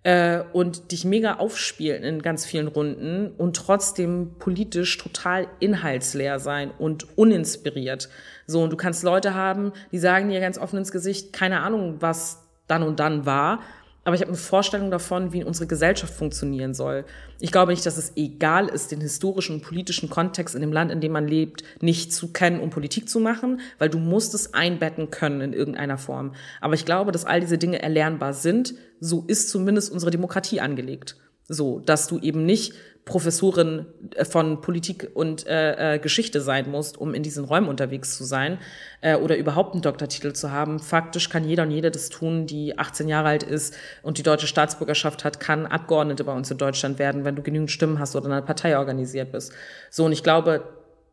äh, 0.03 0.39
und 0.53 0.93
dich 0.93 1.03
mega 1.03 1.33
aufspielen 1.33 2.03
in 2.03 2.21
ganz 2.21 2.45
vielen 2.45 2.69
Runden 2.69 3.31
und 3.37 3.57
trotzdem 3.57 4.35
politisch 4.39 4.97
total 4.97 5.49
inhaltsleer 5.59 6.39
sein 6.39 6.71
und 6.79 7.17
uninspiriert. 7.17 8.07
So, 8.47 8.63
und 8.63 8.69
du 8.69 8.77
kannst 8.77 9.03
Leute 9.03 9.33
haben, 9.33 9.73
die 9.91 9.99
sagen 9.99 10.29
dir 10.29 10.39
ganz 10.39 10.57
offen 10.57 10.77
ins 10.77 10.93
Gesicht, 10.93 11.33
keine 11.33 11.59
Ahnung, 11.59 11.97
was 11.99 12.47
dann 12.67 12.83
und 12.83 13.01
dann 13.01 13.25
war, 13.25 13.59
aber 14.03 14.15
ich 14.15 14.21
habe 14.21 14.29
eine 14.29 14.37
Vorstellung 14.37 14.89
davon, 14.89 15.31
wie 15.31 15.43
unsere 15.43 15.67
Gesellschaft 15.67 16.13
funktionieren 16.13 16.73
soll. 16.73 17.05
Ich 17.39 17.51
glaube 17.51 17.71
nicht, 17.71 17.85
dass 17.85 17.97
es 17.97 18.13
egal 18.15 18.67
ist, 18.67 18.91
den 18.91 18.99
historischen 18.99 19.55
und 19.55 19.61
politischen 19.61 20.09
Kontext 20.09 20.55
in 20.55 20.61
dem 20.61 20.73
Land, 20.73 20.91
in 20.91 21.01
dem 21.01 21.11
man 21.11 21.27
lebt, 21.27 21.63
nicht 21.81 22.11
zu 22.11 22.31
kennen, 22.33 22.59
um 22.59 22.71
Politik 22.71 23.07
zu 23.07 23.19
machen, 23.19 23.61
weil 23.77 23.89
du 23.89 23.99
musst 23.99 24.33
es 24.33 24.55
einbetten 24.55 25.11
können 25.11 25.41
in 25.41 25.53
irgendeiner 25.53 25.99
Form. 25.99 26.33
Aber 26.61 26.73
ich 26.73 26.85
glaube, 26.85 27.11
dass 27.11 27.25
all 27.25 27.41
diese 27.41 27.59
Dinge 27.59 27.81
erlernbar 27.81 28.33
sind. 28.33 28.73
So 28.99 29.23
ist 29.27 29.49
zumindest 29.49 29.91
unsere 29.91 30.11
Demokratie 30.11 30.61
angelegt. 30.61 31.17
So, 31.47 31.79
dass 31.79 32.07
du 32.07 32.17
eben 32.19 32.45
nicht 32.45 32.73
Professorin 33.05 33.85
äh, 34.15 34.25
von 34.25 34.61
Politik 34.61 35.09
und 35.13 35.47
äh, 35.47 35.95
äh, 35.95 35.99
Geschichte 35.99 36.41
sein 36.41 36.69
musst, 36.69 36.97
um 36.97 37.13
in 37.13 37.23
diesen 37.23 37.45
Räumen 37.45 37.67
unterwegs 37.67 38.15
zu 38.17 38.23
sein 38.23 38.59
äh, 39.01 39.15
oder 39.15 39.37
überhaupt 39.37 39.73
einen 39.73 39.81
Doktortitel 39.81 40.33
zu 40.33 40.51
haben. 40.51 40.79
Faktisch 40.79 41.29
kann 41.29 41.43
jeder 41.43 41.63
und 41.63 41.71
jede 41.71 41.91
das 41.91 42.09
tun, 42.09 42.45
die 42.45 42.77
18 42.77 43.07
Jahre 43.07 43.29
alt 43.29 43.43
ist 43.43 43.75
und 44.03 44.17
die 44.17 44.23
deutsche 44.23 44.47
Staatsbürgerschaft 44.47 45.23
hat, 45.23 45.39
kann 45.39 45.65
Abgeordnete 45.65 46.23
bei 46.23 46.33
uns 46.33 46.51
in 46.51 46.57
Deutschland 46.57 46.99
werden, 46.99 47.25
wenn 47.25 47.35
du 47.35 47.41
genügend 47.41 47.71
Stimmen 47.71 47.99
hast 47.99 48.15
oder 48.15 48.27
in 48.27 48.31
einer 48.33 48.41
Partei 48.41 48.77
organisiert 48.77 49.31
bist. 49.31 49.51
So, 49.89 50.05
und 50.05 50.11
ich 50.11 50.23
glaube, 50.23 50.63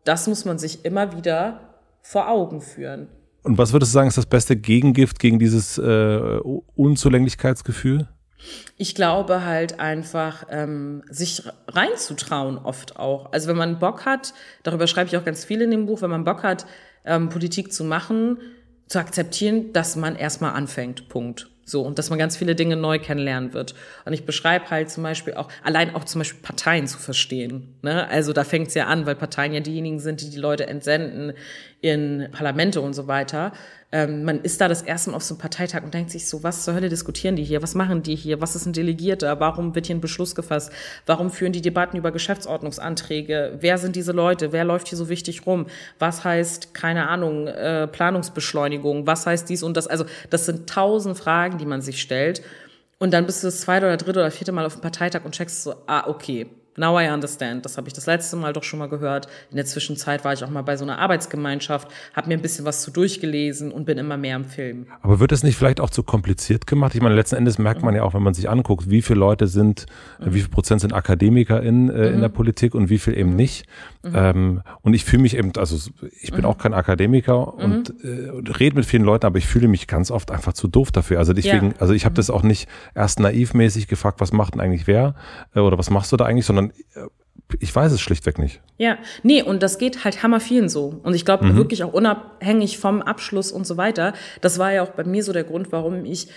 das 0.05 0.27
muss 0.27 0.45
man 0.45 0.59
sich 0.59 0.85
immer 0.85 1.17
wieder 1.17 1.61
vor 2.03 2.29
Augen 2.29 2.61
führen. 2.61 3.09
Und 3.43 3.57
was 3.57 3.73
würdest 3.73 3.93
du 3.93 3.95
sagen, 3.95 4.09
ist 4.09 4.19
das 4.19 4.27
beste 4.27 4.57
Gegengift 4.57 5.19
gegen 5.19 5.39
dieses 5.39 5.79
äh, 5.79 6.39
Unzulänglichkeitsgefühl? 6.75 8.09
Ich 8.77 8.95
glaube 8.95 9.45
halt 9.45 9.81
einfach, 9.81 10.47
ähm, 10.51 11.03
sich 11.11 11.43
reinzutrauen 11.67 12.59
oft 12.59 12.97
auch. 12.97 13.33
Also 13.33 13.49
wenn 13.49 13.57
man 13.57 13.79
Bock 13.79 14.05
hat, 14.05 14.33
darüber 14.63 14.87
schreibe 14.87 15.09
ich 15.09 15.17
auch 15.17 15.25
ganz 15.25 15.45
viel 15.45 15.61
in 15.63 15.71
dem 15.71 15.87
Buch, 15.87 16.03
wenn 16.03 16.11
man 16.11 16.25
Bock 16.25 16.43
hat, 16.43 16.67
ähm, 17.05 17.29
Politik 17.29 17.73
zu 17.73 17.85
machen, 17.85 18.39
zu 18.87 18.99
akzeptieren, 18.99 19.73
dass 19.73 19.97
man 19.97 20.17
erstmal 20.17 20.53
anfängt. 20.53 21.09
Punkt. 21.09 21.49
So, 21.69 21.83
und 21.83 21.99
dass 21.99 22.09
man 22.09 22.19
ganz 22.19 22.37
viele 22.37 22.55
Dinge 22.55 22.77
neu 22.77 22.99
kennenlernen 22.99 23.53
wird. 23.53 23.75
Und 24.07 24.15
ich 24.15 24.25
beschreibe 24.25 24.71
halt 24.71 24.89
zum 24.89 25.03
Beispiel 25.03 25.35
auch, 25.35 25.51
allein 25.63 25.95
auch 25.95 26.05
zum 26.05 26.21
Beispiel 26.21 26.41
Parteien 26.41 26.87
zu 26.87 26.99
verstehen. 26.99 27.75
Ne? 27.83 28.09
Also 28.09 28.33
da 28.33 28.45
fängt 28.45 28.69
es 28.69 28.75
ja 28.75 28.87
an, 28.87 29.05
weil 29.05 29.17
Parteien 29.17 29.53
ja 29.53 29.61
diejenigen 29.61 30.01
sind, 30.01 30.23
die 30.23 30.31
die 30.31 30.39
Leute 30.39 30.67
entsenden 30.67 31.35
in 31.83 32.29
Parlamente 32.33 32.81
und 32.81 32.95
so 32.95 33.07
weiter 33.07 33.53
ähm, 33.91 34.25
man 34.25 34.43
ist 34.43 34.61
da 34.61 34.69
das 34.69 34.83
erste 34.83 35.11
Mal 35.11 35.17
auf 35.17 35.23
so 35.23 35.35
einem 35.35 35.41
Parteitag 35.41 35.83
und 35.83 35.95
denkt 35.95 36.11
sich 36.11 36.29
so, 36.29 36.43
was 36.43 36.65
zur 36.65 36.75
Hölle 36.75 36.91
diskutieren 36.91 37.37
die 37.37 37.45
hier? 37.45 37.63
Was 37.63 37.75
machen 37.75 38.03
die 38.03 38.17
hier? 38.17 38.39
Was 38.41 38.55
ist 38.55 38.67
ein 38.67 38.75
Delegierter? 38.75 39.41
Warum 39.41 39.75
wird 39.75 39.87
hier 39.87 39.97
ein 39.97 40.03
Beschluss 40.03 40.35
gefasst? 40.35 40.71
Warum 41.07 41.31
führen 41.31 41.53
die 41.53 41.63
Debatten 41.63 41.97
über 41.97 42.13
Geschäftsordnungsanträge? 42.13 43.57
Wer 43.61 43.79
sind 43.79 43.97
diese 43.97 44.13
Leute? 44.13 44.53
Wer 44.53 44.65
läuft 44.65 44.89
hier 44.89 44.99
so 44.99 45.09
wichtig 45.09 45.47
rum? 45.47 45.67
Was 45.99 46.23
heißt, 46.23 46.75
keine 46.75 47.09
Ahnung, 47.09 47.47
äh, 47.47 47.87
Planungsbeschleunigung? 47.87 49.07
Was 49.07 49.27
heißt 49.27 49.49
dies 49.49 49.63
und 49.63 49.75
das? 49.77 49.87
Also 49.87 50.05
das 50.29 50.45
sind 50.45 50.69
tausend 50.69 51.17
Fragen, 51.17 51.57
die 51.57 51.67
man 51.67 51.81
sich 51.81 52.03
stellt. 52.03 52.43
Und 52.99 53.15
dann 53.15 53.25
bist 53.25 53.43
du 53.43 53.47
das 53.47 53.63
zweite 53.63 53.87
oder 53.87 53.97
dritte 53.97 54.21
oder 54.21 54.31
vierte 54.31 54.53
Mal 54.53 54.67
auf 54.67 54.75
dem 54.75 54.83
Parteitag 54.83 55.25
und 55.25 55.35
checkst 55.35 55.63
so, 55.63 55.75
ah, 55.87 56.09
okay, 56.09 56.47
Now 56.79 56.99
I 56.99 57.09
understand. 57.09 57.65
Das 57.65 57.77
habe 57.77 57.89
ich 57.89 57.95
das 57.95 58.07
letzte 58.07 58.37
Mal 58.37 58.53
doch 58.53 58.63
schon 58.63 58.79
mal 58.79 58.89
gehört. 58.89 59.29
In 59.51 59.57
der 59.57 59.67
Zwischenzeit 59.67 60.25
war 60.25 60.33
ich 60.33 60.45
auch 60.45 60.51
mal 60.51 60.63
bei 60.63 60.77
so 60.77 60.85
einer 60.85 60.99
Arbeitsgemeinschaft, 60.99 61.89
habe 62.15 62.29
mir 62.29 62.35
ein 62.35 62.43
bisschen 62.43 62.65
was 62.65 62.83
zu 62.83 62.91
durchgelesen 62.91 63.73
und 63.73 63.85
bin 63.85 63.99
immer 63.99 64.17
mehr 64.17 64.37
im 64.37 64.45
Film. 64.45 64.87
Aber 65.03 65.21
wird 65.21 65.33
es 65.33 65.43
nicht 65.43 65.57
vielleicht 65.57 65.81
auch 65.81 65.91
zu 65.91 66.03
kompliziert 66.03 66.67
gemacht? 66.67 66.95
Ich 66.95 67.03
meine, 67.03 67.15
letzten 67.15 67.37
Endes 67.37 67.59
merkt 67.59 67.83
man 67.83 67.95
ja 67.95 68.03
auch, 68.03 68.15
wenn 68.15 68.23
man 68.23 68.35
sich 68.35 68.49
anguckt, 68.49 68.91
wie 68.91 69.03
viele 69.03 69.19
Leute 69.19 69.47
sind, 69.47 69.87
mhm. 70.19 70.35
wie 70.35 70.41
viel 70.41 70.51
Prozent 70.51 70.81
sind 70.81 70.93
Akademiker 70.93 71.63
in, 71.63 71.89
äh, 71.89 71.93
mhm. 71.93 72.15
in 72.15 72.21
der 72.21 72.29
Politik 72.29 72.75
und 72.75 72.89
wie 72.89 72.99
viel 72.99 73.17
eben 73.17 73.35
nicht. 73.35 73.67
Mhm. 74.11 74.17
Ähm, 74.17 74.63
und 74.83 74.95
ich 74.95 75.05
fühle 75.05 75.23
mich 75.23 75.37
eben, 75.37 75.53
also 75.57 75.91
ich 76.21 76.31
bin 76.31 76.41
mhm. 76.41 76.47
auch 76.47 76.59
kein 76.59 76.75
Akademiker 76.75 77.55
und 77.55 77.95
äh, 78.03 78.31
rede 78.59 78.77
mit 78.77 78.87
vielen 78.87 79.05
Leuten, 79.05 79.27
aber 79.27 79.39
ich 79.39 79.47
fühle 79.47 79.69
mich 79.69 79.87
ganz 79.87 80.11
oft 80.11 80.31
einfach 80.31 80.53
zu 80.53 80.69
doof 80.69 80.93
dafür. 80.93 81.19
Also 81.19 81.33
deswegen, 81.33 81.69
ja. 81.69 81.75
also 81.79 81.93
ich 81.93 82.05
habe 82.05 82.15
das 82.15 82.31
auch 82.31 82.43
nicht 82.43 82.69
erst 82.95 83.21
naivmäßig 83.21 83.89
gefragt, 83.89 84.21
was 84.21 84.33
macht 84.33 84.55
denn 84.55 84.61
eigentlich 84.61 84.87
wer 84.87 85.15
äh, 85.55 85.61
oder 85.61 85.79
was 85.79 85.91
machst 85.91 86.13
du 86.13 86.17
da 86.17 86.25
eigentlich, 86.25 86.47
sondern 86.47 86.71
äh, 86.95 87.07
ich 87.61 87.75
weiß 87.75 87.93
es 87.93 88.01
schlichtweg 88.01 88.39
nicht. 88.39 88.61
Ja, 88.77 88.99
nee, 89.23 89.43
und 89.43 89.63
das 89.63 89.79
geht 89.79 90.05
halt 90.05 90.23
hammer 90.23 90.41
vielen 90.41 90.69
so. 90.69 91.01
Und 91.03 91.15
ich 91.15 91.25
glaube 91.25 91.47
mhm. 91.47 91.57
wirklich 91.57 91.83
auch 91.83 91.93
unabhängig 91.93 92.79
vom 92.79 93.01
Abschluss 93.01 93.53
und 93.53 93.67
so 93.67 93.77
weiter. 93.77 94.13
Das 94.41 94.59
war 94.59 94.73
ja 94.73 94.83
auch 94.83 94.91
bei 94.91 95.05
mir 95.05 95.25
so 95.25 95.33
der 95.33 95.45
Grund, 95.45 95.73
warum 95.73 96.05
ich 96.05 96.29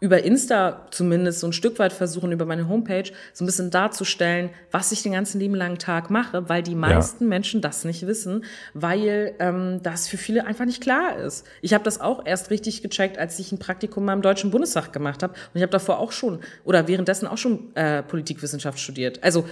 über 0.00 0.22
Insta 0.22 0.86
zumindest 0.90 1.40
so 1.40 1.46
ein 1.46 1.52
Stück 1.52 1.78
weit 1.78 1.92
versuchen, 1.92 2.32
über 2.32 2.46
meine 2.46 2.68
Homepage 2.68 3.10
so 3.34 3.44
ein 3.44 3.46
bisschen 3.46 3.70
darzustellen, 3.70 4.50
was 4.70 4.92
ich 4.92 5.02
den 5.02 5.12
ganzen 5.12 5.38
lieben 5.38 5.54
langen 5.54 5.78
Tag 5.78 6.10
mache, 6.10 6.48
weil 6.48 6.62
die 6.62 6.74
meisten 6.74 7.24
ja. 7.24 7.28
Menschen 7.28 7.60
das 7.60 7.84
nicht 7.84 8.06
wissen, 8.06 8.44
weil 8.72 9.34
ähm, 9.38 9.80
das 9.82 10.08
für 10.08 10.16
viele 10.16 10.46
einfach 10.46 10.64
nicht 10.64 10.82
klar 10.82 11.18
ist. 11.18 11.46
Ich 11.60 11.74
habe 11.74 11.84
das 11.84 12.00
auch 12.00 12.24
erst 12.24 12.50
richtig 12.50 12.82
gecheckt, 12.82 13.18
als 13.18 13.38
ich 13.38 13.52
ein 13.52 13.58
Praktikum 13.58 14.06
mal 14.06 14.14
im 14.14 14.22
Deutschen 14.22 14.50
Bundestag 14.50 14.92
gemacht 14.92 15.22
habe. 15.22 15.34
Und 15.34 15.56
ich 15.56 15.62
habe 15.62 15.72
davor 15.72 15.98
auch 15.98 16.12
schon 16.12 16.40
oder 16.64 16.88
währenddessen 16.88 17.26
auch 17.26 17.38
schon 17.38 17.76
äh, 17.76 18.02
Politikwissenschaft 18.02 18.78
studiert. 18.78 19.22
Also 19.22 19.44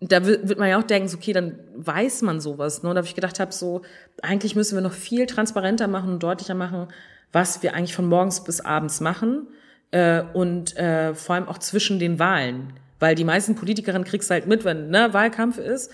da 0.00 0.24
wird 0.24 0.58
man 0.58 0.68
ja 0.68 0.78
auch 0.78 0.84
denken, 0.84 1.08
so, 1.08 1.18
okay, 1.18 1.32
dann 1.32 1.58
weiß 1.74 2.22
man 2.22 2.40
sowas. 2.40 2.82
Ne? 2.82 2.88
Und 2.88 2.94
da 2.94 3.00
habe 3.00 3.08
ich 3.08 3.16
gedacht, 3.16 3.40
habe 3.40 3.52
so, 3.52 3.82
eigentlich 4.22 4.54
müssen 4.54 4.76
wir 4.76 4.82
noch 4.82 4.92
viel 4.92 5.26
transparenter 5.26 5.88
machen 5.88 6.12
und 6.12 6.22
deutlicher 6.22 6.54
machen, 6.54 6.88
was 7.32 7.62
wir 7.62 7.74
eigentlich 7.74 7.94
von 7.94 8.06
morgens 8.06 8.42
bis 8.44 8.60
abends 8.60 9.00
machen 9.00 9.48
äh, 9.90 10.22
und 10.32 10.76
äh, 10.76 11.14
vor 11.14 11.34
allem 11.34 11.48
auch 11.48 11.58
zwischen 11.58 11.98
den 11.98 12.18
Wahlen. 12.18 12.72
Weil 12.98 13.14
die 13.14 13.24
meisten 13.24 13.54
Politikerinnen 13.54 14.04
kriegst 14.04 14.30
halt 14.30 14.46
mit, 14.46 14.64
wenn 14.64 14.90
ne, 14.90 15.12
Wahlkampf 15.12 15.58
ist. 15.58 15.90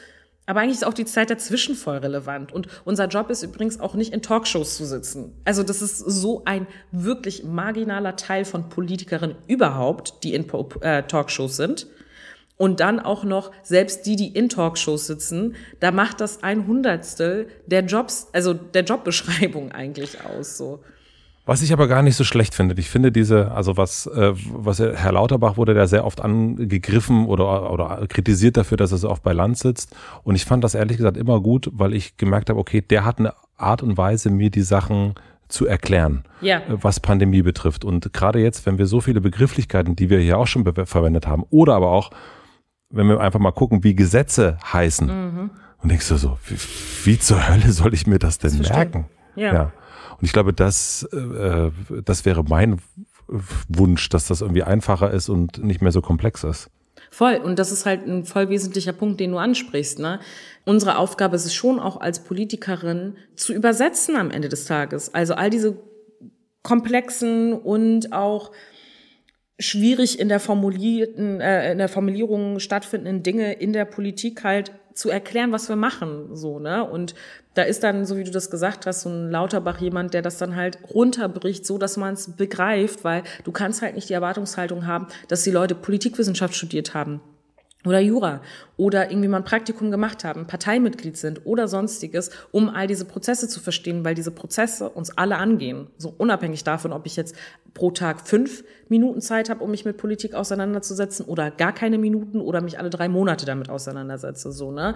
Aber 0.46 0.60
eigentlich 0.60 0.76
ist 0.76 0.86
auch 0.86 0.94
die 0.94 1.04
Zeit 1.04 1.30
dazwischen 1.30 1.74
voll 1.74 1.98
relevant. 1.98 2.52
Und 2.52 2.68
unser 2.84 3.08
Job 3.08 3.30
ist 3.30 3.42
übrigens 3.42 3.80
auch 3.80 3.94
nicht 3.94 4.12
in 4.12 4.22
Talkshows 4.22 4.76
zu 4.76 4.86
sitzen. 4.86 5.32
Also 5.44 5.64
das 5.64 5.82
ist 5.82 5.98
so 5.98 6.42
ein 6.44 6.68
wirklich 6.92 7.42
marginaler 7.42 8.14
Teil 8.14 8.44
von 8.44 8.68
Politikerinnen 8.68 9.36
überhaupt, 9.48 10.22
die 10.22 10.34
in 10.34 10.46
äh, 10.80 11.02
Talkshows 11.02 11.56
sind. 11.56 11.88
Und 12.56 12.80
dann 12.80 13.00
auch 13.00 13.22
noch, 13.24 13.50
selbst 13.62 14.06
die, 14.06 14.16
die 14.16 14.28
in 14.28 14.48
Talkshows 14.48 15.06
sitzen, 15.06 15.56
da 15.80 15.90
macht 15.90 16.20
das 16.20 16.42
ein 16.42 16.66
Hundertstel 16.66 17.48
der 17.66 17.84
Jobs, 17.84 18.28
also 18.32 18.54
der 18.54 18.84
Jobbeschreibung 18.84 19.72
eigentlich 19.72 20.24
aus, 20.24 20.56
so. 20.56 20.82
Was 21.46 21.62
ich 21.62 21.72
aber 21.72 21.86
gar 21.86 22.02
nicht 22.02 22.16
so 22.16 22.24
schlecht 22.24 22.56
finde, 22.56 22.74
ich 22.76 22.90
finde 22.90 23.12
diese, 23.12 23.52
also 23.52 23.76
was, 23.76 24.06
äh, 24.08 24.32
was 24.52 24.80
Herr 24.80 25.12
Lauterbach 25.12 25.56
wurde 25.56 25.74
da 25.74 25.86
sehr 25.86 26.04
oft 26.04 26.20
angegriffen 26.20 27.26
oder, 27.26 27.72
oder 27.72 28.04
kritisiert 28.08 28.56
dafür, 28.56 28.76
dass 28.76 28.90
er 28.90 28.98
so 28.98 29.08
oft 29.08 29.22
bei 29.22 29.32
Land 29.32 29.56
sitzt. 29.56 29.94
Und 30.24 30.34
ich 30.34 30.44
fand 30.44 30.64
das 30.64 30.74
ehrlich 30.74 30.96
gesagt 30.96 31.16
immer 31.16 31.40
gut, 31.40 31.70
weil 31.72 31.94
ich 31.94 32.16
gemerkt 32.16 32.50
habe, 32.50 32.58
okay, 32.58 32.82
der 32.82 33.04
hat 33.04 33.20
eine 33.20 33.32
Art 33.56 33.84
und 33.84 33.96
Weise, 33.96 34.28
mir 34.28 34.50
die 34.50 34.62
Sachen 34.62 35.14
zu 35.46 35.66
erklären, 35.66 36.24
ja. 36.40 36.58
Äh, 36.58 36.82
was 36.82 36.98
Pandemie 36.98 37.42
betrifft. 37.42 37.84
Und 37.84 38.12
gerade 38.12 38.40
jetzt, 38.40 38.66
wenn 38.66 38.76
wir 38.76 38.86
so 38.86 39.00
viele 39.00 39.20
Begrifflichkeiten, 39.20 39.94
die 39.94 40.10
wir 40.10 40.18
hier 40.18 40.38
auch 40.38 40.48
schon 40.48 40.64
verwendet 40.86 41.28
haben, 41.28 41.44
oder 41.50 41.76
aber 41.76 41.92
auch 41.92 42.10
wenn 42.90 43.08
wir 43.08 43.20
einfach 43.20 43.40
mal 43.40 43.52
gucken, 43.52 43.84
wie 43.84 43.94
Gesetze 43.94 44.58
heißen. 44.72 45.06
Mhm. 45.06 45.50
Und 45.82 45.88
denkst 45.90 46.08
du 46.08 46.16
so, 46.16 46.38
wie, 46.46 46.56
wie 47.04 47.18
zur 47.18 47.48
Hölle 47.48 47.70
soll 47.70 47.94
ich 47.94 48.06
mir 48.06 48.18
das 48.18 48.38
denn 48.38 48.58
das 48.58 48.68
merken? 48.68 49.06
Ja. 49.36 49.52
ja. 49.52 49.72
Und 50.18 50.24
ich 50.24 50.32
glaube, 50.32 50.52
das, 50.52 51.02
äh, 51.12 51.70
das 52.04 52.24
wäre 52.24 52.44
mein 52.44 52.80
Wunsch, 53.68 54.08
dass 54.08 54.28
das 54.28 54.40
irgendwie 54.40 54.62
einfacher 54.62 55.10
ist 55.10 55.28
und 55.28 55.62
nicht 55.62 55.82
mehr 55.82 55.92
so 55.92 56.00
komplex 56.00 56.44
ist. 56.44 56.70
Voll. 57.10 57.36
Und 57.36 57.58
das 57.58 57.72
ist 57.72 57.86
halt 57.86 58.06
ein 58.06 58.24
voll 58.24 58.48
wesentlicher 58.48 58.92
Punkt, 58.92 59.20
den 59.20 59.32
du 59.32 59.38
ansprichst. 59.38 59.98
Ne? 59.98 60.20
Unsere 60.64 60.98
Aufgabe 60.98 61.36
ist 61.36 61.46
es 61.46 61.54
schon 61.54 61.78
auch 61.78 62.00
als 62.00 62.24
Politikerin 62.24 63.16
zu 63.34 63.52
übersetzen 63.52 64.16
am 64.16 64.30
Ende 64.30 64.48
des 64.48 64.64
Tages. 64.64 65.14
Also 65.14 65.34
all 65.34 65.50
diese 65.50 65.76
komplexen 66.62 67.52
und 67.52 68.12
auch 68.12 68.52
schwierig 69.58 70.18
in 70.18 70.28
der 70.28 70.40
formulierten, 70.40 71.40
äh, 71.40 71.72
in 71.72 71.78
der 71.78 71.88
Formulierung 71.88 72.58
stattfindenden 72.58 73.22
Dinge 73.22 73.52
in 73.54 73.72
der 73.72 73.84
Politik 73.84 74.44
halt 74.44 74.72
zu 74.96 75.10
erklären, 75.10 75.52
was 75.52 75.68
wir 75.68 75.76
machen, 75.76 76.34
so, 76.34 76.58
ne? 76.58 76.84
Und 76.84 77.14
da 77.54 77.62
ist 77.62 77.84
dann, 77.84 78.04
so 78.04 78.16
wie 78.16 78.24
du 78.24 78.30
das 78.30 78.50
gesagt 78.50 78.86
hast, 78.86 79.02
so 79.02 79.08
ein 79.08 79.30
Lauterbach 79.30 79.80
jemand, 79.80 80.14
der 80.14 80.22
das 80.22 80.38
dann 80.38 80.56
halt 80.56 80.78
runterbricht, 80.92 81.64
so 81.64 81.78
dass 81.78 81.96
man 81.96 82.14
es 82.14 82.36
begreift, 82.36 83.04
weil 83.04 83.22
du 83.44 83.52
kannst 83.52 83.82
halt 83.82 83.94
nicht 83.94 84.08
die 84.08 84.14
Erwartungshaltung 84.14 84.86
haben, 84.86 85.06
dass 85.28 85.42
die 85.42 85.50
Leute 85.50 85.74
Politikwissenschaft 85.74 86.54
studiert 86.54 86.94
haben 86.94 87.20
oder 87.86 88.00
Jura 88.00 88.40
oder 88.76 89.10
irgendwie 89.10 89.28
mal 89.28 89.38
ein 89.38 89.44
Praktikum 89.44 89.90
gemacht 89.90 90.24
haben, 90.24 90.46
Parteimitglied 90.46 91.16
sind 91.16 91.46
oder 91.46 91.68
sonstiges, 91.68 92.30
um 92.52 92.68
all 92.68 92.86
diese 92.86 93.04
Prozesse 93.04 93.48
zu 93.48 93.60
verstehen, 93.60 94.04
weil 94.04 94.14
diese 94.14 94.30
Prozesse 94.30 94.90
uns 94.90 95.16
alle 95.16 95.36
angehen. 95.36 95.88
So 95.98 96.14
unabhängig 96.16 96.64
davon, 96.64 96.92
ob 96.92 97.06
ich 97.06 97.16
jetzt 97.16 97.34
pro 97.74 97.90
Tag 97.90 98.26
fünf 98.26 98.64
Minuten 98.88 99.20
Zeit 99.20 99.50
habe, 99.50 99.62
um 99.62 99.70
mich 99.70 99.84
mit 99.84 99.96
Politik 99.96 100.34
auseinanderzusetzen 100.34 101.26
oder 101.26 101.50
gar 101.50 101.72
keine 101.72 101.98
Minuten 101.98 102.40
oder 102.40 102.60
mich 102.60 102.78
alle 102.78 102.90
drei 102.90 103.08
Monate 103.08 103.46
damit 103.46 103.68
auseinandersetze. 103.68 104.52
So, 104.52 104.72
ne? 104.72 104.94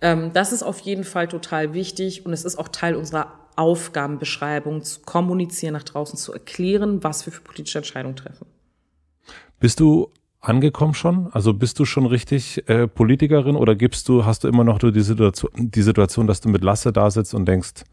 Ähm, 0.00 0.32
das 0.32 0.52
ist 0.52 0.62
auf 0.62 0.80
jeden 0.80 1.04
Fall 1.04 1.28
total 1.28 1.74
wichtig 1.74 2.26
und 2.26 2.32
es 2.32 2.44
ist 2.44 2.58
auch 2.58 2.68
Teil 2.68 2.94
unserer 2.94 3.32
Aufgabenbeschreibung, 3.56 4.82
zu 4.82 5.00
kommunizieren 5.00 5.72
nach 5.72 5.82
draußen, 5.82 6.16
zu 6.16 6.32
erklären, 6.32 7.02
was 7.02 7.26
wir 7.26 7.32
für 7.32 7.40
politische 7.40 7.78
Entscheidungen 7.78 8.14
treffen. 8.14 8.46
Bist 9.58 9.80
du 9.80 10.12
angekommen 10.40 10.94
schon? 10.94 11.28
Also 11.32 11.52
bist 11.52 11.78
du 11.78 11.84
schon 11.84 12.06
richtig 12.06 12.68
äh, 12.68 12.86
Politikerin 12.86 13.56
oder 13.56 13.74
gibst 13.74 14.08
du, 14.08 14.24
hast 14.24 14.44
du 14.44 14.48
immer 14.48 14.64
noch 14.64 14.78
die 14.78 15.00
Situation, 15.00 15.50
die 15.54 15.82
Situation, 15.82 16.26
dass 16.26 16.40
du 16.40 16.48
mit 16.48 16.62
Lasse 16.62 16.92
da 16.92 17.10
sitzt 17.10 17.34
und 17.34 17.46
denkst, 17.46 17.84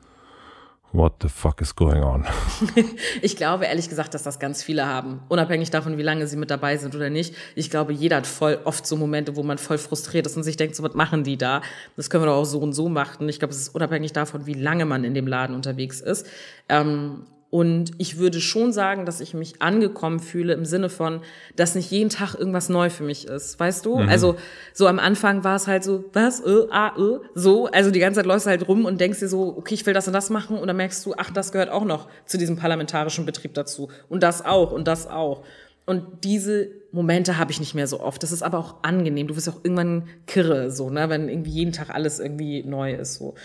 what 0.95 1.13
the 1.21 1.29
fuck 1.29 1.61
is 1.61 1.75
going 1.75 2.03
on? 2.03 2.25
ich 3.21 3.35
glaube 3.35 3.65
ehrlich 3.65 3.89
gesagt, 3.89 4.13
dass 4.13 4.23
das 4.23 4.39
ganz 4.39 4.63
viele 4.63 4.85
haben. 4.85 5.21
Unabhängig 5.27 5.69
davon, 5.71 5.97
wie 5.97 6.03
lange 6.03 6.27
sie 6.27 6.37
mit 6.37 6.49
dabei 6.49 6.77
sind 6.77 6.95
oder 6.95 7.09
nicht. 7.09 7.35
Ich 7.55 7.69
glaube, 7.69 7.93
jeder 7.93 8.17
hat 8.17 8.27
voll 8.27 8.59
oft 8.63 8.85
so 8.85 8.95
Momente, 8.95 9.35
wo 9.35 9.43
man 9.43 9.57
voll 9.57 9.77
frustriert 9.77 10.25
ist 10.25 10.37
und 10.37 10.43
sich 10.43 10.57
denkt, 10.57 10.75
so 10.75 10.83
was 10.83 10.93
machen 10.93 11.23
die 11.23 11.37
da? 11.37 11.61
Das 11.95 12.09
können 12.09 12.23
wir 12.23 12.27
doch 12.27 12.37
auch 12.37 12.45
so 12.45 12.59
und 12.59 12.73
so 12.73 12.89
machen. 12.89 13.27
Ich 13.27 13.39
glaube, 13.39 13.53
es 13.53 13.59
ist 13.59 13.75
unabhängig 13.75 14.13
davon, 14.13 14.45
wie 14.45 14.53
lange 14.53 14.85
man 14.85 15.03
in 15.03 15.13
dem 15.13 15.27
Laden 15.27 15.55
unterwegs 15.55 15.99
ist. 15.99 16.25
Ähm, 16.69 17.23
und 17.55 17.93
ich 17.99 18.17
würde 18.17 18.41
schon 18.41 18.73
sagen, 18.73 19.05
dass 19.05 19.21
ich 19.21 19.33
mich 19.33 19.61
angekommen 19.61 20.19
fühle 20.19 20.51
im 20.51 20.65
Sinne 20.65 20.89
von, 20.89 21.21
dass 21.55 21.73
nicht 21.73 21.89
jeden 21.89 22.09
Tag 22.09 22.35
irgendwas 22.35 22.67
neu 22.67 22.89
für 22.89 23.05
mich 23.05 23.27
ist. 23.27 23.57
Weißt 23.57 23.85
du? 23.85 23.99
Mhm. 23.99 24.09
Also 24.09 24.35
so 24.73 24.87
am 24.87 24.99
Anfang 24.99 25.45
war 25.45 25.55
es 25.55 25.65
halt 25.65 25.81
so, 25.81 26.03
was, 26.11 26.41
äh, 26.41 26.67
ah, 26.69 26.91
äh, 26.97 27.25
so. 27.33 27.67
Also 27.67 27.91
die 27.91 28.01
ganze 28.01 28.19
Zeit 28.19 28.25
läufst 28.25 28.45
du 28.45 28.49
halt 28.49 28.67
rum 28.67 28.83
und 28.83 28.99
denkst 28.99 29.19
dir 29.19 29.29
so, 29.29 29.55
okay, 29.57 29.73
ich 29.73 29.85
will 29.85 29.93
das 29.93 30.05
und 30.05 30.11
das 30.11 30.29
machen. 30.29 30.57
Und 30.57 30.67
dann 30.67 30.75
merkst 30.75 31.05
du, 31.05 31.13
ach, 31.17 31.31
das 31.31 31.53
gehört 31.53 31.69
auch 31.69 31.85
noch 31.85 32.09
zu 32.25 32.37
diesem 32.37 32.57
parlamentarischen 32.57 33.25
Betrieb 33.25 33.53
dazu. 33.53 33.87
Und 34.09 34.21
das 34.21 34.43
auch 34.43 34.73
und 34.73 34.85
das 34.85 35.07
auch. 35.07 35.45
Und 35.85 36.25
diese 36.25 36.67
Momente 36.91 37.37
habe 37.37 37.53
ich 37.53 37.61
nicht 37.61 37.73
mehr 37.73 37.87
so 37.87 38.01
oft. 38.01 38.21
Das 38.21 38.33
ist 38.33 38.43
aber 38.43 38.59
auch 38.59 38.83
angenehm. 38.83 39.29
Du 39.29 39.37
wirst 39.37 39.47
auch 39.47 39.63
irgendwann 39.63 40.09
kirre, 40.27 40.71
so, 40.71 40.89
ne, 40.89 41.07
wenn 41.07 41.29
irgendwie 41.29 41.51
jeden 41.51 41.71
Tag 41.71 41.89
alles 41.89 42.19
irgendwie 42.19 42.63
neu 42.63 42.95
ist. 42.95 43.13
So. 43.13 43.35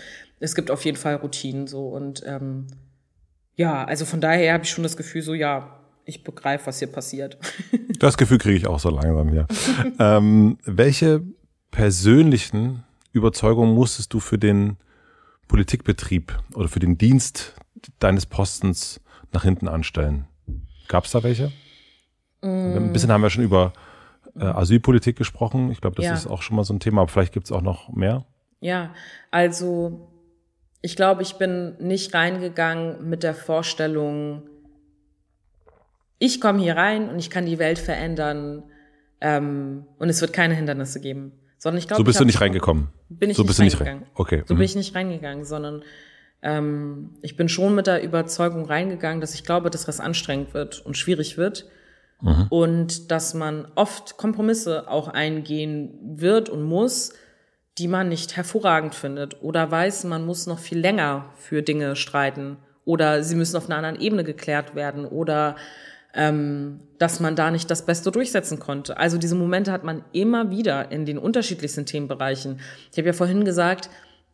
Es 0.41 0.53
gibt 0.53 0.69
auf 0.69 0.83
jeden 0.83 0.97
Fall 0.97 1.15
Routinen 1.15 1.67
so 1.67 1.87
und 1.87 2.23
ähm, 2.25 2.67
ja, 3.55 3.83
also 3.83 4.05
von 4.05 4.21
daher 4.21 4.53
habe 4.53 4.63
ich 4.63 4.69
schon 4.69 4.83
das 4.83 4.97
Gefühl, 4.97 5.21
so 5.21 5.33
ja, 5.33 5.79
ich 6.05 6.23
begreife, 6.23 6.67
was 6.67 6.79
hier 6.79 6.91
passiert. 6.91 7.37
Das 7.99 8.17
Gefühl 8.17 8.39
kriege 8.39 8.57
ich 8.57 8.65
auch 8.65 8.79
so 8.79 8.89
langsam 8.89 9.29
hier. 9.29 9.45
ähm, 9.99 10.57
welche 10.65 11.21
persönlichen 11.69 12.83
Überzeugungen 13.11 13.75
musstest 13.75 14.11
du 14.11 14.19
für 14.19 14.39
den 14.39 14.77
Politikbetrieb 15.47 16.35
oder 16.55 16.67
für 16.67 16.79
den 16.79 16.97
Dienst 16.97 17.53
deines 17.99 18.25
Postens 18.25 19.01
nach 19.31 19.43
hinten 19.43 19.67
anstellen? 19.67 20.25
Gab 20.87 21.05
es 21.05 21.11
da 21.11 21.21
welche? 21.21 21.51
Mm. 22.41 22.75
Ein 22.75 22.91
bisschen 22.91 23.11
haben 23.11 23.21
wir 23.21 23.29
schon 23.29 23.43
über 23.43 23.73
äh, 24.35 24.45
Asylpolitik 24.45 25.15
gesprochen. 25.15 25.71
Ich 25.71 25.79
glaube, 25.79 25.95
das 25.95 26.05
ja. 26.05 26.13
ist 26.15 26.25
auch 26.25 26.41
schon 26.41 26.55
mal 26.55 26.63
so 26.63 26.73
ein 26.73 26.79
Thema, 26.79 27.01
aber 27.01 27.11
vielleicht 27.11 27.33
gibt 27.33 27.45
es 27.45 27.51
auch 27.51 27.61
noch 27.61 27.89
mehr. 27.89 28.25
Ja, 28.61 28.95
also 29.29 30.10
ich 30.81 30.95
glaube, 30.95 31.21
ich 31.21 31.35
bin 31.35 31.75
nicht 31.79 32.13
reingegangen 32.13 33.09
mit 33.09 33.23
der 33.23 33.33
Vorstellung, 33.33 34.43
ich 36.17 36.39
komme 36.39 36.61
hier 36.61 36.75
rein 36.75 37.09
und 37.09 37.17
ich 37.17 37.29
kann 37.29 37.45
die 37.45 37.57
Welt 37.59 37.79
verändern 37.79 38.63
ähm, 39.21 39.85
und 39.97 40.09
es 40.09 40.21
wird 40.21 40.33
keine 40.33 40.53
Hindernisse 40.53 40.99
geben. 40.99 41.33
Sondern 41.57 41.79
ich 41.79 41.87
glaube, 41.87 42.01
so 42.01 42.03
bist 42.03 42.19
du 42.19 42.25
nicht 42.25 42.41
reingekommen. 42.41 42.89
Bin 43.09 43.29
ich 43.29 43.37
so 43.37 43.43
nicht 43.43 43.49
bist 43.49 43.59
reingegangen. 43.59 43.99
Du 43.99 44.05
nicht 44.05 44.31
rein. 44.31 44.39
Okay. 44.39 44.43
So 44.47 44.53
mhm. 44.53 44.57
bin 44.57 44.65
ich 44.65 44.75
nicht 44.75 44.95
reingegangen, 44.95 45.45
sondern 45.45 45.83
ähm, 46.41 47.11
ich 47.21 47.37
bin 47.37 47.49
schon 47.49 47.75
mit 47.75 47.87
der 47.87 48.03
Überzeugung 48.03 48.65
reingegangen, 48.65 49.21
dass 49.21 49.35
ich 49.35 49.43
glaube, 49.43 49.69
dass 49.69 49.85
das 49.85 49.99
anstrengend 49.99 50.53
wird 50.53 50.83
und 50.83 50.97
schwierig 50.97 51.37
wird. 51.37 51.67
Mhm. 52.21 52.47
Und 52.49 53.11
dass 53.11 53.33
man 53.33 53.67
oft 53.75 54.17
Kompromisse 54.17 54.87
auch 54.89 55.07
eingehen 55.07 55.97
wird 56.01 56.49
und 56.49 56.63
muss, 56.63 57.13
die 57.77 57.87
man 57.87 58.09
nicht 58.09 58.35
hervorragend 58.35 58.95
findet 58.95 59.41
oder 59.41 59.71
weiß, 59.71 60.03
man 60.05 60.25
muss 60.25 60.47
noch 60.47 60.59
viel 60.59 60.79
länger 60.79 61.25
für 61.37 61.61
Dinge 61.61 61.95
streiten 61.95 62.57
oder 62.85 63.23
sie 63.23 63.35
müssen 63.35 63.57
auf 63.57 63.65
einer 63.65 63.77
anderen 63.77 63.99
Ebene 63.99 64.23
geklärt 64.23 64.75
werden 64.75 65.05
oder 65.05 65.55
ähm, 66.13 66.81
dass 66.97 67.19
man 67.19 67.35
da 67.35 67.51
nicht 67.51 67.71
das 67.71 67.85
Beste 67.85 68.11
durchsetzen 68.11 68.59
konnte. 68.59 68.97
Also 68.97 69.17
diese 69.17 69.35
Momente 69.35 69.71
hat 69.71 69.83
man 69.83 70.03
immer 70.11 70.51
wieder 70.51 70.91
in 70.91 71.05
den 71.05 71.17
unterschiedlichsten 71.17 71.85
Themenbereichen. 71.85 72.59
Ich 72.91 72.97
habe 72.97 73.07
ja 73.07 73.13
vorhin 73.13 73.45
gesagt, 73.45 73.89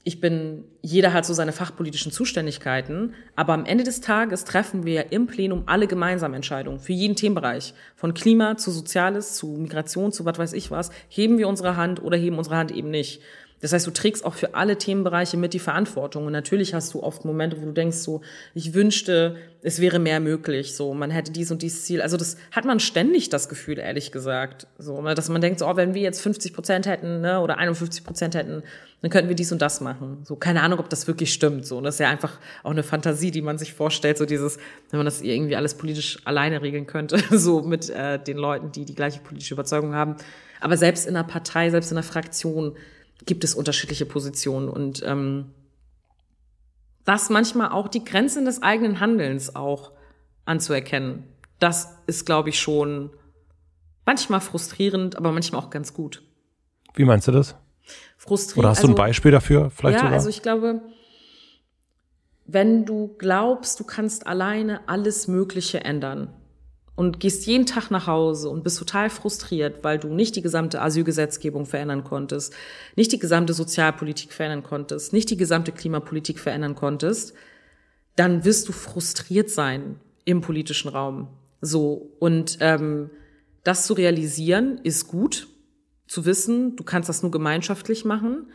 ich 0.07 0.21
bin, 0.21 0.63
jeder 0.81 1.11
hat 1.11 1.25
so 1.25 1.34
seine 1.34 1.51
fachpolitischen 1.51 2.13
Zuständigkeiten, 2.13 3.13
aber 3.35 3.51
am 3.51 3.65
Ende 3.65 3.84
des 3.84 3.99
Tages 3.99 4.45
treffen 4.45 4.85
wir 4.85 5.11
im 5.11 5.27
Plenum 5.27 5.63
alle 5.65 5.85
gemeinsam 5.85 6.34
Entscheidungen 6.34 6.79
für 6.79 6.93
jeden 6.93 7.17
Themenbereich. 7.17 7.73
Von 7.97 8.13
Klima 8.13 8.55
zu 8.55 8.71
Soziales, 8.71 9.35
zu 9.35 9.47
Migration, 9.47 10.13
zu 10.13 10.23
was 10.23 10.38
weiß 10.38 10.53
ich 10.53 10.71
was, 10.71 10.91
heben 11.09 11.38
wir 11.38 11.49
unsere 11.49 11.75
Hand 11.75 12.01
oder 12.01 12.15
heben 12.15 12.38
unsere 12.38 12.55
Hand 12.55 12.71
eben 12.71 12.89
nicht. 12.89 13.21
Das 13.59 13.73
heißt, 13.73 13.88
du 13.88 13.91
trägst 13.91 14.23
auch 14.23 14.35
für 14.35 14.53
alle 14.53 14.77
Themenbereiche 14.77 15.35
mit 15.35 15.53
die 15.53 15.59
Verantwortung. 15.59 16.27
Und 16.27 16.31
natürlich 16.31 16.75
hast 16.75 16.93
du 16.93 17.01
oft 17.01 17.25
Momente, 17.25 17.59
wo 17.59 17.65
du 17.65 17.71
denkst 17.71 17.97
so, 17.97 18.21
ich 18.53 18.75
wünschte, 18.75 19.38
es 19.63 19.81
wäre 19.81 19.97
mehr 19.97 20.19
möglich. 20.19 20.75
So, 20.75 20.93
man 20.93 21.09
hätte 21.09 21.31
dies 21.31 21.49
und 21.49 21.63
dies 21.63 21.84
Ziel. 21.84 22.01
Also 22.01 22.17
das 22.17 22.38
hat 22.51 22.65
man 22.65 22.79
ständig 22.79 23.29
das 23.29 23.49
Gefühl, 23.49 23.79
ehrlich 23.79 24.11
gesagt. 24.11 24.67
So, 24.77 25.01
ne, 25.01 25.15
dass 25.15 25.29
man 25.29 25.41
denkt 25.41 25.59
so, 25.59 25.67
oh, 25.67 25.75
wenn 25.75 25.95
wir 25.95 26.03
jetzt 26.03 26.21
50 26.21 26.53
Prozent 26.53 26.85
hätten, 26.85 27.21
ne, 27.21 27.41
oder 27.41 27.57
51 27.57 28.03
Prozent 28.03 28.35
hätten, 28.35 28.61
dann 29.01 29.11
könnten 29.11 29.27
wir 29.27 29.35
dies 29.35 29.51
und 29.51 29.61
das 29.61 29.81
machen. 29.81 30.19
So, 30.23 30.35
keine 30.35 30.61
Ahnung, 30.61 30.79
ob 30.79 30.89
das 30.89 31.07
wirklich 31.07 31.34
stimmt. 31.34 31.65
So, 31.65 31.77
und 31.79 31.84
das 31.84 31.95
ist 31.95 31.99
ja 31.99 32.09
einfach 32.09 32.39
auch 32.63 32.71
eine 32.71 32.84
Fantasie, 32.84 33.31
die 33.31 33.41
man 33.41 33.57
sich 33.57 33.73
vorstellt. 33.73 34.19
So 34.19 34.25
dieses, 34.25 34.57
wenn 34.91 34.99
man 34.99 35.05
das 35.05 35.21
irgendwie 35.21 35.55
alles 35.55 35.73
politisch 35.73 36.19
alleine 36.25 36.61
regeln 36.61 36.85
könnte, 36.85 37.19
so 37.35 37.63
mit 37.63 37.89
äh, 37.89 38.19
den 38.19 38.38
Leuten, 38.38 38.71
die 38.71 38.85
die 38.85 38.95
gleiche 38.95 39.19
politische 39.19 39.55
Überzeugung 39.55 39.95
haben. 39.95 40.15
Aber 40.61 40.77
selbst 40.77 41.07
in 41.07 41.15
einer 41.15 41.27
Partei, 41.27 41.71
selbst 41.71 41.91
in 41.91 41.97
einer 41.97 42.03
Fraktion 42.03 42.75
gibt 43.26 43.44
es 43.44 43.56
unterschiedliche 43.56 44.06
Positionen 44.06 44.69
und 44.69 45.03
ähm, 45.06 45.52
das 47.06 47.30
manchmal 47.30 47.72
auch 47.72 47.88
die 47.88 48.03
Grenzen 48.03 48.45
des 48.45 48.61
eigenen 48.61 48.99
Handelns 48.99 49.56
auch 49.56 49.91
anzuerkennen. 50.45 51.23
Das 51.60 51.98
ist, 52.06 52.26
glaube 52.26 52.49
ich, 52.49 52.60
schon 52.60 53.11
manchmal 54.06 54.41
frustrierend, 54.41 55.15
aber 55.15 55.31
manchmal 55.31 55.61
auch 55.61 55.69
ganz 55.69 55.94
gut. 55.94 56.23
Wie 56.95 57.06
meinst 57.06 57.27
du 57.27 57.31
das? 57.31 57.56
Frustrierend. 58.18 58.60
Oder 58.60 58.69
hast 58.69 58.84
du 58.84 58.88
ein 58.88 58.91
also 58.91 58.98
Beispiel 58.98 59.31
dafür? 59.31 59.69
Vielleicht 59.69 59.95
ja, 59.95 60.02
sogar? 60.02 60.14
also 60.14 60.30
ich 60.30 60.41
glaube, 60.41 60.81
wenn 62.45 62.85
du 62.85 63.15
glaubst, 63.18 63.80
du 63.80 63.84
kannst 63.84 64.26
alleine 64.26 64.88
alles 64.88 65.27
Mögliche 65.27 65.84
ändern, 65.84 66.34
und 66.98 67.19
gehst 67.19 67.45
jeden 67.45 67.68
Tag 67.68 67.91
nach 67.91 68.07
Hause 68.07 68.49
und 68.49 68.64
bist 68.64 68.80
total 68.80 69.11
frustriert, 69.11 69.84
weil 69.84 69.99
du 69.99 70.07
nicht 70.07 70.36
die 70.36 70.41
gesamte 70.41 70.82
Asylgesetzgebung 70.82 71.68
verändern 71.68 72.03
konntest, 72.03 72.56
nicht 72.95 73.11
die 73.11 73.19
gesamte 73.19 73.53
Sozialpolitik 73.53 74.34
verändern 74.34 74.64
konntest, 74.64 75.14
nicht 75.14 75.30
die 75.30 75.38
gesamte 75.38 75.72
Klimapolitik 75.72 76.40
verändern 76.40 76.74
konntest, 76.74 77.36
dann 78.15 78.44
wirst 78.44 78.68
du 78.68 78.72
frustriert 78.72 79.52
sein 79.52 79.99
im 80.26 80.41
politischen 80.41 80.90
Raum. 80.90 81.28
So 81.61 82.14
und 82.18 82.57
ähm, 82.61 83.11
das 83.64 83.86
zu 83.86 83.94
realisieren 83.94 84.80
ist 84.82 85.07
gut, 85.07 85.48
zu 86.07 86.26
wissen, 86.26 86.78
du 86.78 86.84
kannst 86.84 87.10
das 87.10 87.22
nur 87.22 87.32
gemeinschaftlich 87.32 88.06
machen, 88.06 88.48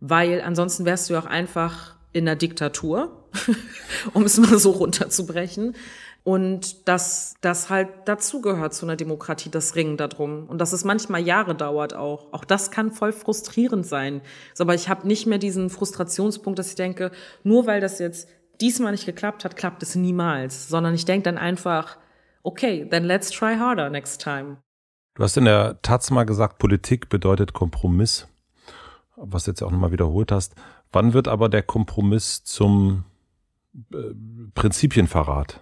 weil 0.00 0.40
ansonsten 0.40 0.86
wärst 0.86 1.10
du 1.10 1.14
ja 1.14 1.20
auch 1.20 1.26
einfach 1.26 1.96
in 2.14 2.24
der 2.24 2.36
Diktatur, 2.36 3.28
um 4.14 4.22
es 4.22 4.38
mal 4.38 4.58
so 4.58 4.70
runterzubrechen. 4.70 5.74
Und 6.24 6.86
dass 6.88 7.34
das 7.40 7.68
halt 7.68 7.88
dazugehört 8.04 8.74
zu 8.74 8.86
einer 8.86 8.94
Demokratie, 8.94 9.50
das 9.50 9.74
Ringen 9.74 9.96
darum. 9.96 10.46
Und 10.46 10.58
dass 10.58 10.72
es 10.72 10.84
manchmal 10.84 11.20
Jahre 11.20 11.54
dauert 11.54 11.94
auch. 11.94 12.32
Auch 12.32 12.44
das 12.44 12.70
kann 12.70 12.92
voll 12.92 13.12
frustrierend 13.12 13.84
sein. 13.84 14.20
Aber 14.58 14.74
ich 14.74 14.88
habe 14.88 15.06
nicht 15.06 15.26
mehr 15.26 15.38
diesen 15.38 15.68
Frustrationspunkt, 15.68 16.58
dass 16.58 16.68
ich 16.68 16.76
denke, 16.76 17.10
nur 17.42 17.66
weil 17.66 17.80
das 17.80 17.98
jetzt 17.98 18.28
diesmal 18.60 18.92
nicht 18.92 19.06
geklappt 19.06 19.44
hat, 19.44 19.56
klappt 19.56 19.82
es 19.82 19.96
niemals. 19.96 20.68
Sondern 20.68 20.94
ich 20.94 21.04
denke 21.04 21.24
dann 21.24 21.38
einfach, 21.38 21.98
okay, 22.44 22.86
then 22.88 23.02
let's 23.02 23.30
try 23.30 23.56
harder 23.56 23.90
next 23.90 24.22
time. 24.22 24.58
Du 25.14 25.24
hast 25.24 25.36
in 25.36 25.44
der 25.44 25.82
Taz 25.82 26.10
mal 26.10 26.24
gesagt, 26.24 26.58
Politik 26.58 27.08
bedeutet 27.08 27.52
Kompromiss, 27.52 28.28
was 29.16 29.44
du 29.44 29.50
jetzt 29.50 29.62
auch 29.62 29.72
nochmal 29.72 29.92
wiederholt 29.92 30.30
hast. 30.30 30.54
Wann 30.92 31.14
wird 31.14 31.26
aber 31.26 31.48
der 31.48 31.62
Kompromiss 31.62 32.44
zum 32.44 33.04
äh, 33.92 34.14
Prinzipienverrat? 34.54 35.60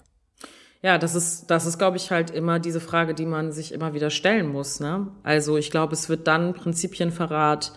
Ja, 0.83 0.97
das 0.97 1.15
ist, 1.15 1.51
das 1.51 1.67
ist, 1.67 1.79
glaube 1.79 1.99
ich, 1.99 2.11
halt 2.11 2.31
immer 2.31 2.59
diese 2.59 2.81
Frage, 2.81 3.15
die 3.15 3.27
man 3.27 3.53
sich 3.53 3.73
immer 3.73 3.93
wieder 3.93 4.09
stellen 4.09 4.49
muss. 4.49 4.81
Ne? 4.81 5.09
Also 5.23 5.59
ich 5.59 5.71
glaube, 5.71 5.93
es 5.93 6.09
wird 6.09 6.27
dann 6.27 6.55
Prinzipienverrat, 6.55 7.73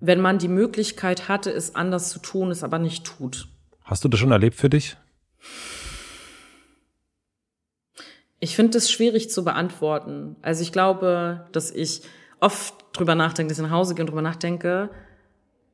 wenn 0.00 0.20
man 0.20 0.38
die 0.38 0.48
Möglichkeit 0.48 1.28
hatte, 1.28 1.50
es 1.50 1.74
anders 1.74 2.10
zu 2.10 2.18
tun, 2.18 2.50
es 2.50 2.64
aber 2.64 2.78
nicht 2.78 3.04
tut. 3.04 3.48
Hast 3.84 4.02
du 4.04 4.08
das 4.08 4.18
schon 4.18 4.32
erlebt 4.32 4.56
für 4.56 4.70
dich? 4.70 4.96
Ich 8.40 8.56
finde 8.56 8.78
es 8.78 8.90
schwierig 8.90 9.30
zu 9.30 9.44
beantworten. 9.44 10.36
Also 10.42 10.62
ich 10.62 10.72
glaube, 10.72 11.46
dass 11.52 11.70
ich 11.70 12.02
oft 12.40 12.74
drüber 12.92 13.14
nachdenke, 13.14 13.50
dass 13.50 13.58
ich 13.58 13.64
nach 13.64 13.70
Hause 13.70 13.94
gehe 13.94 14.02
und 14.02 14.10
drüber 14.10 14.22
nachdenke, 14.22 14.90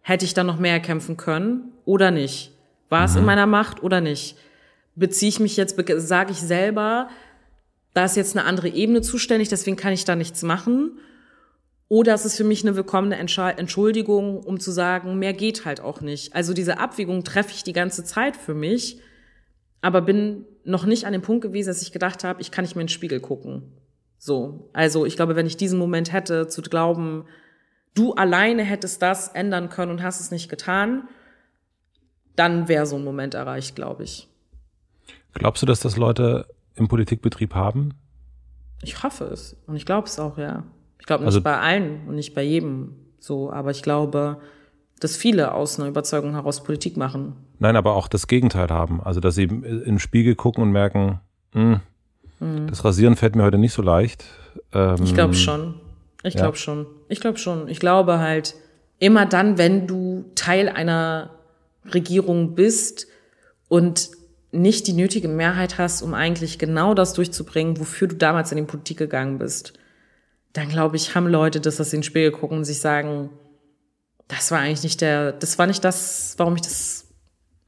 hätte 0.02 0.24
ich 0.24 0.34
da 0.34 0.44
noch 0.44 0.58
mehr 0.58 0.80
kämpfen 0.80 1.16
können 1.16 1.72
oder 1.84 2.10
nicht? 2.10 2.52
War 2.88 3.04
es 3.04 3.14
in 3.14 3.20
mhm. 3.20 3.26
meiner 3.26 3.46
Macht 3.46 3.82
oder 3.82 4.00
nicht? 4.00 4.36
Beziehe 4.96 5.28
ich 5.28 5.40
mich 5.40 5.56
jetzt, 5.56 5.76
sage 5.98 6.32
ich 6.32 6.38
selber, 6.38 7.08
da 7.94 8.04
ist 8.04 8.16
jetzt 8.16 8.36
eine 8.36 8.46
andere 8.46 8.68
Ebene 8.68 9.00
zuständig, 9.02 9.48
deswegen 9.48 9.76
kann 9.76 9.92
ich 9.92 10.04
da 10.04 10.16
nichts 10.16 10.42
machen. 10.42 10.98
Oder 11.88 12.14
es 12.14 12.24
ist 12.24 12.36
für 12.36 12.44
mich 12.44 12.64
eine 12.64 12.74
willkommene 12.74 13.16
Entschuldigung, 13.16 14.40
um 14.40 14.58
zu 14.58 14.72
sagen, 14.72 15.18
mehr 15.18 15.32
geht 15.32 15.64
halt 15.64 15.80
auch 15.80 16.00
nicht. 16.00 16.34
Also 16.34 16.52
diese 16.52 16.78
Abwägung 16.78 17.22
treffe 17.22 17.52
ich 17.52 17.62
die 17.62 17.72
ganze 17.72 18.04
Zeit 18.04 18.36
für 18.36 18.54
mich, 18.54 19.00
aber 19.82 20.02
bin 20.02 20.44
noch 20.64 20.84
nicht 20.84 21.04
an 21.06 21.12
dem 21.12 21.22
Punkt 21.22 21.42
gewesen, 21.42 21.68
dass 21.68 21.82
ich 21.82 21.92
gedacht 21.92 22.24
habe, 22.24 22.40
ich 22.40 22.50
kann 22.50 22.64
nicht 22.64 22.74
mehr 22.74 22.80
in 22.82 22.88
den 22.88 22.92
Spiegel 22.92 23.20
gucken. 23.20 23.62
So. 24.18 24.68
Also 24.72 25.06
ich 25.06 25.14
glaube, 25.14 25.36
wenn 25.36 25.46
ich 25.46 25.56
diesen 25.56 25.78
Moment 25.78 26.12
hätte, 26.12 26.48
zu 26.48 26.60
glauben, 26.62 27.24
du 27.94 28.14
alleine 28.14 28.64
hättest 28.64 29.00
das 29.00 29.28
ändern 29.28 29.68
können 29.68 29.92
und 29.92 30.02
hast 30.02 30.20
es 30.20 30.30
nicht 30.30 30.48
getan, 30.48 31.08
dann 32.34 32.68
wäre 32.68 32.86
so 32.86 32.96
ein 32.96 33.04
Moment 33.04 33.34
erreicht, 33.34 33.76
glaube 33.76 34.04
ich. 34.04 34.28
Glaubst 35.38 35.62
du, 35.62 35.66
dass 35.66 35.80
das 35.80 35.96
Leute 35.96 36.46
im 36.74 36.88
Politikbetrieb 36.88 37.54
haben? 37.54 37.94
Ich 38.82 39.02
hoffe 39.02 39.24
es. 39.24 39.56
Und 39.66 39.76
ich 39.76 39.86
glaube 39.86 40.06
es 40.06 40.18
auch, 40.18 40.38
ja. 40.38 40.64
Ich 40.98 41.06
glaube 41.06 41.24
nicht 41.24 41.28
also, 41.28 41.42
bei 41.42 41.58
allen 41.58 42.06
und 42.08 42.14
nicht 42.14 42.34
bei 42.34 42.42
jedem 42.42 42.94
so, 43.18 43.52
aber 43.52 43.70
ich 43.70 43.82
glaube, 43.82 44.38
dass 45.00 45.16
viele 45.16 45.52
aus 45.52 45.78
einer 45.78 45.88
Überzeugung 45.88 46.32
heraus 46.32 46.62
Politik 46.62 46.96
machen. 46.96 47.34
Nein, 47.58 47.76
aber 47.76 47.94
auch 47.94 48.08
das 48.08 48.26
Gegenteil 48.26 48.68
haben. 48.68 49.00
Also, 49.02 49.20
dass 49.20 49.34
sie 49.34 49.44
in 49.44 49.84
den 49.84 49.98
Spiegel 49.98 50.34
gucken 50.34 50.62
und 50.62 50.72
merken, 50.72 51.20
mh, 51.52 51.80
hm, 52.40 52.62
mhm. 52.62 52.66
das 52.68 52.84
Rasieren 52.84 53.16
fällt 53.16 53.36
mir 53.36 53.42
heute 53.42 53.58
nicht 53.58 53.72
so 53.72 53.82
leicht. 53.82 54.24
Ähm, 54.72 54.96
ich 55.02 55.14
glaube 55.14 55.34
schon. 55.34 55.74
Ich 56.22 56.34
ja. 56.34 56.42
glaube 56.42 56.56
schon. 56.56 56.86
Ich 57.08 57.20
glaube 57.20 57.38
schon. 57.38 57.68
Ich 57.68 57.78
glaube 57.78 58.18
halt, 58.18 58.54
immer 58.98 59.26
dann, 59.26 59.58
wenn 59.58 59.86
du 59.86 60.24
Teil 60.34 60.68
einer 60.68 61.30
Regierung 61.92 62.54
bist 62.54 63.06
und 63.68 64.10
nicht 64.56 64.86
die 64.86 64.92
nötige 64.92 65.28
Mehrheit 65.28 65.78
hast, 65.78 66.02
um 66.02 66.14
eigentlich 66.14 66.58
genau 66.58 66.94
das 66.94 67.12
durchzubringen, 67.12 67.78
wofür 67.78 68.08
du 68.08 68.16
damals 68.16 68.52
in 68.52 68.58
die 68.58 68.64
Politik 68.64 68.98
gegangen 68.98 69.38
bist, 69.38 69.74
dann 70.52 70.68
glaube 70.68 70.96
ich, 70.96 71.14
haben 71.14 71.26
Leute 71.26 71.60
das, 71.60 71.76
dass 71.76 71.90
sie 71.90 71.96
in 71.96 72.00
den 72.00 72.06
Spiegel 72.06 72.30
gucken 72.30 72.58
und 72.58 72.64
sich 72.64 72.80
sagen, 72.80 73.30
das 74.28 74.50
war 74.50 74.60
eigentlich 74.60 74.82
nicht 74.82 75.00
der, 75.00 75.32
das 75.32 75.58
war 75.58 75.66
nicht 75.66 75.84
das, 75.84 76.34
warum 76.38 76.56
ich 76.56 76.62
das 76.62 77.06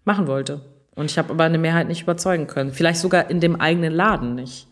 machen 0.04 0.26
wollte. 0.26 0.60
Und 0.94 1.10
ich 1.10 1.18
habe 1.18 1.30
aber 1.30 1.44
eine 1.44 1.58
Mehrheit 1.58 1.86
nicht 1.86 2.02
überzeugen 2.02 2.48
können. 2.48 2.72
Vielleicht 2.72 3.00
sogar 3.00 3.30
in 3.30 3.40
dem 3.40 3.60
eigenen 3.60 3.92
Laden 3.92 4.34
nicht. 4.34 4.66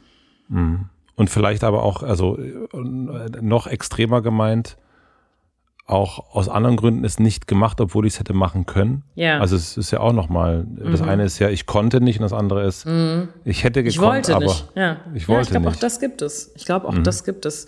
Mhm. 0.49 0.87
Und 1.15 1.31
vielleicht 1.31 1.63
aber 1.63 1.83
auch, 1.83 2.03
also 2.03 2.39
noch 2.73 3.67
extremer 3.67 4.23
gemeint, 4.23 4.77
auch 5.87 6.35
aus 6.35 6.49
anderen 6.49 6.77
Gründen 6.77 7.05
es 7.05 7.21
nicht 7.21 7.47
gemacht, 7.47 7.81
obwohl 7.81 8.07
ich 8.07 8.15
es 8.15 8.19
hätte 8.19 8.33
machen 8.33 8.67
können. 8.67 9.05
Ja. 9.15 9.39
Also 9.39 9.55
es 9.55 9.77
ist 9.77 9.93
ja 9.93 10.01
auch 10.01 10.13
nochmal, 10.13 10.65
mhm. 10.65 10.91
das 10.91 11.01
eine 11.01 11.25
ist 11.25 11.39
ja, 11.39 11.49
ich 11.49 11.67
konnte 11.67 12.01
nicht 12.01 12.19
und 12.19 12.25
das 12.25 12.33
andere 12.33 12.67
ist, 12.67 12.87
mhm. 12.87 13.29
ich 13.45 13.63
hätte 13.63 13.85
gekonnt, 13.85 13.95
ich 13.95 14.01
wollte 14.01 14.35
aber 14.35 14.45
nicht. 14.47 14.69
Ja. 14.75 14.97
ich 15.15 15.29
wollte 15.29 15.39
ja, 15.39 15.43
ich 15.43 15.51
glaube 15.51 15.69
auch 15.69 15.81
das 15.81 16.01
gibt 16.01 16.23
es. 16.23 16.53
Ich 16.57 16.65
glaube 16.65 16.89
auch 16.89 16.95
mhm. 16.95 17.05
das 17.05 17.23
gibt 17.23 17.47
es 17.47 17.67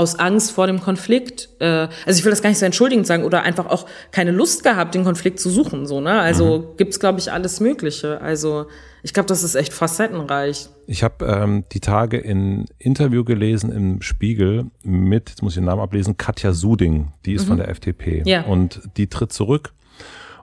aus 0.00 0.18
Angst 0.18 0.52
vor 0.52 0.66
dem 0.66 0.80
Konflikt, 0.80 1.50
äh, 1.58 1.88
also 2.06 2.18
ich 2.18 2.24
will 2.24 2.30
das 2.30 2.40
gar 2.40 2.48
nicht 2.48 2.58
so 2.58 2.64
entschuldigend 2.64 3.06
sagen, 3.06 3.22
oder 3.22 3.42
einfach 3.42 3.66
auch 3.66 3.84
keine 4.12 4.30
Lust 4.30 4.64
gehabt, 4.64 4.94
den 4.94 5.04
Konflikt 5.04 5.38
zu 5.38 5.50
suchen, 5.50 5.86
so, 5.86 6.00
ne? 6.00 6.18
Also 6.18 6.58
mhm. 6.58 6.76
gibt's, 6.78 6.98
glaube 6.98 7.18
ich, 7.18 7.30
alles 7.30 7.60
Mögliche. 7.60 8.18
Also 8.22 8.66
ich 9.02 9.12
glaube, 9.12 9.26
das 9.26 9.42
ist 9.42 9.56
echt 9.56 9.74
facettenreich. 9.74 10.70
Ich 10.86 11.02
habe 11.02 11.26
ähm, 11.26 11.64
die 11.72 11.80
Tage 11.80 12.16
in 12.16 12.64
Interview 12.78 13.24
gelesen 13.24 13.70
im 13.72 14.00
Spiegel 14.00 14.70
mit, 14.82 15.28
jetzt 15.28 15.42
muss 15.42 15.52
ich 15.52 15.56
den 15.56 15.66
Namen 15.66 15.82
ablesen, 15.82 16.16
Katja 16.16 16.54
Suding, 16.54 17.12
die 17.26 17.34
ist 17.34 17.44
mhm. 17.44 17.48
von 17.48 17.56
der 17.58 17.68
FDP. 17.68 18.22
Ja. 18.24 18.44
Und 18.44 18.80
die 18.96 19.06
tritt 19.08 19.34
zurück 19.34 19.74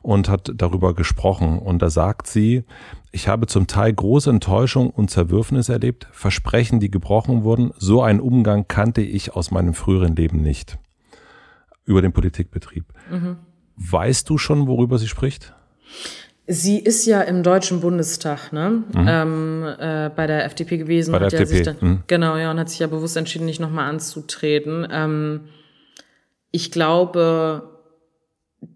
und 0.08 0.30
hat 0.30 0.54
darüber 0.56 0.94
gesprochen. 0.94 1.60
Und 1.60 1.82
da 1.82 1.90
sagt 1.90 2.28
sie, 2.28 2.64
ich 3.12 3.28
habe 3.28 3.46
zum 3.46 3.68
Teil 3.68 3.92
große 3.92 4.30
Enttäuschung 4.30 4.90
und 4.90 5.12
Zerwürfnis 5.12 5.68
erlebt, 5.68 6.08
Versprechen, 6.14 6.80
die 6.80 6.90
gebrochen 6.90 7.44
wurden. 7.44 7.74
So 7.78 8.02
einen 8.02 8.22
Umgang 8.22 8.70
kannte 8.70 9.02
ich 9.02 9.36
aus 9.36 9.52
meinem 9.52 9.74
früheren 9.74 10.16
Leben 10.16 10.42
nicht. 10.42 10.78
Über 11.84 12.02
den 12.02 12.14
Politikbetrieb. 12.14 12.86
Mhm. 13.12 13.36
Weißt 13.76 14.30
du 14.30 14.38
schon, 14.38 14.66
worüber 14.68 14.98
sie 14.98 15.10
spricht? 15.10 15.54
Sie 16.48 16.80
ist 16.80 17.06
ja 17.06 17.20
im 17.20 17.44
Deutschen 17.44 17.82
Bundestag, 17.82 18.54
ne? 18.54 18.84
Mhm. 18.94 19.06
Ähm, 19.10 19.64
äh, 19.78 20.10
bei 20.16 20.26
der 20.26 20.46
FDP 20.46 20.78
gewesen. 20.78 21.12
Bei 21.12 21.20
der 21.20 21.34
FDP. 21.34 21.58
Ja 21.58 21.74
dann, 21.74 21.90
mhm. 21.90 22.04
Genau, 22.08 22.38
ja, 22.38 22.50
und 22.50 22.60
hat 22.60 22.70
sich 22.70 22.80
ja 22.80 22.88
bewusst 22.88 23.18
entschieden, 23.18 23.44
nicht 23.46 23.60
nochmal 23.60 23.90
anzutreten. 23.90 24.88
Ähm, 24.90 25.50
ich 26.52 26.72
glaube, 26.72 27.77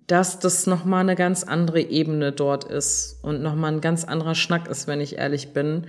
dass 0.07 0.39
das 0.39 0.67
nochmal 0.67 1.01
eine 1.01 1.15
ganz 1.15 1.43
andere 1.43 1.81
Ebene 1.81 2.31
dort 2.31 2.65
ist 2.65 3.19
und 3.21 3.41
nochmal 3.41 3.73
ein 3.73 3.81
ganz 3.81 4.03
anderer 4.03 4.35
Schnack 4.35 4.67
ist, 4.67 4.87
wenn 4.87 5.01
ich 5.01 5.17
ehrlich 5.17 5.53
bin. 5.53 5.87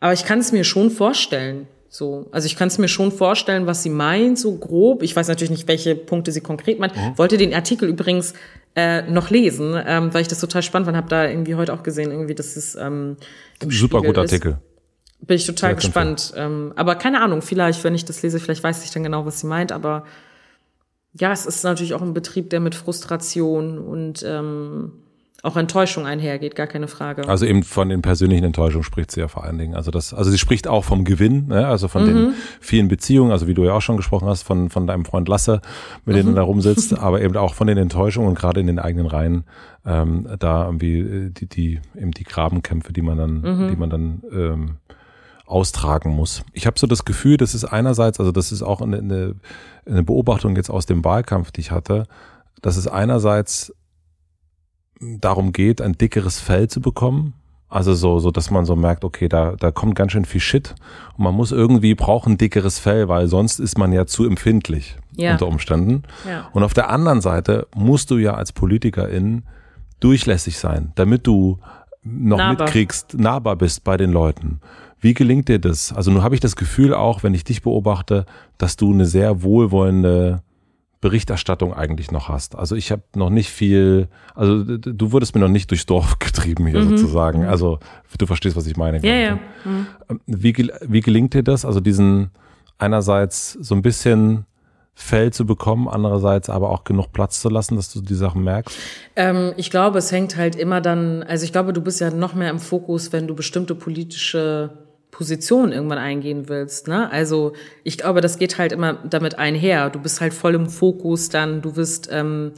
Aber 0.00 0.12
ich 0.12 0.24
kann 0.24 0.38
es 0.38 0.52
mir 0.52 0.64
schon 0.64 0.90
vorstellen. 0.90 1.66
So, 1.88 2.26
also 2.30 2.46
ich 2.46 2.56
kann 2.56 2.68
es 2.68 2.78
mir 2.78 2.88
schon 2.88 3.10
vorstellen, 3.12 3.66
was 3.66 3.82
sie 3.82 3.90
meint, 3.90 4.38
so 4.38 4.56
grob. 4.56 5.02
Ich 5.02 5.16
weiß 5.16 5.28
natürlich 5.28 5.50
nicht, 5.50 5.68
welche 5.68 5.94
Punkte 5.94 6.32
sie 6.32 6.40
konkret 6.40 6.78
meint. 6.78 6.94
Mhm. 6.94 7.16
Wollte 7.16 7.38
den 7.38 7.54
Artikel 7.54 7.88
übrigens 7.88 8.34
äh, 8.74 9.02
noch 9.02 9.30
lesen, 9.30 9.74
ähm, 9.86 10.12
weil 10.12 10.22
ich 10.22 10.28
das 10.28 10.40
total 10.40 10.62
spannend 10.62 10.86
fand. 10.86 10.96
Habe 10.96 11.08
da 11.08 11.26
irgendwie 11.26 11.54
heute 11.54 11.72
auch 11.72 11.82
gesehen, 11.82 12.10
irgendwie, 12.10 12.34
dass 12.34 12.56
es 12.56 12.74
ähm, 12.74 13.16
super 13.68 14.02
guter 14.02 14.22
Artikel. 14.22 14.58
Bin 15.20 15.36
ich 15.36 15.46
total 15.46 15.70
Sehr 15.70 15.76
gespannt. 15.76 16.34
Ähm, 16.36 16.72
aber 16.76 16.96
keine 16.96 17.22
Ahnung, 17.22 17.40
vielleicht, 17.40 17.82
wenn 17.84 17.94
ich 17.94 18.04
das 18.04 18.22
lese, 18.22 18.38
vielleicht 18.38 18.62
weiß 18.62 18.84
ich 18.84 18.90
dann 18.90 19.02
genau, 19.02 19.24
was 19.24 19.40
sie 19.40 19.46
meint. 19.46 19.72
Aber 19.72 20.04
ja, 21.18 21.32
es 21.32 21.46
ist 21.46 21.64
natürlich 21.64 21.94
auch 21.94 22.02
ein 22.02 22.14
Betrieb, 22.14 22.50
der 22.50 22.60
mit 22.60 22.74
Frustration 22.74 23.78
und 23.78 24.24
ähm, 24.26 24.92
auch 25.42 25.56
Enttäuschung 25.56 26.06
einhergeht, 26.06 26.56
gar 26.56 26.66
keine 26.66 26.88
Frage. 26.88 27.28
Also 27.28 27.46
eben 27.46 27.62
von 27.62 27.88
den 27.88 28.02
persönlichen 28.02 28.44
Enttäuschungen 28.44 28.82
spricht 28.82 29.12
sie 29.12 29.20
ja 29.20 29.28
vor 29.28 29.44
allen 29.44 29.58
Dingen. 29.58 29.76
Also 29.76 29.90
das, 29.90 30.12
also 30.12 30.30
sie 30.30 30.38
spricht 30.38 30.66
auch 30.66 30.82
vom 30.82 31.04
Gewinn, 31.04 31.46
ne? 31.48 31.66
also 31.68 31.88
von 31.88 32.02
mhm. 32.02 32.06
den 32.06 32.34
vielen 32.60 32.88
Beziehungen, 32.88 33.30
also 33.30 33.46
wie 33.46 33.54
du 33.54 33.64
ja 33.64 33.74
auch 33.74 33.82
schon 33.82 33.96
gesprochen 33.96 34.26
hast, 34.26 34.42
von, 34.42 34.70
von 34.70 34.86
deinem 34.86 35.04
Freund 35.04 35.28
Lasse, 35.28 35.60
mit 36.04 36.16
mhm. 36.16 36.20
dem 36.20 36.26
du 36.28 36.34
da 36.34 36.42
rumsitzt, 36.42 36.98
aber 36.98 37.20
eben 37.22 37.36
auch 37.36 37.54
von 37.54 37.68
den 37.68 37.78
Enttäuschungen 37.78 38.28
und 38.28 38.36
gerade 38.36 38.60
in 38.60 38.66
den 38.66 38.78
eigenen 38.78 39.06
Reihen, 39.06 39.44
ähm, 39.84 40.26
da 40.38 40.64
irgendwie 40.64 40.98
äh, 40.98 41.30
die, 41.30 41.46
die, 41.46 41.80
eben 41.96 42.10
die 42.10 42.24
Grabenkämpfe, 42.24 42.92
die 42.92 43.02
man 43.02 43.18
dann, 43.18 43.40
mhm. 43.40 43.68
die 43.68 43.76
man 43.76 43.90
dann 43.90 44.22
ähm, 44.32 44.76
austragen 45.46 46.10
muss. 46.10 46.44
Ich 46.52 46.66
habe 46.66 46.78
so 46.78 46.86
das 46.86 47.04
Gefühl, 47.04 47.36
das 47.36 47.54
ist 47.54 47.64
einerseits, 47.64 48.18
also 48.18 48.32
das 48.32 48.52
ist 48.52 48.62
auch 48.62 48.80
eine, 48.80 48.98
eine, 48.98 49.34
eine 49.86 50.02
Beobachtung 50.02 50.56
jetzt 50.56 50.70
aus 50.70 50.86
dem 50.86 51.04
Wahlkampf, 51.04 51.52
die 51.52 51.60
ich 51.60 51.70
hatte, 51.70 52.06
dass 52.62 52.76
es 52.76 52.88
einerseits 52.88 53.72
darum 55.00 55.52
geht, 55.52 55.80
ein 55.80 55.92
dickeres 55.92 56.40
Fell 56.40 56.68
zu 56.68 56.80
bekommen. 56.80 57.34
Also 57.68 57.94
so, 57.94 58.20
so, 58.20 58.30
dass 58.30 58.50
man 58.50 58.64
so 58.64 58.76
merkt, 58.76 59.04
okay, 59.04 59.28
da, 59.28 59.56
da 59.56 59.72
kommt 59.72 59.96
ganz 59.96 60.12
schön 60.12 60.24
viel 60.24 60.40
Shit 60.40 60.74
und 61.16 61.24
man 61.24 61.34
muss 61.34 61.50
irgendwie 61.50 61.94
brauchen 61.94 62.34
ein 62.34 62.38
dickeres 62.38 62.78
Fell, 62.78 63.08
weil 63.08 63.26
sonst 63.26 63.58
ist 63.58 63.76
man 63.76 63.92
ja 63.92 64.06
zu 64.06 64.24
empfindlich 64.24 64.96
ja. 65.16 65.32
unter 65.32 65.48
Umständen. 65.48 66.04
Ja. 66.28 66.48
Und 66.52 66.62
auf 66.62 66.74
der 66.74 66.90
anderen 66.90 67.20
Seite 67.20 67.66
musst 67.74 68.10
du 68.10 68.18
ja 68.18 68.34
als 68.34 68.52
Politikerin 68.52 69.42
durchlässig 69.98 70.58
sein, 70.58 70.92
damit 70.94 71.26
du 71.26 71.58
noch 72.04 72.38
nahbar. 72.38 72.66
mitkriegst, 72.66 73.14
nahbar 73.18 73.56
bist 73.56 73.82
bei 73.82 73.96
den 73.96 74.12
Leuten. 74.12 74.60
Wie 75.00 75.14
gelingt 75.14 75.48
dir 75.48 75.58
das? 75.58 75.92
Also 75.92 76.10
nun 76.10 76.22
habe 76.22 76.34
ich 76.34 76.40
das 76.40 76.56
Gefühl 76.56 76.94
auch, 76.94 77.22
wenn 77.22 77.34
ich 77.34 77.44
dich 77.44 77.62
beobachte, 77.62 78.26
dass 78.58 78.76
du 78.76 78.92
eine 78.92 79.06
sehr 79.06 79.42
wohlwollende 79.42 80.42
Berichterstattung 81.00 81.74
eigentlich 81.74 82.10
noch 82.10 82.28
hast. 82.28 82.56
Also 82.56 82.74
ich 82.74 82.90
habe 82.90 83.02
noch 83.14 83.30
nicht 83.30 83.50
viel, 83.50 84.08
also 84.34 84.64
du 84.64 85.12
wurdest 85.12 85.34
mir 85.34 85.40
noch 85.40 85.48
nicht 85.48 85.70
durchs 85.70 85.86
Dorf 85.86 86.18
getrieben 86.18 86.66
hier 86.66 86.80
mhm. 86.80 86.96
sozusagen. 86.96 87.42
Mhm. 87.42 87.48
Also 87.48 87.78
du 88.18 88.26
verstehst, 88.26 88.56
was 88.56 88.66
ich 88.66 88.76
meine. 88.76 88.98
Ja, 89.06 89.14
ja. 89.14 89.38
Mhm. 89.64 89.86
Wie, 90.26 90.54
wie 90.54 91.00
gelingt 91.00 91.34
dir 91.34 91.42
das? 91.42 91.64
Also 91.64 91.80
diesen 91.80 92.30
einerseits 92.78 93.52
so 93.52 93.74
ein 93.74 93.82
bisschen 93.82 94.46
Feld 94.98 95.34
zu 95.34 95.44
bekommen, 95.44 95.88
andererseits 95.88 96.48
aber 96.48 96.70
auch 96.70 96.84
genug 96.84 97.12
Platz 97.12 97.40
zu 97.42 97.50
lassen, 97.50 97.76
dass 97.76 97.92
du 97.92 98.00
die 98.00 98.14
Sachen 98.14 98.42
merkst? 98.42 98.76
Ähm, 99.14 99.52
ich 99.58 99.70
glaube, 99.70 99.98
es 99.98 100.10
hängt 100.10 100.38
halt 100.38 100.56
immer 100.56 100.80
dann, 100.80 101.22
also 101.22 101.44
ich 101.44 101.52
glaube, 101.52 101.74
du 101.74 101.82
bist 101.82 102.00
ja 102.00 102.10
noch 102.10 102.34
mehr 102.34 102.48
im 102.48 102.58
Fokus, 102.58 103.12
wenn 103.12 103.26
du 103.26 103.34
bestimmte 103.34 103.74
politische 103.74 104.70
Position 105.16 105.72
irgendwann 105.72 105.96
eingehen 105.96 106.50
willst. 106.50 106.88
Ne? 106.88 107.10
Also 107.10 107.54
ich 107.84 107.96
glaube, 107.96 108.20
das 108.20 108.38
geht 108.38 108.58
halt 108.58 108.72
immer 108.72 108.98
damit 109.08 109.38
einher. 109.38 109.88
Du 109.88 109.98
bist 109.98 110.20
halt 110.20 110.34
voll 110.34 110.54
im 110.54 110.68
Fokus 110.68 111.30
dann, 111.30 111.62
du 111.62 111.74
wirst 111.74 112.10
ähm, 112.12 112.52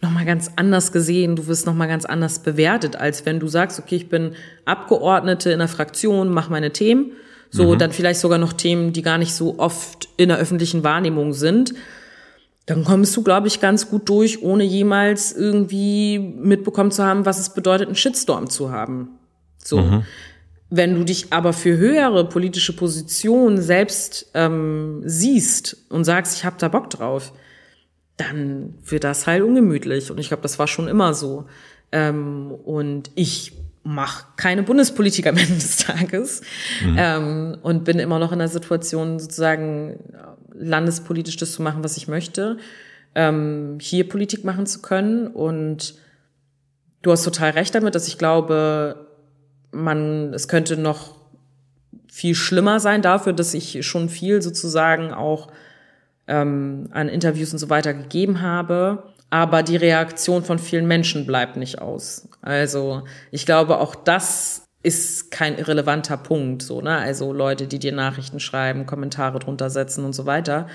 nochmal 0.00 0.24
ganz 0.24 0.52
anders 0.54 0.92
gesehen, 0.92 1.34
du 1.34 1.48
wirst 1.48 1.66
nochmal 1.66 1.88
ganz 1.88 2.04
anders 2.04 2.38
bewertet, 2.38 2.94
als 2.94 3.26
wenn 3.26 3.40
du 3.40 3.48
sagst, 3.48 3.80
okay, 3.80 3.96
ich 3.96 4.08
bin 4.08 4.36
Abgeordnete 4.64 5.50
in 5.50 5.58
der 5.58 5.66
Fraktion, 5.66 6.28
mach 6.28 6.48
meine 6.48 6.70
Themen. 6.70 7.10
So, 7.50 7.74
mhm. 7.74 7.78
dann 7.78 7.90
vielleicht 7.90 8.20
sogar 8.20 8.38
noch 8.38 8.52
Themen, 8.52 8.92
die 8.92 9.02
gar 9.02 9.18
nicht 9.18 9.34
so 9.34 9.58
oft 9.58 10.08
in 10.16 10.28
der 10.28 10.38
öffentlichen 10.38 10.84
Wahrnehmung 10.84 11.32
sind. 11.32 11.74
Dann 12.66 12.84
kommst 12.84 13.16
du, 13.16 13.22
glaube 13.22 13.48
ich, 13.48 13.60
ganz 13.60 13.90
gut 13.90 14.08
durch, 14.08 14.42
ohne 14.42 14.62
jemals 14.62 15.32
irgendwie 15.32 16.18
mitbekommen 16.18 16.92
zu 16.92 17.04
haben, 17.04 17.26
was 17.26 17.40
es 17.40 17.54
bedeutet, 17.54 17.88
einen 17.88 17.96
Shitstorm 17.96 18.50
zu 18.50 18.70
haben. 18.70 19.18
So. 19.58 19.78
Mhm. 19.78 20.04
Wenn 20.68 20.94
du 20.94 21.04
dich 21.04 21.32
aber 21.32 21.52
für 21.52 21.76
höhere 21.76 22.28
politische 22.28 22.74
Positionen 22.74 23.60
selbst 23.60 24.30
ähm, 24.34 25.02
siehst 25.04 25.76
und 25.90 26.04
sagst, 26.04 26.36
ich 26.36 26.44
habe 26.44 26.56
da 26.58 26.68
Bock 26.68 26.90
drauf, 26.90 27.32
dann 28.16 28.74
wird 28.84 29.04
das 29.04 29.26
halt 29.26 29.42
ungemütlich. 29.42 30.10
Und 30.10 30.18
ich 30.18 30.28
glaube, 30.28 30.42
das 30.42 30.58
war 30.58 30.66
schon 30.66 30.88
immer 30.88 31.14
so. 31.14 31.46
Ähm, 31.92 32.50
und 32.64 33.10
ich 33.14 33.52
mache 33.84 34.26
keine 34.36 34.64
Bundespolitik 34.64 35.26
am 35.26 35.36
Ende 35.36 35.54
des 35.54 35.78
Tages 35.78 36.42
mhm. 36.84 36.96
ähm, 36.98 37.58
und 37.62 37.84
bin 37.84 37.98
immer 37.98 38.18
noch 38.18 38.32
in 38.32 38.40
der 38.40 38.48
Situation, 38.48 39.20
sozusagen 39.20 40.00
landespolitisch 40.52 41.36
das 41.36 41.52
zu 41.52 41.62
machen, 41.62 41.84
was 41.84 41.96
ich 41.96 42.08
möchte, 42.08 42.56
ähm, 43.14 43.78
hier 43.80 44.08
Politik 44.08 44.44
machen 44.44 44.66
zu 44.66 44.82
können. 44.82 45.28
Und 45.28 45.94
du 47.02 47.12
hast 47.12 47.22
total 47.22 47.50
recht 47.50 47.74
damit, 47.74 47.94
dass 47.94 48.08
ich 48.08 48.18
glaube, 48.18 49.05
man, 49.76 50.34
es 50.34 50.48
könnte 50.48 50.76
noch 50.76 51.14
viel 52.10 52.34
schlimmer 52.34 52.80
sein 52.80 53.02
dafür, 53.02 53.32
dass 53.32 53.54
ich 53.54 53.86
schon 53.86 54.08
viel 54.08 54.40
sozusagen 54.42 55.12
auch 55.12 55.48
ähm, 56.26 56.88
an 56.92 57.08
Interviews 57.08 57.52
und 57.52 57.58
so 57.58 57.68
weiter 57.70 57.94
gegeben 57.94 58.40
habe. 58.40 59.12
Aber 59.28 59.62
die 59.62 59.76
Reaktion 59.76 60.44
von 60.44 60.58
vielen 60.58 60.86
Menschen 60.86 61.26
bleibt 61.26 61.56
nicht 61.56 61.80
aus. 61.80 62.28
Also 62.42 63.02
ich 63.30 63.44
glaube, 63.44 63.78
auch 63.78 63.94
das 63.94 64.62
ist 64.82 65.32
kein 65.32 65.58
irrelevanter 65.58 66.16
Punkt, 66.16 66.62
so, 66.62 66.80
ne? 66.80 66.96
Also 66.96 67.32
Leute, 67.32 67.66
die 67.66 67.80
dir 67.80 67.92
Nachrichten 67.92 68.38
schreiben, 68.38 68.86
Kommentare 68.86 69.40
drunter 69.40 69.68
setzen 69.68 70.04
und 70.04 70.12
so 70.12 70.26
weiter. 70.26 70.68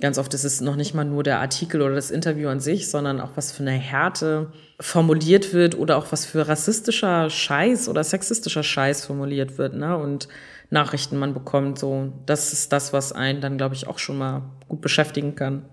Ganz 0.00 0.16
oft 0.16 0.32
ist 0.32 0.44
es 0.44 0.60
noch 0.60 0.76
nicht 0.76 0.94
mal 0.94 1.04
nur 1.04 1.24
der 1.24 1.40
Artikel 1.40 1.82
oder 1.82 1.96
das 1.96 2.12
Interview 2.12 2.48
an 2.48 2.60
sich, 2.60 2.88
sondern 2.88 3.20
auch 3.20 3.30
was 3.34 3.50
für 3.50 3.64
eine 3.64 3.72
Härte 3.72 4.52
formuliert 4.78 5.52
wird 5.52 5.76
oder 5.76 5.96
auch 5.96 6.12
was 6.12 6.24
für 6.24 6.46
rassistischer 6.46 7.28
Scheiß 7.30 7.88
oder 7.88 8.04
sexistischer 8.04 8.62
Scheiß 8.62 9.04
formuliert 9.04 9.58
wird, 9.58 9.74
ne? 9.74 9.96
Und 9.96 10.28
Nachrichten 10.70 11.18
man 11.18 11.34
bekommt, 11.34 11.80
so. 11.80 12.12
Das 12.26 12.52
ist 12.52 12.72
das, 12.72 12.92
was 12.92 13.12
einen 13.12 13.40
dann, 13.40 13.56
glaube 13.56 13.74
ich, 13.74 13.88
auch 13.88 13.98
schon 13.98 14.18
mal 14.18 14.42
gut 14.68 14.80
beschäftigen 14.80 15.34
kann. 15.34 15.64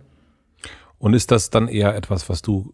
Und 0.97 1.13
ist 1.13 1.29
das 1.29 1.51
dann 1.51 1.67
eher 1.67 1.95
etwas, 1.95 2.27
was 2.27 2.41
du 2.41 2.73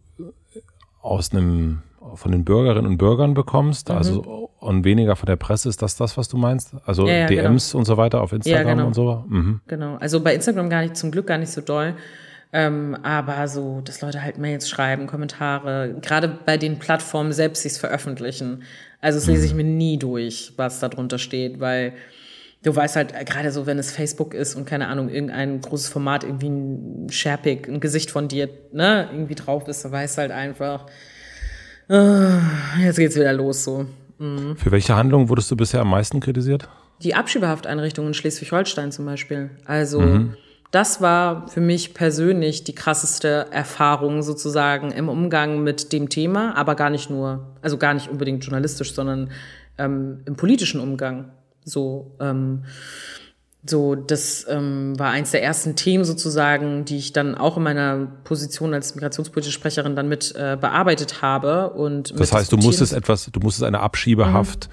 aus 1.02 1.32
einem 1.32 1.82
von 2.14 2.32
den 2.32 2.44
Bürgerinnen 2.44 2.86
und 2.86 2.98
Bürgern 2.98 3.34
bekommst, 3.34 3.88
mhm. 3.88 3.96
also 3.96 4.50
und 4.58 4.84
weniger 4.84 5.16
von 5.16 5.26
der 5.26 5.36
Presse, 5.36 5.68
ist 5.68 5.82
das 5.82 5.96
das, 5.96 6.16
was 6.16 6.28
du 6.28 6.36
meinst? 6.36 6.74
Also 6.86 7.06
ja, 7.06 7.14
ja, 7.14 7.26
DMs 7.26 7.72
genau. 7.72 7.80
und 7.80 7.84
so 7.84 7.96
weiter 7.96 8.20
auf 8.20 8.32
Instagram 8.32 8.66
ja, 8.66 8.74
genau. 8.74 8.86
und 8.86 8.94
so? 8.94 9.24
Mhm. 9.28 9.60
Genau, 9.66 9.96
also 9.96 10.20
bei 10.20 10.34
Instagram 10.34 10.70
gar 10.70 10.82
nicht, 10.82 10.96
zum 10.96 11.10
Glück 11.10 11.26
gar 11.26 11.38
nicht 11.38 11.50
so 11.50 11.60
doll. 11.60 11.94
Ähm, 12.52 12.96
aber 13.02 13.48
so, 13.48 13.80
dass 13.80 14.02
Leute 14.02 14.22
halt 14.22 14.38
Mails 14.38 14.68
schreiben, 14.68 15.06
Kommentare, 15.06 15.96
gerade 16.00 16.28
bei 16.28 16.58
den 16.58 16.78
Plattformen 16.78 17.32
selbst 17.32 17.62
sich 17.62 17.72
veröffentlichen. 17.72 18.62
Also 19.00 19.18
das 19.18 19.26
lese 19.26 19.46
ich 19.46 19.52
mhm. 19.52 19.56
mir 19.58 19.64
nie 19.64 19.98
durch, 19.98 20.52
was 20.56 20.78
da 20.78 20.88
drunter 20.88 21.18
steht, 21.18 21.60
weil 21.60 21.94
du 22.62 22.74
weißt 22.74 22.96
halt, 22.96 23.14
äh, 23.14 23.24
gerade 23.24 23.50
so, 23.50 23.66
wenn 23.66 23.78
es 23.78 23.90
Facebook 23.90 24.34
ist 24.34 24.54
und 24.54 24.66
keine 24.66 24.88
Ahnung, 24.88 25.08
irgendein 25.08 25.60
großes 25.60 25.88
Format, 25.88 26.24
irgendwie 26.24 26.50
ein 26.50 27.06
Sharepick, 27.10 27.68
ein 27.68 27.80
Gesicht 27.80 28.10
von 28.10 28.28
dir, 28.28 28.48
ne, 28.72 29.08
irgendwie 29.12 29.34
drauf 29.34 29.66
ist, 29.66 29.84
du 29.84 29.90
weißt 29.90 30.18
halt 30.18 30.30
einfach, 30.30 30.86
jetzt 31.92 32.98
geht's 32.98 33.16
wieder 33.16 33.32
los 33.32 33.64
so. 33.64 33.86
Mhm. 34.18 34.56
Für 34.56 34.70
welche 34.70 34.96
Handlung 34.96 35.28
wurdest 35.28 35.50
du 35.50 35.56
bisher 35.56 35.80
am 35.80 35.90
meisten 35.90 36.20
kritisiert? 36.20 36.68
Die 37.02 37.14
Abschiebehafteinrichtung 37.14 38.06
in 38.06 38.14
Schleswig-Holstein 38.14 38.92
zum 38.92 39.04
Beispiel. 39.04 39.50
Also, 39.64 40.00
mhm. 40.00 40.36
das 40.70 41.00
war 41.00 41.48
für 41.48 41.60
mich 41.60 41.94
persönlich 41.94 42.64
die 42.64 42.74
krasseste 42.74 43.46
Erfahrung 43.50 44.22
sozusagen 44.22 44.92
im 44.92 45.08
Umgang 45.08 45.62
mit 45.62 45.92
dem 45.92 46.08
Thema, 46.08 46.56
aber 46.56 46.76
gar 46.76 46.90
nicht 46.90 47.10
nur, 47.10 47.46
also 47.60 47.76
gar 47.78 47.94
nicht 47.94 48.08
unbedingt 48.08 48.44
journalistisch, 48.44 48.94
sondern 48.94 49.30
ähm, 49.78 50.20
im 50.24 50.36
politischen 50.36 50.80
Umgang. 50.80 51.32
So, 51.64 52.16
ähm, 52.20 52.64
so, 53.64 53.94
das 53.94 54.44
ähm, 54.48 54.98
war 54.98 55.10
eins 55.10 55.30
der 55.30 55.42
ersten 55.42 55.76
Themen 55.76 56.04
sozusagen, 56.04 56.84
die 56.84 56.96
ich 56.96 57.12
dann 57.12 57.36
auch 57.36 57.56
in 57.56 57.62
meiner 57.62 58.08
Position 58.24 58.74
als 58.74 58.96
migrationspolitische 58.96 59.52
Sprecherin 59.52 59.94
dann 59.94 60.08
mit 60.08 60.34
äh, 60.36 60.56
bearbeitet 60.60 61.22
habe. 61.22 61.70
Und 61.70 62.18
das 62.18 62.32
heißt, 62.32 62.50
du 62.50 62.56
musstest 62.56 62.92
etwas, 62.92 63.30
du 63.30 63.38
musstest 63.38 63.64
eine 63.64 63.78
Abschiebehaft 63.78 64.68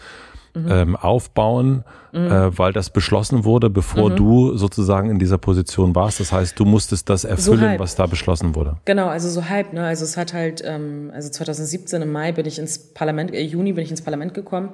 mhm. 0.55 0.71
ähm, 0.71 0.95
aufbauen, 0.95 1.83
mhm. 2.13 2.31
äh, 2.31 2.57
weil 2.57 2.73
das 2.73 2.89
beschlossen 2.89 3.45
wurde, 3.45 3.69
bevor 3.69 4.09
mhm. 4.09 4.15
du 4.15 4.57
sozusagen 4.57 5.11
in 5.11 5.19
dieser 5.19 5.37
Position 5.37 5.93
warst. 5.93 6.19
Das 6.19 6.31
heißt, 6.31 6.59
du 6.59 6.65
musstest 6.65 7.09
das 7.09 7.25
erfüllen, 7.25 7.73
so 7.73 7.79
was 7.79 7.95
da 7.95 8.07
beschlossen 8.07 8.55
wurde. 8.55 8.77
Genau, 8.85 9.07
also 9.07 9.29
so 9.29 9.47
halb. 9.47 9.71
Ne? 9.71 9.85
Also 9.85 10.03
es 10.03 10.17
hat 10.17 10.33
halt, 10.33 10.63
ähm, 10.65 11.11
also 11.13 11.29
2017 11.29 12.01
im 12.01 12.11
Mai 12.11 12.31
bin 12.31 12.47
ich 12.47 12.57
ins 12.57 12.79
Parlament, 12.79 13.35
äh, 13.35 13.41
Juni 13.41 13.73
bin 13.73 13.83
ich 13.83 13.91
ins 13.91 14.01
Parlament 14.01 14.33
gekommen 14.33 14.71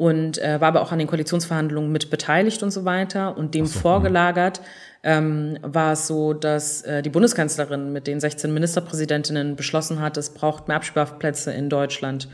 und 0.00 0.38
äh, 0.38 0.58
war 0.62 0.68
aber 0.68 0.80
auch 0.80 0.92
an 0.92 0.98
den 0.98 1.08
Koalitionsverhandlungen 1.08 1.92
mit 1.92 2.08
beteiligt 2.08 2.62
und 2.62 2.70
so 2.70 2.86
weiter. 2.86 3.36
Und 3.36 3.54
dem 3.54 3.66
so, 3.66 3.80
vorgelagert 3.80 4.62
ähm, 5.02 5.58
war 5.60 5.92
es 5.92 6.06
so, 6.06 6.32
dass 6.32 6.80
äh, 6.80 7.02
die 7.02 7.10
Bundeskanzlerin 7.10 7.92
mit 7.92 8.06
den 8.06 8.18
16 8.18 8.50
Ministerpräsidentinnen 8.50 9.56
beschlossen 9.56 10.00
hat, 10.00 10.16
es 10.16 10.30
braucht 10.30 10.68
mehr 10.68 10.78
Absperrplätze 10.78 11.52
in 11.52 11.68
Deutschland. 11.68 12.28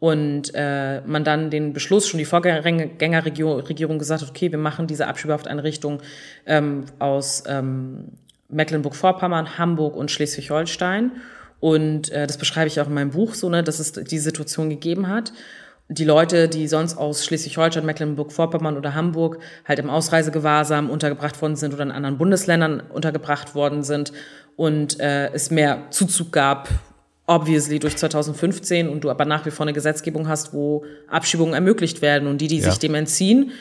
Und 0.00 0.52
äh, 0.54 1.02
man 1.02 1.22
dann 1.22 1.50
den 1.50 1.74
Beschluss, 1.74 2.08
schon 2.08 2.16
die 2.16 2.24
Vorgängerregierung 2.24 3.98
gesagt 3.98 4.22
hat, 4.22 4.30
okay, 4.30 4.50
wir 4.50 4.58
machen 4.58 4.86
diese 4.86 5.06
Abschiebehafteinrichtung 5.06 6.00
ähm, 6.46 6.86
aus 6.98 7.44
ähm, 7.46 8.12
Mecklenburg-Vorpommern, 8.48 9.58
Hamburg 9.58 9.96
und 9.96 10.10
Schleswig-Holstein. 10.10 11.12
Und 11.60 12.10
äh, 12.10 12.26
das 12.26 12.38
beschreibe 12.38 12.68
ich 12.68 12.80
auch 12.80 12.86
in 12.86 12.94
meinem 12.94 13.10
Buch 13.10 13.34
so, 13.34 13.50
ne, 13.50 13.62
dass 13.62 13.80
es 13.80 13.92
die 13.92 14.18
Situation 14.18 14.70
gegeben 14.70 15.08
hat 15.08 15.34
die 15.94 16.04
Leute, 16.04 16.48
die 16.48 16.68
sonst 16.68 16.96
aus 16.96 17.24
Schleswig-Holstein, 17.24 17.84
Mecklenburg-Vorpommern 17.84 18.76
oder 18.76 18.94
Hamburg 18.94 19.38
halt 19.66 19.78
im 19.78 19.90
Ausreisegewahrsam 19.90 20.90
untergebracht 20.90 21.40
worden 21.42 21.56
sind 21.56 21.74
oder 21.74 21.82
in 21.82 21.90
anderen 21.90 22.18
Bundesländern 22.18 22.80
untergebracht 22.80 23.54
worden 23.54 23.82
sind 23.82 24.12
und 24.56 25.00
äh, 25.00 25.30
es 25.32 25.50
mehr 25.50 25.82
Zuzug 25.90 26.32
gab, 26.32 26.68
obviously 27.26 27.78
durch 27.78 27.96
2015 27.96 28.88
und 28.88 29.04
du 29.04 29.10
aber 29.10 29.24
nach 29.24 29.44
wie 29.44 29.50
vor 29.50 29.64
eine 29.64 29.72
Gesetzgebung 29.72 30.28
hast, 30.28 30.52
wo 30.52 30.84
Abschiebungen 31.08 31.54
ermöglicht 31.54 32.02
werden 32.02 32.28
und 32.28 32.40
die, 32.40 32.48
die 32.48 32.58
ja. 32.58 32.70
sich 32.70 32.78
dem 32.78 32.94
entziehen, 32.94 33.52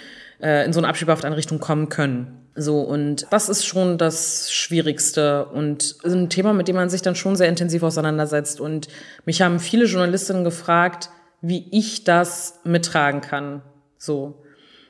äh, 0.41 0.65
in 0.65 0.73
so 0.73 0.79
eine 0.79 0.87
Abschiebehafteinrichtung 0.87 1.59
kommen 1.59 1.89
können. 1.89 2.37
So, 2.53 2.81
und 2.81 3.27
das 3.29 3.47
ist 3.47 3.65
schon 3.65 3.97
das 3.97 4.51
Schwierigste 4.51 5.45
und 5.45 5.95
ein 6.03 6.29
Thema, 6.29 6.51
mit 6.51 6.67
dem 6.67 6.75
man 6.75 6.89
sich 6.89 7.01
dann 7.01 7.15
schon 7.15 7.37
sehr 7.37 7.47
intensiv 7.47 7.81
auseinandersetzt. 7.81 8.59
Und 8.59 8.89
mich 9.25 9.41
haben 9.41 9.59
viele 9.59 9.85
Journalistinnen 9.85 10.43
gefragt, 10.43 11.09
wie 11.41 11.67
ich 11.71 12.03
das 12.03 12.59
mittragen 12.63 13.21
kann. 13.21 13.61
So. 13.97 14.43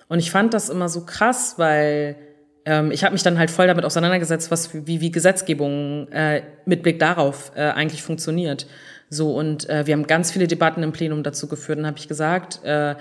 Und 0.07 0.19
ich 0.19 0.31
fand 0.31 0.53
das 0.53 0.69
immer 0.69 0.89
so 0.89 1.05
krass, 1.05 1.55
weil 1.57 2.17
ähm, 2.65 2.91
ich 2.91 3.03
habe 3.03 3.13
mich 3.13 3.23
dann 3.23 3.39
halt 3.39 3.49
voll 3.49 3.67
damit 3.67 3.85
auseinandergesetzt, 3.85 4.51
was 4.51 4.73
wie, 4.73 5.01
wie 5.01 5.11
Gesetzgebung 5.11 6.09
äh, 6.09 6.43
mit 6.65 6.83
Blick 6.83 6.99
darauf 6.99 7.51
äh, 7.55 7.61
eigentlich 7.61 8.03
funktioniert. 8.03 8.67
So, 9.09 9.35
und 9.35 9.69
äh, 9.69 9.87
wir 9.87 9.93
haben 9.93 10.07
ganz 10.07 10.31
viele 10.31 10.47
Debatten 10.47 10.83
im 10.83 10.91
Plenum 10.91 11.23
dazu 11.23 11.47
geführt. 11.47 11.79
Und 11.79 11.85
habe 11.85 11.97
ich 11.97 12.07
gesagt, 12.07 12.63
äh, 12.63 12.95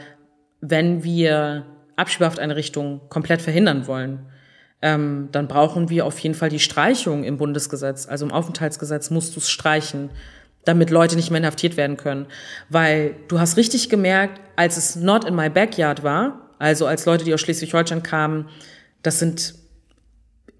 wenn 0.60 1.02
wir 1.02 1.66
Abschiebehafteinrichtungen 1.96 3.00
komplett 3.08 3.42
verhindern 3.42 3.86
wollen, 3.86 4.26
ähm, 4.82 5.28
dann 5.32 5.46
brauchen 5.46 5.90
wir 5.90 6.06
auf 6.06 6.18
jeden 6.20 6.34
Fall 6.34 6.48
die 6.48 6.58
Streichung 6.58 7.24
im 7.24 7.36
Bundesgesetz. 7.36 8.08
Also 8.08 8.24
im 8.24 8.32
Aufenthaltsgesetz 8.32 9.10
musst 9.10 9.36
du 9.36 9.40
es 9.40 9.50
streichen 9.50 10.10
damit 10.70 10.90
Leute 10.90 11.16
nicht 11.16 11.30
mehr 11.30 11.40
inhaftiert 11.40 11.76
werden 11.76 11.96
können. 11.96 12.26
Weil 12.68 13.14
du 13.28 13.38
hast 13.38 13.56
richtig 13.56 13.88
gemerkt, 13.88 14.40
als 14.56 14.76
es 14.76 14.96
not 14.96 15.24
in 15.24 15.34
my 15.34 15.48
backyard 15.48 16.02
war, 16.02 16.50
also 16.58 16.86
als 16.86 17.06
Leute, 17.06 17.24
die 17.24 17.34
aus 17.34 17.40
Schleswig-Holstein 17.40 18.02
kamen, 18.02 18.48
das 19.02 19.18
sind 19.18 19.54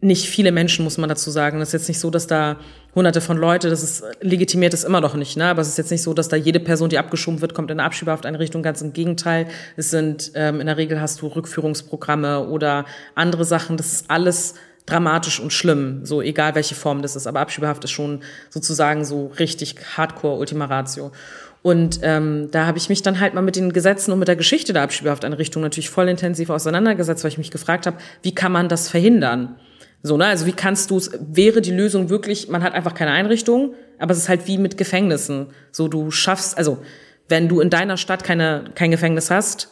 nicht 0.02 0.28
viele 0.28 0.50
Menschen, 0.50 0.84
muss 0.84 0.98
man 0.98 1.08
dazu 1.08 1.30
sagen. 1.30 1.58
Das 1.58 1.68
ist 1.68 1.72
jetzt 1.74 1.88
nicht 1.88 2.00
so, 2.00 2.10
dass 2.10 2.26
da 2.26 2.56
hunderte 2.94 3.20
von 3.20 3.36
Leute, 3.36 3.68
das 3.68 3.82
ist 3.82 4.02
legitimiert 4.20 4.72
ist 4.72 4.84
immer 4.84 5.00
noch 5.00 5.14
nicht, 5.14 5.36
ne? 5.36 5.44
Aber 5.44 5.60
es 5.60 5.68
ist 5.68 5.78
jetzt 5.78 5.90
nicht 5.90 6.02
so, 6.02 6.14
dass 6.14 6.28
da 6.28 6.36
jede 6.36 6.58
Person, 6.58 6.88
die 6.88 6.98
abgeschoben 6.98 7.40
wird, 7.40 7.54
kommt 7.54 7.70
in 7.70 7.78
eine 7.78 7.86
Abschiebehafteinrichtung. 7.86 8.62
Ganz 8.62 8.80
im 8.80 8.92
Gegenteil. 8.92 9.46
Es 9.76 9.90
sind, 9.90 10.32
ähm, 10.34 10.60
in 10.60 10.66
der 10.66 10.76
Regel 10.76 11.00
hast 11.00 11.20
du 11.20 11.26
Rückführungsprogramme 11.26 12.48
oder 12.48 12.86
andere 13.14 13.44
Sachen. 13.44 13.76
Das 13.76 13.92
ist 13.92 14.10
alles 14.10 14.54
dramatisch 14.86 15.40
und 15.40 15.52
schlimm, 15.52 16.04
so 16.04 16.22
egal 16.22 16.54
welche 16.54 16.74
Form 16.74 17.02
das 17.02 17.16
ist. 17.16 17.26
Aber 17.26 17.40
Abschiebehaft 17.40 17.84
ist 17.84 17.90
schon 17.90 18.20
sozusagen 18.48 19.04
so 19.04 19.26
richtig 19.38 19.76
Hardcore 19.96 20.38
Ultima 20.38 20.64
Ratio. 20.66 21.12
Und 21.62 22.00
ähm, 22.02 22.48
da 22.50 22.66
habe 22.66 22.78
ich 22.78 22.88
mich 22.88 23.02
dann 23.02 23.20
halt 23.20 23.34
mal 23.34 23.42
mit 23.42 23.56
den 23.56 23.72
Gesetzen 23.72 24.12
und 24.12 24.18
mit 24.18 24.28
der 24.28 24.36
Geschichte 24.36 24.72
der 24.72 24.82
Abschiebehafteinrichtung 24.82 25.62
natürlich 25.62 25.90
voll 25.90 26.08
intensiv 26.08 26.48
auseinandergesetzt, 26.48 27.22
weil 27.22 27.30
ich 27.30 27.38
mich 27.38 27.50
gefragt 27.50 27.86
habe, 27.86 27.98
wie 28.22 28.34
kann 28.34 28.50
man 28.50 28.68
das 28.68 28.88
verhindern? 28.88 29.56
So, 30.02 30.16
ne? 30.16 30.26
Also 30.26 30.46
wie 30.46 30.52
kannst 30.52 30.90
du 30.90 30.96
es, 30.96 31.10
wäre 31.20 31.60
die 31.60 31.72
Lösung 31.72 32.08
wirklich, 32.08 32.48
man 32.48 32.62
hat 32.62 32.72
einfach 32.72 32.94
keine 32.94 33.10
Einrichtung, 33.10 33.74
aber 33.98 34.12
es 34.12 34.18
ist 34.18 34.28
halt 34.30 34.46
wie 34.46 34.56
mit 34.56 34.78
Gefängnissen. 34.78 35.48
So, 35.70 35.88
du 35.88 36.10
schaffst, 36.10 36.56
also 36.56 36.78
wenn 37.28 37.48
du 37.48 37.60
in 37.60 37.68
deiner 37.68 37.98
Stadt 37.98 38.24
keine, 38.24 38.64
kein 38.74 38.90
Gefängnis 38.90 39.30
hast, 39.30 39.68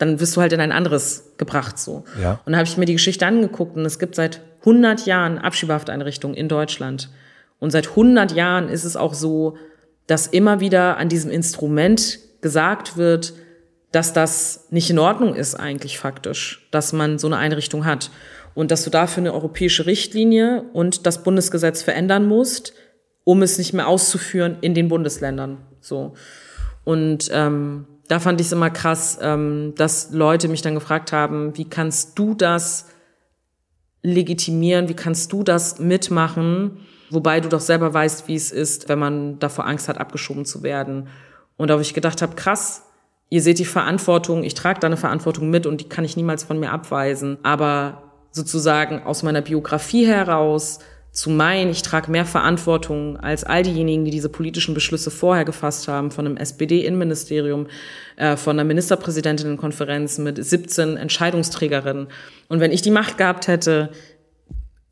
dann 0.00 0.18
wirst 0.18 0.34
du 0.34 0.40
halt 0.40 0.52
in 0.54 0.60
ein 0.60 0.72
anderes 0.72 1.34
gebracht 1.36 1.78
so. 1.78 2.04
Ja. 2.20 2.40
Und 2.46 2.52
da 2.52 2.58
habe 2.58 2.66
ich 2.66 2.76
mir 2.78 2.86
die 2.86 2.94
Geschichte 2.94 3.26
angeguckt 3.26 3.76
und 3.76 3.84
es 3.84 3.98
gibt 3.98 4.14
seit 4.14 4.40
100 4.60 5.04
Jahren 5.04 5.38
Abschiebehafteinrichtungen 5.38 6.36
in 6.36 6.48
Deutschland. 6.48 7.10
Und 7.58 7.70
seit 7.70 7.90
100 7.90 8.32
Jahren 8.32 8.70
ist 8.70 8.84
es 8.84 8.96
auch 8.96 9.12
so, 9.12 9.58
dass 10.06 10.26
immer 10.26 10.60
wieder 10.60 10.96
an 10.96 11.10
diesem 11.10 11.30
Instrument 11.30 12.18
gesagt 12.40 12.96
wird, 12.96 13.34
dass 13.92 14.14
das 14.14 14.68
nicht 14.70 14.88
in 14.88 14.98
Ordnung 14.98 15.34
ist 15.34 15.54
eigentlich 15.54 15.98
faktisch, 15.98 16.66
dass 16.70 16.94
man 16.94 17.18
so 17.18 17.26
eine 17.26 17.36
Einrichtung 17.36 17.84
hat 17.84 18.10
und 18.54 18.70
dass 18.70 18.84
du 18.84 18.90
dafür 18.90 19.22
eine 19.22 19.34
europäische 19.34 19.84
Richtlinie 19.84 20.64
und 20.72 21.06
das 21.06 21.22
Bundesgesetz 21.22 21.82
verändern 21.82 22.26
musst, 22.26 22.72
um 23.24 23.42
es 23.42 23.58
nicht 23.58 23.74
mehr 23.74 23.86
auszuführen 23.86 24.56
in 24.62 24.72
den 24.72 24.88
Bundesländern. 24.88 25.58
So 25.80 26.14
und 26.84 27.28
ähm, 27.32 27.86
da 28.10 28.18
fand 28.18 28.40
ich 28.40 28.48
es 28.48 28.52
immer 28.52 28.70
krass, 28.70 29.20
ähm, 29.22 29.72
dass 29.76 30.10
Leute 30.10 30.48
mich 30.48 30.62
dann 30.62 30.74
gefragt 30.74 31.12
haben, 31.12 31.56
wie 31.56 31.64
kannst 31.64 32.18
du 32.18 32.34
das 32.34 32.86
legitimieren, 34.02 34.88
wie 34.88 34.94
kannst 34.94 35.32
du 35.32 35.44
das 35.44 35.78
mitmachen, 35.78 36.78
wobei 37.10 37.38
du 37.38 37.48
doch 37.48 37.60
selber 37.60 37.94
weißt, 37.94 38.26
wie 38.26 38.34
es 38.34 38.50
ist, 38.50 38.88
wenn 38.88 38.98
man 38.98 39.38
davor 39.38 39.64
Angst 39.64 39.88
hat, 39.88 39.98
abgeschoben 39.98 40.44
zu 40.44 40.64
werden. 40.64 41.06
Und 41.56 41.68
da 41.68 41.74
habe 41.74 41.82
ich 41.82 41.94
gedacht 41.94 42.20
habe, 42.20 42.34
krass, 42.34 42.82
ihr 43.28 43.42
seht 43.42 43.60
die 43.60 43.64
Verantwortung, 43.64 44.42
ich 44.42 44.54
trage 44.54 44.80
da 44.80 44.88
eine 44.88 44.96
Verantwortung 44.96 45.48
mit 45.48 45.64
und 45.64 45.80
die 45.80 45.88
kann 45.88 46.04
ich 46.04 46.16
niemals 46.16 46.42
von 46.42 46.58
mir 46.58 46.72
abweisen. 46.72 47.38
Aber 47.44 48.02
sozusagen 48.32 49.04
aus 49.04 49.22
meiner 49.22 49.40
Biografie 49.40 50.04
heraus 50.08 50.80
zu 51.12 51.30
meinen, 51.30 51.70
ich 51.70 51.82
trage 51.82 52.10
mehr 52.10 52.24
Verantwortung 52.24 53.16
als 53.16 53.42
all 53.42 53.64
diejenigen, 53.64 54.04
die 54.04 54.12
diese 54.12 54.28
politischen 54.28 54.74
Beschlüsse 54.74 55.10
vorher 55.10 55.44
gefasst 55.44 55.88
haben, 55.88 56.10
von 56.10 56.24
einem 56.24 56.36
SPD-Innenministerium, 56.36 57.66
äh, 58.16 58.36
von 58.36 58.58
einer 58.58 58.66
Ministerpräsidentinnenkonferenz 58.66 60.18
mit 60.18 60.42
17 60.42 60.96
Entscheidungsträgerinnen. 60.96 62.06
Und 62.48 62.60
wenn 62.60 62.70
ich 62.70 62.82
die 62.82 62.92
Macht 62.92 63.18
gehabt 63.18 63.48
hätte, 63.48 63.90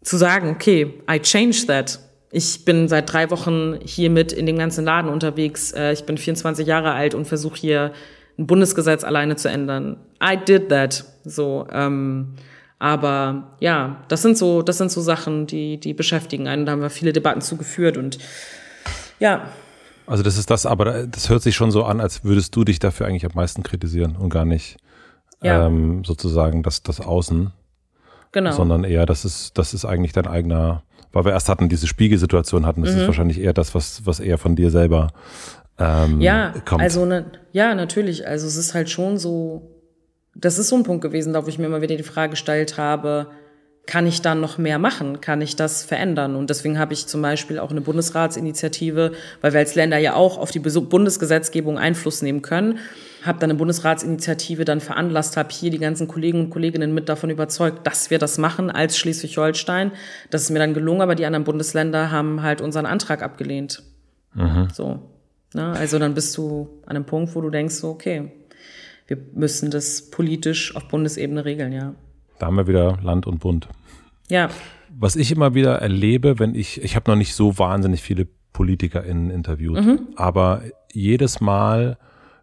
zu 0.03 0.17
sagen, 0.17 0.51
okay, 0.51 0.95
I 1.11 1.21
change 1.21 1.67
that. 1.67 2.01
Ich 2.31 2.65
bin 2.65 2.89
seit 2.89 3.13
drei 3.13 3.31
Wochen 3.31 3.79
hier 3.83 4.11
mit 4.11 4.33
in 4.33 4.47
dem 4.47 4.59
ganzen 4.59 4.85
Laden 4.85 5.11
unterwegs. 5.11 5.73
Äh, 5.73 5.93
ich 5.93 6.05
bin 6.05 6.19
24 6.19 6.67
Jahre 6.67 6.93
alt 6.93 7.15
und 7.15 7.27
versuche 7.27 7.59
hier 7.59 7.93
ein 8.39 8.47
Bundesgesetz 8.47 9.05
alleine 9.05 9.37
zu 9.37 9.49
ändern. 9.49 9.99
I 10.23 10.37
did 10.37 10.69
that. 10.69 11.05
So, 11.25 11.67
ähm, 11.73 12.35
aber 12.79 13.57
ja, 13.61 14.05
das 14.09 14.23
sind 14.23 14.39
so, 14.39 14.63
das 14.63 14.79
sind 14.79 14.91
so 14.91 15.01
Sachen, 15.01 15.47
die, 15.47 15.79
die 15.79 15.95
beschäftigen 15.95 16.47
einen. 16.47 16.65
Da 16.65 16.73
haben 16.73 16.83
wir 16.83 16.91
viele 16.91 17.13
Debatten 17.13 17.41
zugeführt 17.41 17.97
und 17.97 18.19
ja. 19.19 19.49
Also 20.07 20.23
das 20.23 20.39
ist 20.39 20.51
das, 20.51 20.65
aber 20.65 21.07
das 21.07 21.29
hört 21.29 21.43
sich 21.43 21.57
schon 21.57 21.71
so 21.71 21.85
an, 21.85 22.01
als 22.01 22.25
würdest 22.25 22.55
du 22.57 22.65
dich 22.65 22.79
dafür 22.79 23.07
eigentlich 23.07 23.27
am 23.27 23.33
meisten 23.35 23.63
kritisieren 23.63 24.17
und 24.17 24.31
gar 24.31 24.45
nicht 24.45 24.79
ja. 25.43 25.67
ähm, 25.67 26.05
sozusagen 26.05 26.63
das, 26.63 26.83
das 26.83 27.01
Außen. 27.01 27.53
Genau. 28.33 28.53
Sondern 28.53 28.85
eher, 28.85 29.07
das 29.07 29.25
ist, 29.25 29.57
das 29.57 29.75
ist 29.75 29.85
eigentlich 29.85 30.13
dein 30.13 30.27
eigener, 30.27 30.83
weil 31.13 31.25
wir 31.25 31.33
erst 31.33 31.49
hatten 31.49 31.69
diese 31.69 31.87
Spiegelsituation 31.87 32.67
hatten, 32.67 32.83
das 32.83 32.95
mhm. 32.95 33.01
ist 33.01 33.07
wahrscheinlich 33.07 33.41
eher 33.41 33.55
das, 33.55 33.75
was, 33.75 34.05
was 34.07 34.21
eher 34.21 34.39
von 34.39 34.55
dir 34.55 34.71
selber 34.71 35.09
ähm, 35.79 36.21
ja, 36.21 36.53
kommt. 36.65 36.83
Also 36.83 37.07
ne, 37.07 37.27
ja, 37.53 37.75
natürlich. 37.75 38.27
Also 38.27 38.47
es 38.47 38.57
ist 38.57 38.75
halt 38.75 38.91
schon 38.91 39.17
so, 39.17 39.78
das 40.39 40.59
ist 40.59 40.69
so 40.69 40.77
ein 40.77 40.85
Punkt 40.85 41.03
gewesen, 41.03 41.33
da 41.33 41.45
wo 41.45 41.49
ich 41.49 41.59
mir 41.59 41.67
immer 41.67 41.83
wieder 41.83 41.97
die 41.97 42.03
Frage 42.03 42.31
gestellt 42.31 42.79
habe, 42.79 43.29
kann 43.87 44.07
ich 44.07 44.21
dann 44.21 44.41
noch 44.41 44.59
mehr 44.59 44.79
machen? 44.79 45.23
Kann 45.23 45.41
ich 45.41 45.57
das 45.57 45.83
verändern? 45.83 46.37
Und 46.37 46.51
deswegen 46.51 46.79
habe 46.79 46.93
ich 46.93 47.07
zum 47.07 47.23
Beispiel 47.23 47.59
auch 47.59 47.71
eine 47.71 47.81
Bundesratsinitiative, 47.81 49.13
weil 49.41 49.53
wir 49.53 49.61
als 49.61 49.75
Länder 49.75 49.97
ja 49.97 50.15
auch 50.15 50.37
auf 50.37 50.51
die 50.51 50.59
Bundesgesetzgebung 50.59 51.79
Einfluss 51.79 52.21
nehmen 52.21 52.43
können, 52.43 52.79
habe 53.25 53.39
dann 53.39 53.51
eine 53.51 53.59
Bundesratsinitiative 53.59 54.67
dann 54.67 54.81
veranlasst, 54.81 55.39
habe 55.39 55.49
hier 55.51 55.71
die 55.71 55.79
ganzen 55.79 56.07
Kollegen 56.07 56.41
und 56.41 56.51
Kolleginnen 56.51 56.93
mit 56.93 57.09
davon 57.09 57.31
überzeugt, 57.31 57.87
dass 57.87 58.11
wir 58.11 58.19
das 58.19 58.37
machen 58.37 58.71
als 58.71 58.99
Schleswig-Holstein. 58.99 59.93
Das 60.31 60.43
ist 60.43 60.51
mir 60.51 60.59
dann 60.59 60.75
gelungen, 60.75 61.01
aber 61.01 61.15
die 61.15 61.25
anderen 61.25 61.45
Bundesländer 61.45 62.11
haben 62.11 62.43
halt 62.43 62.61
unseren 62.61 62.85
Antrag 62.85 63.23
abgelehnt. 63.23 63.83
Mhm. 64.35 64.69
So. 64.73 65.01
Ne? 65.55 65.73
Also 65.73 65.99
dann 65.99 66.13
bist 66.13 66.37
du 66.37 66.69
an 66.85 66.97
einem 66.97 67.07
Punkt, 67.07 67.35
wo 67.35 67.41
du 67.41 67.49
denkst, 67.49 67.77
so, 67.77 67.89
okay, 67.89 68.31
wir 69.09 69.19
müssen 69.35 69.71
das 69.71 70.11
politisch 70.11 70.77
auf 70.77 70.87
Bundesebene 70.89 71.45
regeln, 71.45 71.73
ja. 71.73 71.95
Da 72.39 72.47
haben 72.47 72.57
wir 72.57 72.69
wieder 72.69 72.99
Land 73.03 73.27
und 73.27 73.41
Bund. 73.41 73.69
Ja. 74.29 74.51
Was 74.97 75.17
ich 75.17 75.33
immer 75.33 75.55
wieder 75.55 75.77
erlebe, 75.77 76.39
wenn 76.39 76.55
ich, 76.55 76.83
ich 76.83 76.95
habe 76.95 77.11
noch 77.11 77.17
nicht 77.17 77.35
so 77.35 77.59
wahnsinnig 77.59 78.03
viele 78.03 78.29
PolitikerInnen 78.53 79.31
interviewt, 79.31 79.85
mhm. 79.85 80.01
aber 80.17 80.63
jedes 80.93 81.41
Mal, 81.41 81.99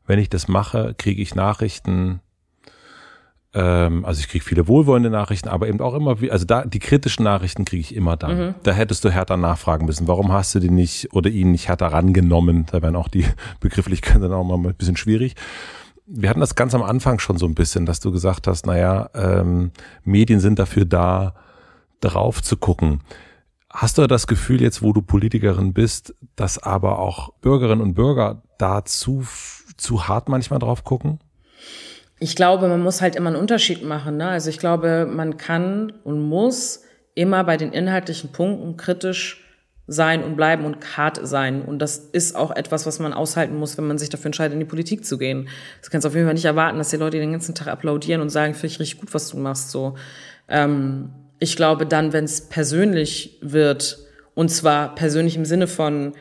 wenn 0.07 0.19
ich 0.19 0.29
das 0.29 0.47
mache, 0.47 0.95
kriege 0.97 1.21
ich 1.21 1.35
Nachrichten, 1.35 2.19
ähm, 3.53 4.03
also 4.03 4.19
ich 4.19 4.27
kriege 4.27 4.43
viele 4.43 4.67
wohlwollende 4.67 5.09
Nachrichten, 5.09 5.49
aber 5.49 5.67
eben 5.67 5.81
auch 5.81 5.93
immer, 5.93 6.17
also 6.31 6.45
da 6.45 6.65
die 6.65 6.79
kritischen 6.79 7.23
Nachrichten 7.23 7.65
kriege 7.65 7.81
ich 7.81 7.95
immer 7.95 8.17
dann. 8.17 8.37
Mhm. 8.37 8.55
Da 8.63 8.71
hättest 8.71 9.03
du 9.05 9.09
härter 9.09 9.37
nachfragen 9.37 9.85
müssen. 9.85 10.07
Warum 10.07 10.31
hast 10.31 10.55
du 10.55 10.59
die 10.59 10.71
nicht 10.71 11.13
oder 11.13 11.29
ihn 11.29 11.51
nicht 11.51 11.67
härter 11.67 11.87
rangenommen? 11.87 12.65
Da 12.71 12.81
werden 12.81 12.95
auch 12.95 13.07
die 13.07 13.25
Begrifflichkeiten 13.59 14.21
dann 14.21 14.33
auch 14.33 14.43
mal 14.43 14.57
ein 14.57 14.75
bisschen 14.75 14.97
schwierig 14.97 15.35
wir 16.07 16.29
hatten 16.29 16.39
das 16.39 16.55
ganz 16.55 16.75
am 16.75 16.83
Anfang 16.83 17.19
schon 17.19 17.37
so 17.37 17.45
ein 17.45 17.55
bisschen, 17.55 17.85
dass 17.85 17.99
du 17.99 18.11
gesagt 18.11 18.47
hast, 18.47 18.65
naja, 18.65 19.09
ähm, 19.15 19.71
Medien 20.03 20.39
sind 20.39 20.59
dafür 20.59 20.85
da, 20.85 21.33
drauf 22.01 22.43
zu 22.43 22.57
gucken. 22.57 23.01
Hast 23.71 23.97
du 23.97 24.07
das 24.07 24.27
Gefühl 24.27 24.61
jetzt, 24.61 24.81
wo 24.81 24.93
du 24.93 25.01
Politikerin 25.01 25.73
bist, 25.73 26.13
dass 26.35 26.61
aber 26.61 26.99
auch 26.99 27.33
Bürgerinnen 27.41 27.81
und 27.81 27.93
Bürger 27.95 28.43
da 28.57 28.85
zu, 28.85 29.25
zu 29.77 30.07
hart 30.07 30.29
manchmal 30.29 30.59
drauf 30.59 30.83
gucken? 30.83 31.19
Ich 32.19 32.35
glaube, 32.35 32.67
man 32.67 32.81
muss 32.81 33.01
halt 33.01 33.15
immer 33.15 33.29
einen 33.29 33.39
Unterschied 33.39 33.83
machen. 33.83 34.17
Ne? 34.17 34.29
Also 34.29 34.49
ich 34.49 34.59
glaube, 34.59 35.05
man 35.05 35.37
kann 35.37 35.91
und 36.03 36.21
muss 36.21 36.83
immer 37.15 37.43
bei 37.43 37.57
den 37.57 37.73
inhaltlichen 37.73 38.31
Punkten 38.31 38.77
kritisch 38.77 39.44
sein 39.87 40.23
und 40.23 40.35
bleiben 40.35 40.65
und 40.65 40.97
hart 40.97 41.19
sein. 41.21 41.61
Und 41.61 41.79
das 41.79 41.97
ist 41.97 42.35
auch 42.35 42.51
etwas, 42.51 42.85
was 42.85 42.99
man 42.99 43.13
aushalten 43.13 43.55
muss, 43.55 43.77
wenn 43.77 43.87
man 43.87 43.97
sich 43.97 44.09
dafür 44.09 44.27
entscheidet, 44.27 44.53
in 44.53 44.59
die 44.59 44.65
Politik 44.65 45.05
zu 45.05 45.17
gehen. 45.17 45.47
Das 45.79 45.89
kannst 45.91 46.05
du 46.05 46.09
auf 46.09 46.15
jeden 46.15 46.25
Fall 46.25 46.33
nicht 46.33 46.45
erwarten, 46.45 46.77
dass 46.77 46.89
die 46.89 46.97
Leute 46.97 47.19
den 47.19 47.31
ganzen 47.31 47.53
Tag 47.53 47.67
applaudieren 47.67 48.21
und 48.21 48.29
sagen, 48.29 48.53
finde 48.53 48.67
ich 48.67 48.79
richtig 48.79 48.99
gut, 48.99 49.13
was 49.13 49.29
du 49.29 49.37
machst. 49.37 49.69
So, 49.69 49.95
ähm, 50.47 51.09
ich 51.39 51.55
glaube 51.55 51.85
dann, 51.85 52.13
wenn 52.13 52.25
es 52.25 52.41
persönlich 52.41 53.37
wird, 53.41 53.99
und 54.33 54.49
zwar 54.49 54.95
persönlich 54.95 55.35
im 55.35 55.45
Sinne 55.45 55.67
von, 55.67 56.13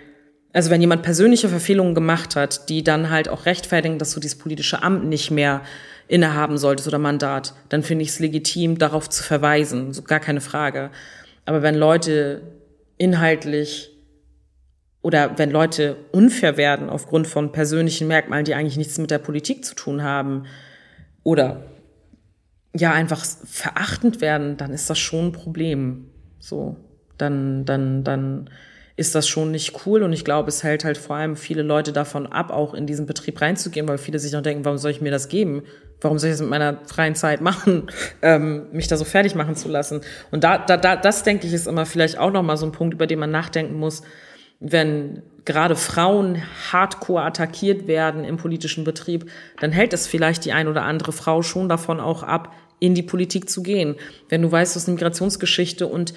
also 0.53 0.71
wenn 0.71 0.81
jemand 0.81 1.03
persönliche 1.03 1.49
Verfehlungen 1.49 1.95
gemacht 1.95 2.37
hat, 2.37 2.69
die 2.69 2.85
dann 2.85 3.11
halt 3.11 3.29
auch 3.29 3.47
rechtfertigen, 3.47 3.99
dass 3.99 4.13
du 4.13 4.21
dieses 4.21 4.39
politische 4.39 4.83
Amt 4.83 5.07
nicht 5.07 5.31
mehr 5.31 5.63
innehaben 6.07 6.59
solltest 6.59 6.87
oder 6.87 6.99
Mandat, 6.99 7.55
dann 7.71 7.83
finde 7.83 8.03
ich 8.03 8.11
es 8.11 8.19
legitim, 8.19 8.77
darauf 8.77 9.09
zu 9.09 9.23
verweisen. 9.23 9.93
So 9.95 10.03
gar 10.03 10.21
keine 10.21 10.43
Frage. 10.43 10.91
Aber 11.47 11.63
wenn 11.63 11.75
Leute 11.75 12.43
inhaltlich 12.97 13.91
oder 15.03 15.37
wenn 15.37 15.51
Leute 15.51 15.97
unfair 16.13 16.57
werden 16.57 16.89
aufgrund 16.89 17.27
von 17.27 17.53
persönlichen 17.53 18.09
Merkmalen, 18.09 18.47
die 18.47 18.55
eigentlich 18.55 18.79
nichts 18.79 18.97
mit 18.99 19.11
der 19.11 19.19
Politik 19.19 19.65
zu 19.65 19.75
tun 19.75 20.03
haben 20.03 20.47
oder 21.23 21.67
ja 22.75 22.93
einfach 22.93 23.25
verachtend 23.25 24.21
werden, 24.21 24.57
dann 24.57 24.73
ist 24.73 24.89
das 24.89 24.99
schon 24.99 25.27
ein 25.27 25.33
Problem. 25.33 26.11
So, 26.39 26.77
dann, 27.19 27.65
dann, 27.65 28.03
dann 28.03 28.51
ist 28.97 29.15
das 29.15 29.27
schon 29.27 29.51
nicht 29.51 29.87
cool 29.87 30.05
und 30.05 30.13
ich 30.13 30.25
glaube, 30.25 30.49
es 30.49 30.63
hält 30.63 30.85
halt 30.85 30.99
vor 30.99 31.17
allem 31.17 31.37
viele 31.37 31.63
Leute 31.63 31.93
davon 31.93 32.27
ab, 32.27 32.51
auch 32.51 32.75
in 32.75 32.87
diesen 32.87 33.07
Betrieb 33.07 33.41
reinzugehen, 33.41 33.89
weil 33.89 33.99
viele 33.99 34.21
sich 34.21 34.33
noch 34.33 34.43
denken, 34.43 34.65
warum 34.65 34.79
soll 34.79 34.93
ich 34.93 35.01
mir 35.01 35.11
das 35.11 35.29
geben? 35.29 35.65
Warum 36.01 36.19
soll 36.19 36.31
ich 36.31 36.35
das 36.35 36.43
mit 36.43 36.51
meiner 36.51 36.79
freien 36.87 37.17
Zeit 37.17 37.41
machen, 37.41 37.89
ähm, 38.23 38.67
mich 38.73 38.87
da 38.87 38.97
so 38.97 39.05
fertig 39.05 39.35
machen 39.35 39.57
zu 39.57 39.69
lassen? 39.69 40.03
Und 40.31 40.45
da, 40.45 40.59
da, 40.59 40.77
da, 40.77 40.95
das 40.95 41.25
denke 41.25 41.47
ich 41.47 41.53
ist 41.53 41.67
immer 41.67 41.87
vielleicht 41.87 42.19
auch 42.19 42.31
nochmal 42.31 42.57
so 42.57 42.67
ein 42.67 42.73
Punkt, 42.73 42.95
über 42.95 43.09
den 43.09 43.19
man 43.19 43.33
nachdenken 43.33 43.75
muss, 43.75 44.03
wenn 44.61 45.23
gerade 45.45 45.75
Frauen 45.75 46.43
hardcore 46.73 47.23
attackiert 47.23 47.89
werden 47.89 48.25
im 48.25 48.37
politischen 48.37 48.85
Betrieb, 48.85 49.29
dann 49.61 49.73
hält 49.73 49.93
es 49.93 50.07
vielleicht 50.07 50.45
die 50.45 50.53
ein 50.53 50.69
oder 50.69 50.83
andere 50.83 51.13
Frau 51.13 51.43
schon 51.43 51.69
davon 51.69 52.01
auch 52.01 52.23
ab, 52.23 52.55
in 52.79 52.95
die 52.95 53.03
Politik 53.03 53.51
zu 53.51 53.63
gehen. 53.63 53.97
Wenn 54.29 54.43
du 54.43 54.51
weißt, 54.51 54.75
du 54.75 54.81
hast 54.81 54.89
eine 54.89 54.95
Migrationsgeschichte 54.95 55.87
und 55.87 56.15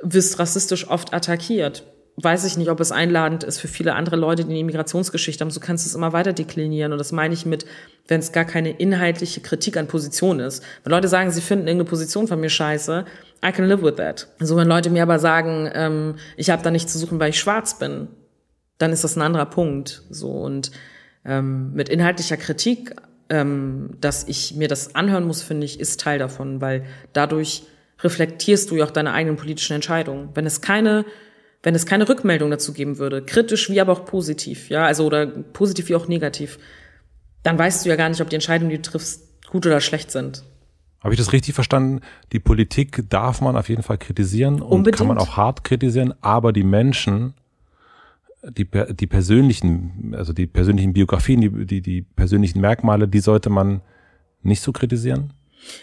wirst 0.00 0.38
rassistisch 0.38 0.88
oft 0.88 1.12
attackiert, 1.12 1.84
weiß 2.16 2.44
ich 2.44 2.56
nicht, 2.56 2.70
ob 2.70 2.78
es 2.78 2.92
einladend 2.92 3.42
ist 3.42 3.58
für 3.58 3.66
viele 3.66 3.94
andere 3.94 4.16
Leute, 4.16 4.44
die 4.44 4.52
eine 4.52 4.64
Migrationsgeschichte 4.64 5.44
haben. 5.44 5.50
So 5.50 5.60
kannst 5.60 5.84
du 5.84 5.88
es 5.88 5.94
immer 5.94 6.12
weiter 6.12 6.32
deklinieren. 6.32 6.92
Und 6.92 6.98
das 6.98 7.10
meine 7.10 7.34
ich 7.34 7.44
mit, 7.44 7.66
wenn 8.06 8.20
es 8.20 8.30
gar 8.30 8.44
keine 8.44 8.70
inhaltliche 8.70 9.40
Kritik 9.40 9.76
an 9.76 9.88
Position 9.88 10.38
ist. 10.38 10.62
Wenn 10.84 10.92
Leute 10.92 11.08
sagen, 11.08 11.30
sie 11.32 11.40
finden 11.40 11.66
irgendeine 11.66 11.90
Position 11.90 12.28
von 12.28 12.40
mir 12.40 12.50
scheiße, 12.50 13.04
I 13.44 13.52
can 13.52 13.66
live 13.66 13.82
with 13.82 13.96
that. 13.96 14.28
Also 14.38 14.56
wenn 14.56 14.68
Leute 14.68 14.90
mir 14.90 15.02
aber 15.02 15.18
sagen, 15.18 15.68
ähm, 15.74 16.14
ich 16.36 16.50
habe 16.50 16.62
da 16.62 16.70
nichts 16.70 16.92
zu 16.92 16.98
suchen, 16.98 17.18
weil 17.18 17.30
ich 17.30 17.40
schwarz 17.40 17.78
bin, 17.78 18.08
dann 18.78 18.92
ist 18.92 19.02
das 19.02 19.16
ein 19.16 19.22
anderer 19.22 19.46
Punkt. 19.46 20.02
So 20.08 20.30
und 20.30 20.70
ähm, 21.24 21.72
mit 21.72 21.88
inhaltlicher 21.88 22.36
Kritik, 22.36 22.94
ähm, 23.28 23.96
dass 24.00 24.28
ich 24.28 24.54
mir 24.54 24.68
das 24.68 24.94
anhören 24.94 25.26
muss, 25.26 25.42
finde 25.42 25.64
ich, 25.64 25.80
ist 25.80 26.00
Teil 26.00 26.20
davon, 26.20 26.60
weil 26.60 26.84
dadurch 27.12 27.64
reflektierst 28.02 28.70
du 28.70 28.76
ja 28.76 28.84
auch 28.84 28.90
deine 28.90 29.12
eigenen 29.12 29.36
politischen 29.36 29.72
Entscheidungen. 29.74 30.28
Wenn 30.34 30.46
es 30.46 30.60
keine 30.60 31.04
wenn 31.64 31.74
es 31.74 31.86
keine 31.86 32.08
Rückmeldung 32.08 32.50
dazu 32.50 32.72
geben 32.72 32.98
würde, 32.98 33.22
kritisch 33.22 33.70
wie 33.70 33.80
aber 33.80 33.92
auch 33.92 34.04
positiv, 34.04 34.68
ja, 34.68 34.84
also 34.84 35.06
oder 35.06 35.26
positiv 35.26 35.88
wie 35.88 35.96
auch 35.96 36.06
negativ, 36.06 36.58
dann 37.42 37.58
weißt 37.58 37.84
du 37.84 37.88
ja 37.88 37.96
gar 37.96 38.08
nicht, 38.10 38.20
ob 38.20 38.28
die 38.28 38.36
Entscheidungen, 38.36 38.70
die 38.70 38.76
du 38.76 38.82
triffst, 38.82 39.22
gut 39.50 39.66
oder 39.66 39.80
schlecht 39.80 40.10
sind. 40.10 40.44
Habe 41.00 41.14
ich 41.14 41.18
das 41.18 41.32
richtig 41.32 41.54
verstanden? 41.54 42.00
Die 42.32 42.38
Politik 42.38 43.08
darf 43.08 43.40
man 43.40 43.56
auf 43.56 43.68
jeden 43.68 43.82
Fall 43.82 43.98
kritisieren 43.98 44.62
und 44.62 44.72
Unbedingt. 44.72 44.98
kann 44.98 45.06
man 45.06 45.18
auch 45.18 45.36
hart 45.36 45.64
kritisieren, 45.64 46.14
aber 46.20 46.52
die 46.52 46.64
Menschen, 46.64 47.34
die, 48.42 48.66
die 48.66 49.06
persönlichen, 49.06 50.14
also 50.16 50.32
die 50.32 50.46
persönlichen 50.46 50.92
Biografien, 50.92 51.40
die, 51.40 51.66
die, 51.66 51.80
die 51.80 52.02
persönlichen 52.02 52.60
Merkmale, 52.60 53.08
die 53.08 53.20
sollte 53.20 53.48
man 53.48 53.80
nicht 54.42 54.62
so 54.62 54.72
kritisieren? 54.72 55.32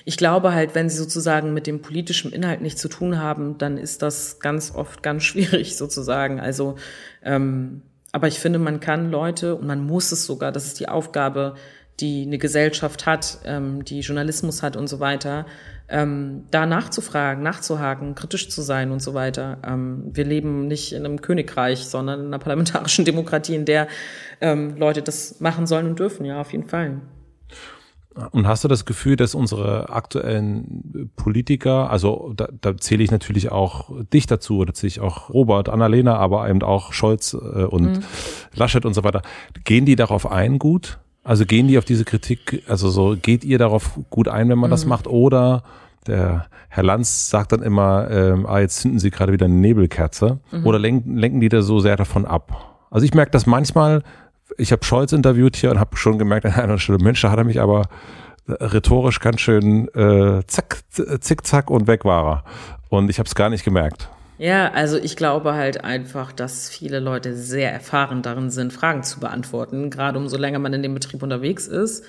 Ich 0.05 0.17
glaube 0.17 0.53
halt, 0.53 0.75
wenn 0.75 0.89
sie 0.89 0.97
sozusagen 0.97 1.53
mit 1.53 1.67
dem 1.67 1.81
politischen 1.81 2.31
Inhalt 2.31 2.61
nichts 2.61 2.81
zu 2.81 2.89
tun 2.89 3.19
haben, 3.19 3.57
dann 3.57 3.77
ist 3.77 4.01
das 4.01 4.39
ganz 4.39 4.73
oft 4.73 5.03
ganz 5.03 5.23
schwierig 5.25 5.77
sozusagen. 5.77 6.39
Also, 6.39 6.75
ähm, 7.23 7.81
aber 8.11 8.27
ich 8.27 8.39
finde, 8.39 8.59
man 8.59 8.79
kann 8.79 9.09
Leute 9.09 9.55
und 9.55 9.67
man 9.67 9.85
muss 9.85 10.11
es 10.11 10.25
sogar, 10.25 10.51
das 10.51 10.65
ist 10.65 10.79
die 10.79 10.89
Aufgabe, 10.89 11.55
die 11.99 12.23
eine 12.23 12.37
Gesellschaft 12.37 13.05
hat, 13.05 13.39
ähm, 13.45 13.85
die 13.85 13.99
Journalismus 13.99 14.63
hat 14.63 14.75
und 14.75 14.87
so 14.87 14.99
weiter, 14.99 15.45
ähm, 15.87 16.45
da 16.49 16.65
nachzufragen, 16.65 17.43
nachzuhaken, 17.43 18.15
kritisch 18.15 18.49
zu 18.49 18.61
sein 18.61 18.91
und 18.91 19.01
so 19.01 19.13
weiter. 19.13 19.59
Ähm, 19.65 20.09
wir 20.11 20.25
leben 20.25 20.67
nicht 20.67 20.93
in 20.93 21.05
einem 21.05 21.21
Königreich, 21.21 21.85
sondern 21.85 22.21
in 22.21 22.25
einer 22.27 22.39
parlamentarischen 22.39 23.05
Demokratie, 23.05 23.55
in 23.55 23.65
der 23.65 23.87
ähm, 24.39 24.77
Leute 24.77 25.01
das 25.01 25.39
machen 25.39 25.67
sollen 25.67 25.87
und 25.87 25.99
dürfen, 25.99 26.25
ja, 26.25 26.41
auf 26.41 26.51
jeden 26.51 26.67
Fall. 26.67 27.01
Und 28.31 28.45
hast 28.45 28.63
du 28.63 28.67
das 28.67 28.85
Gefühl, 28.85 29.15
dass 29.15 29.35
unsere 29.35 29.89
aktuellen 29.89 31.09
Politiker, 31.15 31.89
also 31.89 32.33
da, 32.35 32.49
da 32.59 32.75
zähle 32.75 33.03
ich 33.03 33.11
natürlich 33.11 33.51
auch 33.51 33.89
dich 34.11 34.27
dazu, 34.27 34.65
da 34.65 34.73
zähle 34.73 34.89
ich 34.89 34.99
auch 34.99 35.29
Robert, 35.29 35.69
Annalena, 35.69 36.17
aber 36.17 36.49
eben 36.49 36.61
auch 36.61 36.91
Scholz 36.91 37.33
äh, 37.33 37.37
und 37.37 37.83
mhm. 37.83 38.03
Laschet 38.53 38.85
und 38.85 38.93
so 38.93 39.05
weiter, 39.05 39.21
gehen 39.63 39.85
die 39.85 39.95
darauf 39.95 40.29
ein 40.29 40.59
gut? 40.59 40.99
Also 41.23 41.45
gehen 41.45 41.67
die 41.67 41.77
auf 41.77 41.85
diese 41.85 42.03
Kritik, 42.03 42.63
also 42.67 42.89
so 42.89 43.15
geht 43.21 43.45
ihr 43.45 43.57
darauf 43.57 43.99
gut 44.09 44.27
ein, 44.27 44.49
wenn 44.49 44.57
man 44.57 44.69
mhm. 44.69 44.73
das 44.73 44.85
macht? 44.85 45.07
Oder 45.07 45.63
der 46.05 46.47
Herr 46.67 46.83
Lanz 46.83 47.29
sagt 47.29 47.53
dann 47.53 47.61
immer, 47.61 48.09
ähm, 48.09 48.45
ah, 48.45 48.59
jetzt 48.59 48.81
zünden 48.81 48.99
sie 48.99 49.11
gerade 49.11 49.31
wieder 49.31 49.45
eine 49.45 49.55
Nebelkerze. 49.55 50.39
Mhm. 50.51 50.65
Oder 50.65 50.79
lenken, 50.79 51.15
lenken 51.15 51.39
die 51.39 51.49
da 51.49 51.61
so 51.61 51.79
sehr 51.79 51.95
davon 51.95 52.25
ab? 52.25 52.77
Also 52.89 53.05
ich 53.05 53.13
merke 53.13 53.31
das 53.31 53.45
manchmal, 53.45 54.03
ich 54.57 54.71
habe 54.71 54.83
Scholz 54.83 55.11
interviewt 55.11 55.55
hier 55.55 55.71
und 55.71 55.79
habe 55.79 55.97
schon 55.97 56.17
gemerkt 56.17 56.45
an 56.45 56.53
einer 56.53 56.77
Stelle, 56.77 56.99
Mensch, 56.99 57.21
da 57.21 57.31
hat 57.31 57.37
er 57.37 57.43
mich 57.43 57.59
aber 57.59 57.83
rhetorisch 58.47 59.19
ganz 59.19 59.41
schön 59.41 59.87
äh, 59.95 60.43
zack, 60.47 60.79
zick, 61.19 61.69
und 61.69 61.87
weg 61.87 62.05
war 62.05 62.25
er. 62.25 62.43
Und 62.89 63.09
ich 63.09 63.19
habe 63.19 63.27
es 63.27 63.35
gar 63.35 63.49
nicht 63.49 63.63
gemerkt. 63.63 64.09
Ja, 64.37 64.71
also 64.71 64.97
ich 64.97 65.15
glaube 65.15 65.53
halt 65.53 65.83
einfach, 65.83 66.31
dass 66.31 66.67
viele 66.69 66.99
Leute 66.99 67.35
sehr 67.35 67.71
erfahren 67.71 68.23
darin 68.23 68.49
sind, 68.49 68.73
Fragen 68.73 69.03
zu 69.03 69.19
beantworten, 69.19 69.91
gerade 69.91 70.17
umso 70.17 70.35
länger 70.35 70.57
man 70.57 70.73
in 70.73 70.81
dem 70.81 70.95
Betrieb 70.95 71.21
unterwegs 71.21 71.67
ist. 71.67 72.03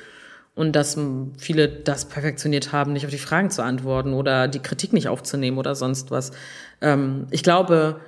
Und 0.55 0.75
dass 0.77 0.99
viele 1.39 1.69
das 1.69 2.07
perfektioniert 2.07 2.73
haben, 2.73 2.93
nicht 2.93 3.05
auf 3.05 3.11
die 3.11 3.19
Fragen 3.19 3.51
zu 3.51 3.63
antworten 3.63 4.13
oder 4.13 4.49
die 4.49 4.59
Kritik 4.61 4.93
nicht 4.93 5.09
aufzunehmen 5.09 5.57
oder 5.57 5.75
sonst 5.75 6.11
was. 6.11 6.33
Ähm, 6.81 7.27
ich 7.31 7.43
glaube, 7.43 8.01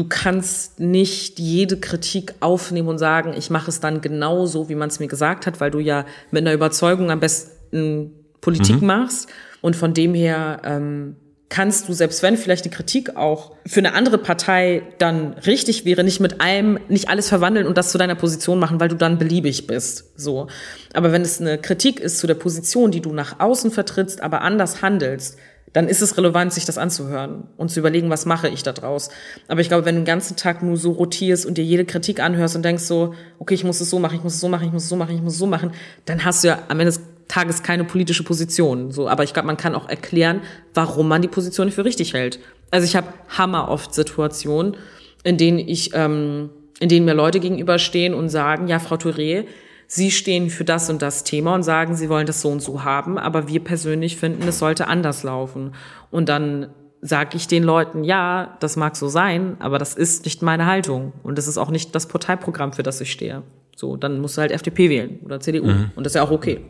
du 0.00 0.08
kannst 0.08 0.80
nicht 0.80 1.38
jede 1.38 1.78
Kritik 1.78 2.32
aufnehmen 2.40 2.88
und 2.88 2.96
sagen, 2.96 3.34
ich 3.36 3.50
mache 3.50 3.68
es 3.68 3.80
dann 3.80 4.00
genau 4.00 4.46
so, 4.46 4.70
wie 4.70 4.74
man 4.74 4.88
es 4.88 4.98
mir 4.98 5.08
gesagt 5.08 5.46
hat, 5.46 5.60
weil 5.60 5.70
du 5.70 5.78
ja 5.78 6.06
mit 6.30 6.40
einer 6.40 6.54
Überzeugung 6.54 7.10
am 7.10 7.20
besten 7.20 8.12
Politik 8.40 8.80
mhm. 8.80 8.86
machst. 8.86 9.28
Und 9.60 9.76
von 9.76 9.92
dem 9.92 10.14
her 10.14 10.62
ähm, 10.64 11.16
kannst 11.50 11.86
du, 11.86 11.92
selbst 11.92 12.22
wenn 12.22 12.38
vielleicht 12.38 12.64
die 12.64 12.70
Kritik 12.70 13.16
auch 13.16 13.52
für 13.66 13.80
eine 13.80 13.92
andere 13.92 14.16
Partei 14.16 14.84
dann 14.96 15.34
richtig 15.34 15.84
wäre, 15.84 16.02
nicht 16.02 16.18
mit 16.18 16.40
allem, 16.40 16.80
nicht 16.88 17.10
alles 17.10 17.28
verwandeln 17.28 17.66
und 17.66 17.76
das 17.76 17.92
zu 17.92 17.98
deiner 17.98 18.14
Position 18.14 18.58
machen, 18.58 18.80
weil 18.80 18.88
du 18.88 18.96
dann 18.96 19.18
beliebig 19.18 19.66
bist. 19.66 20.18
So. 20.18 20.46
Aber 20.94 21.12
wenn 21.12 21.20
es 21.20 21.42
eine 21.42 21.58
Kritik 21.58 22.00
ist 22.00 22.20
zu 22.20 22.26
der 22.26 22.36
Position, 22.36 22.90
die 22.90 23.02
du 23.02 23.12
nach 23.12 23.38
außen 23.38 23.70
vertrittst, 23.70 24.22
aber 24.22 24.40
anders 24.40 24.80
handelst, 24.80 25.36
dann 25.72 25.88
ist 25.88 26.02
es 26.02 26.16
relevant, 26.16 26.52
sich 26.52 26.64
das 26.64 26.78
anzuhören 26.78 27.44
und 27.56 27.70
zu 27.70 27.80
überlegen, 27.80 28.10
was 28.10 28.26
mache 28.26 28.48
ich 28.48 28.62
da 28.62 28.72
draus. 28.72 29.10
Aber 29.46 29.60
ich 29.60 29.68
glaube, 29.68 29.84
wenn 29.84 29.94
du 29.94 30.00
den 30.00 30.06
ganzen 30.06 30.36
Tag 30.36 30.62
nur 30.62 30.76
so 30.76 30.92
rotierst 30.92 31.46
und 31.46 31.58
dir 31.58 31.64
jede 31.64 31.84
Kritik 31.84 32.20
anhörst 32.20 32.56
und 32.56 32.64
denkst 32.64 32.82
so, 32.82 33.14
okay, 33.38 33.54
ich 33.54 33.64
muss 33.64 33.80
es 33.80 33.90
so 33.90 33.98
machen, 33.98 34.16
ich 34.16 34.24
muss 34.24 34.34
es 34.34 34.40
so 34.40 34.48
machen, 34.48 34.66
ich 34.66 34.72
muss 34.72 34.84
es 34.84 34.88
so 34.88 34.96
machen, 34.96 35.14
ich 35.14 35.22
muss 35.22 35.34
es 35.34 35.38
so 35.38 35.46
machen, 35.46 35.72
dann 36.06 36.24
hast 36.24 36.42
du 36.42 36.48
ja 36.48 36.58
am 36.68 36.80
Ende 36.80 36.92
des 36.92 37.00
Tages 37.28 37.62
keine 37.62 37.84
politische 37.84 38.24
Position. 38.24 38.90
So, 38.90 39.08
aber 39.08 39.22
ich 39.22 39.32
glaube, 39.32 39.46
man 39.46 39.56
kann 39.56 39.76
auch 39.76 39.88
erklären, 39.88 40.40
warum 40.74 41.06
man 41.06 41.22
die 41.22 41.28
Position 41.28 41.70
für 41.70 41.84
richtig 41.84 42.14
hält. 42.14 42.40
Also 42.72 42.84
ich 42.84 42.96
habe 42.96 43.06
hammer 43.28 43.68
oft 43.68 43.94
Situationen, 43.94 44.76
in 45.22 45.36
denen 45.36 45.58
ich, 45.60 45.92
ähm, 45.94 46.50
in 46.80 46.88
denen 46.88 47.06
mir 47.06 47.14
Leute 47.14 47.38
gegenüberstehen 47.38 48.14
und 48.14 48.28
sagen, 48.28 48.66
ja, 48.66 48.80
Frau 48.80 48.96
Touré, 48.96 49.44
Sie 49.92 50.12
stehen 50.12 50.50
für 50.50 50.62
das 50.62 50.88
und 50.88 51.02
das 51.02 51.24
Thema 51.24 51.52
und 51.52 51.64
sagen, 51.64 51.96
Sie 51.96 52.08
wollen 52.08 52.24
das 52.24 52.42
so 52.42 52.48
und 52.48 52.62
so 52.62 52.84
haben, 52.84 53.18
aber 53.18 53.48
wir 53.48 53.58
persönlich 53.58 54.18
finden, 54.18 54.46
es 54.46 54.60
sollte 54.60 54.86
anders 54.86 55.24
laufen. 55.24 55.72
Und 56.12 56.28
dann 56.28 56.68
sage 57.00 57.36
ich 57.36 57.48
den 57.48 57.64
Leuten, 57.64 58.04
ja, 58.04 58.56
das 58.60 58.76
mag 58.76 58.94
so 58.94 59.08
sein, 59.08 59.56
aber 59.58 59.78
das 59.78 59.94
ist 59.94 60.26
nicht 60.26 60.42
meine 60.42 60.66
Haltung 60.66 61.12
und 61.24 61.38
das 61.38 61.48
ist 61.48 61.58
auch 61.58 61.72
nicht 61.72 61.92
das 61.92 62.06
Parteiprogramm, 62.06 62.72
für 62.72 62.84
das 62.84 63.00
ich 63.00 63.10
stehe. 63.10 63.42
So, 63.74 63.96
dann 63.96 64.20
musst 64.20 64.36
du 64.36 64.42
halt 64.42 64.52
FDP 64.52 64.90
wählen 64.90 65.18
oder 65.24 65.40
CDU 65.40 65.66
mhm. 65.66 65.90
und 65.96 66.04
das 66.04 66.12
ist 66.12 66.14
ja 66.14 66.22
auch 66.22 66.30
okay. 66.30 66.60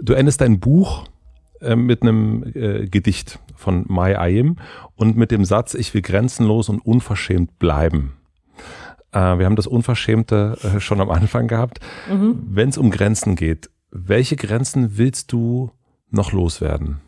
Du 0.00 0.12
endest 0.12 0.40
dein 0.40 0.60
Buch 0.60 1.06
äh, 1.60 1.74
mit 1.74 2.02
einem 2.02 2.52
äh, 2.54 2.86
Gedicht 2.86 3.40
von 3.56 3.84
Mai 3.88 4.16
Ayim 4.16 4.58
und 4.94 5.16
mit 5.16 5.32
dem 5.32 5.44
Satz, 5.44 5.74
ich 5.74 5.92
will 5.92 6.02
grenzenlos 6.02 6.68
und 6.68 6.78
unverschämt 6.78 7.58
bleiben. 7.58 8.19
Äh, 9.12 9.38
wir 9.38 9.46
haben 9.46 9.56
das 9.56 9.66
Unverschämte 9.66 10.56
äh, 10.62 10.80
schon 10.80 11.00
am 11.00 11.10
Anfang 11.10 11.48
gehabt. 11.48 11.80
Mhm. 12.08 12.42
Wenn 12.48 12.68
es 12.68 12.78
um 12.78 12.90
Grenzen 12.90 13.36
geht, 13.36 13.70
welche 13.90 14.36
Grenzen 14.36 14.96
willst 14.98 15.32
du 15.32 15.72
noch 16.10 16.32
loswerden? 16.32 17.00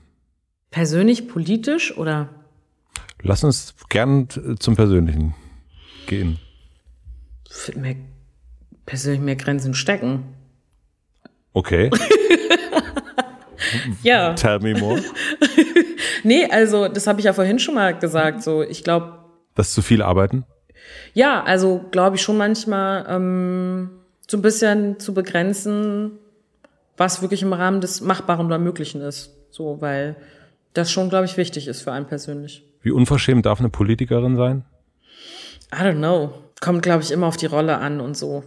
Persönlich, 0.70 1.28
politisch 1.28 1.96
oder? 1.96 2.30
Lass 3.20 3.44
uns 3.44 3.74
gern 3.88 4.28
zum 4.58 4.74
Persönlichen 4.74 5.34
gehen. 6.06 6.38
Mehr, 7.76 7.96
persönlich 8.86 9.20
mehr 9.20 9.36
Grenzen 9.36 9.74
stecken. 9.74 10.24
Okay. 11.52 11.90
ja. 14.02 14.34
Tell 14.34 14.58
me 14.60 14.78
more. 14.78 15.00
nee, 16.24 16.46
also 16.46 16.88
das 16.88 17.06
habe 17.06 17.20
ich 17.20 17.26
ja 17.26 17.32
vorhin 17.32 17.58
schon 17.58 17.74
mal 17.74 17.96
gesagt. 17.96 18.42
So, 18.42 18.62
ich 18.62 18.82
glaube. 18.82 19.18
Das 19.54 19.72
zu 19.72 19.82
viel 19.82 20.02
arbeiten? 20.02 20.44
Ja, 21.14 21.42
also 21.42 21.84
glaube 21.90 22.16
ich 22.16 22.22
schon 22.22 22.36
manchmal 22.36 23.06
ähm, 23.08 23.90
so 24.26 24.36
ein 24.36 24.42
bisschen 24.42 24.98
zu 24.98 25.14
begrenzen, 25.14 26.12
was 26.96 27.22
wirklich 27.22 27.42
im 27.42 27.52
Rahmen 27.52 27.80
des 27.80 28.00
Machbaren 28.00 28.46
oder 28.46 28.58
Möglichen 28.58 29.00
ist. 29.00 29.30
So, 29.50 29.80
weil 29.80 30.16
das 30.72 30.90
schon, 30.90 31.10
glaube 31.10 31.26
ich, 31.26 31.36
wichtig 31.36 31.68
ist 31.68 31.82
für 31.82 31.92
einen 31.92 32.06
persönlich. 32.06 32.64
Wie 32.80 32.90
unverschämt 32.90 33.46
darf 33.46 33.60
eine 33.60 33.68
Politikerin 33.68 34.36
sein? 34.36 34.64
I 35.72 35.82
don't 35.82 35.98
know. 35.98 36.32
Kommt, 36.60 36.82
glaube 36.82 37.02
ich, 37.02 37.10
immer 37.10 37.26
auf 37.26 37.36
die 37.36 37.46
Rolle 37.46 37.78
an 37.78 38.00
und 38.00 38.16
so. 38.16 38.44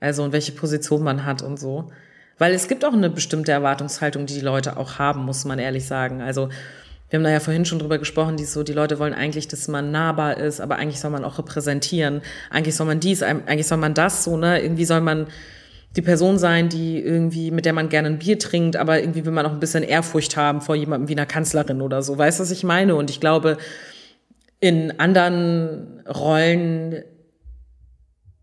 Also, 0.00 0.22
und 0.22 0.32
welche 0.32 0.52
Position 0.52 1.02
man 1.02 1.24
hat 1.24 1.42
und 1.42 1.58
so. 1.58 1.90
Weil 2.38 2.52
es 2.52 2.68
gibt 2.68 2.84
auch 2.84 2.92
eine 2.92 3.10
bestimmte 3.10 3.52
Erwartungshaltung, 3.52 4.26
die 4.26 4.34
die 4.34 4.40
Leute 4.40 4.76
auch 4.76 4.98
haben, 4.98 5.24
muss 5.24 5.44
man 5.44 5.58
ehrlich 5.58 5.86
sagen. 5.86 6.20
Also, 6.20 6.50
wir 7.10 7.18
haben 7.18 7.24
da 7.24 7.30
ja 7.30 7.40
vorhin 7.40 7.64
schon 7.64 7.78
drüber 7.78 7.98
gesprochen, 7.98 8.36
die 8.36 8.44
so, 8.44 8.62
die 8.62 8.72
Leute 8.72 8.98
wollen 8.98 9.14
eigentlich, 9.14 9.48
dass 9.48 9.66
man 9.68 9.90
nahbar 9.90 10.36
ist, 10.36 10.60
aber 10.60 10.76
eigentlich 10.76 11.00
soll 11.00 11.10
man 11.10 11.24
auch 11.24 11.38
repräsentieren. 11.38 12.20
Eigentlich 12.50 12.76
soll 12.76 12.86
man 12.86 13.00
dies, 13.00 13.22
eigentlich 13.22 13.66
soll 13.66 13.78
man 13.78 13.94
das, 13.94 14.24
so, 14.24 14.36
ne? 14.36 14.62
Irgendwie 14.62 14.84
soll 14.84 15.00
man 15.00 15.26
die 15.96 16.02
Person 16.02 16.38
sein, 16.38 16.68
die 16.68 17.00
irgendwie, 17.00 17.50
mit 17.50 17.64
der 17.64 17.72
man 17.72 17.88
gerne 17.88 18.08
ein 18.08 18.18
Bier 18.18 18.38
trinkt, 18.38 18.76
aber 18.76 19.00
irgendwie 19.00 19.24
will 19.24 19.32
man 19.32 19.46
auch 19.46 19.52
ein 19.52 19.60
bisschen 19.60 19.82
Ehrfurcht 19.82 20.36
haben 20.36 20.60
vor 20.60 20.76
jemandem 20.76 21.08
wie 21.08 21.14
einer 21.14 21.24
Kanzlerin 21.24 21.80
oder 21.80 22.02
so. 22.02 22.18
Weißt 22.18 22.38
du, 22.38 22.42
was 22.42 22.50
ich 22.50 22.62
meine? 22.62 22.94
Und 22.94 23.08
ich 23.08 23.20
glaube, 23.20 23.56
in 24.60 25.00
anderen 25.00 26.02
Rollen 26.06 27.04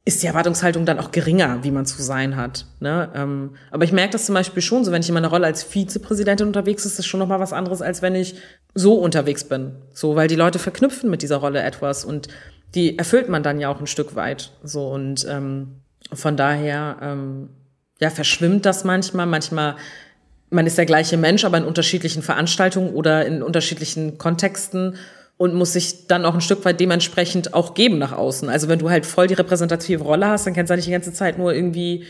ist 0.07 0.21
die 0.21 0.27
Erwartungshaltung 0.27 0.85
dann 0.85 0.99
auch 0.99 1.11
geringer, 1.11 1.63
wie 1.63 1.71
man 1.71 1.87
zu 1.87 2.01
sein 2.03 2.35
hat. 2.35 2.67
Ne? 2.79 3.09
Ähm, 3.15 3.55
aber 3.71 3.85
ich 3.85 3.91
merke 3.91 4.11
das 4.11 4.27
zum 4.27 4.35
Beispiel 4.35 4.61
schon 4.61 4.85
so, 4.85 4.91
wenn 4.91 5.01
ich 5.01 5.09
in 5.09 5.15
meiner 5.15 5.29
Rolle 5.29 5.47
als 5.47 5.63
Vizepräsidentin 5.63 6.45
unterwegs 6.45 6.85
ist, 6.85 6.91
ist 6.91 6.99
das 6.99 7.05
schon 7.07 7.19
nochmal 7.19 7.39
was 7.39 7.53
anderes, 7.53 7.81
als 7.81 8.03
wenn 8.03 8.13
ich 8.13 8.35
so 8.75 8.93
unterwegs 8.93 9.45
bin. 9.45 9.71
So, 9.93 10.15
weil 10.15 10.27
die 10.27 10.35
Leute 10.35 10.59
verknüpfen 10.59 11.09
mit 11.09 11.23
dieser 11.23 11.37
Rolle 11.37 11.63
etwas 11.63 12.05
und 12.05 12.27
die 12.75 12.99
erfüllt 12.99 13.29
man 13.29 13.41
dann 13.41 13.59
ja 13.59 13.69
auch 13.69 13.79
ein 13.79 13.87
Stück 13.87 14.15
weit. 14.15 14.51
So 14.63 14.89
und 14.89 15.25
ähm, 15.27 15.77
von 16.13 16.37
daher 16.37 16.97
ähm, 17.01 17.49
ja 17.99 18.11
verschwimmt 18.11 18.65
das 18.67 18.83
manchmal. 18.83 19.25
Manchmal 19.25 19.75
man 20.51 20.67
ist 20.67 20.77
der 20.77 20.85
gleiche 20.85 21.17
Mensch, 21.17 21.43
aber 21.45 21.57
in 21.57 21.63
unterschiedlichen 21.63 22.21
Veranstaltungen 22.21 22.93
oder 22.93 23.25
in 23.25 23.41
unterschiedlichen 23.41 24.19
Kontexten 24.19 24.97
und 25.37 25.53
muss 25.53 25.73
sich 25.73 26.07
dann 26.07 26.25
auch 26.25 26.33
ein 26.33 26.41
Stück 26.41 26.63
weit 26.65 26.79
dementsprechend 26.79 27.53
auch 27.53 27.73
geben 27.73 27.97
nach 27.97 28.13
außen. 28.13 28.49
Also 28.49 28.69
wenn 28.69 28.79
du 28.79 28.89
halt 28.89 29.05
voll 29.05 29.27
die 29.27 29.33
repräsentative 29.33 30.03
Rolle 30.03 30.27
hast, 30.27 30.47
dann 30.47 30.53
kannst 30.53 30.69
du 30.69 30.71
halt 30.71 30.79
nicht 30.79 30.87
die 30.87 30.93
ganze 30.93 31.11
Zeit 31.11 31.37
nur 31.37 31.53
irgendwie, 31.53 32.05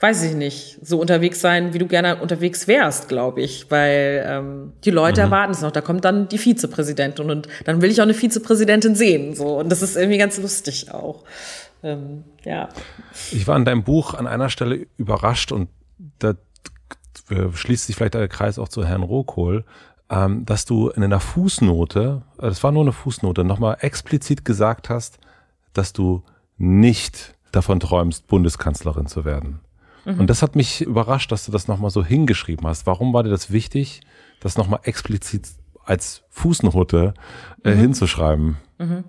weiß 0.00 0.22
ich 0.22 0.34
nicht, 0.34 0.78
so 0.82 0.98
unterwegs 0.98 1.42
sein, 1.42 1.74
wie 1.74 1.78
du 1.78 1.86
gerne 1.86 2.16
unterwegs 2.16 2.66
wärst, 2.68 3.08
glaube 3.08 3.42
ich. 3.42 3.70
Weil 3.70 4.24
ähm, 4.26 4.72
die 4.84 4.90
Leute 4.90 5.20
mhm. 5.20 5.26
erwarten 5.26 5.52
es 5.52 5.60
noch. 5.60 5.72
Da 5.72 5.82
kommt 5.82 6.06
dann 6.06 6.28
die 6.28 6.38
Vizepräsidentin 6.38 7.30
und 7.30 7.48
dann 7.66 7.82
will 7.82 7.90
ich 7.90 8.00
auch 8.00 8.04
eine 8.04 8.14
Vizepräsidentin 8.14 8.94
sehen. 8.94 9.34
So. 9.34 9.58
Und 9.58 9.68
das 9.68 9.82
ist 9.82 9.96
irgendwie 9.96 10.18
ganz 10.18 10.38
lustig 10.38 10.90
auch. 10.90 11.24
Ähm, 11.82 12.24
ja. 12.44 12.70
Ich 13.30 13.46
war 13.46 13.58
in 13.58 13.66
deinem 13.66 13.84
Buch 13.84 14.14
an 14.14 14.26
einer 14.26 14.48
Stelle 14.48 14.86
überrascht 14.96 15.52
und 15.52 15.68
da 16.18 16.34
schließt 17.52 17.86
sich 17.86 17.96
vielleicht 17.96 18.14
der 18.14 18.28
Kreis 18.28 18.58
auch 18.58 18.68
zu 18.68 18.86
Herrn 18.86 19.02
Rohkohl 19.02 19.64
ähm, 20.12 20.44
dass 20.44 20.66
du 20.66 20.90
in 20.90 21.02
einer 21.02 21.20
Fußnote, 21.20 22.22
äh, 22.38 22.42
das 22.42 22.62
war 22.62 22.70
nur 22.70 22.82
eine 22.82 22.92
Fußnote, 22.92 23.44
nochmal 23.44 23.78
explizit 23.80 24.44
gesagt 24.44 24.90
hast, 24.90 25.18
dass 25.72 25.94
du 25.94 26.22
nicht 26.58 27.34
davon 27.50 27.80
träumst, 27.80 28.26
Bundeskanzlerin 28.26 29.06
zu 29.06 29.24
werden. 29.24 29.60
Mhm. 30.04 30.20
Und 30.20 30.26
das 30.30 30.42
hat 30.42 30.54
mich 30.54 30.82
überrascht, 30.82 31.32
dass 31.32 31.46
du 31.46 31.52
das 31.52 31.66
nochmal 31.66 31.90
so 31.90 32.04
hingeschrieben 32.04 32.66
hast. 32.66 32.86
Warum 32.86 33.14
war 33.14 33.22
dir 33.22 33.30
das 33.30 33.50
wichtig, 33.50 34.02
das 34.40 34.58
nochmal 34.58 34.80
explizit 34.82 35.48
als 35.84 36.22
Fußnote 36.28 37.14
äh, 37.64 37.74
mhm. 37.74 37.78
hinzuschreiben? 37.78 38.56
Mhm. 38.78 39.04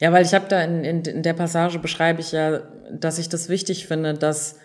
Ja, 0.00 0.12
weil 0.12 0.24
ich 0.24 0.34
habe 0.34 0.46
da 0.48 0.62
in, 0.62 0.82
in, 0.84 1.02
in 1.02 1.22
der 1.22 1.34
Passage 1.34 1.78
beschreibe 1.78 2.20
ich 2.20 2.32
ja, 2.32 2.58
dass 2.92 3.18
ich 3.18 3.28
das 3.28 3.48
wichtig 3.48 3.86
finde, 3.86 4.14
dass 4.14 4.56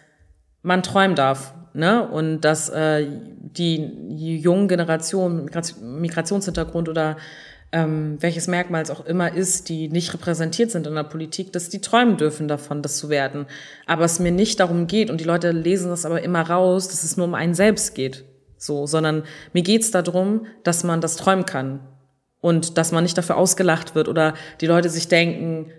man 0.64 0.82
träumen 0.82 1.16
darf 1.16 1.54
ne? 1.76 2.08
Und 2.08 2.42
dass 2.42 2.70
äh, 2.70 3.08
die 3.08 3.92
jungen 4.18 4.68
Generationen, 4.68 5.50
Migrationshintergrund 5.82 6.90
oder 6.90 7.18
ähm, 7.72 8.18
welches 8.22 8.48
Merkmal 8.48 8.84
es 8.84 8.90
auch 8.90 9.06
immer 9.06 9.34
ist, 9.34 9.70
die 9.70 9.90
nicht 9.90 10.14
repräsentiert 10.14 10.72
sind 10.72 10.88
in 10.88 10.96
der 10.96 11.04
Politik, 11.04 11.52
dass 11.52 11.70
die 11.70 11.82
träumen 11.82 12.18
dürfen 12.18 12.48
davon, 12.48 12.82
das 12.82 12.98
zu 12.98 13.10
werden. 13.10 13.48
Aber 13.86 14.06
es 14.06 14.20
mir 14.20 14.32
nicht 14.32 14.60
darum 14.60 14.88
geht, 14.88 15.10
und 15.10 15.20
die 15.20 15.26
Leute 15.26 15.52
lesen 15.52 15.90
das 15.90 16.06
aber 16.06 16.22
immer 16.22 16.42
raus, 16.42 16.88
dass 16.88 17.04
es 17.04 17.18
nur 17.18 17.26
um 17.26 17.34
einen 17.34 17.54
selbst 17.54 17.94
geht. 17.94 18.24
So, 18.58 18.88
sondern 18.88 19.24
mir 19.52 19.64
geht's 19.64 19.92
darum, 19.92 20.46
dass 20.64 20.84
man 20.84 21.02
das 21.02 21.18
träumen 21.18 21.46
kann. 21.46 21.82
Und 22.40 22.78
dass 22.78 22.92
man 22.92 23.04
nicht 23.04 23.18
dafür 23.18 23.38
ausgelacht 23.38 23.96
wird 23.96 24.08
oder 24.08 24.36
die 24.62 24.68
Leute 24.68 24.90
sich 24.90 25.08
denken, 25.08 25.72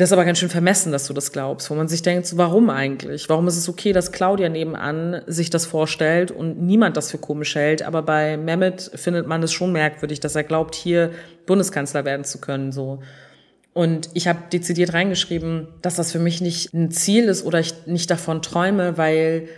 das 0.00 0.08
ist 0.08 0.12
aber 0.14 0.24
ganz 0.24 0.38
schön 0.38 0.48
vermessen, 0.48 0.92
dass 0.92 1.06
du 1.06 1.12
das 1.12 1.30
glaubst, 1.30 1.68
wo 1.68 1.74
man 1.74 1.86
sich 1.86 2.00
denkt, 2.00 2.26
so, 2.26 2.38
warum 2.38 2.70
eigentlich? 2.70 3.28
Warum 3.28 3.46
ist 3.48 3.58
es 3.58 3.68
okay, 3.68 3.92
dass 3.92 4.12
Claudia 4.12 4.48
nebenan 4.48 5.20
sich 5.26 5.50
das 5.50 5.66
vorstellt 5.66 6.30
und 6.30 6.58
niemand 6.62 6.96
das 6.96 7.10
für 7.10 7.18
komisch 7.18 7.54
hält? 7.54 7.82
Aber 7.82 8.00
bei 8.00 8.38
Mehmet 8.38 8.90
findet 8.94 9.26
man 9.26 9.42
es 9.42 9.52
schon 9.52 9.72
merkwürdig, 9.72 10.18
dass 10.18 10.34
er 10.34 10.44
glaubt, 10.44 10.74
hier 10.74 11.10
Bundeskanzler 11.44 12.06
werden 12.06 12.24
zu 12.24 12.40
können, 12.40 12.72
so. 12.72 13.00
Und 13.74 14.08
ich 14.14 14.26
habe 14.26 14.38
dezidiert 14.50 14.94
reingeschrieben, 14.94 15.68
dass 15.82 15.96
das 15.96 16.12
für 16.12 16.18
mich 16.18 16.40
nicht 16.40 16.72
ein 16.72 16.90
Ziel 16.90 17.24
ist 17.24 17.44
oder 17.44 17.60
ich 17.60 17.86
nicht 17.86 18.10
davon 18.10 18.40
träume, 18.40 18.96
weil 18.96 19.48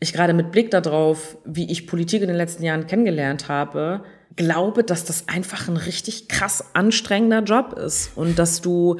ich 0.00 0.12
gerade 0.12 0.34
mit 0.34 0.52
Blick 0.52 0.70
darauf, 0.70 1.38
wie 1.46 1.72
ich 1.72 1.86
Politik 1.86 2.20
in 2.20 2.28
den 2.28 2.36
letzten 2.36 2.62
Jahren 2.62 2.86
kennengelernt 2.86 3.48
habe, 3.48 4.02
glaube, 4.36 4.84
dass 4.84 5.06
das 5.06 5.28
einfach 5.28 5.66
ein 5.66 5.78
richtig 5.78 6.28
krass 6.28 6.74
anstrengender 6.74 7.42
Job 7.42 7.72
ist 7.72 8.12
und 8.16 8.38
dass 8.38 8.60
du 8.60 8.98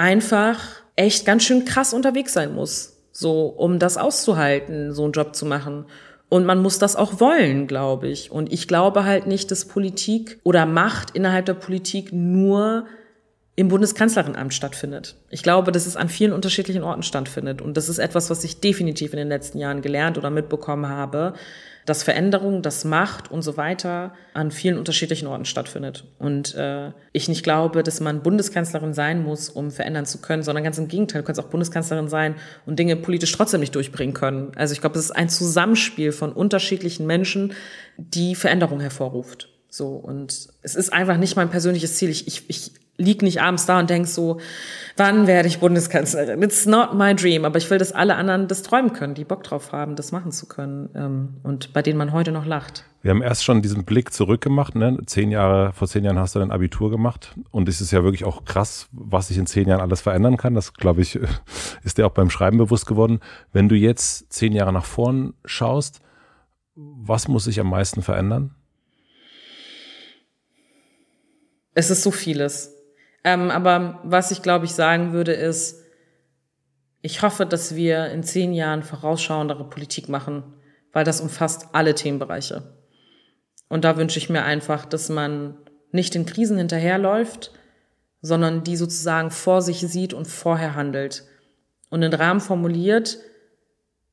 einfach 0.00 0.58
echt 0.96 1.26
ganz 1.26 1.44
schön 1.44 1.66
krass 1.66 1.92
unterwegs 1.92 2.32
sein 2.32 2.54
muss, 2.54 2.96
so 3.12 3.46
um 3.46 3.78
das 3.78 3.98
auszuhalten, 3.98 4.92
so 4.94 5.04
einen 5.04 5.12
Job 5.12 5.36
zu 5.36 5.44
machen. 5.44 5.84
Und 6.30 6.46
man 6.46 6.62
muss 6.62 6.78
das 6.78 6.96
auch 6.96 7.20
wollen, 7.20 7.66
glaube 7.66 8.08
ich. 8.08 8.30
Und 8.30 8.52
ich 8.52 8.66
glaube 8.66 9.04
halt 9.04 9.26
nicht, 9.26 9.50
dass 9.50 9.66
Politik 9.66 10.40
oder 10.42 10.64
Macht 10.64 11.10
innerhalb 11.10 11.44
der 11.44 11.54
Politik 11.54 12.12
nur 12.12 12.86
im 13.56 13.68
Bundeskanzleramt 13.68 14.54
stattfindet. 14.54 15.16
Ich 15.28 15.42
glaube, 15.42 15.70
dass 15.70 15.86
es 15.86 15.96
an 15.96 16.08
vielen 16.08 16.32
unterschiedlichen 16.32 16.82
Orten 16.82 17.02
stattfindet. 17.02 17.60
Und 17.60 17.76
das 17.76 17.90
ist 17.90 17.98
etwas, 17.98 18.30
was 18.30 18.42
ich 18.42 18.60
definitiv 18.60 19.12
in 19.12 19.18
den 19.18 19.28
letzten 19.28 19.58
Jahren 19.58 19.82
gelernt 19.82 20.16
oder 20.16 20.30
mitbekommen 20.30 20.88
habe, 20.88 21.34
dass 21.90 22.04
Veränderung, 22.04 22.62
dass 22.62 22.84
Macht 22.84 23.30
und 23.30 23.42
so 23.42 23.56
weiter 23.56 24.14
an 24.32 24.52
vielen 24.52 24.78
unterschiedlichen 24.78 25.26
Orten 25.26 25.44
stattfindet. 25.44 26.04
Und 26.20 26.54
äh, 26.54 26.92
ich 27.12 27.28
nicht 27.28 27.42
glaube, 27.42 27.82
dass 27.82 27.98
man 27.98 28.22
Bundeskanzlerin 28.22 28.94
sein 28.94 29.24
muss, 29.24 29.48
um 29.48 29.72
verändern 29.72 30.06
zu 30.06 30.18
können, 30.18 30.44
sondern 30.44 30.62
ganz 30.62 30.78
im 30.78 30.86
Gegenteil, 30.86 31.22
du 31.22 31.26
kannst 31.26 31.40
auch 31.40 31.48
Bundeskanzlerin 31.48 32.08
sein 32.08 32.36
und 32.64 32.78
Dinge 32.78 32.94
politisch 32.94 33.32
trotzdem 33.32 33.58
nicht 33.58 33.74
durchbringen 33.74 34.14
können. 34.14 34.52
Also 34.54 34.72
ich 34.72 34.80
glaube, 34.80 34.96
es 34.98 35.06
ist 35.06 35.10
ein 35.10 35.28
Zusammenspiel 35.28 36.12
von 36.12 36.32
unterschiedlichen 36.32 37.06
Menschen, 37.06 37.54
die 37.96 38.36
Veränderung 38.36 38.78
hervorruft. 38.78 39.48
So, 39.68 39.88
und 39.88 40.48
es 40.62 40.74
ist 40.76 40.92
einfach 40.92 41.16
nicht 41.16 41.34
mein 41.34 41.50
persönliches 41.50 41.96
Ziel. 41.96 42.10
Ich, 42.10 42.28
ich, 42.28 42.44
ich 42.48 42.72
lieg 43.00 43.22
nicht 43.22 43.40
abends 43.40 43.66
da 43.66 43.80
und 43.80 43.90
denk 43.90 44.06
so, 44.06 44.38
wann 44.96 45.26
werde 45.26 45.48
ich 45.48 45.58
Bundeskanzlerin? 45.58 46.42
It's 46.42 46.66
not 46.66 46.94
my 46.94 47.14
dream. 47.14 47.44
Aber 47.44 47.58
ich 47.58 47.68
will, 47.70 47.78
dass 47.78 47.92
alle 47.92 48.14
anderen 48.14 48.46
das 48.46 48.62
träumen 48.62 48.92
können, 48.92 49.14
die 49.14 49.24
Bock 49.24 49.42
drauf 49.42 49.72
haben, 49.72 49.96
das 49.96 50.12
machen 50.12 50.30
zu 50.30 50.46
können 50.46 50.90
ähm, 50.94 51.36
und 51.42 51.72
bei 51.72 51.82
denen 51.82 51.98
man 51.98 52.12
heute 52.12 52.32
noch 52.32 52.46
lacht. 52.46 52.84
Wir 53.02 53.12
haben 53.12 53.22
erst 53.22 53.44
schon 53.44 53.62
diesen 53.62 53.84
Blick 53.84 54.12
zurückgemacht. 54.12 54.74
Ne? 54.74 54.98
Zehn 55.06 55.30
Jahre, 55.30 55.72
vor 55.72 55.88
zehn 55.88 56.04
Jahren 56.04 56.18
hast 56.18 56.34
du 56.34 56.38
dein 56.38 56.50
Abitur 56.50 56.90
gemacht 56.90 57.34
und 57.50 57.68
es 57.68 57.80
ist 57.80 57.92
ja 57.92 58.04
wirklich 58.04 58.24
auch 58.24 58.44
krass, 58.44 58.88
was 58.92 59.28
sich 59.28 59.38
in 59.38 59.46
zehn 59.46 59.66
Jahren 59.68 59.80
alles 59.80 60.02
verändern 60.02 60.36
kann. 60.36 60.54
Das, 60.54 60.74
glaube 60.74 61.00
ich, 61.00 61.18
ist 61.82 61.96
dir 61.96 62.06
auch 62.06 62.12
beim 62.12 62.28
Schreiben 62.28 62.58
bewusst 62.58 62.86
geworden. 62.86 63.20
Wenn 63.52 63.68
du 63.68 63.74
jetzt 63.74 64.30
zehn 64.32 64.52
Jahre 64.52 64.72
nach 64.72 64.84
vorn 64.84 65.32
schaust, 65.46 66.00
was 66.74 67.26
muss 67.28 67.44
sich 67.44 67.58
am 67.58 67.70
meisten 67.70 68.02
verändern? 68.02 68.54
Es 71.74 71.90
ist 71.90 72.02
so 72.02 72.10
vieles. 72.10 72.74
Ähm, 73.24 73.50
aber 73.50 74.00
was 74.02 74.30
ich, 74.30 74.42
glaube 74.42 74.64
ich, 74.64 74.72
sagen 74.72 75.12
würde, 75.12 75.32
ist, 75.32 75.84
ich 77.02 77.22
hoffe, 77.22 77.46
dass 77.46 77.74
wir 77.76 78.06
in 78.06 78.22
zehn 78.22 78.52
Jahren 78.52 78.82
vorausschauendere 78.82 79.68
Politik 79.68 80.08
machen, 80.08 80.42
weil 80.92 81.04
das 81.04 81.20
umfasst 81.20 81.68
alle 81.72 81.94
Themenbereiche. 81.94 82.74
Und 83.68 83.84
da 83.84 83.96
wünsche 83.96 84.18
ich 84.18 84.28
mir 84.28 84.42
einfach, 84.42 84.84
dass 84.84 85.08
man 85.08 85.56
nicht 85.92 86.14
den 86.14 86.26
Krisen 86.26 86.58
hinterherläuft, 86.58 87.52
sondern 88.22 88.64
die 88.64 88.76
sozusagen 88.76 89.30
vor 89.30 89.62
sich 89.62 89.80
sieht 89.80 90.12
und 90.12 90.26
vorher 90.26 90.74
handelt 90.74 91.24
und 91.88 92.02
einen 92.02 92.12
Rahmen 92.12 92.40
formuliert 92.40 93.18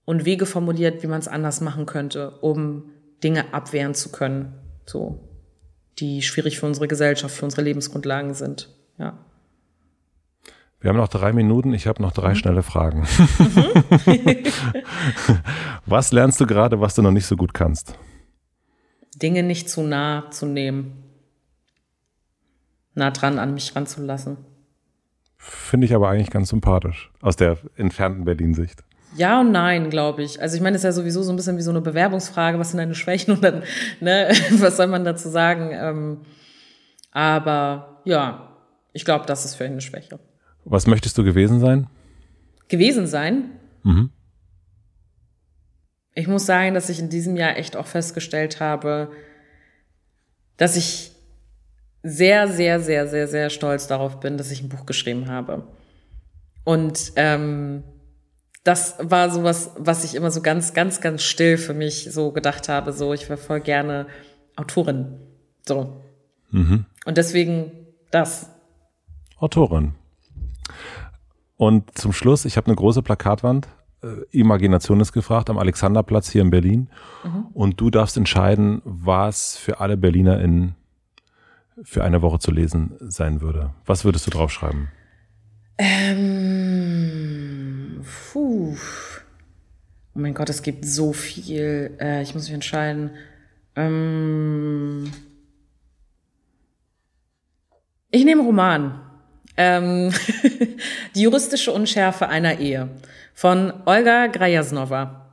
und 0.06 0.26
Wege 0.26 0.46
formuliert, 0.46 1.04
wie 1.04 1.08
man 1.08 1.20
es 1.20 1.28
anders 1.28 1.60
machen 1.60 1.86
könnte, 1.86 2.32
um 2.40 2.92
Dinge 3.24 3.54
abwehren 3.54 3.94
zu 3.94 4.12
können, 4.12 4.54
so 4.86 5.28
die 6.00 6.22
schwierig 6.22 6.60
für 6.60 6.68
unsere 6.68 6.88
Gesellschaft, 6.88 7.36
für 7.36 7.46
unsere 7.46 7.64
Lebensgrundlagen 7.64 8.34
sind. 8.34 8.70
Ja. 8.98 9.18
Wir 10.80 10.90
haben 10.90 10.98
noch 10.98 11.08
drei 11.08 11.34
Minuten. 11.34 11.74
Ich 11.74 11.88
habe 11.88 12.02
noch 12.02 12.12
drei 12.12 12.30
mhm. 12.30 12.36
schnelle 12.36 12.64
Fragen. 12.64 13.02
Mhm. 13.02 14.44
was 15.86 16.12
lernst 16.12 16.40
du 16.40 16.46
gerade, 16.46 16.80
was 16.80 16.96
du 16.96 17.02
noch 17.02 17.12
nicht 17.12 17.26
so 17.26 17.36
gut 17.36 17.54
kannst? 17.54 17.98
Dinge 19.16 19.44
nicht 19.44 19.70
zu 19.70 19.82
nah 19.82 20.30
zu 20.30 20.46
nehmen. 20.46 21.04
Nah 22.94 23.12
dran 23.12 23.40
an 23.40 23.54
mich 23.54 23.76
ranzulassen. 23.76 24.38
Finde 25.38 25.86
ich 25.86 25.96
aber 25.96 26.10
eigentlich 26.10 26.30
ganz 26.30 26.50
sympathisch. 26.50 27.12
Aus 27.22 27.36
der 27.36 27.58
entfernten 27.76 28.26
Berlin-Sicht. 28.26 28.84
Ja 29.16 29.42
und 29.42 29.52
nein, 29.52 29.90
glaube 29.90 30.22
ich. 30.22 30.42
Also 30.42 30.56
ich 30.56 30.62
meine, 30.62 30.76
es 30.76 30.82
ist 30.82 30.86
ja 30.86 30.92
sowieso 30.92 31.24
so 31.24 31.32
ein 31.32 31.36
bisschen 31.36 31.58
wie 31.58 31.62
so 31.62 31.72
eine 31.72 31.82
Bewerbungsfrage, 31.82 32.60
was 32.60 32.72
sind 32.72 32.78
deine 32.78 32.96
Schwächen 32.96 33.34
und 33.34 33.44
dann, 33.44 33.64
ne, 34.00 34.30
was 34.52 34.78
soll 34.78 34.88
man 34.88 35.06
dazu 35.06 35.30
sagen? 35.30 35.70
Ähm, 35.72 36.22
aber 37.12 38.02
ja, 38.04 38.47
ich 38.98 39.06
glaube, 39.06 39.28
das 39.28 39.46
ist 39.46 39.54
für 39.54 39.64
ihn 39.64 39.74
eine 39.74 39.82
Schwäche. 39.82 40.20
Was 40.66 40.88
möchtest 40.88 41.20
du 41.20 41.24
gewesen 41.24 41.60
sein? 41.60 41.88
Gewesen 42.68 43.06
sein? 43.06 43.52
Mhm. 43.84 44.10
Ich 46.16 46.28
muss 46.28 46.48
sagen, 46.48 46.74
dass 46.74 46.90
ich 46.90 47.00
in 47.00 47.10
diesem 47.10 47.36
Jahr 47.36 47.58
echt 47.58 47.78
auch 47.78 47.86
festgestellt 47.86 48.60
habe, 48.60 49.12
dass 50.58 50.76
ich 50.76 51.12
sehr, 52.02 52.48
sehr, 52.48 52.80
sehr, 52.80 53.08
sehr, 53.08 53.28
sehr 53.28 53.52
stolz 53.52 53.86
darauf 53.86 54.20
bin, 54.20 54.36
dass 54.36 54.50
ich 54.50 54.64
ein 54.64 54.70
Buch 54.70 54.88
geschrieben 54.88 55.30
habe. 55.30 55.68
Und 56.64 57.12
ähm, 57.18 57.84
das 58.64 58.96
war 58.98 59.30
sowas, 59.30 59.76
was 59.78 60.04
ich 60.06 60.16
immer 60.16 60.32
so 60.32 60.42
ganz, 60.42 60.74
ganz, 60.74 61.02
ganz 61.02 61.22
still 61.22 61.60
für 61.60 61.76
mich 61.76 62.12
so 62.12 62.32
gedacht 62.32 62.68
habe. 62.68 62.94
So, 62.94 63.14
ich 63.14 63.30
wäre 63.30 63.38
voll 63.38 63.62
gerne 63.62 64.08
Autorin. 64.56 65.20
So. 65.68 66.02
Mhm. 66.50 66.88
Und 67.06 67.18
deswegen 67.18 67.72
das. 68.10 68.57
Autorin. 69.40 69.94
Und 71.58 71.98
zum 71.98 72.14
Schluss, 72.14 72.46
ich 72.46 72.58
habe 72.58 72.68
eine 72.68 72.76
große 72.76 73.02
Plakatwand. 73.02 73.68
Äh, 74.04 74.08
Imagination 74.32 75.00
ist 75.00 75.12
gefragt 75.12 75.50
am 75.50 75.58
Alexanderplatz 75.58 76.30
hier 76.30 76.44
in 76.44 76.52
Berlin. 76.52 76.90
Mhm. 77.24 77.48
Und 77.54 77.82
du 77.82 77.90
darfst 77.90 78.18
entscheiden, 78.18 78.82
was 78.84 79.58
für 79.58 79.80
alle 79.80 79.98
BerlinerInnen 79.98 80.76
für 81.84 82.04
eine 82.04 82.22
Woche 82.22 82.40
zu 82.40 82.52
lesen 82.52 82.96
sein 83.00 83.42
würde. 83.42 83.74
Was 83.86 84.06
würdest 84.06 84.28
du 84.28 84.32
draufschreiben? 84.32 84.90
Ähm, 85.78 86.42
puh. 88.32 88.76
Oh 90.16 90.20
mein 90.20 90.34
Gott, 90.34 90.50
es 90.50 90.64
gibt 90.64 90.86
so 90.86 91.14
viel. 91.14 91.96
Äh, 92.00 92.24
ich 92.24 92.34
muss 92.34 92.46
mich 92.46 92.54
entscheiden. 92.54 93.12
Ähm, 93.76 95.12
ich 98.10 98.26
nehme 98.26 98.42
Roman. 98.42 99.07
Ähm, 99.58 100.14
die 101.16 101.22
juristische 101.22 101.72
Unschärfe 101.72 102.30
einer 102.30 102.60
Ehe 102.60 102.90
von 103.34 103.74
Olga 103.86 104.28
Grajasnova. 104.28 105.26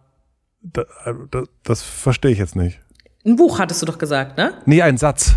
Da, 0.62 0.84
das, 1.30 1.48
das 1.62 1.82
verstehe 1.82 2.30
ich 2.30 2.38
jetzt 2.38 2.56
nicht. 2.56 2.80
Ein 3.26 3.36
Buch 3.36 3.58
hattest 3.58 3.82
du 3.82 3.86
doch 3.86 3.98
gesagt, 3.98 4.36
ne? 4.36 4.54
Nee, 4.66 4.82
ein 4.82 4.96
Satz. 4.96 5.36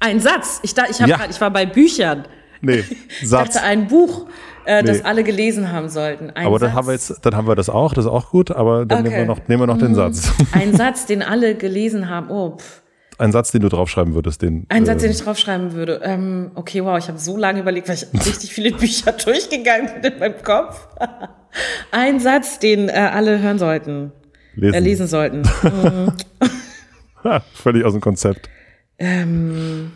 Ein 0.00 0.20
Satz. 0.20 0.60
Ich, 0.62 0.74
da, 0.74 0.84
ich, 0.88 1.00
hab 1.00 1.08
ja. 1.08 1.16
grad, 1.16 1.30
ich 1.30 1.40
war 1.40 1.50
bei 1.50 1.66
Büchern. 1.66 2.26
Nee, 2.60 2.84
Satz. 3.22 3.48
Ich 3.48 3.54
dachte, 3.54 3.62
ein 3.62 3.88
Buch, 3.88 4.26
äh, 4.66 4.82
nee. 4.82 4.88
das 4.88 5.04
alle 5.04 5.24
gelesen 5.24 5.72
haben 5.72 5.88
sollten. 5.88 6.30
Ein 6.30 6.46
aber 6.46 6.58
dann 6.58 6.74
haben 6.74 6.86
wir 6.86 6.92
jetzt, 6.92 7.20
dann 7.22 7.34
haben 7.34 7.48
wir 7.48 7.56
das 7.56 7.68
auch, 7.68 7.94
das 7.94 8.04
ist 8.04 8.10
auch 8.10 8.30
gut, 8.30 8.50
aber 8.50 8.86
dann 8.86 9.00
okay. 9.00 9.08
nehmen 9.08 9.20
wir 9.20 9.26
noch, 9.26 9.48
nehmen 9.48 9.62
wir 9.62 9.66
noch 9.66 9.78
den 9.78 9.92
mhm. 9.92 9.96
Satz. 9.96 10.32
Ein 10.52 10.76
Satz, 10.76 11.06
den 11.06 11.22
alle 11.22 11.54
gelesen 11.54 12.08
haben. 12.08 12.30
Oh, 12.30 12.56
pff. 12.56 12.82
Ein 13.18 13.32
Satz, 13.32 13.50
den 13.50 13.62
du 13.62 13.68
draufschreiben 13.68 14.14
würdest, 14.14 14.42
den. 14.42 14.64
Ein 14.68 14.86
Satz, 14.86 15.00
den 15.00 15.10
ähm, 15.10 15.16
ich 15.16 15.22
draufschreiben 15.22 15.72
würde. 15.72 16.00
Ähm, 16.04 16.52
okay, 16.54 16.84
wow, 16.84 16.96
ich 16.96 17.08
habe 17.08 17.18
so 17.18 17.36
lange 17.36 17.60
überlegt, 17.60 17.88
weil 17.88 17.96
ich 17.96 18.06
richtig 18.26 18.52
viele 18.52 18.70
Bücher 18.70 19.10
durchgegangen 19.24 20.00
bin 20.00 20.12
in 20.12 20.18
meinem 20.20 20.42
Kopf. 20.42 20.86
Ein 21.90 22.20
Satz, 22.20 22.60
den 22.60 22.88
äh, 22.88 22.92
alle 22.92 23.40
hören 23.40 23.58
sollten. 23.58 24.12
Lesen, 24.54 24.74
äh, 24.74 24.78
lesen 24.78 25.06
sollten. 25.08 25.42
Völlig 27.54 27.84
aus 27.84 27.92
dem 27.92 28.00
Konzept. 28.00 28.48
Ähm, 28.98 29.90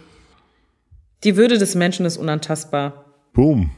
die 1.22 1.36
Würde 1.36 1.58
des 1.58 1.76
Menschen 1.76 2.04
ist 2.04 2.16
unantastbar. 2.16 3.04
Boom. 3.32 3.70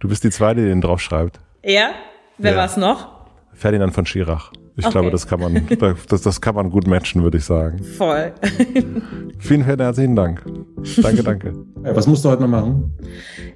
du 0.00 0.08
bist 0.08 0.24
die 0.24 0.30
Zweite, 0.30 0.62
die 0.62 0.68
den 0.68 0.80
draufschreibt. 0.80 1.38
Ja? 1.62 1.90
Wer 2.38 2.52
ja. 2.52 2.58
war's 2.58 2.78
noch? 2.78 3.26
Ferdinand 3.52 3.92
von 3.92 4.06
Schirach. 4.06 4.52
Ich 4.78 4.84
okay. 4.84 4.92
glaube, 4.92 5.10
das 5.10 5.26
kann 5.26 5.40
man, 5.40 5.66
das, 6.08 6.20
das 6.20 6.40
kann 6.40 6.54
man 6.54 6.70
gut 6.70 6.86
matchen, 6.86 7.22
würde 7.22 7.38
ich 7.38 7.44
sagen. 7.44 7.82
Voll. 7.82 8.32
vielen, 8.68 9.02
vielen 9.38 9.64
herzlichen 9.64 10.14
Dank. 10.14 10.44
Danke, 11.00 11.22
danke. 11.22 11.52
Was 11.94 12.06
musst 12.06 12.24
du 12.24 12.28
heute 12.28 12.42
noch 12.42 12.48
machen? 12.48 12.92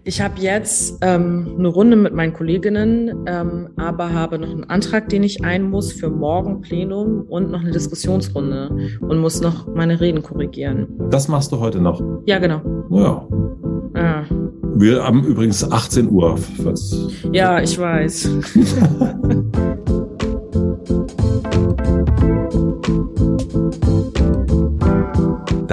Ich 0.05 0.23
habe 0.23 0.41
jetzt 0.41 0.99
ähm, 1.03 1.57
eine 1.59 1.69
Runde 1.69 1.97
mit 1.97 2.15
meinen 2.15 2.33
Kolleginnen, 2.33 3.25
ähm, 3.27 3.69
aber 3.77 4.15
habe 4.15 4.39
noch 4.39 4.51
einen 4.51 4.65
Antrag, 4.65 5.11
den 5.11 5.23
ich 5.23 5.45
ein 5.45 5.69
muss 5.69 5.93
für 5.93 6.09
morgen 6.09 6.63
Plenum 6.63 7.23
und 7.29 7.51
noch 7.51 7.61
eine 7.61 7.73
Diskussionsrunde 7.73 8.71
und 9.01 9.19
muss 9.19 9.43
noch 9.43 9.67
meine 9.75 10.01
Reden 10.01 10.23
korrigieren. 10.23 10.89
Das 11.11 11.29
machst 11.29 11.53
du 11.53 11.59
heute 11.59 11.81
noch? 11.81 12.03
Ja, 12.25 12.39
genau. 12.39 12.63
Ja. 12.91 13.29
Ah. 13.95 14.23
Wir 14.75 15.05
haben 15.05 15.25
übrigens 15.25 15.71
18 15.71 16.09
Uhr. 16.11 16.39
Ja, 17.33 17.61
ich 17.61 17.79
weiß. 17.79 18.31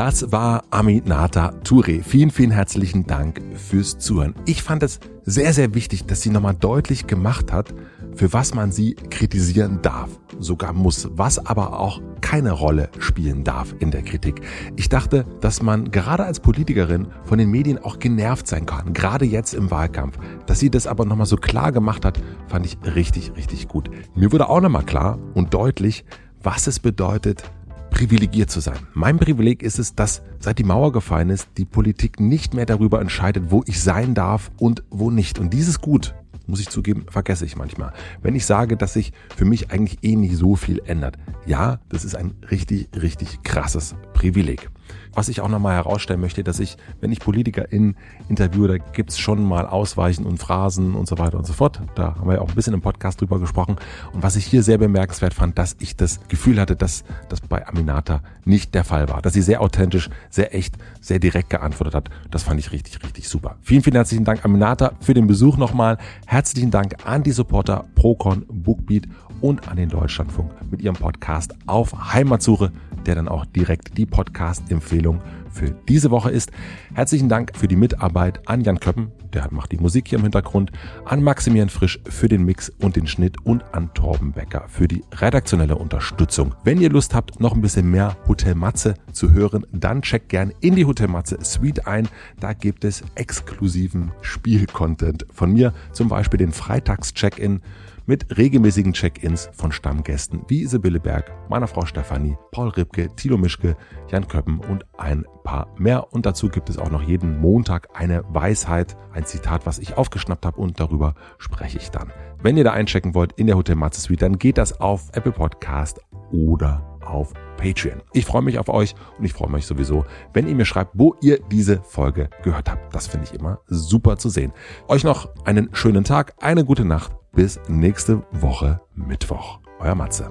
Das 0.08 0.32
war 0.32 0.64
Aminata 0.70 1.50
Touré. 1.66 2.02
Vielen, 2.02 2.32
vielen 2.32 2.52
herzlichen 2.52 3.06
Dank 3.06 3.42
fürs 3.56 3.98
Zuhören. 3.98 4.36
Ich 4.46 4.64
fand 4.64 4.82
es 4.82 5.02
sehr, 5.26 5.52
sehr 5.52 5.74
wichtig, 5.74 6.06
dass 6.06 6.22
sie 6.22 6.30
nochmal 6.30 6.56
deutlich 6.56 7.08
gemacht 7.08 7.52
hat, 7.52 7.76
für 8.16 8.32
was 8.32 8.54
man 8.54 8.72
sie 8.72 8.94
kritisieren 8.94 9.80
darf, 9.82 10.10
sogar 10.40 10.72
muss, 10.72 11.10
was 11.12 11.46
aber 11.46 11.78
auch 11.78 12.02
keine 12.22 12.54
Rolle 12.54 12.88
spielen 13.00 13.44
darf 13.44 13.76
in 13.80 13.92
der 13.92 14.02
Kritik. 14.02 14.40
Ich 14.78 14.88
dachte, 14.88 15.26
dass 15.42 15.62
man 15.62 15.92
gerade 15.92 16.24
als 16.24 16.40
Politikerin 16.40 17.08
von 17.26 17.38
den 17.38 17.52
Medien 17.52 17.78
auch 17.78 18.00
genervt 18.00 18.48
sein 18.48 18.66
kann, 18.66 18.94
gerade 18.94 19.26
jetzt 19.26 19.54
im 19.54 19.72
Wahlkampf. 19.72 20.18
Dass 20.46 20.60
sie 20.60 20.70
das 20.70 20.88
aber 20.88 21.04
nochmal 21.04 21.28
so 21.28 21.36
klar 21.36 21.74
gemacht 21.74 22.06
hat, 22.06 22.18
fand 22.48 22.66
ich 22.66 22.78
richtig, 22.96 23.34
richtig 23.36 23.68
gut. 23.68 23.90
Mir 24.16 24.32
wurde 24.32 24.48
auch 24.48 24.62
nochmal 24.62 24.86
klar 24.86 25.20
und 25.34 25.54
deutlich, 25.54 26.06
was 26.42 26.68
es 26.68 26.80
bedeutet, 26.80 27.44
privilegiert 27.90 28.50
zu 28.50 28.60
sein. 28.60 28.78
Mein 28.94 29.18
Privileg 29.18 29.64
ist 29.64 29.80
es, 29.80 29.96
dass 29.96 30.22
seit 30.40 30.60
die 30.60 30.64
Mauer 30.64 30.92
gefallen 30.92 31.30
ist, 31.30 31.50
die 31.58 31.66
Politik 31.66 32.20
nicht 32.20 32.54
mehr 32.54 32.66
darüber 32.66 33.02
entscheidet, 33.02 33.52
wo 33.52 33.64
ich 33.66 33.82
sein 33.82 34.14
darf 34.14 34.52
und 34.58 34.84
wo 34.90 35.12
nicht. 35.12 35.40
Und 35.40 35.54
dieses 35.54 35.82
Gut, 35.82 36.16
muss 36.48 36.60
ich 36.60 36.70
zugeben, 36.70 37.06
vergesse 37.10 37.46
ich 37.46 37.56
manchmal. 37.56 37.94
Wenn 38.22 38.36
ich 38.36 38.46
sage, 38.46 38.78
dass 38.78 38.94
sich 38.94 39.12
für 39.36 39.46
mich 39.46 39.72
eigentlich 39.72 40.00
eh 40.04 40.16
nicht 40.16 40.36
so 40.36 40.56
viel 40.56 40.82
ändert. 40.86 41.18
Ja, 41.46 41.80
das 41.90 42.06
ist 42.06 42.16
ein 42.16 42.34
richtig, 42.50 42.90
richtig 42.96 43.44
krasses 43.44 43.96
Privileg. 44.14 44.70
Was 45.18 45.30
ich 45.30 45.42
auch 45.42 45.50
nochmal 45.50 45.74
herausstellen 45.74 46.22
möchte, 46.22 46.44
dass 46.44 46.60
ich, 46.60 46.78
wenn 47.02 47.12
ich 47.12 47.20
PolitikerInnen 47.20 47.98
interviewe, 48.30 48.68
da 48.68 48.78
gibt's 48.78 49.18
schon 49.18 49.44
mal 49.44 49.66
Ausweichen 49.66 50.28
und 50.28 50.38
Phrasen 50.38 50.94
und 50.94 51.08
so 51.08 51.18
weiter 51.18 51.40
und 51.40 51.48
so 51.48 51.54
fort. 51.54 51.82
Da 51.96 52.18
haben 52.18 52.28
wir 52.28 52.36
ja 52.36 52.42
auch 52.42 52.50
ein 52.50 52.54
bisschen 52.54 52.76
im 52.76 52.82
Podcast 52.82 53.20
drüber 53.20 53.40
gesprochen. 53.40 53.78
Und 54.14 54.22
was 54.22 54.36
ich 54.36 54.46
hier 54.46 54.62
sehr 54.62 54.78
bemerkenswert 54.78 55.34
fand, 55.34 55.58
dass 55.58 55.76
ich 55.80 55.96
das 55.96 56.20
Gefühl 56.28 56.62
hatte, 56.62 56.76
dass 56.76 57.04
das 57.30 57.42
bei 57.42 57.68
Aminata 57.68 58.22
nicht 58.46 58.76
der 58.76 58.84
Fall 58.84 59.10
war. 59.10 59.24
Dass 59.24 59.34
sie 59.34 59.42
sehr 59.42 59.62
authentisch, 59.62 60.12
sehr 60.30 60.54
echt, 60.54 60.76
sehr 61.02 61.18
direkt 61.18 61.50
geantwortet 61.50 61.96
hat. 61.96 62.10
Das 62.30 62.44
fand 62.44 62.60
ich 62.60 62.72
richtig, 62.72 63.04
richtig 63.04 63.28
super. 63.28 63.56
Vielen, 63.64 63.82
vielen 63.82 63.96
herzlichen 63.96 64.24
Dank, 64.24 64.46
Aminata, 64.46 64.92
für 65.00 65.16
den 65.16 65.26
Besuch 65.26 65.58
nochmal. 65.58 65.98
Herzlichen 66.28 66.70
Dank 66.70 67.08
an 67.08 67.24
die 67.24 67.32
Supporter 67.32 67.86
Procon, 67.96 68.46
Bookbeat 68.48 69.08
und 69.42 69.68
an 69.68 69.78
den 69.78 69.90
Deutschlandfunk 69.90 70.52
mit 70.70 70.84
ihrem 70.84 70.96
Podcast 70.96 71.56
auf 71.66 72.14
Heimatsuche 72.14 72.72
der 73.08 73.16
dann 73.16 73.28
auch 73.28 73.46
direkt 73.46 73.98
die 73.98 74.06
Podcast-Empfehlung 74.06 75.22
für 75.50 75.72
diese 75.88 76.12
Woche 76.12 76.30
ist. 76.30 76.52
Herzlichen 76.94 77.30
Dank 77.30 77.54
für 77.58 77.68
die 77.68 77.76
Mitarbeit 77.76 78.48
an 78.48 78.62
Jan 78.62 78.80
Köppen, 78.80 79.12
der 79.34 79.48
macht 79.52 79.72
die 79.72 79.78
Musik 79.78 80.10
hier 80.10 80.20
im 80.20 80.24
Hintergrund, 80.24 80.72
an 81.06 81.24
Maximilian 81.24 81.70
Frisch 81.70 82.00
für 82.08 82.28
den 82.28 82.44
Mix 82.44 82.70
und 82.70 82.96
den 82.96 83.08
Schnitt 83.08 83.38
und 83.46 83.64
an 83.74 83.94
Torben 83.94 84.34
Becker 84.34 84.66
für 84.68 84.88
die 84.88 85.04
redaktionelle 85.14 85.76
Unterstützung. 85.76 86.54
Wenn 86.64 86.80
ihr 86.80 86.90
Lust 86.90 87.16
habt, 87.16 87.40
noch 87.40 87.54
ein 87.54 87.62
bisschen 87.62 87.90
mehr 87.90 88.18
Hotel 88.28 88.56
Matze 88.56 88.96
zu 89.12 89.32
hören, 89.32 89.66
dann 89.72 90.02
checkt 90.02 90.30
gern 90.30 90.52
in 90.62 90.76
die 90.76 90.86
Hotel 90.86 91.08
Matze 91.08 91.40
Suite 91.42 91.88
ein. 91.88 92.08
Da 92.40 92.54
gibt 92.54 92.84
es 92.84 93.04
exklusiven 93.16 94.12
Spielcontent 94.22 95.26
von 95.32 95.52
mir, 95.52 95.74
zum 95.92 96.10
Beispiel 96.10 96.38
den 96.38 96.52
Freitags-Check-In 96.52 97.62
mit 98.08 98.38
regelmäßigen 98.38 98.94
Check-ins 98.94 99.50
von 99.54 99.72
Stammgästen 99.72 100.42
wie 100.48 100.66
Sibylle 100.66 101.00
Berg, 101.00 101.32
meiner 101.50 101.68
Frau 101.68 101.86
Stefanie, 101.86 102.38
Paul 102.52 102.70
Ribke, 102.70 103.14
Thilo 103.16 103.38
Mischke, 103.38 103.76
Jan 104.10 104.28
Köppen 104.28 104.60
und 104.60 104.86
ein 104.98 105.26
paar 105.44 105.68
mehr. 105.78 106.12
Und 106.14 106.26
dazu 106.26 106.50
gibt 106.50 106.70
es 106.70 106.80
auch 106.80 106.90
noch 106.90 107.04
jeden 107.04 107.40
Montag 107.40 107.90
eine 107.94 108.24
Weisheit, 108.30 108.98
ein 109.14 109.26
Zitat, 109.26 109.66
was 109.66 109.78
ich 109.78 109.98
aufgeschnappt 109.98 110.46
habe 110.46 110.60
und 110.60 110.80
darüber 110.80 111.14
spreche 111.38 111.78
ich 111.78 111.92
dann. 111.92 112.12
Wenn 112.42 112.58
ihr 112.58 112.64
da 112.64 112.72
einchecken 112.72 113.14
wollt 113.14 113.34
in 113.34 113.48
der 113.48 113.58
Hotel 113.58 113.76
Matze 113.76 114.02
Suite, 114.02 114.22
dann 114.22 114.40
geht 114.40 114.58
das 114.58 114.80
auf 114.80 115.10
Apple 115.14 115.34
Podcast 115.34 116.00
oder 116.32 116.98
auf 117.06 117.34
Patreon. 117.58 118.02
Ich 118.14 118.26
freue 118.26 118.42
mich 118.42 118.60
auf 118.60 118.70
euch 118.70 118.94
und 119.18 119.26
ich 119.26 119.34
freue 119.34 119.50
mich 119.50 119.66
sowieso, 119.66 120.06
wenn 120.34 120.48
ihr 120.48 120.56
mir 120.56 120.66
schreibt, 120.66 120.92
wo 120.94 121.16
ihr 121.22 121.40
diese 121.52 121.82
Folge 121.82 122.30
gehört 122.44 122.70
habt. 122.70 122.94
Das 122.94 123.08
finde 123.08 123.26
ich 123.26 123.34
immer 123.34 123.60
super 123.68 124.18
zu 124.18 124.30
sehen. 124.30 124.54
Euch 124.88 125.04
noch 125.04 125.30
einen 125.46 125.70
schönen 125.74 126.04
Tag, 126.04 126.36
eine 126.40 126.64
gute 126.64 126.86
Nacht 126.86 127.17
bis 127.34 127.60
nächste 127.68 128.24
Woche 128.32 128.82
Mittwoch. 128.96 129.60
Euer 129.80 129.96
Matze. 129.96 130.30